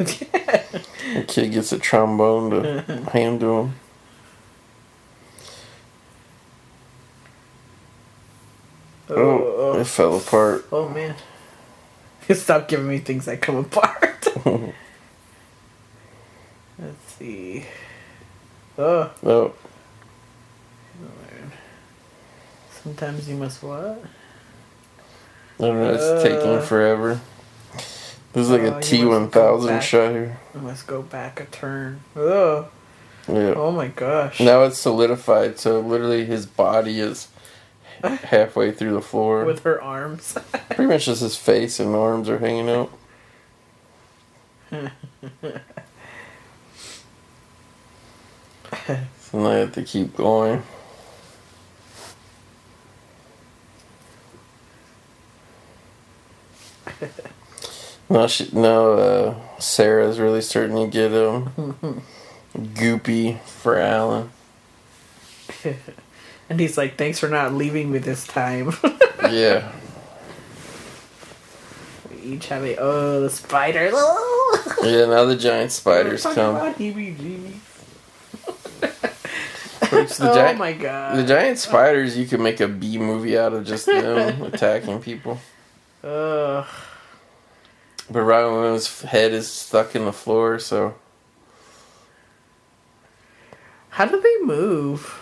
The 0.05 1.25
kid 1.27 1.51
gets 1.51 1.71
a 1.71 1.79
trombone 1.79 2.51
to 2.51 2.81
hand 3.13 3.39
to 3.41 3.53
him. 3.59 3.75
Oh, 9.09 9.79
it 9.79 9.85
fell 9.85 10.17
apart. 10.17 10.65
Oh 10.71 10.87
man. 10.89 11.15
Stop 12.33 12.67
giving 12.67 12.87
me 12.87 12.99
things 12.99 13.25
that 13.25 13.41
come 13.41 13.57
apart. 13.57 14.27
Let's 16.79 17.13
see. 17.17 17.65
Oh, 18.77 19.11
Oh, 19.23 19.53
sometimes 22.71 23.27
you 23.29 23.35
must 23.35 23.61
what? 23.61 24.01
I 25.59 25.63
don't 25.63 25.79
know. 25.79 25.93
It's 25.93 26.03
Uh. 26.03 26.23
taking 26.23 26.61
forever. 26.61 27.19
This 28.33 28.45
is 28.45 28.49
like 28.49 28.61
Oh, 28.61 28.73
a 28.73 28.75
you 28.77 28.81
T 28.81 29.05
one 29.05 29.29
thousand 29.29 29.83
shot 29.83 30.11
here. 30.11 30.39
Must 30.53 30.87
go 30.87 31.01
back 31.01 31.39
a 31.41 31.45
turn. 31.45 32.01
Oh, 32.15 32.69
Yeah. 33.27 33.53
oh 33.57 33.71
my 33.71 33.87
gosh. 33.89 34.39
Now 34.39 34.63
it's 34.63 34.77
solidified, 34.77 35.59
so 35.59 35.79
literally 35.81 36.25
his 36.25 36.45
body 36.45 36.99
is 36.99 37.27
halfway 38.03 38.71
through 38.71 38.93
the 38.93 39.01
floor. 39.01 39.43
With 39.45 39.63
her 39.63 39.81
arms. 39.81 40.37
Pretty 40.69 40.85
much 40.87 41.05
just 41.05 41.21
his 41.21 41.35
face 41.35 41.79
and 41.79 41.93
arms 41.95 42.29
are 42.29 42.39
hanging 42.39 42.69
out. 42.69 42.91
so 49.19 49.37
now 49.39 49.47
I 49.49 49.55
have 49.55 49.73
to 49.73 49.83
keep 49.83 50.15
going. 50.15 50.63
Now 58.11 58.27
she, 58.27 58.49
now 58.51 58.91
uh, 58.91 59.35
Sarah's 59.59 60.19
really 60.19 60.41
starting 60.41 60.75
to 60.75 60.87
get 60.87 61.13
um 61.13 62.03
goopy 62.53 63.39
for 63.39 63.77
Alan. 63.79 64.31
and 66.49 66.59
he's 66.59 66.77
like, 66.77 66.97
thanks 66.97 67.19
for 67.19 67.29
not 67.29 67.53
leaving 67.53 67.91
me 67.91 67.99
this 67.99 68.27
time. 68.27 68.73
Yeah, 69.29 69.71
we 72.09 72.33
each 72.33 72.47
have 72.47 72.63
a, 72.63 72.75
oh, 72.77 73.21
the 73.21 73.29
spider. 73.29 73.91
Yeah. 74.83 75.05
Now 75.05 75.25
the 75.25 75.37
giant 75.39 75.71
spiders 75.71 76.23
come. 76.23 76.55
about. 76.55 76.77
Which 76.77 76.97
the 80.17 80.31
oh 80.31 80.33
giant, 80.33 80.57
my 80.57 80.73
god. 80.73 81.17
The 81.17 81.23
giant 81.23 81.59
spiders, 81.59 82.17
you 82.17 82.25
could 82.25 82.39
make 82.39 82.59
a 82.59 82.67
B 82.67 82.97
movie 82.97 83.37
out 83.37 83.53
of 83.53 83.63
just 83.63 83.85
them 83.85 84.41
attacking 84.41 85.01
people. 85.01 85.39
Ugh. 86.03 86.65
But 88.11 88.23
Robin 88.23 88.53
Williams' 88.53 89.03
head 89.03 89.31
is 89.31 89.49
stuck 89.49 89.95
in 89.95 90.03
the 90.03 90.11
floor, 90.11 90.59
so 90.59 90.95
How 93.91 94.05
do 94.05 94.19
they 94.19 94.45
move? 94.45 95.17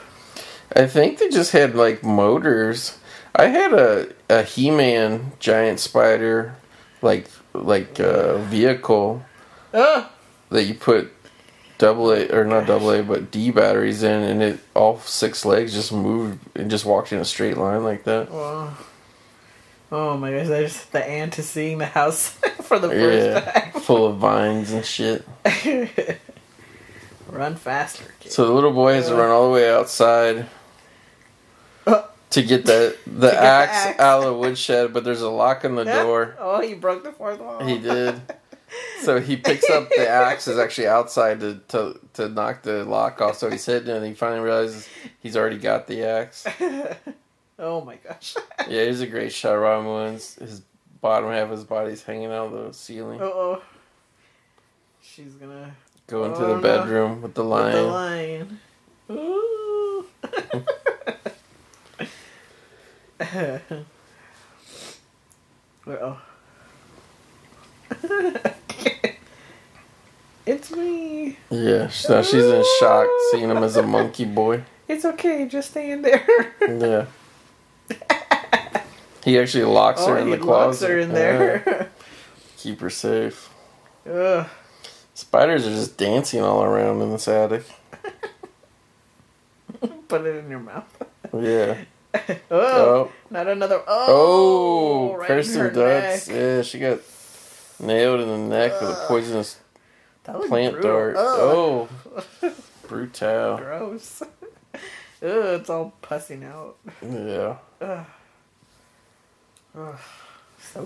I 0.76 0.88
think 0.88 1.20
they 1.20 1.30
just 1.30 1.52
had 1.52 1.76
like 1.76 2.04
motors. 2.04 2.98
I 3.36 3.48
had 3.48 3.74
a 3.74 4.10
a 4.28 4.42
He 4.42 4.72
Man 4.72 5.34
giant 5.40 5.80
spider, 5.80 6.56
like 7.04 7.28
like 7.54 8.00
uh, 8.00 8.38
vehicle 8.40 9.24
Ugh. 9.72 10.06
that 10.50 10.64
you 10.64 10.74
put 10.74 11.14
double 11.78 12.12
A 12.12 12.28
or 12.32 12.44
not 12.44 12.66
double 12.66 12.90
A 12.92 13.04
but 13.04 13.30
D 13.30 13.52
batteries 13.52 14.02
in, 14.02 14.24
and 14.24 14.42
it 14.42 14.60
all 14.74 15.00
six 15.02 15.46
legs 15.46 15.74
just 15.76 15.94
moved 15.94 16.40
and 16.56 16.72
just 16.72 16.86
walked 16.86 17.12
in 17.14 17.20
a 17.20 17.26
straight 17.26 17.58
line 17.58 17.84
like 17.84 18.04
that. 18.06 18.32
Wow. 18.32 18.74
Oh 19.92 20.18
my 20.18 20.32
gosh, 20.32 20.50
I 20.50 20.64
just 20.64 20.92
the 20.92 21.04
ant 21.04 21.38
is 21.40 21.50
seeing 21.50 21.78
the 21.80 21.86
house 21.86 22.30
for 22.62 22.78
the 22.80 22.90
first 22.90 23.46
Yeah, 23.46 23.72
full 23.80 24.08
of 24.08 24.18
vines 24.18 24.72
and 24.72 24.86
shit. 24.86 25.26
Run 27.28 27.56
faster, 27.56 28.06
kid. 28.20 28.32
So 28.32 28.46
the 28.48 28.54
little 28.54 28.72
boy 28.74 28.94
has 28.94 29.08
to 29.08 29.16
run 29.16 29.30
all 29.30 29.48
the 29.48 29.54
way 29.54 29.70
outside 29.72 30.48
Uh. 31.86 32.04
to 32.32 32.42
get 32.44 32.66
the 32.66 32.98
the 33.06 33.12
the 33.28 33.34
axe, 33.42 33.72
axe. 33.86 34.00
out 34.00 34.20
of 34.20 34.26
the 34.26 34.34
woodshed, 34.34 34.94
but 34.94 35.04
there's 35.04 35.22
a 35.22 35.30
lock 35.30 35.64
on 35.66 35.76
the 35.76 35.84
door. 35.86 36.36
Oh, 36.40 36.60
he 36.62 36.74
broke 36.74 37.04
the 37.04 37.12
fourth 37.12 37.40
wall. 37.40 37.64
He 37.64 37.78
did. 37.78 38.22
So 39.02 39.20
he 39.20 39.36
picks 39.38 39.68
up 39.70 39.90
the 39.90 40.08
axe 40.08 40.48
is 40.48 40.60
actually 40.60 40.88
outside 40.88 41.40
to, 41.40 41.60
to 41.70 42.00
to 42.14 42.30
knock 42.30 42.62
the 42.64 42.84
lock 42.86 43.22
off. 43.22 43.38
So 43.38 43.50
he's 43.50 43.66
hitting 43.66 43.90
it, 43.90 43.98
and 43.98 44.06
he 44.06 44.14
finally 44.14 44.42
realizes 44.42 44.88
he's 45.22 45.36
already 45.36 45.58
got 45.58 45.88
the 45.88 46.04
axe. 46.04 46.46
Oh 47.60 47.82
my 47.82 47.96
gosh. 47.98 48.36
Yeah, 48.68 48.86
he's 48.86 49.02
a 49.02 49.08
great 49.08 49.32
shot. 49.34 49.54
Robin 49.54 49.86
Williams, 49.88 50.36
his 50.36 50.62
bottom 51.02 51.32
half 51.32 51.46
of 51.46 51.52
his 51.52 51.64
body's 51.64 52.04
hanging 52.04 52.28
out 52.32 52.54
of 52.54 52.68
the 52.68 52.74
ceiling. 52.74 53.20
Uh 53.22 53.26
oh. 53.26 53.62
She's 55.02 55.34
gonna 55.34 55.76
Go 56.10 56.26
into 56.26 56.40
oh, 56.44 56.48
the 56.48 56.56
no. 56.56 56.62
bedroom 56.62 57.22
with 57.22 57.36
the 57.36 57.44
With 57.44 57.52
lion. 57.52 57.76
the 57.76 57.84
lion. 57.92 58.60
Ooh. 59.12 60.06
oh. 65.88 66.22
it's 70.48 70.72
me. 70.72 71.38
Yeah, 71.52 71.90
so 71.90 72.16
now 72.16 72.22
she's 72.24 72.44
in 72.44 72.64
shock 72.80 73.08
seeing 73.32 73.50
him 73.50 73.58
as 73.58 73.78
a 73.78 73.84
monkey 73.84 74.26
boy. 74.26 74.64
It's 74.88 75.06
okay, 75.06 75.48
just 75.48 75.70
stay 75.72 75.92
in 75.92 76.02
there. 76.02 76.26
Yeah. 76.62 77.06
He 79.26 79.38
actually 79.38 79.66
locks 79.66 80.06
her 80.06 80.18
oh, 80.18 80.22
in 80.22 80.28
he 80.28 80.36
the 80.36 80.42
closet. 80.42 80.82
locks 80.82 80.94
her 80.94 81.00
in 81.00 81.10
Yeah, 81.10 81.16
there. 81.16 81.90
keep 82.58 82.80
her 82.80 82.90
safe. 82.90 83.50
Ugh. 84.10 84.48
Spiders 85.14 85.68
are 85.68 85.72
just 85.72 85.98
dancing 85.98 86.42
all 86.42 86.64
around 86.64 87.02
in 87.02 87.12
this 87.12 87.28
attic. 87.28 87.64
Put 90.08 90.26
it 90.26 90.38
in 90.38 90.50
your 90.50 90.60
mouth. 90.60 91.04
Yeah. 91.34 91.78
Oh, 92.50 92.50
Oh. 92.50 93.12
not 93.30 93.48
another. 93.48 93.84
Oh, 93.88 95.12
Oh, 95.12 95.16
right 95.18 95.28
Kirsten 95.28 95.70
Dunst. 95.72 96.34
Yeah, 96.34 96.62
she 96.64 96.80
got 96.80 97.00
Nailed 97.80 98.22
in 98.22 98.28
the 98.28 98.38
neck 98.58 98.80
with 98.82 98.90
a 98.90 99.06
poisonous 99.08 99.60
plant 100.24 100.74
brutal. 100.76 100.82
dart. 100.82 101.16
Ugh. 101.18 101.26
Oh, 101.28 101.90
brutal. 102.88 103.58
gross. 103.58 104.22
Ugh, 104.22 104.80
it's 105.22 105.70
all 105.70 105.94
pussing 106.02 106.44
out. 106.46 106.78
Yeah. 107.02 107.58
So 107.80 108.06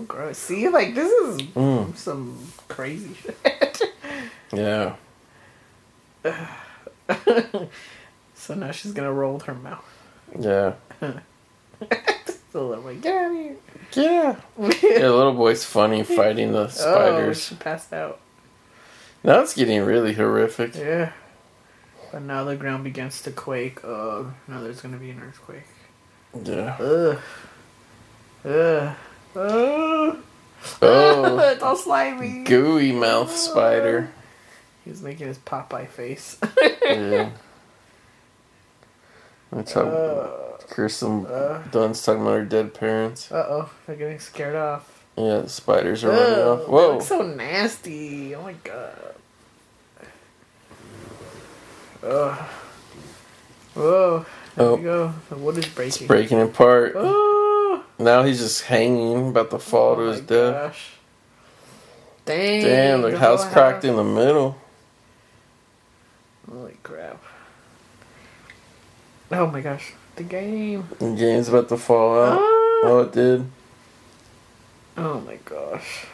gross. 0.06 0.38
See, 0.38 0.68
like 0.68 0.94
this 0.94 1.10
is 1.10 1.42
Mm. 1.48 1.96
some 1.96 2.38
crazy 2.68 3.14
shit. 3.22 3.82
Yeah. 4.52 4.94
so 8.34 8.54
now 8.54 8.70
she's 8.70 8.92
gonna 8.92 9.12
roll 9.12 9.40
her 9.40 9.54
mouth. 9.54 9.84
Yeah. 10.38 10.74
So 12.52 12.72
I'm 12.72 12.84
like, 12.84 13.00
get 13.02 13.14
out 13.16 13.30
of 13.32 13.36
here. 13.36 13.56
Yeah. 13.94 14.36
Yeah, 14.58 14.98
the 15.00 15.12
little 15.12 15.34
boy's 15.34 15.64
funny 15.64 16.04
fighting 16.04 16.52
the 16.52 16.60
Oh, 16.64 16.68
spiders. 16.68 17.42
she 17.44 17.56
passed 17.56 17.92
out. 17.92 18.20
Now 19.24 19.40
it's 19.40 19.54
getting 19.54 19.82
really 19.84 20.12
horrific. 20.14 20.76
Yeah. 20.76 21.10
But 22.12 22.22
now 22.22 22.44
the 22.44 22.54
ground 22.54 22.84
begins 22.84 23.20
to 23.22 23.32
quake. 23.32 23.84
Oh, 23.84 24.32
now 24.46 24.60
there's 24.60 24.80
gonna 24.80 24.98
be 24.98 25.10
an 25.10 25.20
earthquake. 25.20 25.64
Yeah. 26.42 26.76
Ugh. 26.80 27.18
Ugh. 28.44 28.96
Ugh. 29.36 30.18
Oh, 30.80 31.38
it's 31.40 31.62
all 31.62 31.76
slimy. 31.76 32.44
gooey 32.44 32.92
mouth 32.92 33.30
spider. 33.34 34.10
He's 34.84 35.02
making 35.02 35.26
his 35.28 35.38
Popeye 35.38 35.88
face. 35.88 36.38
Yeah. 36.84 37.30
That's 39.50 39.72
how 39.72 39.82
uh 39.82 40.56
Kirsten 40.68 41.24
Dunst 41.24 42.04
talking 42.04 42.22
about 42.22 42.32
her 42.34 42.44
dead 42.44 42.74
parents. 42.74 43.30
Uh 43.32 43.46
oh, 43.48 43.70
they're 43.86 43.96
getting 43.96 44.18
scared 44.18 44.56
off. 44.56 45.04
Yeah, 45.16 45.38
the 45.40 45.48
spiders 45.48 46.04
are 46.04 46.10
running 46.10 46.34
Ugh, 46.34 46.48
off. 46.48 46.58
they 46.66 46.72
Whoa. 46.72 46.92
look 46.94 47.02
so 47.02 47.22
nasty. 47.22 48.34
Oh 48.34 48.42
my 48.42 48.52
god. 48.64 49.14
Ugh. 52.02 52.38
Whoa. 53.74 54.26
There 54.56 54.66
Oh. 54.66 54.76
go. 54.76 55.12
The 55.30 55.36
wood 55.36 55.58
is 55.58 55.66
breaking. 55.66 56.06
Breaking 56.06 56.40
apart. 56.40 56.92
Oh, 56.96 57.82
Now 57.98 58.22
he's 58.24 58.38
just 58.38 58.62
hanging, 58.62 59.28
about 59.28 59.50
to 59.50 59.58
fall 59.58 59.96
to 59.96 60.02
oh 60.02 60.10
his 60.12 60.20
death. 60.20 60.54
gosh. 60.54 60.90
Dang. 62.24 62.62
Damn, 62.62 63.02
the 63.02 63.18
house 63.18 63.42
whole 63.44 63.52
cracked 63.52 63.84
in 63.84 63.96
the 63.96 64.04
middle. 64.04 64.56
Holy 66.50 66.76
crap. 66.82 67.22
Oh 69.32 69.46
my 69.46 69.60
gosh. 69.60 69.92
The 70.16 70.22
game. 70.22 70.88
The 70.98 71.10
game's 71.14 71.48
about 71.48 71.68
to 71.70 71.76
fall 71.76 72.22
out. 72.22 72.38
Ah. 72.38 72.40
Oh, 72.86 73.00
it 73.06 73.12
did. 73.12 73.50
Oh 74.96 75.20
my 75.20 75.36
gosh. 75.44 76.06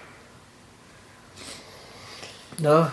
No. 2.58 2.90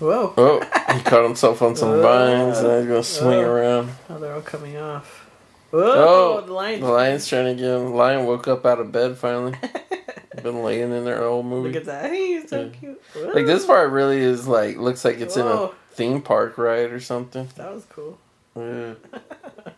Whoa. 0.00 0.32
Oh, 0.36 0.60
he 0.94 1.00
caught 1.02 1.22
himself 1.24 1.62
on 1.62 1.76
some 1.76 2.00
vines 2.02 2.58
and 2.58 2.78
he's 2.80 2.86
gonna 2.88 3.02
swing 3.04 3.44
Uh. 3.44 3.48
around. 3.48 3.90
Oh, 4.08 4.18
they're 4.18 4.34
all 4.34 4.40
coming 4.40 4.76
off. 4.76 5.26
Whoa, 5.70 5.80
Oh, 5.80 6.40
the 6.40 6.52
lion. 6.52 6.80
The 6.80 6.88
lion's 6.88 7.28
trying 7.28 7.54
to 7.56 7.62
get 7.62 7.70
him. 7.70 7.94
Lion 7.94 8.26
woke 8.26 8.48
up 8.48 8.66
out 8.66 8.80
of 8.80 8.90
bed 8.90 9.16
finally. 9.18 9.54
Been 10.42 10.62
laying 10.64 10.90
in 10.92 11.04
there 11.04 11.24
all 11.28 11.42
movie. 11.42 11.68
Look 11.68 11.76
at 11.76 11.84
that. 11.86 12.12
He's 12.12 12.48
so 12.48 12.62
Yeah. 12.62 12.68
cute. 12.80 13.34
Like 13.34 13.46
this 13.46 13.66
part 13.66 13.90
really 13.90 14.18
is 14.20 14.48
like 14.48 14.78
looks 14.78 15.04
like 15.04 15.20
it's 15.20 15.36
in 15.36 15.46
a 15.46 15.68
theme 15.92 16.22
park 16.22 16.56
ride 16.56 16.90
or 16.92 17.00
something. 17.00 17.48
That 17.56 17.74
was 17.74 17.84
cool. 17.90 18.16
Yeah. 18.56 18.94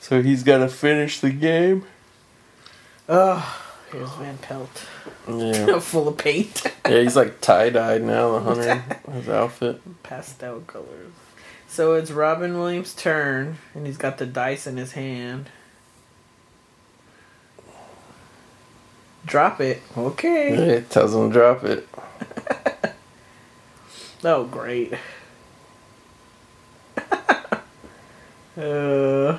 so 0.00 0.22
he's 0.22 0.42
got 0.44 0.58
to 0.58 0.68
finish 0.68 1.18
the 1.20 1.30
game. 1.30 1.84
Oh, 3.08 3.60
here's 3.90 4.10
Van 4.12 4.38
Pelt. 4.38 4.86
Yeah. 5.28 5.78
Full 5.80 6.08
of 6.08 6.18
paint. 6.18 6.62
Yeah, 6.88 7.00
he's 7.00 7.14
like 7.14 7.40
tie 7.40 7.70
dyed 7.70 8.02
now. 8.02 8.32
The 8.32 8.40
hunter, 8.40 8.74
his 9.12 9.28
outfit. 9.28 9.80
Pastel 10.02 10.60
colors. 10.62 11.12
So 11.68 11.94
it's 11.94 12.10
Robin 12.10 12.58
Williams' 12.58 12.92
turn, 12.92 13.58
and 13.72 13.86
he's 13.86 13.96
got 13.96 14.18
the 14.18 14.26
dice 14.26 14.66
in 14.66 14.76
his 14.76 14.92
hand. 14.92 15.48
Drop 19.24 19.60
it. 19.60 19.80
Okay. 19.96 20.50
Yeah, 20.50 20.74
it 20.78 20.90
tells 20.90 21.14
him 21.14 21.28
to 21.30 21.32
drop 21.32 21.62
it. 21.62 21.88
Oh, 24.24 24.44
great. 24.44 24.92
uh. 28.58 29.38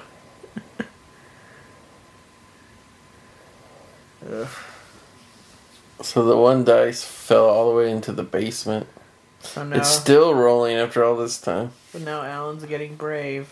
Ugh. 4.32 4.48
So 6.04 6.24
the 6.26 6.38
one 6.38 6.64
dice 6.64 7.04
fell 7.04 7.50
all 7.50 7.70
the 7.70 7.76
way 7.76 7.90
into 7.92 8.12
the 8.12 8.24
basement. 8.24 8.88
So 9.42 9.64
now, 9.64 9.78
It's 9.78 9.90
still 9.90 10.34
rolling 10.34 10.76
after 10.78 11.04
all 11.04 11.16
this 11.16 11.40
time. 11.40 11.72
but 11.92 12.02
now 12.02 12.22
Alan's 12.24 12.64
getting 12.66 12.96
brave. 12.96 13.48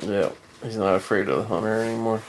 Yeah, 0.00 0.30
he's 0.62 0.76
not 0.76 0.94
afraid 0.94 1.28
of 1.28 1.36
the 1.38 1.44
hunter 1.44 1.80
anymore. 1.80 2.22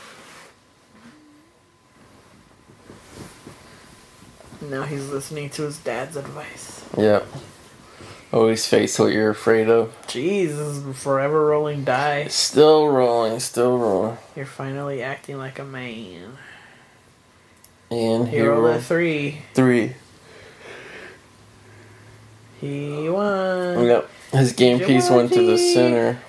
Now 4.62 4.84
he's 4.84 5.10
listening 5.10 5.50
to 5.52 5.64
his 5.64 5.78
dad's 5.80 6.16
advice. 6.16 6.86
Yeah. 6.98 7.24
Always 8.32 8.66
face 8.66 8.98
what 8.98 9.12
you're 9.12 9.30
afraid 9.30 9.70
of. 9.70 9.94
Jeez, 10.08 10.48
this 10.50 10.58
is 10.60 10.98
forever 11.04 11.45
rolling 11.48 11.84
die. 11.84 12.28
Still 12.28 12.88
rolling, 12.88 13.40
still 13.40 13.78
rolling. 13.78 14.18
You're 14.36 14.45
finally 14.45 15.04
acting 15.04 15.38
like 15.38 15.60
a 15.60 15.64
man. 15.66 16.38
And 17.94 18.28
He 18.28 18.41
rolled 18.41 18.65
hero 18.72 18.80
three. 18.80 19.41
three. 19.53 19.94
He 22.60 23.07
won. 23.07 23.86
Yep. 23.86 24.10
His 24.32 24.52
game 24.53 24.80
piece 24.80 25.10
went 25.11 25.32
to 25.34 25.45
the 25.45 25.57
center. 25.60 26.20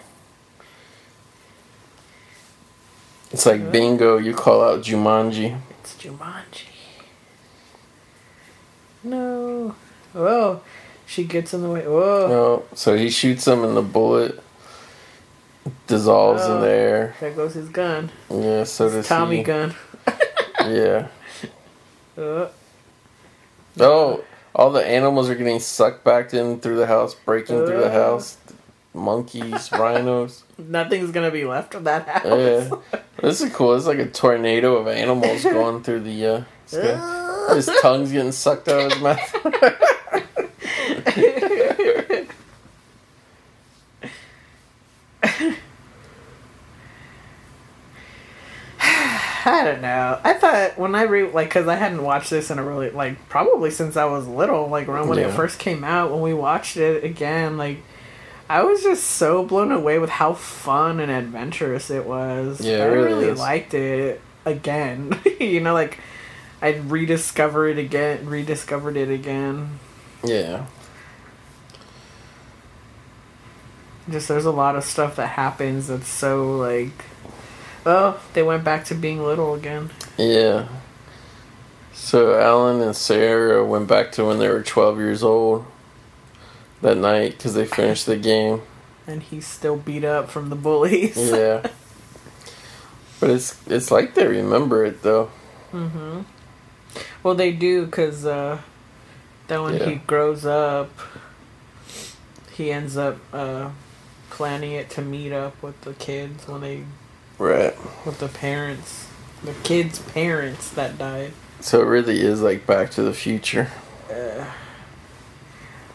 It's 3.33 3.47
like 3.47 3.73
bingo, 3.73 4.19
you 4.19 4.35
call 4.35 4.63
out 4.63 4.83
Jumanji. 4.83 5.59
It's 5.81 5.95
Jumanji. 5.95 6.67
No. 9.03 9.75
Whoa. 10.13 10.61
She 11.07 11.25
gets 11.25 11.55
in 11.55 11.63
the 11.63 11.69
way. 11.71 11.87
Whoa. 11.87 12.29
No. 12.29 12.65
so 12.75 12.97
he 12.97 13.09
shoots 13.11 13.47
him 13.49 13.65
and 13.65 13.77
the 13.77 13.83
bullet 13.83 14.41
dissolves 15.87 16.43
Oh. 16.45 16.57
in 16.57 16.61
the 16.61 16.69
air. 16.69 17.15
There 17.21 17.31
goes 17.33 17.55
his 17.55 17.69
gun. 17.71 18.11
Yeah, 18.31 18.65
so 18.65 18.91
does 18.91 19.09
Tommy 19.09 19.39
he. 19.39 19.43
gun. 19.45 19.75
Yeah. 20.61 21.09
Uh, 22.17 22.49
Oh, 23.81 24.23
all 24.55 24.71
the 24.71 24.85
animals 24.87 25.29
are 25.29 25.35
getting 25.35 25.59
sucked 25.59 26.05
back 26.05 26.33
in 26.33 26.61
through 26.61 26.77
the 26.77 26.87
house, 26.87 27.15
breaking 27.15 27.67
through 27.67 27.81
the 27.81 27.87
Uh. 27.89 27.93
house. 27.93 28.37
Monkeys, 28.97 29.73
rhinos. 29.73 30.45
nothing's 30.57 31.11
gonna 31.11 31.33
be 31.33 31.45
left 31.45 31.75
of 31.75 31.83
that 31.85 32.07
house. 32.07 32.25
Yeah. 32.27 32.71
This 33.23 33.41
is 33.41 33.53
cool. 33.55 33.75
It's 33.75 33.87
like 33.87 33.99
a 33.99 34.07
tornado 34.07 34.77
of 34.77 34.87
animals 34.87 35.43
going 35.57 35.83
through 35.83 36.01
the 36.01 36.27
uh 36.27 36.43
sky. 36.67 37.55
His 37.55 37.71
tongue's 37.81 38.13
getting 38.13 38.33
sucked 38.33 38.69
out 38.69 38.85
of 38.87 38.93
his 38.93 39.01
mouth. 39.03 39.35
I 49.45 49.65
don't 49.65 49.83
know. 49.83 50.21
I 50.25 50.33
thought 50.35 50.79
when 50.79 50.95
I 50.95 51.03
re 51.03 51.31
like 51.31 51.49
because 51.49 51.69
I 51.69 51.75
hadn't 51.75 52.03
watched 52.03 52.31
this 52.31 52.51
in 52.51 52.59
a 52.59 52.65
really 52.65 52.91
like 52.91 53.29
probably 53.29 53.71
since 53.71 53.97
I 53.97 54.05
was 54.07 54.27
little, 54.27 54.69
like 54.69 54.89
around 54.89 55.09
when 55.09 55.19
it 55.19 55.33
first 55.33 55.59
came 55.59 55.85
out. 55.85 56.11
When 56.11 56.21
we 56.21 56.35
watched 56.35 56.77
it 56.77 57.05
again, 57.05 57.57
like 57.57 57.79
I 58.49 58.63
was 58.63 58.83
just 58.83 59.05
so 59.05 59.45
blown 59.45 59.73
away 59.73 59.99
with 59.99 60.11
how 60.11 60.35
fun 60.35 61.01
and 61.01 61.11
adventurous 61.11 61.91
it 61.91 62.07
was. 62.07 62.61
Yeah, 62.61 62.79
I 62.79 62.85
really 62.87 63.15
really 63.15 63.35
liked 63.35 63.75
it 63.75 64.21
again. 64.45 65.21
you 65.41 65.61
know, 65.61 65.75
like 65.75 65.99
I 66.63 66.75
rediscovered 66.77 67.79
it 67.79 67.81
again, 67.81 68.27
rediscovered 68.27 68.97
it 68.97 69.11
again. 69.11 69.79
yeah. 70.23 70.67
Just 74.11 74.29
there's 74.29 74.45
a 74.45 74.51
lot 74.51 74.77
of 74.77 74.85
stuff 74.85 75.17
that 75.17 75.29
happens 75.29 75.89
that's 75.89 76.09
so 76.09 76.59
like, 76.59 77.07
oh, 77.87 78.21
they 78.33 78.43
went 78.43 78.65
back 78.65 78.85
to 78.87 78.95
being 78.95 79.23
little 79.23 79.55
again. 79.55 79.91
Yeah. 80.17 80.69
So 81.93 82.39
Alan 82.39 82.81
and 82.81 82.95
Sarah 82.97 83.65
went 83.65 83.87
back 83.89 84.13
to 84.13 84.25
when 84.25 84.39
they 84.39 84.49
were 84.49 84.63
12 84.63 84.99
years 84.99 85.23
old 85.23 85.65
that 86.83 86.97
night 86.97 87.33
because 87.33 87.55
they 87.55 87.65
finished 87.67 88.07
the 88.07 88.17
game. 88.17 88.63
and 89.07 89.23
he's 89.23 89.47
still 89.47 89.77
beat 89.77 90.05
up 90.05 90.31
from 90.31 90.51
the 90.51 90.57
bullies. 90.57 91.17
Yeah. 91.33 91.67
But 93.21 93.31
it's 93.31 93.57
it's 93.69 93.91
like 93.91 94.15
they 94.15 94.27
remember 94.27 94.85
it 94.85 95.03
though. 95.03 95.31
Mm-hmm. 95.73 96.23
Well, 97.23 97.35
they 97.35 97.53
do 97.53 97.87
because 97.87 98.27
uh, 98.27 98.59
then 99.47 99.63
when 99.63 99.81
he 99.81 99.95
grows 99.97 100.45
up, 100.45 100.91
he 102.53 102.71
ends 102.71 102.97
up 102.99 103.17
uh, 103.33 103.71
planning 104.31 104.73
it 104.73 104.91
to 104.91 105.01
meet 105.03 105.33
up 105.33 105.63
with 105.63 105.81
the 105.83 105.95
kids 105.95 106.47
when 106.47 106.61
they 106.61 106.85
Right. 107.39 107.75
with 108.07 108.19
the 108.21 108.29
parents, 108.29 109.09
the 109.43 109.53
kids' 109.65 109.99
parents 109.99 110.71
that 110.71 110.97
died. 110.99 111.33
So 111.61 111.81
it 111.81 111.87
really 111.87 112.21
is 112.21 112.43
like 112.43 112.67
Back 112.67 112.91
to 112.93 113.03
the 113.03 113.13
Future. 113.15 113.71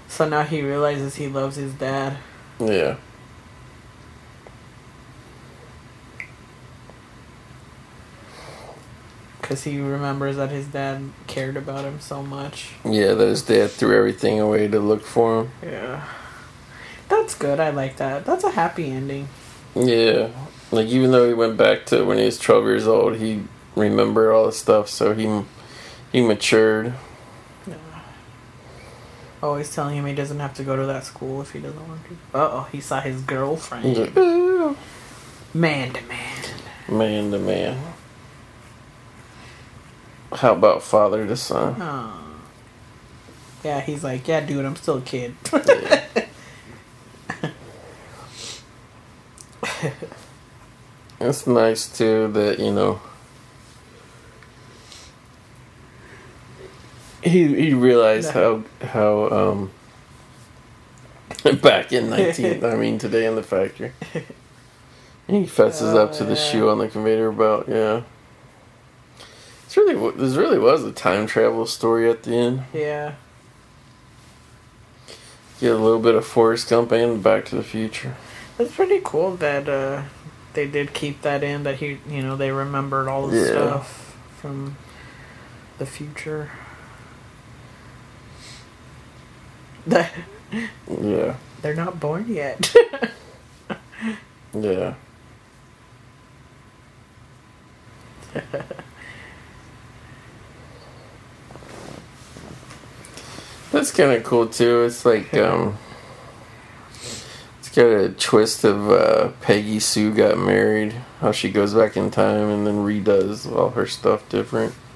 So 0.07 0.27
now 0.27 0.43
he 0.43 0.61
realizes 0.61 1.15
he 1.15 1.27
loves 1.27 1.55
his 1.55 1.73
dad. 1.73 2.17
Yeah. 2.59 2.97
Because 9.39 9.63
he 9.63 9.79
remembers 9.79 10.35
that 10.35 10.49
his 10.51 10.67
dad 10.67 11.09
cared 11.27 11.57
about 11.57 11.85
him 11.85 11.99
so 11.99 12.21
much. 12.21 12.71
Yeah, 12.83 13.13
that 13.13 13.27
his 13.27 13.43
dad 13.43 13.71
threw 13.71 13.97
everything 13.97 14.39
away 14.39 14.67
to 14.67 14.79
look 14.79 15.03
for 15.03 15.41
him. 15.41 15.51
Yeah. 15.63 16.05
That's 17.07 17.33
good. 17.33 17.59
I 17.59 17.69
like 17.69 17.97
that. 17.97 18.25
That's 18.25 18.43
a 18.43 18.51
happy 18.51 18.91
ending. 18.91 19.29
Yeah. 19.75 20.29
Like 20.71 20.87
even 20.87 21.11
though 21.11 21.27
he 21.27 21.33
went 21.33 21.57
back 21.57 21.85
to 21.87 22.03
when 22.03 22.17
he 22.17 22.25
was 22.25 22.37
12 22.37 22.63
years 22.65 22.87
old, 22.87 23.15
he 23.17 23.43
remembered 23.75 24.31
all 24.31 24.45
the 24.45 24.51
stuff, 24.51 24.87
so 24.89 25.13
he 25.13 25.43
he 26.11 26.21
matured. 26.21 26.93
Always 29.41 29.73
telling 29.73 29.95
him 29.95 30.05
he 30.05 30.13
doesn't 30.13 30.39
have 30.39 30.53
to 30.55 30.63
go 30.63 30.75
to 30.75 30.85
that 30.85 31.05
school 31.05 31.41
if 31.41 31.51
he 31.51 31.59
doesn't 31.59 31.87
want 31.87 32.01
to. 32.05 32.13
Uh 32.37 32.49
oh, 32.51 32.67
he 32.71 32.81
saw 32.81 32.99
his 32.99 33.21
girlfriend. 33.21 33.95
Yeah. 33.95 34.75
Man 35.53 35.93
to 35.93 36.01
man. 36.03 36.43
Man 36.89 37.31
to 37.31 37.39
man. 37.39 37.77
How 40.33 40.53
about 40.53 40.83
father 40.83 41.25
to 41.25 41.37
son? 41.37 41.79
Yeah, 43.63 43.81
he's 43.81 44.03
like, 44.03 44.27
yeah, 44.27 44.41
dude, 44.41 44.65
I'm 44.65 44.75
still 44.75 44.97
a 44.97 45.01
kid. 45.01 45.35
It's 51.19 51.45
nice 51.45 51.85
too 51.97 52.29
that 52.29 52.59
you 52.59 52.71
know 52.71 53.01
he 57.23 57.47
he 57.55 57.73
realized 57.73 58.31
how 58.31 58.63
how 58.81 59.29
um 59.29 59.71
back 61.61 61.91
in 61.91 62.09
nineteen 62.09 62.63
I 62.63 62.75
mean 62.75 62.97
today 62.97 63.25
in 63.25 63.35
the 63.35 63.43
factory. 63.43 63.91
He 65.27 65.45
fesses 65.45 65.93
up 65.93 66.11
to 66.13 66.23
the 66.23 66.31
Oh, 66.31 66.35
shoe 66.35 66.69
on 66.69 66.79
the 66.79 66.87
conveyor 66.87 67.31
belt 67.31 67.65
yeah. 67.69 68.01
It's 69.63 69.77
really 69.77 70.11
this 70.17 70.35
really 70.35 70.57
was 70.57 70.83
a 70.83 70.91
time 70.91 71.27
travel 71.27 71.67
story 71.67 72.09
at 72.09 72.23
the 72.23 72.33
end. 72.33 72.63
Yeah. 72.73 73.13
get 75.59 75.71
a 75.71 75.77
little 75.77 75.99
bit 75.99 76.15
of 76.15 76.25
Forrest 76.25 76.67
Gump 76.71 76.91
and 76.91 77.21
Back 77.21 77.45
to 77.45 77.55
the 77.55 77.63
Future. 77.63 78.15
It's 78.57 78.73
pretty 78.73 79.01
cool 79.03 79.35
that 79.35 79.69
uh, 79.69 80.01
they 80.53 80.67
did 80.67 80.93
keep 80.93 81.21
that 81.21 81.43
in. 81.43 81.63
That 81.63 81.75
he, 81.77 81.99
you 82.09 82.21
know, 82.21 82.35
they 82.35 82.51
remembered 82.51 83.07
all 83.07 83.27
the 83.27 83.37
Yeah. 83.37 83.45
stuff 83.51 84.17
from 84.39 84.77
the 85.77 85.85
future. 85.85 86.51
Yeah. 91.01 91.35
They're 91.61 91.75
not 91.75 91.99
born 91.99 92.25
yet. 92.27 92.73
yeah 94.53 94.95
That's 103.71 103.91
kind 103.91 104.11
of 104.11 104.23
cool 104.23 104.47
too. 104.47 104.83
It's 104.83 105.05
like 105.05 105.33
um, 105.35 105.77
got 107.69 107.85
a 107.87 108.09
twist 108.09 108.63
of 108.63 108.89
uh, 108.91 109.29
Peggy 109.41 109.79
Sue 109.79 110.13
got 110.13 110.37
married, 110.37 110.93
how 111.19 111.31
she 111.31 111.49
goes 111.51 111.73
back 111.73 111.95
in 111.97 112.11
time 112.11 112.49
and 112.49 112.65
then 112.67 112.77
redoes 112.85 113.49
all 113.51 113.69
her 113.71 113.85
stuff 113.87 114.27
different. 114.29 114.73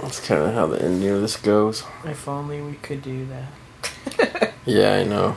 That's 0.00 0.20
kind 0.26 0.42
of 0.42 0.54
how 0.54 0.66
the 0.66 0.82
ending 0.82 1.08
of 1.08 1.20
this 1.22 1.36
goes. 1.36 1.82
if 2.04 2.28
only 2.28 2.60
we 2.60 2.74
could 2.74 3.02
do 3.02 3.26
that. 3.26 4.52
Yeah, 4.68 4.94
I 4.94 5.04
know. 5.04 5.36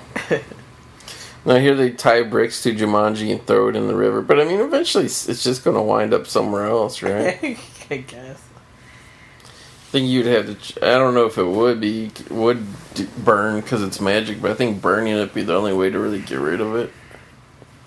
now 1.45 1.57
here 1.57 1.75
they 1.75 1.91
tie 1.91 2.23
bricks 2.23 2.63
to 2.63 2.73
Jumanji 2.73 3.31
and 3.31 3.45
throw 3.45 3.69
it 3.69 3.75
in 3.75 3.87
the 3.87 3.93
river, 3.95 4.23
but 4.23 4.39
I 4.39 4.43
mean, 4.43 4.59
eventually 4.59 5.05
it's 5.05 5.29
it's 5.29 5.43
just 5.43 5.63
going 5.63 5.75
to 5.75 5.83
wind 5.83 6.15
up 6.15 6.25
somewhere 6.25 6.65
else, 6.65 7.03
right? 7.03 7.37
I 7.91 7.97
guess. 7.97 8.41
I 9.89 9.91
think 9.91 10.07
you'd 10.07 10.27
have 10.27 10.45
to. 10.45 10.53
ch- 10.53 10.77
I 10.83 10.99
don't 10.99 11.15
know 11.15 11.25
if 11.25 11.39
it 11.39 11.45
would 11.47 11.81
be 11.81 12.11
would 12.29 12.63
d- 12.93 13.07
burn 13.17 13.59
because 13.59 13.81
it's 13.81 13.99
magic, 13.99 14.39
but 14.39 14.51
I 14.51 14.53
think 14.53 14.83
burning 14.83 15.15
it 15.15 15.19
would 15.19 15.33
be 15.33 15.41
the 15.41 15.55
only 15.55 15.73
way 15.73 15.89
to 15.89 15.97
really 15.97 16.21
get 16.21 16.37
rid 16.37 16.61
of 16.61 16.75
it. 16.75 16.93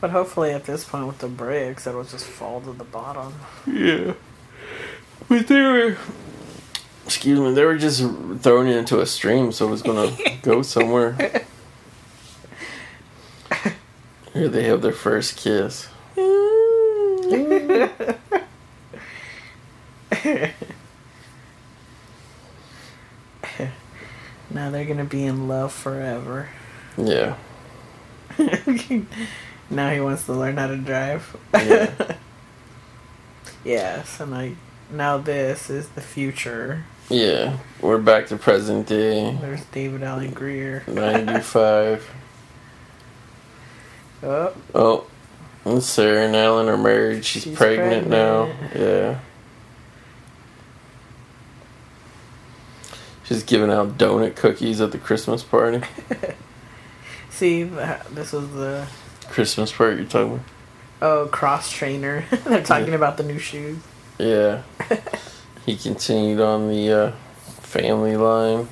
But 0.01 0.11
hopefully, 0.11 0.51
at 0.51 0.65
this 0.65 0.83
point 0.83 1.07
with 1.07 1.19
the 1.21 1.29
bricks, 1.29 1.87
it'll 1.87 2.03
just 2.03 2.25
fall 2.25 2.61
to 2.63 2.73
the 2.73 2.83
bottom. 2.83 3.35
Yeah, 3.69 4.15
but 5.29 5.47
they 5.47 5.61
were. 5.63 5.97
Excuse 7.05 7.39
me, 7.39 7.55
they 7.55 7.65
were 7.65 7.79
just 7.79 8.01
throwing 8.43 8.67
it 8.67 8.77
into 8.79 9.01
a 9.01 9.07
stream, 9.07 9.53
so 9.53 9.69
it 9.69 9.71
was 9.71 9.83
gonna 9.83 10.11
go 10.43 10.63
somewhere. 10.63 11.45
Here 14.33 14.49
they 14.49 14.65
have 14.65 14.83
their 14.83 14.91
first 14.91 15.37
kiss. 15.37 15.89
now 24.55 24.71
they're 24.71 24.85
gonna 24.85 25.05
be 25.05 25.25
in 25.25 25.49
love 25.49 25.73
forever. 25.73 26.49
Yeah, 26.97 27.37
now 29.71 29.91
he 29.91 30.01
wants 30.01 30.27
to 30.27 30.33
learn 30.33 30.57
how 30.57 30.67
to 30.69 30.77
drive. 30.77 31.37
yeah, 31.55 32.17
Yes, 33.65 34.21
and 34.21 34.35
I 34.35 34.55
now 34.91 35.19
this 35.19 35.71
is 35.71 35.89
the 35.91 36.01
future. 36.01 36.85
yeah. 37.09 37.57
We're 37.81 37.99
back 37.99 38.27
to 38.29 38.37
present 38.37 38.87
day. 38.87 39.37
There's 39.41 39.65
David 39.67 40.03
Alan 40.03 40.31
Grier. 40.33 40.85
Ninety-five. 40.87 42.09
Oh, 44.23 44.55
Oh, 44.75 45.07
and 45.65 45.83
Sarah 45.83 46.27
and 46.27 46.37
Alan 46.37 46.69
are 46.69 46.77
married. 46.79 47.25
She's, 47.25 47.43
She's 47.45 47.57
pregnant, 47.57 48.09
now. 48.09 48.53
Yeah. 48.75 49.19
She's 53.33 53.43
giving 53.45 53.71
out 53.71 53.97
donut 53.97 54.37
cookies 54.37 54.83
at 54.83 54.93
the 54.93 54.99
Christmas 54.99 55.43
party. 55.43 55.81
see, 57.31 57.63
this 57.63 58.33
was 58.33 58.51
the 58.53 58.87
Christmas 59.31 59.73
party 59.73 60.03
you're 60.03 60.05
talking 60.05 60.35
about? 60.35 60.45
oh 61.01 61.29
cross 61.33 61.73
trainer. 61.73 62.25
They're 62.45 62.63
talking 62.63 62.89
Yeah. 62.89 62.95
about 62.97 63.17
the 63.17 63.23
new 63.23 63.39
shoes. 63.39 63.79
Yeah. 64.19 64.63
he 65.67 65.77
continued 65.77 66.41
on 66.41 66.69
the 66.69 66.93
uh, 66.93 67.13
family 67.63 68.19
line 68.19 68.69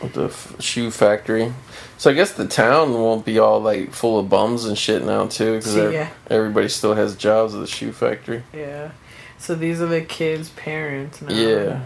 with 0.00 0.12
the 0.12 0.26
f- 0.26 0.54
shoe 0.60 0.92
factory. 0.92 1.52
So 1.98 2.10
I 2.10 2.14
guess 2.14 2.30
the 2.32 2.46
town 2.46 2.94
won't 2.94 3.24
be 3.26 3.40
all 3.40 3.60
like 3.60 3.92
full 3.92 4.20
of 4.20 4.28
bums 4.28 4.66
and 4.66 4.78
shit 4.78 5.04
now 5.04 5.26
too, 5.26 5.56
because 5.56 5.74
yeah. 5.74 6.10
everybody 6.28 6.68
still 6.68 6.94
has 6.94 7.16
jobs 7.16 7.54
at 7.54 7.60
the 7.60 7.66
shoe 7.66 7.90
factory. 7.90 8.44
Yeah. 8.54 8.92
So 9.36 9.56
these 9.56 9.80
are 9.80 9.86
the 9.86 10.00
kids' 10.02 10.50
parents 10.50 11.20
now. 11.20 11.34
Yeah, 11.34 11.84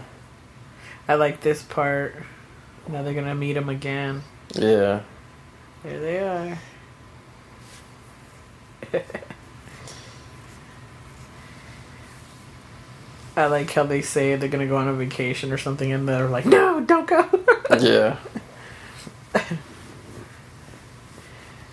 I 1.07 1.15
like 1.15 1.41
this 1.41 1.61
part. 1.61 2.15
Now 2.87 3.03
they're 3.03 3.13
gonna 3.13 3.35
meet 3.35 3.57
him 3.57 3.69
again. 3.69 4.23
yeah. 4.53 5.01
There 5.83 5.99
they 5.99 6.19
are. 6.19 6.57
I 13.37 13.47
like 13.47 13.69
how 13.71 13.83
they 13.83 14.01
say 14.01 14.35
they're 14.35 14.47
gonna 14.49 14.65
go 14.67 14.77
on 14.77 14.87
a 14.87 14.93
vacation 14.93 15.51
or 15.51 15.57
something, 15.57 15.91
and 15.91 16.07
they're 16.07 16.29
like, 16.29 16.45
"No, 16.45 16.79
don't 16.79 17.05
go," 17.07 17.27
Yeah. 17.79 18.17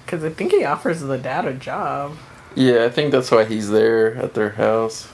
because 0.05 0.25
I 0.25 0.31
think 0.31 0.51
he 0.53 0.65
offers 0.65 1.01
the 1.01 1.17
dad 1.19 1.45
a 1.47 1.55
job. 1.55 2.17
Yeah, 2.55 2.85
I 2.85 2.91
think 2.91 3.13
that's 3.13 3.31
why 3.31 3.45
he's 3.45 3.71
there 3.71 4.15
at 4.17 4.35
their 4.35 4.51
house. 4.51 5.09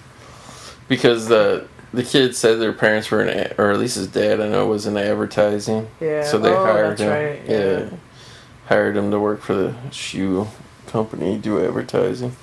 Because 0.88 1.28
the 1.28 1.68
the 1.92 2.02
kid 2.02 2.34
said 2.36 2.60
their 2.60 2.72
parents 2.72 3.10
were 3.10 3.24
in, 3.24 3.54
or 3.58 3.70
at 3.70 3.78
least 3.78 3.96
his 3.96 4.06
dad, 4.08 4.40
I 4.40 4.48
know, 4.48 4.66
was 4.66 4.86
in 4.86 4.96
advertising. 4.96 5.88
Yeah. 6.00 6.24
So 6.24 6.38
they 6.38 6.50
oh, 6.50 6.64
hired 6.64 6.98
him. 6.98 7.08
Right. 7.10 7.42
Yeah. 7.48 7.90
Hired 8.66 8.96
him 8.96 9.10
to 9.10 9.18
work 9.18 9.40
for 9.40 9.54
the 9.54 9.74
shoe 9.90 10.48
company, 10.86 11.38
do 11.38 11.64
advertising. 11.64 12.36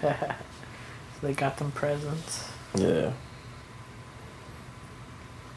so 0.00 0.10
they 1.22 1.32
got 1.32 1.56
them 1.56 1.72
presents. 1.72 2.48
Yeah. 2.74 3.12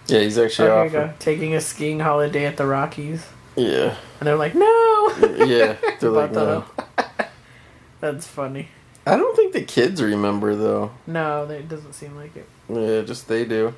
Yeah, 0.07 0.19
he's 0.19 0.37
actually 0.37 0.69
Oh, 0.69 0.89
go. 0.89 1.13
Taking 1.19 1.53
a 1.55 1.61
skiing 1.61 1.99
holiday 1.99 2.45
at 2.45 2.57
the 2.57 2.65
Rockies, 2.65 3.25
Yeah. 3.55 3.95
and 4.19 4.27
they're 4.27 4.35
like, 4.35 4.55
"No." 4.55 5.13
Yeah. 5.45 5.75
They're 5.99 6.09
like, 6.09 6.33
that 6.33 6.35
no. 6.35 6.65
That's 8.01 8.27
funny. 8.27 8.69
I 9.05 9.17
don't 9.17 9.35
think 9.35 9.53
the 9.53 9.63
kids 9.63 10.01
remember 10.01 10.55
though. 10.55 10.91
No, 11.07 11.43
it 11.49 11.67
doesn't 11.67 11.93
seem 11.93 12.15
like 12.15 12.35
it. 12.35 12.47
Yeah, 12.69 13.01
just 13.01 13.27
they 13.27 13.45
do. 13.45 13.73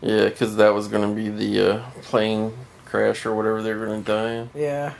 Yeah, 0.00 0.24
because 0.28 0.56
that 0.56 0.74
was 0.74 0.88
going 0.88 1.08
to 1.08 1.14
be 1.14 1.30
the 1.30 1.76
uh, 1.76 1.82
plane 2.02 2.52
crash 2.84 3.24
or 3.24 3.34
whatever 3.34 3.62
they 3.62 3.72
were 3.72 3.86
going 3.86 4.04
to 4.04 4.12
die 4.12 4.32
in. 4.32 4.50
Yeah. 4.54 4.94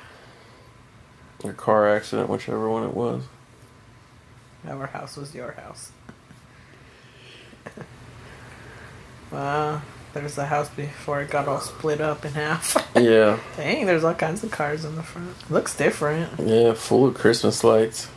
Or 1.42 1.52
car 1.52 1.94
accident, 1.94 2.30
whichever 2.30 2.70
one 2.70 2.84
it 2.84 2.94
was. 2.94 3.24
Our 4.66 4.86
house 4.86 5.16
was 5.16 5.34
your 5.34 5.52
house. 5.52 5.92
wow. 9.30 9.82
There's 10.14 10.36
the 10.36 10.46
house 10.46 10.68
before 10.70 11.20
it 11.22 11.30
got 11.30 11.48
all 11.48 11.58
split 11.60 12.00
up 12.00 12.24
in 12.24 12.32
half. 12.32 12.76
Yeah, 12.96 13.40
Dang, 13.56 13.86
there's 13.86 14.04
all 14.04 14.14
kinds 14.14 14.44
of 14.44 14.52
cars 14.52 14.84
in 14.84 14.94
the 14.94 15.02
front. 15.02 15.34
Looks 15.50 15.76
different. 15.76 16.38
yeah, 16.38 16.72
full 16.74 17.06
of 17.08 17.14
Christmas 17.14 17.64
lights. 17.64 18.08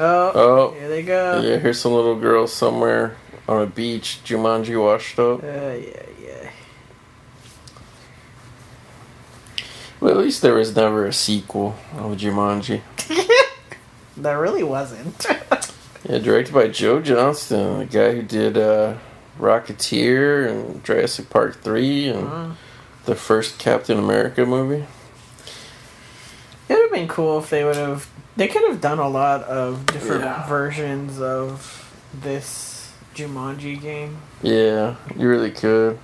Oh, 0.00 0.32
Oh. 0.34 0.70
here 0.72 0.88
they 0.88 1.02
go. 1.04 1.40
Yeah, 1.40 1.58
here's 1.58 1.80
some 1.80 1.92
little 1.92 2.16
girl 2.18 2.48
somewhere 2.48 3.16
on 3.48 3.62
a 3.62 3.66
beach, 3.66 4.18
Jumanji 4.24 4.78
washed 4.82 5.18
up. 5.20 5.42
Uh, 5.42 5.46
yeah, 5.46 6.02
yeah. 6.20 6.50
Well, 10.00 10.10
at 10.10 10.16
least 10.18 10.42
there 10.42 10.54
was 10.54 10.74
never 10.74 11.06
a 11.06 11.12
sequel 11.12 11.76
of 11.96 12.16
Jumanji. 12.18 12.82
There 14.18 14.40
really 14.40 14.62
wasn't. 14.62 15.26
Yeah, 16.08 16.18
directed 16.18 16.54
by 16.54 16.68
Joe 16.68 17.00
Johnston, 17.00 17.80
the 17.80 17.84
guy 17.86 18.12
who 18.14 18.22
did 18.22 18.56
uh, 18.56 18.94
Rocketeer 19.38 20.48
and 20.50 20.82
Jurassic 20.84 21.30
Park 21.30 21.60
3 21.62 22.08
and 22.08 22.28
Uh, 22.28 22.46
the 23.04 23.14
first 23.14 23.58
Captain 23.58 23.98
America 23.98 24.44
movie. 24.46 24.84
it 26.68 26.74
would 26.74 26.82
have 26.82 26.92
been 26.92 27.08
cool 27.08 27.38
if 27.38 27.50
they 27.50 27.64
would 27.64 27.76
have. 27.76 28.08
They 28.36 28.48
could 28.48 28.62
have 28.68 28.80
done 28.80 28.98
a 28.98 29.08
lot 29.08 29.44
of 29.44 29.86
different 29.86 30.24
Yeah. 30.24 30.46
versions 30.48 31.20
of 31.20 31.90
this 32.12 32.90
Jumanji 33.14 33.80
game. 33.80 34.18
Yeah, 34.42 34.96
you 35.16 35.28
really 35.28 35.50
could. 35.50 35.98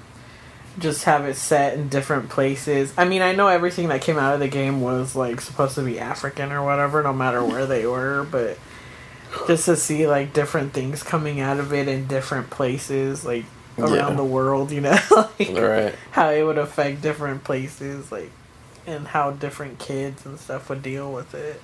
Just 0.78 1.04
have 1.04 1.26
it 1.26 1.36
set 1.36 1.74
in 1.74 1.88
different 1.88 2.30
places. 2.30 2.94
I 2.96 3.04
mean, 3.04 3.20
I 3.20 3.32
know 3.34 3.48
everything 3.48 3.88
that 3.88 4.00
came 4.00 4.18
out 4.18 4.32
of 4.32 4.40
the 4.40 4.48
game 4.48 4.80
was 4.80 5.14
like 5.14 5.40
supposed 5.42 5.74
to 5.74 5.82
be 5.82 6.00
African 6.00 6.50
or 6.52 6.64
whatever, 6.64 7.02
no 7.02 7.12
matter 7.12 7.44
where 7.44 7.66
they 7.66 7.84
were, 7.86 8.26
but 8.30 8.56
just 9.46 9.64
to 9.66 9.76
see 9.76 10.06
like 10.06 10.32
different 10.32 10.72
things 10.72 11.02
coming 11.02 11.40
out 11.40 11.58
of 11.58 11.72
it 11.72 11.88
in 11.88 12.06
different 12.06 12.50
places, 12.50 13.24
like 13.24 13.44
around 13.78 13.92
Yeah. 14.12 14.14
the 14.16 14.24
world, 14.24 14.70
you 14.70 14.80
know, 14.80 14.98
like 15.38 15.50
Right. 15.56 15.94
how 16.12 16.30
it 16.30 16.42
would 16.42 16.58
affect 16.58 17.02
different 17.02 17.44
places, 17.44 18.10
like 18.12 18.30
and 18.86 19.06
how 19.08 19.30
different 19.30 19.78
kids 19.78 20.26
and 20.26 20.38
stuff 20.40 20.68
would 20.68 20.82
deal 20.82 21.12
with 21.12 21.34
it. 21.34 21.60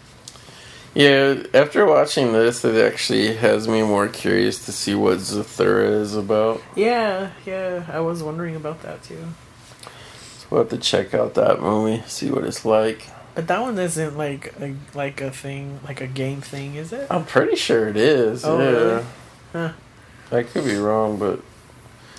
Yeah, 0.95 1.43
after 1.53 1.85
watching 1.85 2.32
this, 2.32 2.65
it 2.65 2.74
actually 2.85 3.35
has 3.35 3.69
me 3.69 3.82
more 3.82 4.09
curious 4.09 4.65
to 4.65 4.73
see 4.73 4.95
what 4.95 5.19
Zathura 5.19 6.01
is 6.01 6.16
about. 6.16 6.62
Yeah, 6.74 7.31
yeah, 7.45 7.85
I 7.93 8.01
was 8.01 8.23
wondering 8.23 8.57
about 8.57 8.82
that 8.82 9.03
too. 9.03 9.23
So 10.39 10.47
we'll 10.51 10.62
have 10.62 10.70
to 10.70 10.78
check 10.78 11.12
out 11.15 11.35
that 11.35 11.61
movie, 11.61 12.03
see 12.07 12.31
what 12.31 12.45
it's 12.45 12.65
like. 12.65 13.07
But 13.39 13.47
that 13.47 13.60
one 13.60 13.78
isn't 13.78 14.19
like 14.19 14.52
a 14.60 14.74
like 14.94 15.20
a 15.20 15.31
thing, 15.31 15.78
like 15.86 16.01
a 16.01 16.09
game 16.09 16.40
thing, 16.40 16.74
is 16.74 16.93
it? 16.93 17.06
I'm 17.09 17.24
pretty 17.24 17.55
sure 17.55 17.86
it 17.86 17.97
is. 17.97 18.44
Oh, 18.44 18.59
yeah. 18.59 18.69
really? 18.69 19.05
Huh. 19.52 19.73
I 20.32 20.43
could 20.43 20.65
be 20.65 20.74
wrong, 20.74 21.20
but 21.20 21.40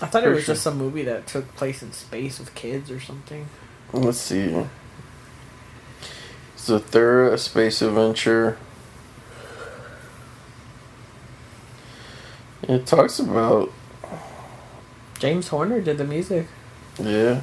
I 0.01 0.05
thought 0.05 0.23
it 0.23 0.29
was 0.29 0.45
sure. 0.45 0.53
just 0.53 0.63
some 0.63 0.77
movie 0.77 1.03
that 1.03 1.27
took 1.27 1.53
place 1.57 1.83
in 1.83 1.91
space 1.91 2.39
with 2.39 2.55
kids 2.55 2.89
or 2.89 3.01
something. 3.01 3.47
let's 3.91 4.17
see. 4.17 4.65
Zathura, 6.55 7.33
a 7.33 7.37
space 7.37 7.81
adventure. 7.81 8.57
It 12.63 12.87
talks 12.87 13.19
about 13.19 13.73
James 15.19 15.49
Horner 15.49 15.81
did 15.81 15.97
the 15.97 16.05
music. 16.05 16.47
yeah. 16.97 17.41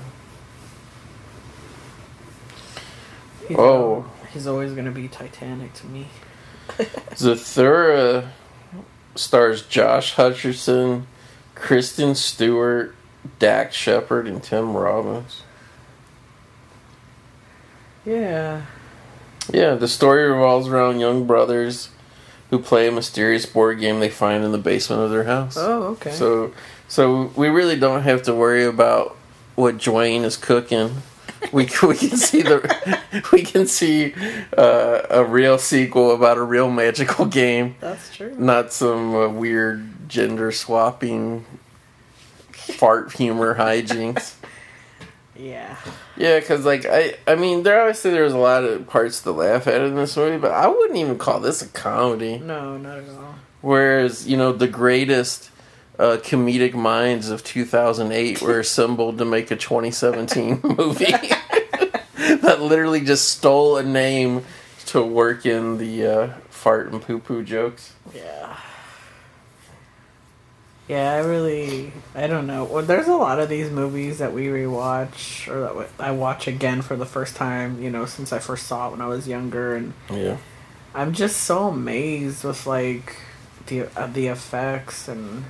He's, 3.48 3.56
Oh. 3.58 4.04
he's 4.32 4.46
always 4.46 4.72
gonna 4.72 4.90
be 4.90 5.08
Titanic 5.08 5.72
to 5.74 5.86
me. 5.86 6.08
Zathura 7.14 8.28
stars 9.14 9.62
Josh 9.62 10.14
Hutcherson, 10.16 11.04
Kristen 11.54 12.14
Stewart, 12.14 12.94
Dax 13.38 13.74
Shepard, 13.76 14.26
and 14.26 14.42
Tim 14.42 14.76
Robbins. 14.76 15.42
Yeah, 18.04 18.62
Yeah, 19.52 19.74
the 19.74 19.88
story 19.88 20.28
revolves 20.30 20.68
around 20.68 21.00
young 21.00 21.26
brothers 21.26 21.88
who 22.50 22.58
play 22.60 22.86
a 22.86 22.92
mysterious 22.92 23.46
board 23.46 23.80
game 23.80 23.98
they 23.98 24.08
find 24.08 24.44
in 24.44 24.52
the 24.52 24.58
basement 24.58 25.02
of 25.02 25.10
their 25.10 25.24
house. 25.24 25.56
Oh, 25.56 25.84
okay. 25.94 26.12
So, 26.12 26.52
so 26.86 27.32
we 27.34 27.48
really 27.48 27.76
don't 27.78 28.02
have 28.02 28.22
to 28.24 28.34
worry 28.34 28.64
about 28.64 29.16
what 29.56 29.78
Dwayne 29.78 30.22
is 30.22 30.36
cooking. 30.36 31.02
We 31.52 31.64
we 31.82 31.96
can 31.96 32.16
see 32.16 32.42
the 32.42 33.00
we 33.32 33.42
can 33.42 33.66
see 33.66 34.14
uh, 34.56 35.02
a 35.10 35.24
real 35.24 35.58
sequel 35.58 36.12
about 36.12 36.38
a 36.38 36.42
real 36.42 36.70
magical 36.70 37.26
game, 37.26 37.76
that's 37.80 38.14
true. 38.14 38.34
not 38.36 38.72
some 38.72 39.14
uh, 39.14 39.28
weird 39.28 40.08
gender 40.08 40.52
swapping 40.52 41.44
fart 42.50 43.12
humor 43.12 43.54
hijinks. 43.54 44.34
Yeah, 45.38 45.76
Yeah, 46.16 46.40
because 46.40 46.64
like 46.64 46.86
I, 46.86 47.14
I 47.26 47.34
mean, 47.34 47.62
there 47.62 47.80
obviously 47.80 48.10
there's 48.10 48.32
a 48.32 48.38
lot 48.38 48.64
of 48.64 48.86
parts 48.86 49.20
to 49.22 49.32
laugh 49.32 49.66
at 49.66 49.82
in 49.82 49.94
this 49.94 50.16
movie, 50.16 50.38
but 50.38 50.52
I 50.52 50.66
wouldn't 50.66 50.98
even 50.98 51.18
call 51.18 51.40
this 51.40 51.60
a 51.62 51.68
comedy. 51.68 52.38
no, 52.38 52.76
not 52.78 52.98
at 52.98 53.08
all. 53.10 53.34
Whereas 53.60 54.26
you 54.26 54.36
know 54.36 54.52
the 54.52 54.68
greatest 54.68 55.50
uh, 55.98 56.18
comedic 56.18 56.74
minds 56.74 57.30
of 57.30 57.42
2008 57.44 58.42
were 58.42 58.60
assembled 58.60 59.18
to 59.18 59.24
make 59.24 59.50
a 59.50 59.56
2017 59.56 60.60
movie 60.64 61.04
that 62.16 62.58
literally 62.60 63.00
just 63.00 63.28
stole 63.28 63.76
a 63.76 63.82
name 63.82 64.44
to 64.86 65.02
work 65.02 65.46
in 65.46 65.78
the 65.78 66.06
uh, 66.06 66.28
fart 66.50 66.92
and 66.92 67.02
poo 67.02 67.18
poo 67.18 67.42
jokes. 67.42 67.94
Yeah. 68.14 68.56
Yeah, 70.88 71.14
I 71.14 71.18
really, 71.18 71.92
I 72.14 72.28
don't 72.28 72.46
know. 72.46 72.62
Well, 72.62 72.84
there's 72.84 73.08
a 73.08 73.16
lot 73.16 73.40
of 73.40 73.48
these 73.48 73.70
movies 73.70 74.18
that 74.18 74.32
we 74.32 74.46
rewatch, 74.46 75.48
or 75.48 75.60
that 75.62 75.88
I 75.98 76.12
watch 76.12 76.46
again 76.46 76.80
for 76.80 76.94
the 76.94 77.04
first 77.04 77.34
time. 77.34 77.82
You 77.82 77.90
know, 77.90 78.06
since 78.06 78.32
I 78.32 78.38
first 78.38 78.68
saw 78.68 78.86
it 78.86 78.92
when 78.92 79.00
I 79.00 79.08
was 79.08 79.26
younger, 79.26 79.74
and 79.74 79.94
Yeah, 80.08 80.36
I'm 80.94 81.12
just 81.12 81.38
so 81.38 81.66
amazed 81.66 82.44
with 82.44 82.66
like 82.68 83.16
the 83.66 83.88
uh, 83.98 84.06
the 84.06 84.28
effects, 84.28 85.08
and 85.08 85.46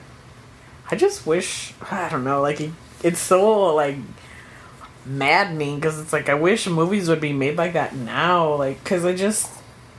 I 0.91 0.97
just 0.97 1.27
wish 1.27 1.75
I 1.91 2.09
don't 2.09 2.25
know, 2.25 2.41
like 2.43 2.61
it, 2.61 2.71
it's 3.03 3.19
so 3.21 3.75
like 3.75 3.97
maddening 5.05 5.77
because 5.77 5.99
it's 6.01 6.13
like 6.13 6.29
I 6.29 6.35
wish 6.35 6.67
movies 6.67 7.09
would 7.09 7.21
be 7.21 7.33
made 7.33 7.57
like 7.57 7.75
that 7.75 7.95
now, 7.95 8.55
like 8.55 8.83
because 8.83 9.05
I 9.05 9.15
just 9.15 9.51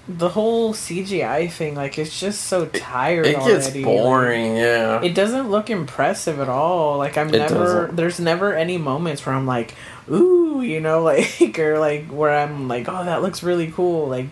the 0.09 0.29
whole 0.29 0.73
CGI 0.73 1.51
thing, 1.51 1.75
like 1.75 1.97
it's 1.97 2.17
just 2.17 2.45
so 2.45 2.65
tired. 2.67 3.25
it 3.25 3.35
gets 3.35 3.65
already. 3.67 3.83
boring. 3.83 4.55
Yeah, 4.55 5.01
It 5.03 5.13
doesn't 5.13 5.49
look 5.49 5.69
impressive 5.69 6.39
at 6.39 6.47
all. 6.49 6.97
Like 6.97 7.17
I'm 7.17 7.27
It 7.33 7.39
never 7.39 7.53
doesn't. 7.53 7.95
there's 7.97 8.19
never 8.19 8.53
any 8.53 8.77
moments 8.77 9.25
where 9.25 9.35
I'm 9.35 9.45
like, 9.45 9.75
ooh, 10.09 10.61
you 10.61 10.79
know, 10.79 11.03
like 11.03 11.57
or 11.59 11.77
like 11.79 12.07
where 12.07 12.31
I'm 12.37 12.67
like, 12.69 12.87
oh, 12.87 13.03
that 13.03 13.21
looks 13.21 13.43
really 13.43 13.69
cool. 13.71 14.07
Like 14.07 14.27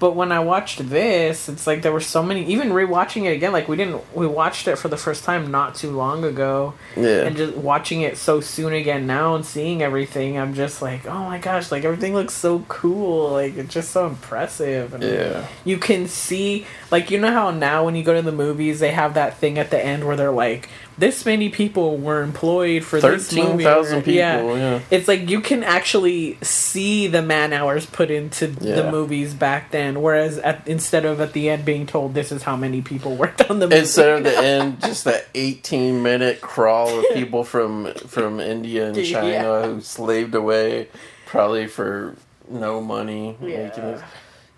but 0.00 0.14
when 0.14 0.30
I 0.30 0.38
watched 0.40 0.88
this, 0.90 1.48
it's 1.48 1.66
like 1.66 1.82
there 1.82 1.92
were 1.92 2.00
so 2.00 2.22
many 2.22 2.44
even 2.46 2.68
rewatching 2.70 3.24
it 3.24 3.32
again, 3.32 3.52
like 3.52 3.68
we 3.68 3.76
didn't 3.76 4.00
we 4.14 4.26
watched 4.26 4.68
it 4.68 4.76
for 4.76 4.88
the 4.88 4.96
first 4.96 5.24
time 5.24 5.50
not 5.50 5.74
too 5.74 5.90
long 5.90 6.24
ago. 6.24 6.74
yeah. 6.96 7.22
And 7.24 7.36
just 7.36 7.54
watching 7.56 8.02
it 8.02 8.16
so 8.16 8.40
soon 8.40 8.72
again 8.72 9.06
now 9.06 9.34
and 9.34 9.44
seeing 9.44 9.82
everything, 9.82 10.38
I'm 10.38 10.54
just 10.54 10.80
like, 10.82 11.06
oh 11.06 11.24
my 11.24 11.38
gosh, 11.38 11.72
like 11.72 11.84
everything 11.84 12.14
looks 12.14 12.34
so 12.34 12.60
cool. 12.68 13.30
Like 13.32 13.56
it's 13.56 13.74
just 13.74 13.90
so 13.90 14.06
impressive. 14.06 14.94
And 14.94 15.02
Yeah. 15.02 15.46
you 15.64 15.78
can 15.78 16.06
see 16.06 16.66
like 16.90 17.10
you 17.10 17.18
know 17.18 17.32
how 17.32 17.50
now 17.50 17.84
when 17.84 17.96
you 17.96 18.04
go 18.04 18.14
to 18.14 18.22
the 18.22 18.32
movies 18.32 18.78
they 18.80 18.92
have 18.92 19.14
that 19.14 19.38
thing 19.38 19.58
at 19.58 19.70
the 19.70 19.84
end 19.84 20.06
where 20.06 20.16
they're 20.16 20.30
like 20.30 20.68
this 20.98 21.24
many 21.24 21.48
people 21.48 21.96
were 21.96 22.22
employed 22.22 22.84
for 22.84 23.00
this 23.00 23.32
movie 23.32 23.64
13,000 23.64 24.02
people, 24.02 24.58
yeah. 24.58 24.80
it's 24.90 25.06
like 25.08 25.30
you 25.30 25.40
can 25.40 25.62
actually 25.62 26.36
see 26.42 27.06
the 27.06 27.22
man 27.22 27.52
hours 27.52 27.86
put 27.86 28.10
into 28.10 28.48
the 28.48 28.90
movies 28.90 29.32
back 29.34 29.70
then 29.70 30.02
whereas 30.02 30.38
at, 30.38 30.66
instead 30.66 31.04
of 31.04 31.20
at 31.20 31.32
the 31.32 31.48
end 31.48 31.64
being 31.64 31.86
told 31.86 32.14
this 32.14 32.32
is 32.32 32.42
how 32.42 32.56
many 32.56 32.82
people 32.82 33.14
worked 33.22 33.48
on 33.50 33.58
the 33.60 33.66
movie 33.66 33.78
Instead 33.80 34.18
of 34.18 34.24
the 34.24 34.36
end, 34.44 34.80
just 34.80 35.04
that 35.04 35.28
18 35.34 36.02
minute 36.02 36.40
crawl 36.40 36.98
of 36.98 37.04
people 37.14 37.44
from 37.44 37.92
from 37.94 38.40
India 38.40 38.88
and 38.88 38.96
Yeah. 38.96 39.20
China 39.20 39.66
who 39.66 39.80
slaved 39.80 40.34
away, 40.34 40.88
probably 41.26 41.66
for 41.66 42.16
no 42.50 42.80
money. 42.80 43.36
Yeah. 43.40 44.02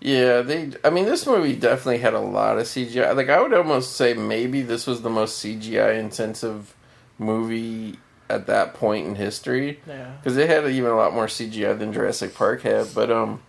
Yeah, 0.01 0.41
they. 0.41 0.71
I 0.83 0.89
mean, 0.89 1.05
this 1.05 1.25
movie 1.27 1.55
definitely 1.55 1.99
had 1.99 2.13
a 2.13 2.19
lot 2.19 2.57
of 2.57 2.65
CGI. 2.65 3.15
Like, 3.15 3.29
I 3.29 3.39
would 3.39 3.53
almost 3.53 3.95
say 3.95 4.13
maybe 4.13 4.61
this 4.61 4.87
was 4.87 5.01
the 5.01 5.09
most 5.09 5.43
CGI 5.43 5.99
intensive 5.99 6.75
movie 7.19 7.99
at 8.29 8.47
that 8.47 8.73
point 8.73 9.05
in 9.05 9.15
history 9.15 9.77
yeah 9.85 10.15
because 10.15 10.37
it 10.37 10.49
had 10.49 10.65
even 10.65 10.89
a 10.89 10.95
lot 10.95 11.13
more 11.13 11.27
CGI 11.27 11.77
than 11.77 11.93
Jurassic 11.93 12.33
Park 12.33 12.63
had. 12.63 12.87
But 12.95 13.11
um, 13.11 13.41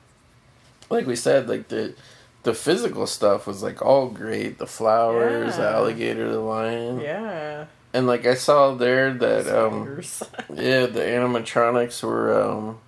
like 0.90 1.06
we 1.06 1.16
said, 1.16 1.48
like 1.48 1.68
the 1.68 1.94
the 2.42 2.52
physical 2.52 3.06
stuff 3.06 3.46
was 3.46 3.62
like 3.62 3.80
all 3.80 4.08
great. 4.08 4.58
The 4.58 4.66
flowers, 4.66 5.56
the 5.56 5.68
alligator, 5.68 6.30
the 6.30 6.40
lion, 6.40 7.00
yeah 7.00 7.66
and 7.94 8.06
like 8.06 8.26
I 8.26 8.34
saw 8.34 8.74
there 8.74 9.12
that 9.12 9.46
um, 9.46 10.00
yeah, 10.54 10.86
the 10.86 11.00
animatronics 11.00 12.02
were 12.02 12.42
um, 12.42 12.78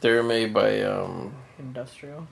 they 0.00 0.12
were 0.12 0.22
made 0.22 0.52
by 0.52 0.82
um, 0.82 1.34
industrial 1.58 2.26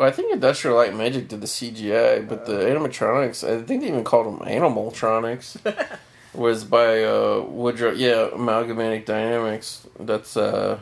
I 0.00 0.10
think 0.10 0.32
Industrial 0.32 0.76
Light 0.76 0.90
and 0.90 0.98
Magic 0.98 1.28
did 1.28 1.40
the 1.40 1.46
CGI, 1.46 2.26
but 2.28 2.46
the 2.46 2.58
animatronics, 2.58 3.42
I 3.48 3.62
think 3.62 3.82
they 3.82 3.88
even 3.88 4.04
called 4.04 4.26
them 4.26 4.46
Animaltronics, 4.46 5.58
was 6.34 6.64
by 6.64 7.04
uh, 7.04 7.44
Woodrow. 7.48 7.92
Yeah, 7.92 8.28
Amalgamated 8.32 9.04
Dynamics. 9.04 9.86
That's 9.98 10.36
uh, 10.36 10.80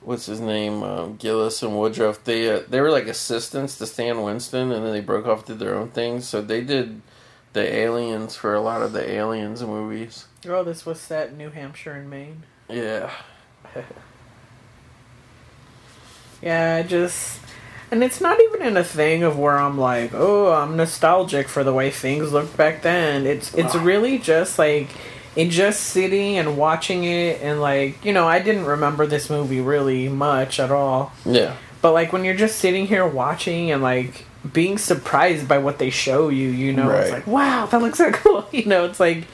what's 0.00 0.26
his 0.26 0.40
name? 0.40 0.82
Um, 0.82 1.16
Gillis 1.16 1.62
and 1.62 1.78
Woodruff. 1.78 2.24
They 2.24 2.50
uh, 2.50 2.62
they 2.68 2.80
were 2.80 2.90
like 2.90 3.06
assistants 3.06 3.78
to 3.78 3.86
Stan 3.86 4.22
Winston, 4.22 4.72
and 4.72 4.84
then 4.84 4.92
they 4.92 5.00
broke 5.00 5.26
off 5.26 5.46
did 5.46 5.58
their 5.58 5.74
own 5.74 5.90
thing. 5.90 6.20
So 6.20 6.40
they 6.42 6.62
did 6.62 7.00
the 7.52 7.62
aliens 7.62 8.36
for 8.36 8.54
a 8.54 8.60
lot 8.60 8.82
of 8.82 8.92
the 8.92 9.10
aliens 9.10 9.62
movies. 9.62 10.26
Oh, 10.46 10.62
this 10.62 10.86
was 10.86 11.00
set 11.00 11.30
in 11.30 11.38
New 11.38 11.50
Hampshire 11.50 11.92
and 11.92 12.08
Maine. 12.08 12.42
Yeah, 12.68 13.10
Yeah, 16.42 16.76
I 16.76 16.82
just. 16.86 17.40
And 17.90 18.04
it's 18.04 18.20
not 18.20 18.38
even 18.40 18.62
in 18.62 18.76
a 18.76 18.84
thing 18.84 19.22
of 19.22 19.38
where 19.38 19.58
I'm 19.58 19.78
like, 19.78 20.12
oh, 20.14 20.52
I'm 20.52 20.76
nostalgic 20.76 21.48
for 21.48 21.64
the 21.64 21.72
way 21.72 21.90
things 21.90 22.32
looked 22.32 22.56
back 22.56 22.82
then. 22.82 23.26
It's 23.26 23.54
it's 23.54 23.74
really 23.74 24.18
just 24.18 24.58
like 24.58 24.88
in 25.36 25.50
just 25.50 25.80
sitting 25.80 26.36
and 26.36 26.56
watching 26.56 27.04
it 27.04 27.40
and 27.42 27.60
like, 27.60 28.04
you 28.04 28.12
know, 28.12 28.26
I 28.26 28.40
didn't 28.40 28.64
remember 28.66 29.06
this 29.06 29.30
movie 29.30 29.60
really 29.60 30.08
much 30.08 30.58
at 30.60 30.70
all. 30.70 31.12
yeah, 31.24 31.56
But 31.80 31.92
like 31.92 32.12
when 32.12 32.24
you're 32.24 32.34
just 32.34 32.58
sitting 32.58 32.86
here 32.86 33.06
watching 33.06 33.70
and 33.70 33.82
like 33.82 34.26
being 34.52 34.78
surprised 34.78 35.48
by 35.48 35.58
what 35.58 35.78
they 35.78 35.90
show 35.90 36.28
you, 36.28 36.48
you 36.48 36.72
know, 36.72 36.90
it's 36.90 37.10
like, 37.10 37.26
wow, 37.26 37.66
that 37.66 37.80
looks 37.80 37.98
so 38.04 38.10
cool. 38.12 38.48
You 38.52 38.66
know, 38.66 38.84
it's 38.84 39.00
like 39.00 39.24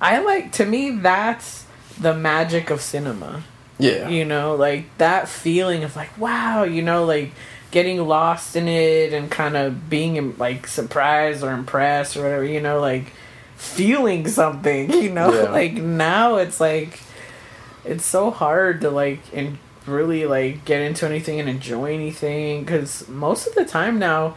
I 0.00 0.18
like 0.20 0.52
to 0.52 0.66
me 0.66 0.90
that's 0.90 1.64
the 1.98 2.14
magic 2.14 2.70
of 2.70 2.80
cinema 2.80 3.42
yeah, 3.78 4.08
you 4.08 4.24
know 4.24 4.54
like 4.54 4.84
that 4.98 5.28
feeling 5.28 5.84
of 5.84 5.94
like 5.96 6.16
wow 6.18 6.64
you 6.64 6.82
know 6.82 7.04
like 7.04 7.30
getting 7.70 8.06
lost 8.06 8.56
in 8.56 8.66
it 8.68 9.12
and 9.12 9.30
kind 9.30 9.56
of 9.56 9.90
being 9.90 10.36
like 10.38 10.66
surprised 10.66 11.42
or 11.42 11.52
impressed 11.52 12.16
or 12.16 12.22
whatever 12.22 12.44
you 12.44 12.60
know 12.60 12.80
like 12.80 13.12
feeling 13.56 14.26
something 14.28 14.90
you 15.02 15.10
know 15.10 15.32
Yeah. 15.32 15.50
like 15.50 15.74
now 15.74 16.36
it's 16.36 16.60
like 16.60 17.00
it's 17.84 18.04
so 18.04 18.30
hard 18.30 18.80
to 18.82 18.90
like 18.90 19.20
and 19.34 19.58
really 19.86 20.26
like 20.26 20.64
get 20.64 20.80
into 20.82 21.06
anything 21.06 21.40
and 21.40 21.48
enjoy 21.48 21.94
anything 21.94 22.62
because 22.64 23.08
most 23.08 23.46
of 23.46 23.54
the 23.54 23.64
time 23.64 23.98
now 23.98 24.36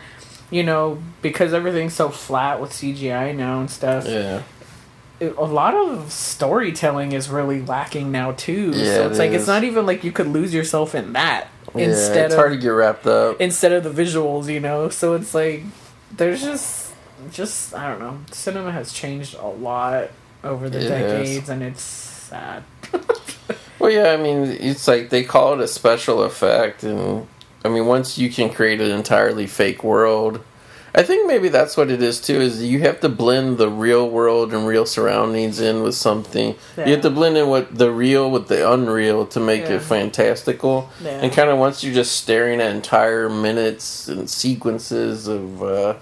you 0.49 0.63
know 0.63 1.01
because 1.21 1.53
everything's 1.53 1.93
so 1.93 2.09
flat 2.09 2.59
with 2.61 2.71
cgi 2.71 3.35
now 3.35 3.59
and 3.59 3.69
stuff 3.69 4.05
yeah. 4.07 4.41
a 5.21 5.27
lot 5.45 5.73
of 5.75 6.11
storytelling 6.11 7.11
is 7.11 7.29
really 7.29 7.61
lacking 7.61 8.11
now 8.11 8.31
too. 8.31 8.71
Yeah, 8.73 8.85
so 8.95 9.07
it's 9.09 9.19
it 9.19 9.21
like 9.21 9.31
it's 9.31 9.47
not 9.47 9.63
even 9.63 9.85
like 9.85 10.03
you 10.03 10.11
could 10.11 10.27
lose 10.27 10.53
yourself 10.53 10.95
in 10.95 11.13
that 11.13 11.47
yeah, 11.75 11.85
instead 11.85 12.25
it's 12.25 12.33
of 12.33 12.39
hard 12.39 12.51
to 12.53 12.57
get 12.57 12.69
wrapped 12.69 13.05
up. 13.07 13.39
instead 13.41 13.71
of 13.71 13.83
the 13.83 13.89
visuals, 14.03 14.47
you 14.51 14.59
know. 14.59 14.89
So 14.89 15.13
it's 15.13 15.33
like 15.33 15.63
there's 16.15 16.41
just 16.41 16.93
just 17.31 17.73
I 17.75 17.87
don't 17.89 17.99
know. 17.99 18.19
Cinema 18.31 18.71
has 18.71 18.91
changed 18.93 19.35
a 19.35 19.47
lot 19.47 20.09
over 20.43 20.69
the 20.69 20.79
It 20.79 20.89
has. 20.89 20.89
decades, 21.27 21.49
and 21.49 21.63
it's 21.63 21.81
sad. 21.83 22.63
Well, 23.79 23.89
yeah, 23.89 24.11
I 24.11 24.17
mean, 24.17 24.43
it's 24.43 24.87
like 24.87 25.09
they 25.09 25.23
call 25.23 25.53
it 25.53 25.59
a 25.59 25.67
special 25.67 26.21
effect, 26.21 26.83
and 26.83 27.27
I 27.65 27.69
mean, 27.69 27.87
once 27.87 28.15
you 28.15 28.29
can 28.29 28.51
create 28.51 28.79
an 28.79 28.91
entirely 28.91 29.47
fake 29.47 29.83
world, 29.83 30.43
I 30.93 31.03
think 31.03 31.25
maybe 31.27 31.47
that's 31.47 31.77
what 31.77 31.89
it 31.89 32.01
is 32.01 32.19
too. 32.19 32.41
Is 32.41 32.61
you 32.63 32.79
have 32.81 32.99
to 32.99 33.09
blend 33.09 33.57
the 33.57 33.69
real 33.69 34.09
world 34.09 34.53
and 34.53 34.67
real 34.67 34.85
surroundings 34.85 35.59
in 35.61 35.83
with 35.83 35.95
something. 35.95 36.55
You 36.77 36.91
have 36.91 37.01
to 37.01 37.09
blend 37.09 37.37
in 37.37 37.47
what 37.47 37.73
the 37.73 37.91
real 37.91 38.29
with 38.29 38.47
the 38.49 38.69
unreal 38.69 39.25
to 39.27 39.39
make 39.39 39.63
Yeah. 39.63 39.75
it 39.75 39.81
fantastical. 39.83 40.89
Yeah. 41.03 41.11
And 41.21 41.31
kind 41.31 41.49
of 41.49 41.57
once 41.57 41.81
you're 41.83 41.93
just 41.93 42.17
staring 42.17 42.59
at 42.59 42.75
entire 42.75 43.29
minutes 43.29 44.07
and 44.09 44.29
sequences 44.29 45.27
of. 45.27 45.63
uh 45.63 45.93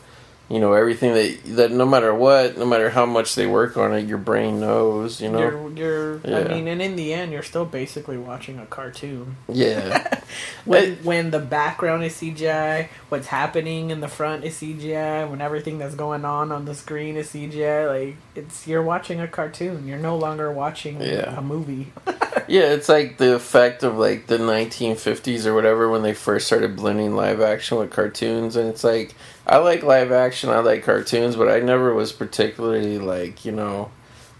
you 0.49 0.59
know 0.59 0.73
everything 0.73 1.13
that 1.13 1.37
that 1.57 1.71
no 1.71 1.85
matter 1.85 2.13
what, 2.13 2.57
no 2.57 2.65
matter 2.65 2.89
how 2.89 3.05
much 3.05 3.35
they 3.35 3.45
work 3.45 3.77
on 3.77 3.93
it, 3.93 4.07
your 4.07 4.17
brain 4.17 4.59
knows. 4.59 5.21
You 5.21 5.29
know, 5.31 5.39
You're 5.39 6.19
you're 6.25 6.37
I 6.37 6.43
mean, 6.55 6.67
and 6.67 6.81
in 6.81 6.95
the 6.95 7.13
end, 7.13 7.31
you're 7.31 7.43
still 7.43 7.65
basically 7.65 8.17
watching 8.17 8.57
a 8.59 8.65
cartoon. 8.65 9.37
yeah. 9.47 10.21
when 10.65 10.83
It- 10.83 11.05
when 11.05 11.31
the 11.31 11.39
background 11.39 12.03
is 12.03 12.13
CGI, 12.15 12.89
what's 13.09 13.27
happening 13.27 13.91
in 13.91 13.99
the 14.01 14.07
front 14.07 14.43
is 14.43 14.55
CGI, 14.55 15.29
when 15.29 15.39
everything 15.41 15.77
that's 15.77 15.95
going 15.95 16.25
on 16.25 16.51
on 16.51 16.65
the 16.65 16.73
screen 16.75 17.15
is 17.15 17.29
CGI, 17.31 17.87
like 17.87 18.15
it's 18.35 18.65
you're 18.67 18.83
watching 18.83 19.19
a 19.21 19.27
cartoon. 19.27 19.87
You're 19.87 19.99
no 19.99 20.17
longer 20.17 20.51
watching 20.51 20.99
Yeah. 21.01 21.37
a 21.37 21.41
movie. 21.41 21.91
Yeah, 22.47 22.73
it's 22.73 22.89
like 22.89 23.17
the 23.17 23.35
effect 23.35 23.83
of 23.83 23.97
like 23.99 24.25
the 24.25 24.39
1950s 24.39 25.45
or 25.45 25.53
whatever 25.53 25.87
when 25.87 26.01
they 26.01 26.15
first 26.15 26.47
started 26.47 26.75
blending 26.75 27.15
live 27.15 27.41
action 27.41 27.77
with 27.77 27.91
cartoons, 27.91 28.55
and 28.55 28.67
it's 28.67 28.83
like 28.83 29.13
I 29.49 29.57
like 29.57 29.81
live 29.81 30.11
action, 30.11 30.51
I 30.51 30.59
like 30.59 30.83
cartoons, 30.83 31.35
but 31.35 31.49
I 31.49 31.59
never 31.59 31.93
was 31.93 32.11
particularly 32.13 32.99
like 32.99 33.45
you 33.45 33.51
know 33.51 33.89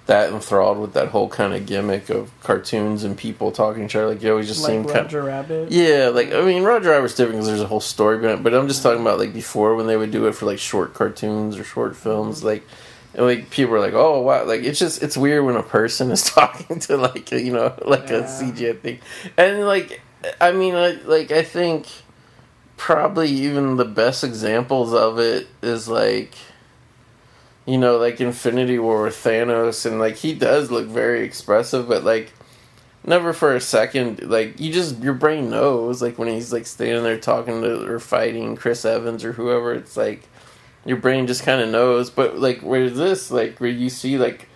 that 0.06 0.32
enthralled 0.32 0.80
with 0.80 0.94
that 0.94 1.10
whole 1.10 1.30
kind 1.30 1.54
of 1.54 1.66
gimmick 1.66 2.10
of 2.10 2.32
cartoons 2.42 3.04
and 3.04 3.18
people 3.18 3.52
talking 3.52 3.82
to 3.82 3.86
each 3.86 3.96
other. 3.96 4.08
Like 4.10 4.22
you 4.22 4.32
always 4.32 4.48
just 4.48 4.62
like 4.64 4.72
seem 4.72 4.84
kind. 4.86 5.06
Roger 5.06 5.24
Rabbit. 5.24 5.72
Yeah, 5.72 6.10
like 6.14 6.32
I 6.32 6.42
mean, 6.42 6.64
Roger 6.64 6.90
Rabbit's 6.90 7.16
different 7.16 7.38
because 7.38 7.48
there's 7.48 7.62
a 7.62 7.68
whole 7.68 7.80
story 7.80 8.20
behind 8.20 8.40
it. 8.40 8.44
But 8.44 8.54
I'm 8.54 8.68
just 8.68 8.84
talking 8.84 9.02
about 9.02 9.20
like 9.20 9.34
before 9.34 9.76
when 9.76 9.88
they 9.88 9.98
would 9.98 10.12
do 10.12 10.28
it 10.28 10.36
for 10.36 10.46
like 10.46 10.60
short 10.60 10.94
cartoons 10.94 11.58
or 11.58 11.64
short 11.64 11.96
films, 11.96 12.38
mm-hmm. 12.38 12.48
like. 12.48 12.64
And 13.16 13.26
like 13.26 13.50
people 13.50 13.74
are 13.74 13.80
like, 13.80 13.96
oh 13.96 14.22
wow, 14.22 14.46
like 14.46 14.62
it's 14.62 14.78
just 14.78 15.02
it's 15.02 15.18
weird 15.18 15.44
when 15.44 15.56
a 15.56 15.64
person 15.64 16.12
is 16.12 16.24
talking 16.36 16.80
to 16.82 16.96
like 16.96 17.32
a, 17.32 17.42
you 17.42 17.52
know 17.52 17.74
like 17.84 18.12
a 18.12 18.20
Yeah. 18.20 18.26
CGI 18.26 18.80
thing, 18.80 19.00
and 19.36 19.66
like 19.66 20.00
I 20.40 20.52
mean 20.52 20.76
I, 20.76 20.92
like 21.06 21.32
I 21.32 21.42
think 21.42 21.88
probably 22.80 23.30
even 23.30 23.76
the 23.76 23.84
best 23.86 24.24
examples 24.24 24.94
of 24.94 25.20
it 25.20 25.48
is 25.62 25.90
like 25.90 26.34
you 27.66 27.78
know 27.78 27.98
like 27.98 28.20
Infinity 28.22 28.80
War 28.80 29.04
with 29.04 29.16
Thanos, 29.16 29.86
and 29.86 30.00
like 30.00 30.16
he 30.16 30.34
does 30.34 30.72
look 30.72 30.88
very 30.88 31.24
expressive, 31.24 31.88
but 31.88 32.04
like 32.04 32.32
never 33.06 33.34
for 33.34 33.56
a 33.56 33.62
second 33.62 34.22
like 34.30 34.60
you 34.60 34.74
just 34.74 34.98
your 35.00 35.14
brain 35.14 35.50
knows 35.50 36.02
like 36.02 36.18
when 36.18 36.28
he's 36.28 36.52
like 36.52 36.66
standing 36.66 37.04
there 37.04 37.18
talking 37.18 37.62
to 37.62 37.86
or 37.90 37.98
fighting 38.00 38.56
Chris 38.56 38.84
Evans 38.84 39.24
or 39.24 39.32
whoever 39.32 39.74
it's 39.74 39.96
like 39.96 40.24
your 40.86 40.98
brain 40.98 41.28
just 41.28 41.44
kind 41.44 41.62
of 41.62 41.70
knows. 41.70 42.10
But 42.10 42.40
like 42.40 42.62
where's 42.62 42.98
this 42.98 43.30
like 43.30 43.60
where 43.60 43.70
you 43.70 43.90
see 43.90 44.18
like 44.18 44.49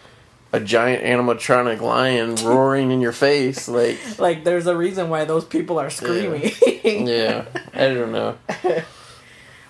a 0.54 0.60
giant 0.60 1.04
animatronic 1.04 1.82
lion 1.82 2.36
roaring 2.36 2.92
in 2.92 3.02
your 3.02 3.12
face 3.12 3.68
like 3.68 3.98
Like 4.20 4.44
there's 4.44 4.68
a 4.68 4.78
reason 4.78 5.10
why 5.10 5.26
those 5.26 5.44
people 5.44 5.80
are 5.80 5.90
screaming. 5.90 6.52
yeah 7.08 7.46
i 7.74 7.90
don't 7.90 8.12
know 8.14 8.38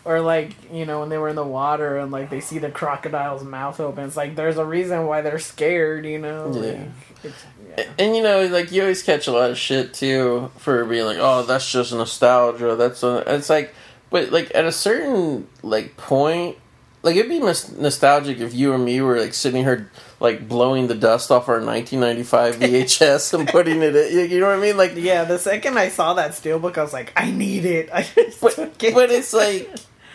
or 0.06 0.20
like 0.20 0.52
you 0.72 0.86
know 0.86 1.00
when 1.00 1.10
they 1.10 1.18
were 1.18 1.30
in 1.30 1.36
the 1.36 1.44
water 1.44 1.98
and 1.98 2.12
like 2.12 2.30
they 2.30 2.42
see 2.42 2.60
the 2.60 2.70
crocodile's 2.70 3.44
mouth 3.44 3.80
open. 3.80 4.04
It's 4.06 4.18
like 4.18 4.36
there's 4.36 4.58
a 4.58 4.66
reason 4.66 5.06
why 5.06 5.22
they're 5.22 5.40
scared. 5.40 6.06
You 6.06 6.20
know. 6.20 6.52
Yeah. 6.54 6.86
Like, 7.24 7.34
yeah. 7.78 7.86
and 7.98 8.16
you 8.16 8.22
know 8.22 8.46
like 8.48 8.72
you 8.72 8.82
always 8.82 9.02
catch 9.02 9.28
a 9.28 9.32
lot 9.32 9.50
of 9.50 9.58
shit 9.58 9.94
too 9.94 10.52
for 10.58 10.84
being 10.86 11.06
like 11.06 11.18
oh 11.22 11.44
that's 11.44 11.72
just 11.72 11.94
nostalgia 11.94 12.76
that's 12.76 13.02
a, 13.02 13.24
it's 13.34 13.50
like 13.50 13.74
but 14.10 14.32
like 14.32 14.52
at 14.54 14.66
a 14.66 14.72
certain 14.74 15.48
like 15.62 15.96
point 15.96 16.58
like 17.02 17.16
it'd 17.16 17.30
be 17.30 17.40
nos- 17.40 17.72
nostalgic 17.72 18.40
if 18.40 18.54
you 18.54 18.74
or 18.74 18.78
me 18.78 19.00
were 19.00 19.18
like 19.20 19.34
sitting 19.34 19.64
here 19.64 19.90
like 20.24 20.48
blowing 20.48 20.88
the 20.88 20.96
dust 20.96 21.30
off 21.30 21.50
our 21.50 21.60
1995 21.60 22.56
VHS 22.56 23.34
and 23.38 23.48
putting 23.48 23.84
it 23.84 23.94
in 23.94 24.32
you 24.32 24.40
know 24.40 24.48
what 24.48 24.58
I 24.58 24.62
mean 24.62 24.78
like 24.78 24.94
Yeah, 24.96 25.26
the 25.26 25.38
second 25.38 25.78
I 25.78 25.90
saw 25.90 26.14
that 26.16 26.32
steelbook, 26.32 26.78
I 26.78 26.82
was 26.82 26.94
like, 26.94 27.12
I 27.16 27.30
need 27.30 27.66
it. 27.66 27.90
I 27.94 28.04
just 28.04 28.42
but, 28.42 28.58
it. 28.58 28.94
but 28.94 29.12
it's 29.12 29.34
like 29.34 29.70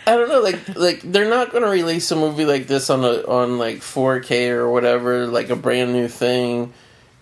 I 0.07 0.15
don't 0.15 0.27
know, 0.27 0.41
like 0.41 0.75
like 0.75 1.01
they're 1.03 1.29
not 1.29 1.51
going 1.51 1.63
to 1.63 1.69
release 1.69 2.09
a 2.09 2.15
movie 2.15 2.45
like 2.45 2.65
this 2.65 2.89
on 2.89 3.05
a 3.05 3.21
on 3.27 3.59
like 3.59 3.77
4K 3.77 4.49
or 4.49 4.69
whatever, 4.69 5.27
like 5.27 5.51
a 5.51 5.55
brand 5.55 5.93
new 5.93 6.07
thing, 6.07 6.73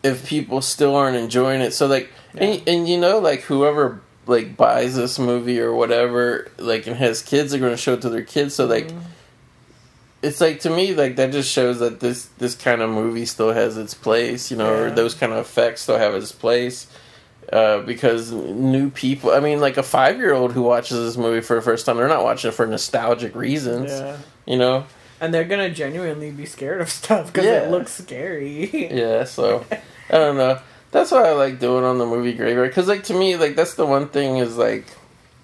if 0.04 0.26
people 0.26 0.62
still 0.62 0.96
aren't 0.96 1.18
enjoying 1.18 1.60
it. 1.60 1.74
So 1.74 1.88
like, 1.88 2.10
and, 2.36 2.64
and 2.66 2.88
you 2.88 2.98
know, 2.98 3.20
like 3.20 3.42
whoever 3.42 4.02
like 4.26 4.56
buys 4.56 4.96
this 4.96 5.20
movie 5.20 5.60
or 5.60 5.74
whatever, 5.74 6.50
like 6.58 6.88
and 6.88 6.96
has 6.96 7.22
kids, 7.22 7.54
are 7.54 7.60
going 7.60 7.74
to 7.74 7.78
show 7.78 7.96
it 7.96 8.02
to 8.04 8.10
their 8.10 8.24
kids. 8.24 8.56
So 8.56 8.66
like. 8.66 8.88
Mm-hmm. 8.88 9.00
It's 10.24 10.42
like 10.42 10.62
to 10.62 10.70
me, 10.70 10.96
like 10.96 11.16
that 11.18 11.32
just 11.32 11.52
shows 11.52 11.80
that 11.80 12.00
this 12.00 12.26
this 12.40 12.56
kind 12.56 12.82
of 12.82 12.90
movie 12.90 13.26
still 13.26 13.54
has 13.54 13.78
its 13.78 13.94
place, 13.94 14.50
you 14.50 14.58
know, 14.58 14.74
or 14.74 14.92
those 14.92 15.14
kind 15.14 15.32
of 15.32 15.38
effects 15.40 15.82
still 15.82 15.98
have 16.00 16.16
its 16.16 16.32
place 16.32 16.88
uh, 17.54 17.80
because 17.82 18.32
new 18.32 18.90
people. 18.90 19.32
I 19.32 19.40
mean, 19.40 19.60
like 19.60 19.78
a 19.78 19.84
five 19.84 20.18
year 20.18 20.34
old 20.34 20.54
who 20.54 20.64
watches 20.64 20.98
this 20.98 21.18
movie 21.18 21.42
for 21.42 21.56
the 21.56 21.62
first 21.62 21.86
time, 21.86 21.98
they're 21.98 22.08
not 22.08 22.24
watching 22.24 22.50
it 22.50 22.54
for 22.56 22.66
nostalgic 22.66 23.36
reasons. 23.36 23.92
yeah. 23.92 24.18
You 24.46 24.58
know. 24.58 24.86
And 25.22 25.34
they're 25.34 25.46
gonna 25.46 25.70
genuinely 25.70 26.32
be 26.32 26.46
scared 26.46 26.82
of 26.82 26.90
stuff 26.90 27.28
because 27.28 27.46
Yeah. 27.46 27.64
it 27.68 27.72
looks 27.72 27.92
scary. 27.92 28.90
Yeah. 28.92 29.24
So 29.24 29.66
I 29.72 30.18
don't 30.18 30.38
know. 30.38 30.60
That's 30.92 31.12
why 31.12 31.28
I 31.28 31.34
like 31.34 31.60
doing 31.60 31.84
on 31.84 31.98
the 32.00 32.06
movie 32.06 32.34
graveyard 32.34 32.70
because, 32.70 32.88
like, 32.88 33.04
to 33.04 33.14
me, 33.14 33.36
like 33.36 33.56
that's 33.56 33.76
the 33.76 33.86
one 33.86 34.10
thing 34.10 34.38
is 34.38 34.58
like. 34.58 34.86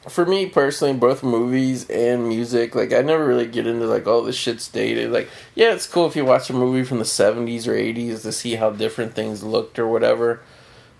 For 0.09 0.25
me 0.25 0.47
personally, 0.47 0.93
both 0.93 1.23
movies 1.23 1.89
and 1.89 2.27
music, 2.27 2.75
like 2.75 2.91
I 2.91 3.01
never 3.01 3.25
really 3.25 3.47
get 3.47 3.67
into 3.67 3.85
like, 3.85 4.05
oh, 4.05 4.25
this 4.25 4.35
shit's 4.35 4.67
dated. 4.67 5.11
Like, 5.11 5.29
yeah, 5.55 5.73
it's 5.73 5.87
cool 5.87 6.07
if 6.07 6.15
you 6.15 6.25
watch 6.25 6.49
a 6.49 6.53
movie 6.53 6.83
from 6.83 6.99
the 6.99 7.05
'70s 7.05 7.67
or 7.67 7.73
'80s 7.73 8.23
to 8.23 8.31
see 8.33 8.55
how 8.55 8.69
different 8.71 9.13
things 9.13 9.43
looked 9.43 9.79
or 9.79 9.87
whatever. 9.87 10.41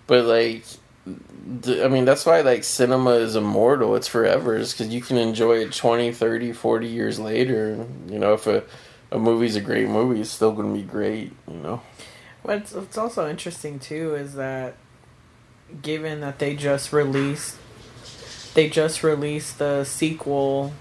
But 0.06 0.24
like, 0.24 0.64
I 1.06 1.88
mean, 1.88 2.06
that's 2.06 2.24
why 2.24 2.40
like 2.40 2.64
cinema 2.64 3.10
is 3.12 3.36
immortal. 3.36 3.94
It's 3.94 4.08
forever. 4.08 4.58
Because 4.58 4.88
you 4.88 5.02
can 5.02 5.18
enjoy 5.18 5.58
it 5.58 5.72
20, 5.72 6.12
30, 6.12 6.52
40 6.52 6.86
years 6.86 7.18
later. 7.18 7.86
You 8.08 8.18
know, 8.18 8.32
if 8.32 8.46
a 8.46 8.64
a 9.12 9.18
movie's 9.18 9.54
a 9.54 9.60
great 9.60 9.88
movie, 9.88 10.20
it's 10.20 10.30
still 10.30 10.52
going 10.52 10.74
to 10.74 10.80
be 10.80 10.86
great. 10.86 11.32
You 11.46 11.58
know. 11.58 11.82
What's 12.42 12.72
what's 12.72 12.98
also 12.98 13.28
interesting 13.28 13.78
too 13.78 14.14
is 14.14 14.34
that 14.34 14.76
given 15.82 16.20
that 16.20 16.38
they 16.38 16.54
just 16.54 16.92
released 16.92 17.56
they 18.54 18.68
just 18.68 19.02
released 19.02 19.58
the 19.58 19.84
sequel 19.84 20.72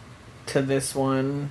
to 0.48 0.62
this 0.62 0.94
one 0.96 1.50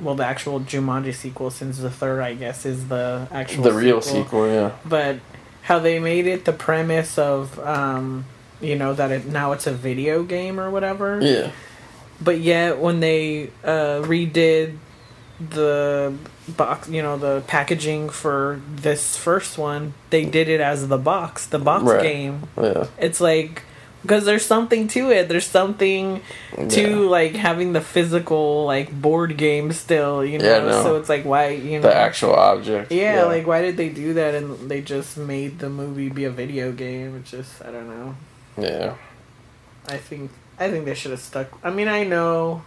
well 0.00 0.14
the 0.14 0.24
actual 0.24 0.60
Jumanji 0.60 1.14
sequel 1.14 1.50
since 1.50 1.78
the 1.78 1.90
third 1.90 2.20
I 2.22 2.34
guess 2.34 2.64
is 2.64 2.88
the 2.88 3.28
actual 3.30 3.64
the 3.64 3.72
real 3.72 4.00
sequel, 4.00 4.46
yeah. 4.46 4.72
but 4.84 5.18
how 5.62 5.78
they 5.78 5.98
made 5.98 6.26
it 6.26 6.44
the 6.44 6.52
premise 6.52 7.18
of 7.18 7.58
um 7.60 8.24
you 8.60 8.76
know 8.76 8.94
that 8.94 9.10
it 9.10 9.26
now 9.26 9.52
it's 9.52 9.66
a 9.66 9.72
video 9.72 10.22
game 10.22 10.58
or 10.60 10.70
whatever 10.70 11.18
Yeah. 11.22 11.50
but 12.20 12.38
yet 12.40 12.78
when 12.78 13.00
they 13.00 13.50
uh, 13.64 14.02
redid 14.02 14.76
the 15.38 16.14
box 16.48 16.88
you 16.88 17.02
know 17.02 17.16
the 17.16 17.42
packaging 17.46 18.10
for 18.10 18.60
this 18.74 19.16
first 19.16 19.56
one 19.56 19.94
they 20.10 20.24
did 20.24 20.48
it 20.48 20.60
as 20.60 20.88
the 20.88 20.98
box 20.98 21.46
the 21.46 21.58
box 21.58 21.84
Right. 21.84 22.02
game 22.02 22.42
Yeah. 22.60 22.86
it's 22.98 23.20
like 23.20 23.62
because 24.02 24.24
there's 24.24 24.44
something 24.44 24.88
to 24.88 25.10
it 25.10 25.28
there's 25.28 25.46
something 25.46 26.20
to 26.68 27.08
like 27.08 27.34
having 27.34 27.72
the 27.72 27.80
physical 27.80 28.64
like 28.64 28.90
board 29.00 29.36
game 29.36 29.72
still 29.72 30.24
you 30.24 30.38
know 30.38 30.44
Yeah, 30.44 30.58
no. 30.64 30.82
so 30.82 30.96
it's 30.96 31.08
like 31.08 31.24
why 31.24 31.48
you 31.50 31.80
know 31.80 31.88
The 31.88 31.94
actual 31.94 32.34
object. 32.34 32.90
yeah, 32.92 33.24
like 33.24 33.46
why 33.46 33.60
did 33.62 33.76
they 33.76 33.88
do 33.88 34.14
that 34.14 34.34
and 34.34 34.70
they 34.70 34.80
just 34.80 35.16
made 35.16 35.58
the 35.58 35.68
movie 35.68 36.08
be 36.08 36.24
a 36.24 36.30
video 36.30 36.72
game 36.72 37.16
it's 37.16 37.30
just 37.30 37.62
i 37.64 37.70
don't 37.70 37.88
know 37.88 38.14
Yeah. 38.58 38.94
I 39.88 39.96
think 39.96 40.30
I 40.58 40.70
think 40.70 40.84
they 40.84 40.94
should 40.94 41.10
have 41.12 41.20
stuck. 41.20 41.48
I 41.64 41.70
mean, 41.70 41.88
I 41.88 42.04
know. 42.04 42.62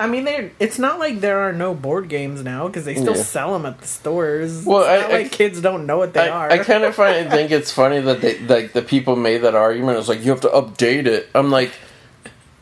I 0.00 0.08
mean, 0.08 0.24
they 0.24 0.50
it's 0.58 0.78
not 0.78 0.98
like 0.98 1.20
there 1.20 1.38
are 1.40 1.52
no 1.52 1.72
board 1.74 2.08
games 2.08 2.42
now 2.42 2.66
because 2.66 2.84
they 2.84 2.94
still 2.96 3.14
Yeah. 3.16 3.22
sell 3.22 3.52
them 3.52 3.64
at 3.64 3.80
the 3.80 3.86
stores. 3.86 4.64
Well, 4.66 4.80
it's 4.80 4.88
I- 4.88 4.96
not 5.02 5.10
I- 5.10 5.22
like 5.22 5.32
kids 5.32 5.60
don't 5.60 5.86
know 5.86 5.98
what 5.98 6.12
they 6.14 6.28
I, 6.28 6.28
are. 6.30 6.50
I 6.50 6.58
kind 6.58 6.82
of 6.84 6.94
find 6.96 7.30
think 7.30 7.50
it's 7.52 7.70
funny 7.70 8.00
that 8.00 8.20
they 8.20 8.38
like 8.40 8.72
the 8.72 8.82
people 8.82 9.14
made 9.16 9.38
that 9.42 9.54
argument. 9.54 9.98
It's 9.98 10.08
like 10.08 10.24
you 10.24 10.30
have 10.32 10.40
to 10.42 10.48
update 10.48 11.06
it. 11.06 11.28
I'm 11.34 11.50
like, 11.52 11.70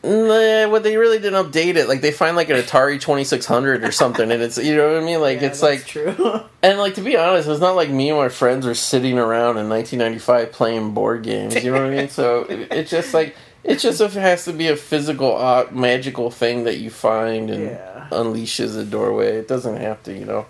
nah. 0.03 0.67
Well, 0.69 0.81
they 0.81 0.97
really 0.97 1.19
didn't 1.19 1.43
update 1.51 1.75
it. 1.75 1.87
Like 1.87 2.01
they 2.01 2.11
find 2.11 2.35
like 2.35 2.49
an 2.49 2.57
Atari 2.57 2.99
2600 2.99 3.83
or 3.83 3.91
something, 3.91 4.31
and 4.31 4.41
it's 4.43 4.57
you 4.57 4.75
know 4.75 4.93
what 4.93 5.01
I 5.01 5.05
mean. 5.05 5.19
Like 5.21 5.41
Yeah, 5.41 5.47
it's 5.47 5.59
that's 5.61 5.95
like, 5.95 6.15
true. 6.15 6.41
and 6.61 6.77
like 6.79 6.95
to 6.95 7.01
be 7.01 7.17
honest, 7.17 7.47
it's 7.49 7.59
not 7.61 7.75
like 7.75 7.89
me 7.89 8.09
and 8.09 8.17
my 8.19 8.29
friends 8.29 8.65
are 8.67 8.75
sitting 8.75 9.17
around 9.17 9.57
in 9.57 9.69
1995 9.69 10.51
playing 10.51 10.93
board 10.93 11.23
games. 11.23 11.55
You 11.63 11.71
know 11.71 11.79
what 11.83 11.91
I 11.93 11.95
mean? 11.95 12.09
So 12.09 12.41
it, 12.43 12.67
it's 12.71 12.91
just 12.91 13.13
like 13.13 13.35
it's 13.63 13.81
just 13.83 14.01
if 14.01 14.15
it 14.15 14.19
has 14.21 14.45
to 14.45 14.53
be 14.53 14.67
a 14.67 14.75
physical 14.75 15.35
uh, 15.37 15.65
magical 15.71 16.29
thing 16.31 16.63
that 16.65 16.77
you 16.77 16.89
find 16.89 17.49
and 17.49 17.65
Yeah. 17.71 18.07
unleashes 18.11 18.77
a 18.77 18.83
doorway. 18.83 19.37
It 19.37 19.47
doesn't 19.47 19.77
have 19.77 20.03
to, 20.03 20.13
you 20.13 20.25
know. 20.25 20.45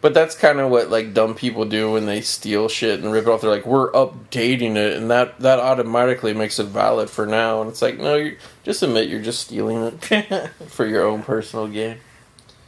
But 0.00 0.14
that's 0.14 0.34
kind 0.34 0.58
of 0.58 0.68
what 0.70 0.90
like 0.90 1.14
dumb 1.14 1.34
people 1.36 1.64
do 1.64 1.92
when 1.92 2.06
they 2.06 2.22
steal 2.22 2.68
shit 2.68 2.98
and 3.00 3.12
rip 3.12 3.26
it 3.26 3.30
off. 3.30 3.40
They're 3.40 3.50
like, 3.50 3.64
"We're 3.66 3.92
updating 3.92 4.74
it," 4.74 4.96
and 4.96 5.08
that 5.12 5.38
that 5.38 5.60
automatically 5.60 6.34
makes 6.34 6.58
it 6.58 6.64
valid 6.66 7.08
for 7.08 7.24
now. 7.24 7.60
And 7.60 7.70
it's 7.70 7.80
like, 7.82 7.98
no, 8.00 8.16
you 8.16 8.36
just 8.64 8.82
admit 8.82 9.08
you're 9.08 9.22
just 9.22 9.42
stealing 9.42 9.80
it 10.10 10.50
for 10.68 10.86
your 10.86 11.06
own 11.06 11.22
personal 11.22 11.68
gain. 11.68 11.98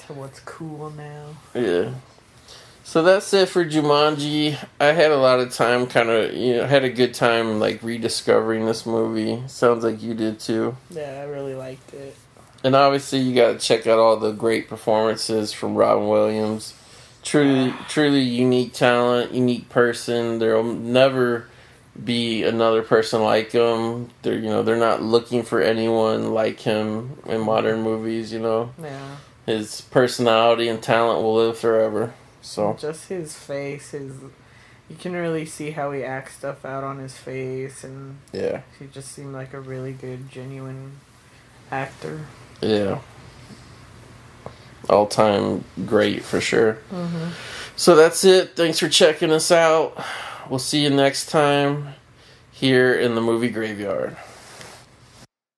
to 0.06 0.12
what's 0.12 0.38
cool 0.40 0.90
now. 0.90 1.30
Yeah. 1.54 1.90
So 2.94 3.02
that's 3.02 3.34
it 3.34 3.48
for 3.48 3.64
Jumanji. 3.64 4.56
I 4.78 4.92
had 4.92 5.10
a 5.10 5.16
lot 5.16 5.40
of 5.40 5.52
time, 5.52 5.88
kind 5.88 6.08
of, 6.10 6.32
you 6.32 6.58
know, 6.58 6.64
had 6.64 6.84
a 6.84 6.90
good 6.90 7.12
time 7.12 7.58
like 7.58 7.82
rediscovering 7.82 8.66
this 8.66 8.86
movie. 8.86 9.42
Sounds 9.48 9.82
like 9.82 10.00
you 10.00 10.14
did 10.14 10.38
too. 10.38 10.76
Yeah, 10.90 11.20
I 11.20 11.24
really 11.24 11.56
liked 11.56 11.92
it. 11.92 12.14
And 12.62 12.76
obviously, 12.76 13.18
you 13.18 13.34
got 13.34 13.54
to 13.54 13.58
check 13.58 13.88
out 13.88 13.98
all 13.98 14.16
the 14.16 14.30
great 14.30 14.68
performances 14.68 15.52
from 15.52 15.74
Robin 15.74 16.06
Williams. 16.06 16.72
Truly, 17.24 17.74
truly 17.88 18.20
unique 18.20 18.74
talent, 18.74 19.32
unique 19.32 19.68
person. 19.70 20.38
There'll 20.38 20.62
never 20.62 21.48
be 22.04 22.44
another 22.44 22.82
person 22.82 23.24
like 23.24 23.50
him. 23.50 24.10
They're, 24.22 24.38
you 24.38 24.50
know, 24.50 24.62
they're 24.62 24.76
not 24.76 25.02
looking 25.02 25.42
for 25.42 25.60
anyone 25.60 26.32
like 26.32 26.60
him 26.60 27.18
in 27.26 27.40
modern 27.40 27.82
movies. 27.82 28.32
You 28.32 28.38
know, 28.38 28.72
Yeah, 28.80 29.16
his 29.46 29.80
personality 29.80 30.68
and 30.68 30.80
talent 30.80 31.24
will 31.24 31.34
live 31.34 31.58
forever. 31.58 32.14
So 32.44 32.76
just 32.78 33.08
his 33.08 33.34
face, 33.34 33.92
his 33.92 34.12
you 34.88 34.96
can 34.96 35.14
really 35.14 35.46
see 35.46 35.70
how 35.70 35.92
he 35.92 36.04
acts 36.04 36.36
stuff 36.36 36.64
out 36.64 36.84
on 36.84 36.98
his 36.98 37.16
face, 37.16 37.82
and 37.82 38.18
yeah, 38.32 38.60
he 38.78 38.86
just 38.86 39.12
seemed 39.12 39.32
like 39.32 39.54
a 39.54 39.60
really 39.60 39.92
good, 39.92 40.30
genuine 40.30 40.98
actor. 41.70 42.26
yeah, 42.60 43.00
all 44.90 45.06
time 45.06 45.64
great 45.86 46.22
for 46.22 46.38
sure. 46.38 46.74
Mm-hmm. 46.92 47.30
So 47.76 47.96
that's 47.96 48.24
it. 48.24 48.56
Thanks 48.56 48.78
for 48.78 48.90
checking 48.90 49.32
us 49.32 49.50
out. 49.50 49.98
We'll 50.50 50.58
see 50.58 50.82
you 50.82 50.90
next 50.90 51.30
time 51.30 51.94
here 52.52 52.94
in 52.94 53.14
the 53.14 53.22
movie 53.22 53.48
graveyard. 53.48 54.18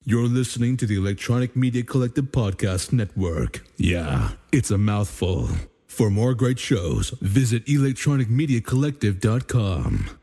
You're 0.04 0.28
listening 0.28 0.76
to 0.76 0.86
the 0.86 0.94
Electronic 0.94 1.56
Media 1.56 1.82
Collective 1.82 2.26
Podcast 2.26 2.92
Network. 2.92 3.66
Yeah, 3.76 4.30
it's 4.52 4.70
a 4.70 4.78
mouthful. 4.78 5.48
For 5.96 6.10
more 6.10 6.34
great 6.34 6.58
shows, 6.58 7.08
visit 7.22 7.64
electronicmediacollective.com. 7.64 10.15